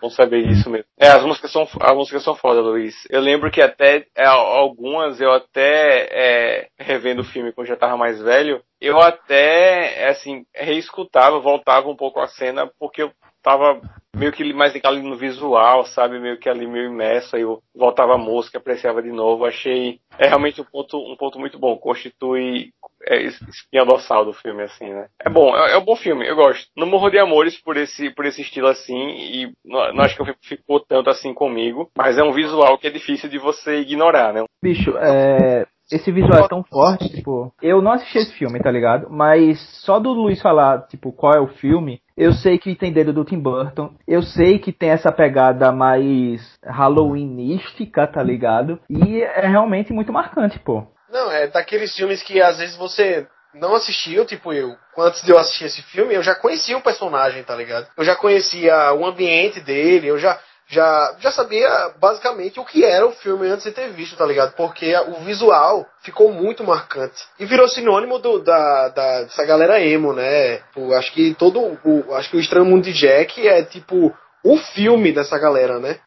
Bom 0.00 0.10
saber 0.10 0.46
disso 0.46 0.70
mesmo. 0.70 0.86
É, 0.98 1.08
as 1.08 1.24
músicas 1.24 1.50
são, 1.50 1.66
as 1.80 1.94
músicas 1.94 2.22
são 2.22 2.34
foda, 2.34 2.60
Luiz. 2.60 2.94
Eu 3.10 3.20
lembro 3.20 3.50
que 3.50 3.60
até, 3.60 4.06
é, 4.16 4.24
algumas, 4.26 5.20
eu 5.20 5.32
até, 5.32 6.08
é, 6.10 6.68
revendo 6.78 7.22
o 7.22 7.24
filme 7.24 7.52
quando 7.52 7.66
já 7.66 7.76
tava 7.76 7.96
mais 7.96 8.20
velho, 8.22 8.62
eu 8.80 9.00
até, 9.00 10.08
assim, 10.08 10.44
reescutava, 10.54 11.40
voltava 11.40 11.88
um 11.88 11.96
pouco 11.96 12.20
a 12.20 12.28
cena, 12.28 12.70
porque 12.78 13.02
eu 13.02 13.12
tava 13.42 13.80
meio 14.16 14.32
que 14.32 14.52
mais 14.52 14.74
ali 14.84 15.02
no 15.02 15.16
visual, 15.16 15.84
sabe? 15.86 16.18
Meio 16.18 16.38
que 16.38 16.48
ali 16.48 16.66
meio 16.66 16.86
imerso, 16.86 17.36
aí 17.36 17.42
eu 17.42 17.60
voltava 17.74 18.14
a 18.14 18.18
música, 18.18 18.58
apreciava 18.58 19.02
de 19.02 19.10
novo. 19.10 19.44
Achei, 19.44 20.00
é 20.18 20.26
realmente 20.26 20.60
um 20.60 20.64
ponto, 20.64 20.98
um 20.98 21.16
ponto 21.16 21.38
muito 21.38 21.58
bom. 21.58 21.76
Constitui 21.76 22.72
é, 23.06 23.22
espinha 23.22 23.84
dorsal 23.84 24.24
do 24.24 24.32
filme, 24.32 24.62
assim, 24.62 24.92
né? 24.92 25.06
É 25.20 25.30
bom, 25.30 25.56
é, 25.56 25.72
é, 25.72 25.78
um 25.78 25.84
bom 25.84 25.96
filme, 25.96 26.26
eu 26.26 26.36
gosto. 26.36 26.68
Não 26.76 26.86
morro 26.86 27.10
de 27.10 27.18
amores 27.18 27.60
por 27.60 27.76
esse, 27.76 28.10
por 28.10 28.26
esse 28.26 28.42
estilo 28.42 28.68
assim, 28.68 28.96
e 28.96 29.52
não, 29.64 29.92
não 29.94 30.04
acho 30.04 30.16
que 30.16 30.34
ficou 30.42 30.80
tanto 30.80 31.08
assim 31.10 31.32
comigo, 31.32 31.90
mas 31.96 32.18
é 32.18 32.22
um 32.22 32.32
visual 32.32 32.76
que 32.78 32.86
é 32.86 32.90
difícil 32.90 33.28
de 33.28 33.38
você 33.38 33.80
ignorar, 33.80 34.32
né? 34.32 34.44
Bicho, 34.62 34.96
é, 34.98 35.66
esse 35.90 36.12
visual 36.12 36.44
é 36.44 36.48
tão 36.48 36.62
forte, 36.62 37.08
tipo, 37.08 37.52
eu 37.62 37.80
não 37.80 37.92
assisti 37.92 38.18
esse 38.18 38.32
filme, 38.34 38.60
tá 38.60 38.70
ligado? 38.70 39.08
Mas 39.10 39.60
só 39.84 39.98
do 39.98 40.12
Luiz 40.12 40.40
falar, 40.40 40.86
tipo, 40.86 41.12
qual 41.12 41.34
é 41.34 41.40
o 41.40 41.48
filme, 41.48 42.00
eu 42.16 42.32
sei 42.32 42.58
que 42.58 42.74
tem 42.74 42.92
dedo 42.92 43.12
do 43.12 43.24
Tim 43.24 43.38
Burton, 43.38 43.92
eu 44.06 44.22
sei 44.22 44.58
que 44.58 44.72
tem 44.72 44.90
essa 44.90 45.10
pegada 45.10 45.72
mais 45.72 46.58
halloweenística, 46.64 48.06
tá 48.06 48.22
ligado? 48.22 48.78
E 48.90 49.22
é 49.22 49.46
realmente 49.46 49.92
muito 49.92 50.12
marcante, 50.12 50.58
pô. 50.58 50.86
Não, 51.10 51.30
é 51.30 51.46
daqueles 51.46 51.94
filmes 51.96 52.22
que 52.22 52.40
às 52.40 52.58
vezes 52.58 52.76
você 52.76 53.26
não 53.54 53.74
assistiu, 53.74 54.26
tipo 54.26 54.52
eu. 54.52 54.76
Antes 54.96 55.22
de 55.22 55.30
eu 55.30 55.38
assistir 55.38 55.64
esse 55.64 55.82
filme, 55.82 56.14
eu 56.14 56.22
já 56.22 56.34
conhecia 56.34 56.76
o 56.76 56.82
personagem, 56.82 57.42
tá 57.44 57.54
ligado? 57.54 57.86
Eu 57.96 58.04
já 58.04 58.14
conhecia 58.14 58.92
o 58.92 59.06
ambiente 59.06 59.60
dele, 59.60 60.08
eu 60.08 60.18
já 60.18 60.38
já, 60.68 61.16
já 61.18 61.30
sabia 61.30 61.92
basicamente 61.98 62.60
o 62.60 62.64
que 62.64 62.84
era 62.84 63.06
o 63.06 63.12
filme 63.12 63.48
antes 63.48 63.64
de 63.64 63.72
ter 63.72 63.88
visto, 63.90 64.16
tá 64.16 64.26
ligado? 64.26 64.54
Porque 64.54 64.94
o 65.08 65.24
visual 65.24 65.86
ficou 66.02 66.30
muito 66.30 66.62
marcante. 66.62 67.24
E 67.38 67.46
virou 67.46 67.66
sinônimo 67.68 68.18
do, 68.18 68.38
da, 68.40 68.88
da, 68.88 69.22
dessa 69.22 69.44
galera 69.44 69.80
emo, 69.80 70.12
né? 70.12 70.58
Tipo, 70.58 70.92
acho 70.92 71.12
que 71.12 71.34
todo. 71.34 71.78
O, 71.84 72.14
acho 72.14 72.30
que 72.30 72.36
o 72.36 72.40
Estranho 72.40 72.66
Mundo 72.66 72.84
de 72.84 72.92
Jack 72.92 73.46
é 73.48 73.62
tipo 73.62 74.14
o 74.44 74.56
filme 74.56 75.12
dessa 75.12 75.38
galera, 75.38 75.78
né? 75.78 75.98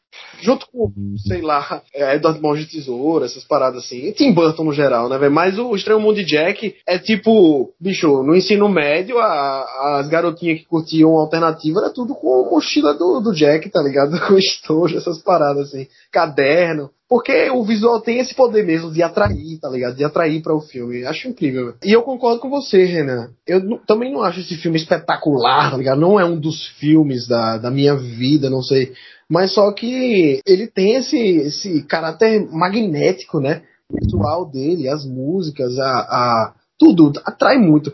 Junto 0.41 0.67
com, 0.71 0.91
sei 1.27 1.41
lá, 1.41 1.81
é, 1.93 2.15
Edward 2.15 2.41
Mãos 2.41 2.59
de 2.59 2.65
Tesoura, 2.65 3.25
essas 3.25 3.43
paradas 3.43 3.85
assim. 3.85 4.07
E 4.07 4.11
Tim 4.11 4.31
Burton 4.33 4.63
no 4.63 4.73
geral, 4.73 5.07
né, 5.09 5.17
velho? 5.17 5.31
Mas 5.31 5.57
o 5.57 5.75
Estranho 5.75 5.99
Mundo 5.99 6.15
de 6.15 6.25
Jack 6.25 6.75
é 6.87 6.97
tipo, 6.97 7.73
bicho, 7.79 8.23
no 8.23 8.35
ensino 8.35 8.67
médio, 8.69 9.19
a, 9.19 9.99
as 9.99 10.07
garotinhas 10.07 10.59
que 10.59 10.65
curtiam 10.65 11.11
alternativa 11.11 11.79
era 11.79 11.89
tudo 11.89 12.15
com 12.15 12.49
mochila 12.61 12.93
do, 12.93 13.19
do 13.19 13.33
Jack, 13.33 13.69
tá 13.69 13.81
ligado? 13.81 14.19
Com 14.27 14.37
estojo, 14.37 14.97
essas 14.97 15.19
paradas 15.19 15.67
assim. 15.67 15.87
Caderno. 16.11 16.89
Porque 17.09 17.49
o 17.49 17.65
visual 17.65 17.99
tem 17.99 18.19
esse 18.19 18.33
poder 18.33 18.65
mesmo 18.65 18.89
de 18.89 19.03
atrair, 19.03 19.59
tá 19.59 19.67
ligado? 19.67 19.95
De 19.95 20.03
atrair 20.03 20.41
para 20.41 20.55
o 20.55 20.61
filme. 20.61 21.05
Acho 21.05 21.27
incrível. 21.27 21.73
E 21.83 21.91
eu 21.91 22.03
concordo 22.03 22.39
com 22.39 22.49
você, 22.49 22.85
Renan. 22.85 23.31
Eu 23.45 23.79
também 23.79 24.13
não 24.13 24.23
acho 24.23 24.39
esse 24.39 24.55
filme 24.55 24.77
espetacular, 24.77 25.71
tá 25.71 25.77
ligado? 25.77 25.99
Não 25.99 26.17
é 26.17 26.23
um 26.23 26.39
dos 26.39 26.67
filmes 26.79 27.27
da, 27.27 27.57
da 27.57 27.69
minha 27.69 27.95
vida, 27.95 28.49
não 28.49 28.61
sei. 28.61 28.93
Mas 29.31 29.53
só 29.53 29.71
que 29.71 30.41
ele 30.45 30.67
tem 30.67 30.95
esse, 30.95 31.17
esse 31.17 31.83
caráter 31.83 32.45
magnético, 32.51 33.39
né? 33.39 33.61
Visual 33.89 34.45
dele, 34.45 34.89
as 34.89 35.05
músicas, 35.05 35.79
a, 35.79 35.99
a 35.99 36.53
tudo, 36.77 37.13
atrai 37.23 37.57
muito. 37.57 37.93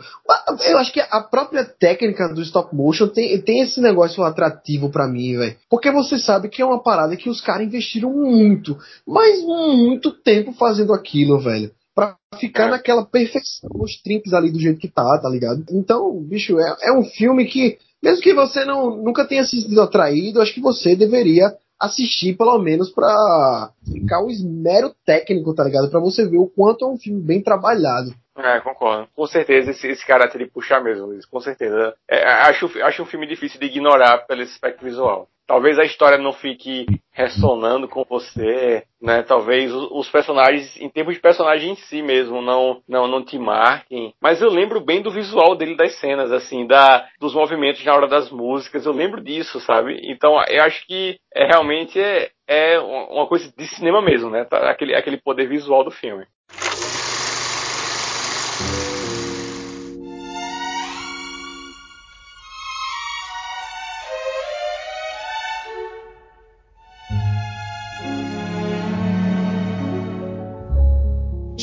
Eu 0.67 0.79
acho 0.79 0.91
que 0.91 0.99
a 0.99 1.21
própria 1.21 1.63
técnica 1.63 2.27
do 2.33 2.41
stop 2.41 2.75
motion 2.75 3.07
tem, 3.07 3.39
tem 3.41 3.61
esse 3.61 3.79
negócio 3.79 4.23
atrativo 4.23 4.89
para 4.89 5.07
mim, 5.07 5.37
velho. 5.37 5.55
Porque 5.69 5.91
você 5.91 6.17
sabe 6.17 6.49
que 6.49 6.61
é 6.61 6.65
uma 6.65 6.81
parada 6.81 7.15
que 7.15 7.29
os 7.29 7.39
caras 7.39 7.67
investiram 7.67 8.11
muito, 8.11 8.75
mas 9.05 9.43
muito 9.43 10.11
tempo 10.11 10.53
fazendo 10.53 10.91
aquilo, 10.91 11.39
velho. 11.39 11.69
Pra 11.93 12.15
ficar 12.39 12.69
naquela 12.69 13.05
perfeição, 13.05 13.69
os 13.75 14.01
trinques 14.01 14.33
ali 14.33 14.51
do 14.51 14.59
jeito 14.59 14.79
que 14.79 14.87
tá, 14.87 15.19
tá 15.21 15.29
ligado? 15.29 15.63
Então, 15.69 16.19
bicho, 16.23 16.57
é, 16.59 16.75
é 16.89 16.93
um 16.93 17.03
filme 17.03 17.45
que 17.45 17.77
mesmo 18.01 18.21
que 18.21 18.33
você 18.33 18.65
não, 18.65 18.95
nunca 18.95 19.25
tenha 19.25 19.43
se 19.43 19.61
sentido 19.61 19.81
atraído, 19.81 20.41
acho 20.41 20.53
que 20.53 20.61
você 20.61 20.95
deveria 20.95 21.55
assistir 21.79 22.35
pelo 22.35 22.57
menos 22.57 22.91
pra 22.91 23.71
ficar 23.85 24.23
um 24.23 24.29
esmero 24.29 24.93
técnico, 25.05 25.53
tá 25.53 25.63
ligado? 25.63 25.89
Pra 25.89 25.99
você 25.99 26.27
ver 26.27 26.37
o 26.37 26.47
quanto 26.47 26.85
é 26.85 26.87
um 26.87 26.97
filme 26.97 27.21
bem 27.21 27.41
trabalhado. 27.41 28.13
É, 28.35 28.59
concordo. 28.59 29.07
Com 29.15 29.25
certeza 29.25 29.71
esse, 29.71 29.87
esse 29.87 30.05
caráter 30.05 30.39
de 30.39 30.45
puxar 30.45 30.83
mesmo, 30.83 31.07
Luiz. 31.07 31.25
Com 31.25 31.39
certeza. 31.39 31.95
É, 32.09 32.23
acho, 32.49 32.69
acho 32.83 33.03
um 33.03 33.05
filme 33.05 33.27
difícil 33.27 33.59
de 33.59 33.65
ignorar 33.65 34.19
pelo 34.27 34.41
aspecto 34.41 34.83
visual. 34.83 35.27
Talvez 35.47 35.79
a 35.79 35.85
história 35.85 36.17
não 36.17 36.33
fique 36.33 36.85
ressonando 37.13 37.87
com 37.87 38.03
você, 38.03 38.83
né? 39.01 39.23
Talvez 39.23 39.73
os 39.73 40.09
personagens, 40.09 40.75
em 40.79 40.89
termos 40.89 41.15
de 41.15 41.21
personagem 41.21 41.71
em 41.71 41.75
si 41.75 42.01
mesmo, 42.01 42.41
não, 42.41 42.81
não, 42.87 43.07
não 43.07 43.23
te 43.23 43.39
marquem. 43.39 44.13
Mas 44.21 44.41
eu 44.41 44.49
lembro 44.49 44.81
bem 44.81 45.01
do 45.01 45.09
visual 45.09 45.55
dele 45.55 45.75
das 45.75 45.95
cenas, 45.99 46.31
assim, 46.33 46.67
da, 46.67 47.07
dos 47.19 47.33
movimentos 47.33 47.83
na 47.85 47.95
hora 47.95 48.07
das 48.07 48.29
músicas. 48.29 48.85
Eu 48.85 48.91
lembro 48.91 49.21
disso, 49.21 49.59
sabe? 49.61 49.97
Então 50.03 50.35
eu 50.49 50.63
acho 50.63 50.85
que 50.85 51.17
é, 51.33 51.45
realmente 51.45 51.99
é, 51.99 52.29
é 52.47 52.79
uma 52.79 53.25
coisa 53.25 53.51
de 53.57 53.67
cinema 53.67 54.01
mesmo, 54.01 54.29
né? 54.29 54.43
Tá, 54.43 54.69
aquele, 54.69 54.93
aquele 54.93 55.17
poder 55.17 55.47
visual 55.47 55.83
do 55.83 55.91
filme. 55.91 56.25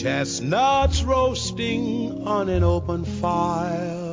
Chestnuts 0.05 1.03
roasting 1.03 2.27
on 2.27 2.51
an 2.51 2.63
open 2.63 3.07
fire. 3.07 4.05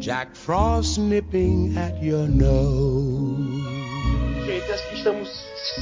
Jack 0.00 0.34
Frost 0.34 0.98
nipping 0.98 1.78
at 1.78 2.02
your 2.02 2.26
nose. 2.26 3.62
Gente, 4.44 4.72
acho 4.72 4.88
que 4.88 4.94
estamos 4.96 5.28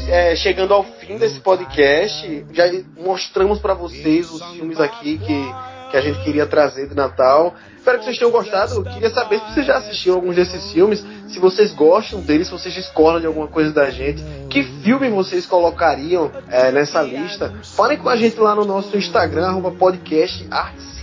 é, 0.09 0.37
chegando 0.37 0.75
ao 0.75 0.85
fim 0.85 1.17
desse 1.17 1.41
podcast. 1.41 2.45
Já 2.53 2.64
mostramos 2.99 3.61
para 3.61 3.73
vocês 3.73 4.31
os 4.31 4.45
filmes 4.51 4.79
aqui 4.79 5.17
que, 5.17 5.55
que 5.91 5.97
a 5.97 6.01
gente 6.01 6.22
queria 6.22 6.47
trazer 6.47 6.89
de 6.89 6.95
Natal. 6.95 7.55
Espero 7.76 7.99
que 7.99 8.05
vocês 8.05 8.18
tenham 8.18 8.32
gostado. 8.32 8.74
Eu 8.74 8.82
queria 8.82 9.11
saber 9.11 9.39
se 9.39 9.55
vocês 9.55 9.66
já 9.66 9.76
assistiram 9.76 10.16
alguns 10.16 10.34
desses 10.34 10.72
filmes, 10.72 11.05
se 11.28 11.39
vocês 11.39 11.72
gostam 11.72 12.20
deles, 12.20 12.49
se 12.49 12.53
vocês 12.53 12.74
discordam 12.74 13.20
de 13.20 13.26
alguma 13.26 13.47
coisa 13.47 13.72
da 13.72 13.91
gente. 13.91 14.22
Que 14.51 14.62
filme 14.82 15.09
vocês 15.11 15.47
colocariam 15.47 16.30
é, 16.49 16.72
nessa 16.72 17.03
lista? 17.03 17.53
Falem 17.76 17.99
com 17.99 18.09
a 18.09 18.16
gente 18.16 18.39
lá 18.39 18.55
no 18.55 18.64
nosso 18.64 18.97
Instagram, 18.97 19.47
arroba 19.47 19.70
podcast 19.70 20.47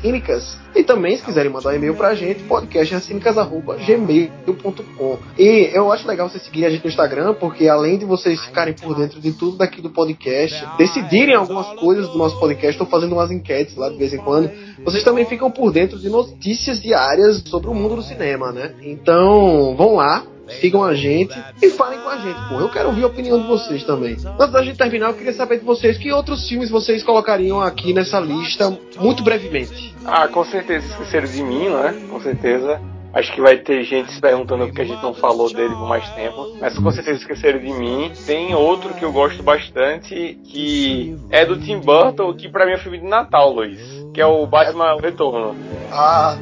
Cínicas. 0.03 0.59
E 0.75 0.83
também, 0.83 1.15
se 1.15 1.23
quiserem 1.23 1.49
mandar 1.49 1.69
um 1.69 1.75
e-mail 1.75 1.95
pra 1.95 2.13
gente, 2.13 2.43
podcastcínicas.gmail.com. 2.43 5.17
E 5.37 5.69
eu 5.73 5.89
acho 5.91 6.05
legal 6.05 6.29
vocês 6.29 6.43
seguirem 6.43 6.67
a 6.67 6.71
gente 6.71 6.83
no 6.83 6.89
Instagram, 6.89 7.35
porque 7.35 7.69
além 7.69 7.97
de 7.97 8.03
vocês 8.03 8.43
ficarem 8.43 8.73
por 8.73 8.93
dentro 8.95 9.21
de 9.21 9.31
tudo 9.31 9.55
daqui 9.57 9.81
do 9.81 9.89
podcast, 9.89 10.61
decidirem 10.77 11.35
algumas 11.35 11.67
coisas 11.79 12.09
do 12.09 12.17
nosso 12.17 12.37
podcast, 12.37 12.71
estou 12.71 12.87
fazendo 12.87 13.13
umas 13.13 13.31
enquetes 13.31 13.77
lá 13.77 13.87
de 13.87 13.95
vez 13.95 14.13
em 14.13 14.17
quando, 14.17 14.51
vocês 14.83 15.03
também 15.03 15.25
ficam 15.25 15.49
por 15.49 15.71
dentro 15.71 15.97
de 15.97 16.09
notícias 16.09 16.81
diárias 16.81 17.41
sobre 17.45 17.69
o 17.69 17.73
mundo 17.73 17.95
do 17.95 18.03
cinema, 18.03 18.51
né? 18.51 18.73
Então, 18.81 19.73
vão 19.77 19.95
lá, 19.95 20.25
sigam 20.59 20.83
a 20.83 20.93
gente 20.93 21.33
e 21.61 21.69
falem 21.71 21.99
com 21.99 22.09
a 22.09 22.17
gente, 22.17 22.39
pô. 22.49 22.59
Eu 22.59 22.69
quero 22.69 22.89
ouvir 22.89 23.03
a 23.03 23.07
opinião 23.07 23.41
de 23.41 23.47
vocês 23.47 23.83
também. 23.83 24.17
Antes 24.39 24.51
da 24.51 24.63
gente 24.63 24.77
terminar, 24.77 25.07
eu 25.07 25.13
queria 25.13 25.33
saber 25.33 25.59
de 25.59 25.65
vocês 25.65 25.97
que 25.97 26.11
outros 26.11 26.47
filmes 26.47 26.69
vocês 26.69 27.03
colocariam 27.03 27.61
aqui 27.61 27.93
nessa 27.93 28.19
lista, 28.19 28.77
muito 28.99 29.23
brevemente. 29.23 29.93
Ah, 30.05 30.27
com 30.27 30.43
certeza 30.45 30.85
esqueceram 30.85 31.27
de 31.27 31.43
mim, 31.43 31.69
né? 31.69 31.95
Com 32.09 32.19
certeza. 32.21 32.79
Acho 33.13 33.31
que 33.31 33.41
vai 33.41 33.57
ter 33.57 33.83
gente 33.83 34.11
se 34.11 34.19
perguntando 34.19 34.65
porque 34.65 34.81
a 34.81 34.85
gente 34.85 35.01
não 35.03 35.13
falou 35.13 35.47
dele 35.53 35.75
por 35.75 35.87
mais 35.87 36.07
tempo. 36.15 36.57
Mas 36.59 36.77
com 36.77 36.89
certeza 36.89 37.19
esqueceram 37.19 37.59
de 37.59 37.71
mim. 37.71 38.11
Tem 38.25 38.55
outro 38.55 38.91
que 38.95 39.05
eu 39.05 39.11
gosto 39.11 39.43
bastante, 39.43 40.39
que 40.45 41.15
é 41.29 41.45
do 41.45 41.59
Tim 41.59 41.79
Burton, 41.79 42.33
que 42.33 42.49
pra 42.49 42.65
mim 42.65 42.71
é 42.71 42.77
filme 42.79 42.97
de 42.97 43.05
Natal, 43.05 43.53
Luiz. 43.53 43.79
Que 44.15 44.19
é 44.19 44.25
o 44.25 44.47
Batman 44.47 44.99
Retorno. 44.99 45.55
Ah, 45.91 46.35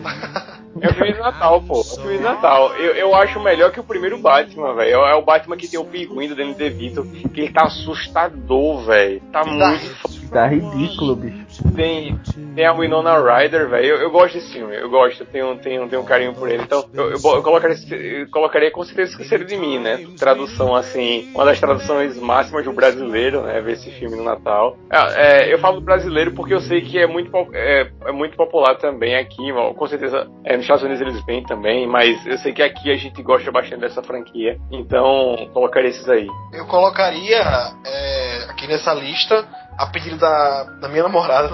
É 0.80 0.88
o 0.88 0.94
filme 0.94 1.14
de 1.14 1.20
Natal, 1.20 1.62
pô. 1.62 1.76
É 1.76 1.80
o 1.80 1.84
filme 1.84 2.18
de 2.18 2.24
Natal. 2.24 2.74
Eu, 2.76 2.94
eu 2.94 3.16
acho 3.16 3.40
melhor 3.40 3.72
que 3.72 3.80
o 3.80 3.84
primeiro 3.84 4.18
Batman, 4.18 4.74
velho. 4.76 4.92
É 4.92 5.16
o 5.16 5.22
Batman 5.22 5.58
que 5.58 5.68
tem 5.68 5.80
o 5.80 5.86
pinguim 5.86 6.28
do 6.28 6.36
Danny 6.36 6.54
DeVito, 6.54 7.04
que 7.34 7.42
ele 7.42 7.54
tá 7.54 7.64
assustador, 7.64 8.86
velho. 8.86 9.22
Tá 9.32 9.44
muito 9.44 10.22
Tá 10.32 10.48
ridículo, 10.48 11.18
bicho. 11.18 11.62
Tem, 11.76 12.18
tem 12.56 12.66
a 12.66 12.72
Winona 12.72 13.18
Ryder, 13.20 13.68
velho. 13.68 13.86
Eu, 13.86 13.98
eu, 13.98 14.12
gosto 14.12 14.36
desse 14.36 14.54
filme, 14.54 14.74
eu 14.74 14.90
gosto, 14.90 15.24
eu 15.24 15.26
tenho, 15.28 15.58
tenho, 15.58 15.90
tenho 15.90 16.02
um 16.02 16.06
carinho 16.06 16.34
por 16.34 16.50
ele. 16.50 16.64
Então, 16.64 16.86
eu, 16.94 17.12
eu, 17.12 17.18
eu 17.18 17.44
colocaria, 17.44 17.76
eu 17.92 18.30
colocaria 18.30 18.72
com 18.72 18.82
certeza 18.86 19.12
Esqueceram 19.12 19.46
de 19.46 19.58
Mim, 19.58 19.80
né? 19.80 20.00
Tradução, 20.18 20.74
assim, 20.74 21.30
uma 21.36 21.44
das 21.44 21.60
traduções 21.60 22.18
máximas 22.18 22.64
do 22.64 22.72
brasileiro, 22.72 23.42
né? 23.42 23.60
Ver 23.60 23.74
esse 23.74 23.92
filme 23.92 24.16
no 24.16 24.24
Natal. 24.24 24.78
É, 24.90 25.50
é, 25.50 25.54
eu 25.54 25.60
falo 25.60 25.82
brasileiro 25.82 26.32
porque 26.32 26.54
eu 26.54 26.62
sei 26.62 26.80
que 26.80 26.98
é 26.98 27.06
muito, 27.06 27.30
é, 27.54 27.92
é 28.06 28.12
muito 28.14 28.38
popular 28.38 28.78
também 28.78 29.18
aqui, 29.18 29.52
com 29.76 29.88
certeza 29.88 30.30
é, 30.46 30.61
nos 30.62 30.66
Estados 30.66 30.84
Unidos 30.84 31.01
eles 31.01 31.26
vêm 31.26 31.43
também, 31.43 31.88
mas 31.88 32.26
eu 32.26 32.38
sei 32.38 32.53
que 32.53 32.62
aqui 32.62 32.91
a 32.91 32.95
gente 32.95 33.22
gosta 33.24 33.51
bastante 33.51 33.82
dessa 33.82 34.01
franquia, 34.03 34.57
então 34.72 35.49
colocaria 35.53 35.89
esses 35.89 36.07
aí. 36.07 36.28
Eu 36.53 36.66
colocaria 36.68 37.41
é, 37.86 38.45
aqui 38.49 38.68
nessa 38.68 38.93
lista 38.93 39.45
a 39.78 39.88
pedido 39.88 40.18
da, 40.18 40.64
da 40.80 40.88
minha 40.88 41.03
namorada. 41.03 41.49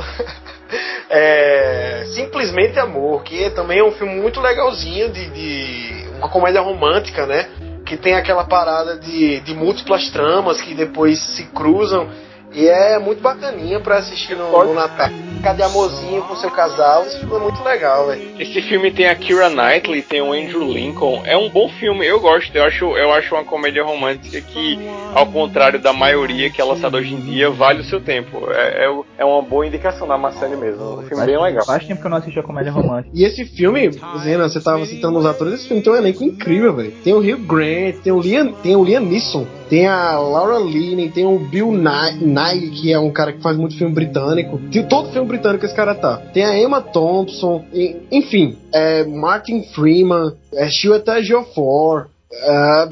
é, 1.09 2.03
Simplesmente 2.15 2.77
Amor, 2.79 3.23
que 3.23 3.49
também 3.51 3.79
é 3.79 3.83
um 3.83 3.91
filme 3.91 4.15
muito 4.15 4.41
legalzinho, 4.41 5.09
de, 5.09 5.29
de, 5.29 6.07
uma 6.17 6.29
comédia 6.29 6.61
romântica, 6.61 7.25
né? 7.25 7.49
Que 7.85 7.95
tem 7.95 8.15
aquela 8.15 8.43
parada 8.43 8.99
de, 8.99 9.39
de 9.39 9.53
múltiplas 9.53 10.09
tramas 10.09 10.59
que 10.59 10.73
depois 10.73 11.19
se 11.35 11.45
cruzam 11.45 12.09
e 12.51 12.67
é 12.67 12.99
muito 12.99 13.21
bacaninha 13.21 13.79
pra 13.79 13.97
assistir 13.97 14.35
no, 14.35 14.51
no 14.51 14.73
Natal. 14.73 15.09
Cadê 15.41 15.63
amorzinho 15.63 16.21
com 16.23 16.35
seu 16.35 16.51
casal? 16.51 17.05
Esse 17.05 17.19
filme 17.19 17.35
é 17.35 17.39
muito 17.39 17.63
legal, 17.63 18.07
velho. 18.07 18.21
Esse 18.39 18.61
filme 18.63 18.91
tem 18.91 19.07
a 19.07 19.15
Kira 19.15 19.49
Knightley, 19.49 20.01
tem 20.01 20.21
o 20.21 20.33
Andrew 20.33 20.63
Lincoln. 20.63 21.21
É 21.25 21.37
um 21.37 21.49
bom 21.49 21.69
filme, 21.69 22.05
eu 22.05 22.19
gosto. 22.19 22.55
Eu 22.55 22.63
acho, 22.63 22.85
eu 22.97 23.11
acho 23.13 23.33
uma 23.35 23.43
comédia 23.43 23.83
romântica 23.83 24.41
que, 24.41 24.79
ao 25.13 25.25
contrário 25.27 25.79
da 25.79 25.93
maioria 25.93 26.49
que 26.49 26.61
é 26.61 26.63
lançada 26.63 26.97
hoje 26.97 27.13
em 27.13 27.19
dia, 27.19 27.49
vale 27.49 27.81
o 27.81 27.83
seu 27.83 28.01
tempo. 28.01 28.49
É, 28.51 28.85
é, 28.85 29.01
é 29.19 29.25
uma 29.25 29.41
boa 29.41 29.65
indicação 29.65 30.07
da 30.07 30.17
Marcele 30.17 30.55
mesmo. 30.55 30.99
Um 30.99 31.03
filme 31.03 31.25
bem 31.25 31.41
legal. 31.41 31.65
Faz 31.65 31.85
tempo 31.85 32.01
que 32.01 32.07
eu 32.07 32.11
não 32.11 32.17
assisti 32.17 32.39
a 32.39 32.43
comédia 32.43 32.71
romântica. 32.71 33.09
E 33.13 33.23
esse 33.23 33.45
filme, 33.45 33.91
Zena, 34.23 34.49
você 34.49 34.59
tava 34.61 34.85
citando 34.85 35.17
os 35.19 35.25
atores, 35.25 35.55
esse 35.55 35.67
filme 35.67 35.81
tem 35.81 35.93
um 35.93 35.95
elenco 35.95 36.23
incrível, 36.23 36.73
velho. 36.75 36.91
Tem 37.03 37.13
o 37.13 37.19
Hugh 37.19 37.45
Grant, 37.45 38.01
tem 38.03 38.13
o 38.13 38.19
Liam, 38.19 38.53
tem 38.53 38.75
o 38.75 38.83
Liam 38.83 39.01
Neeson, 39.01 39.45
tem 39.69 39.87
a 39.87 40.17
Laura 40.17 40.59
Linney, 40.59 41.09
tem 41.09 41.25
o 41.25 41.39
Bill 41.39 41.71
Nye, 41.71 42.69
que 42.71 42.91
é 42.91 42.99
um 42.99 43.11
cara 43.11 43.33
que 43.33 43.41
faz 43.41 43.57
muito 43.57 43.77
filme 43.77 43.93
britânico. 43.93 44.59
Tem 44.71 44.87
todo 44.87 45.11
filme 45.11 45.27
britânico 45.27 45.65
esse 45.65 45.75
cara 45.75 45.95
tá. 45.95 46.17
Tem 46.33 46.43
a 46.43 46.57
Emma 46.57 46.81
Thompson, 46.81 47.65
enfim, 48.11 48.57
é 48.73 49.03
Martin 49.03 49.63
Freeman, 49.73 50.33
é 50.53 50.67
Chiwetel 50.69 51.17
Ejiofor, 51.17 52.07
é, 52.31 52.89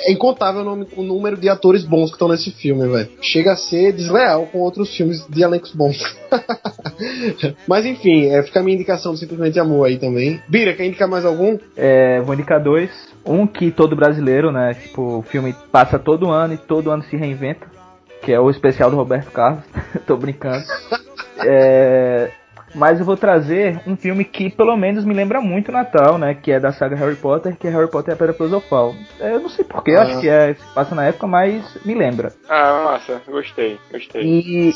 é 0.00 0.12
incontável 0.12 0.62
o, 0.62 0.64
nome, 0.64 0.86
o, 0.96 1.02
número 1.02 1.36
de 1.36 1.48
atores 1.48 1.84
bons 1.84 2.10
que 2.10 2.16
estão 2.16 2.28
nesse 2.28 2.50
filme, 2.50 2.86
velho. 2.88 3.08
Chega 3.20 3.52
a 3.52 3.56
ser 3.56 3.92
desleal 3.92 4.46
com 4.46 4.58
outros 4.58 4.94
filmes 4.96 5.26
de 5.28 5.42
elencos 5.42 5.72
bons. 5.72 5.96
Mas 7.66 7.86
enfim, 7.86 8.26
é, 8.26 8.42
fica 8.42 8.60
a 8.60 8.62
minha 8.62 8.74
indicação 8.74 9.16
Simplesmente 9.16 9.58
Amor 9.58 9.86
aí 9.86 9.98
também. 9.98 10.40
Bira, 10.48 10.74
quer 10.74 10.86
indicar 10.86 11.08
mais 11.08 11.24
algum? 11.24 11.58
É, 11.76 12.20
vou 12.20 12.34
indicar 12.34 12.62
dois. 12.62 12.90
Um 13.24 13.46
que 13.46 13.70
todo 13.70 13.96
brasileiro, 13.96 14.52
né? 14.52 14.74
Tipo, 14.74 15.18
o 15.18 15.22
filme 15.22 15.54
passa 15.72 15.98
todo 15.98 16.30
ano 16.30 16.54
e 16.54 16.58
todo 16.58 16.90
ano 16.90 17.02
se 17.04 17.16
reinventa. 17.16 17.66
Que 18.22 18.32
é 18.32 18.40
o 18.40 18.50
especial 18.50 18.90
do 18.90 18.96
Roberto 18.96 19.30
Carlos. 19.30 19.64
Tô 20.06 20.16
brincando. 20.16 20.64
É, 21.46 22.30
mas 22.74 22.98
eu 22.98 23.06
vou 23.06 23.16
trazer 23.16 23.80
um 23.86 23.96
filme 23.96 24.24
que 24.24 24.50
pelo 24.50 24.76
menos 24.76 25.04
me 25.04 25.14
lembra 25.14 25.40
muito 25.40 25.70
Natal, 25.70 26.18
né? 26.18 26.34
Que 26.34 26.52
é 26.52 26.60
da 26.60 26.72
saga 26.72 26.96
Harry 26.96 27.16
Potter, 27.16 27.56
que 27.56 27.68
é 27.68 27.70
Harry 27.70 27.90
Potter 27.90 28.12
e 28.12 28.14
a 28.14 28.16
Pedra 28.16 28.34
Filosofal. 28.34 28.94
Eu 29.20 29.40
não 29.40 29.48
sei 29.48 29.64
porquê, 29.64 29.92
ah. 29.92 30.02
acho 30.02 30.20
que 30.20 30.28
é, 30.28 30.56
passa 30.74 30.94
na 30.94 31.04
época, 31.04 31.26
mas 31.26 31.78
me 31.84 31.94
lembra. 31.94 32.32
Ah, 32.48 32.82
massa, 32.84 33.22
gostei, 33.28 33.78
gostei. 33.90 34.22
E 34.22 34.74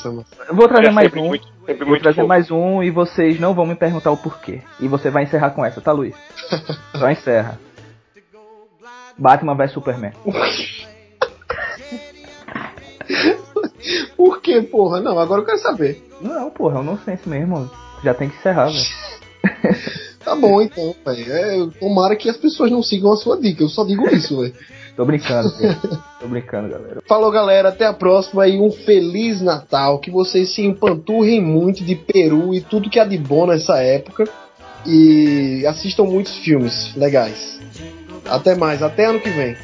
eu 0.49 0.55
vou 0.55 0.69
trazer 0.69 0.89
é 0.89 0.93
mais 0.93 1.13
um. 1.13 1.27
Muito, 1.27 1.47
vou 1.85 1.99
trazer 1.99 2.17
fofo. 2.17 2.29
mais 2.29 2.51
um 2.51 2.83
e 2.83 2.91
vocês 2.91 3.41
não 3.41 3.55
vão 3.55 3.67
me 3.67 3.75
perguntar 3.75 4.11
o 4.11 4.17
porquê. 4.17 4.63
E 4.81 4.87
você 4.87 5.11
vai 5.11 5.25
encerrar 5.25 5.51
com 5.51 5.65
essa, 5.65 5.81
tá, 5.81 5.93
Luiz? 5.93 6.15
Só 6.97 7.11
encerra. 7.11 7.59
Batman 9.19 9.57
vs 9.57 9.73
Superman. 9.73 10.13
Por 14.17 14.41
que, 14.41 14.63
porra? 14.63 15.01
Não, 15.01 15.19
agora 15.19 15.41
eu 15.41 15.45
quero 15.45 15.59
saber. 15.59 16.07
Não, 16.21 16.51
porra, 16.51 16.79
é 16.79 16.81
um 16.81 16.85
nonsense 16.85 17.29
mesmo. 17.29 17.69
Já 18.03 18.15
tem 18.15 18.29
que 18.29 18.37
encerrar, 18.37 18.67
velho. 18.67 18.87
tá 20.25 20.35
bom, 20.37 20.61
então, 20.61 20.95
velho. 21.05 21.33
É, 21.33 21.67
tomara 21.79 22.17
que 22.17 22.29
as 22.29 22.37
pessoas 22.37 22.71
não 22.71 22.83
sigam 22.83 23.13
a 23.13 23.17
sua 23.17 23.41
dica. 23.41 23.63
Eu 23.63 23.69
só 23.69 23.85
digo 23.85 24.09
isso, 24.09 24.41
velho. 24.41 24.55
Tô 24.99 25.05
brincando, 25.05 25.49
Tô 26.19 26.27
brincando, 26.27 26.71
galera. 26.71 27.01
Falou, 27.07 27.31
galera. 27.31 27.69
Até 27.69 27.87
a 27.87 27.93
próxima 27.93 28.49
e 28.49 28.61
um 28.61 28.73
Feliz 28.73 29.41
Natal. 29.41 30.01
Que 30.01 30.11
vocês 30.11 30.53
se 30.53 30.63
empanturrem 30.63 31.41
muito 31.41 31.85
de 31.85 31.95
peru 31.95 32.53
e 32.53 32.61
tudo 32.61 32.91
que 32.91 32.99
há 32.99 33.05
de 33.05 33.17
bom 33.17 33.47
nessa 33.47 33.79
época. 33.81 34.25
E 34.85 35.65
assistam 35.67 36.03
muitos 36.03 36.37
filmes 36.39 36.97
legais. 36.97 37.61
Até 38.29 38.57
mais. 38.57 38.83
Até 38.83 39.05
ano 39.05 39.21
que 39.21 39.31
vem. 39.31 39.57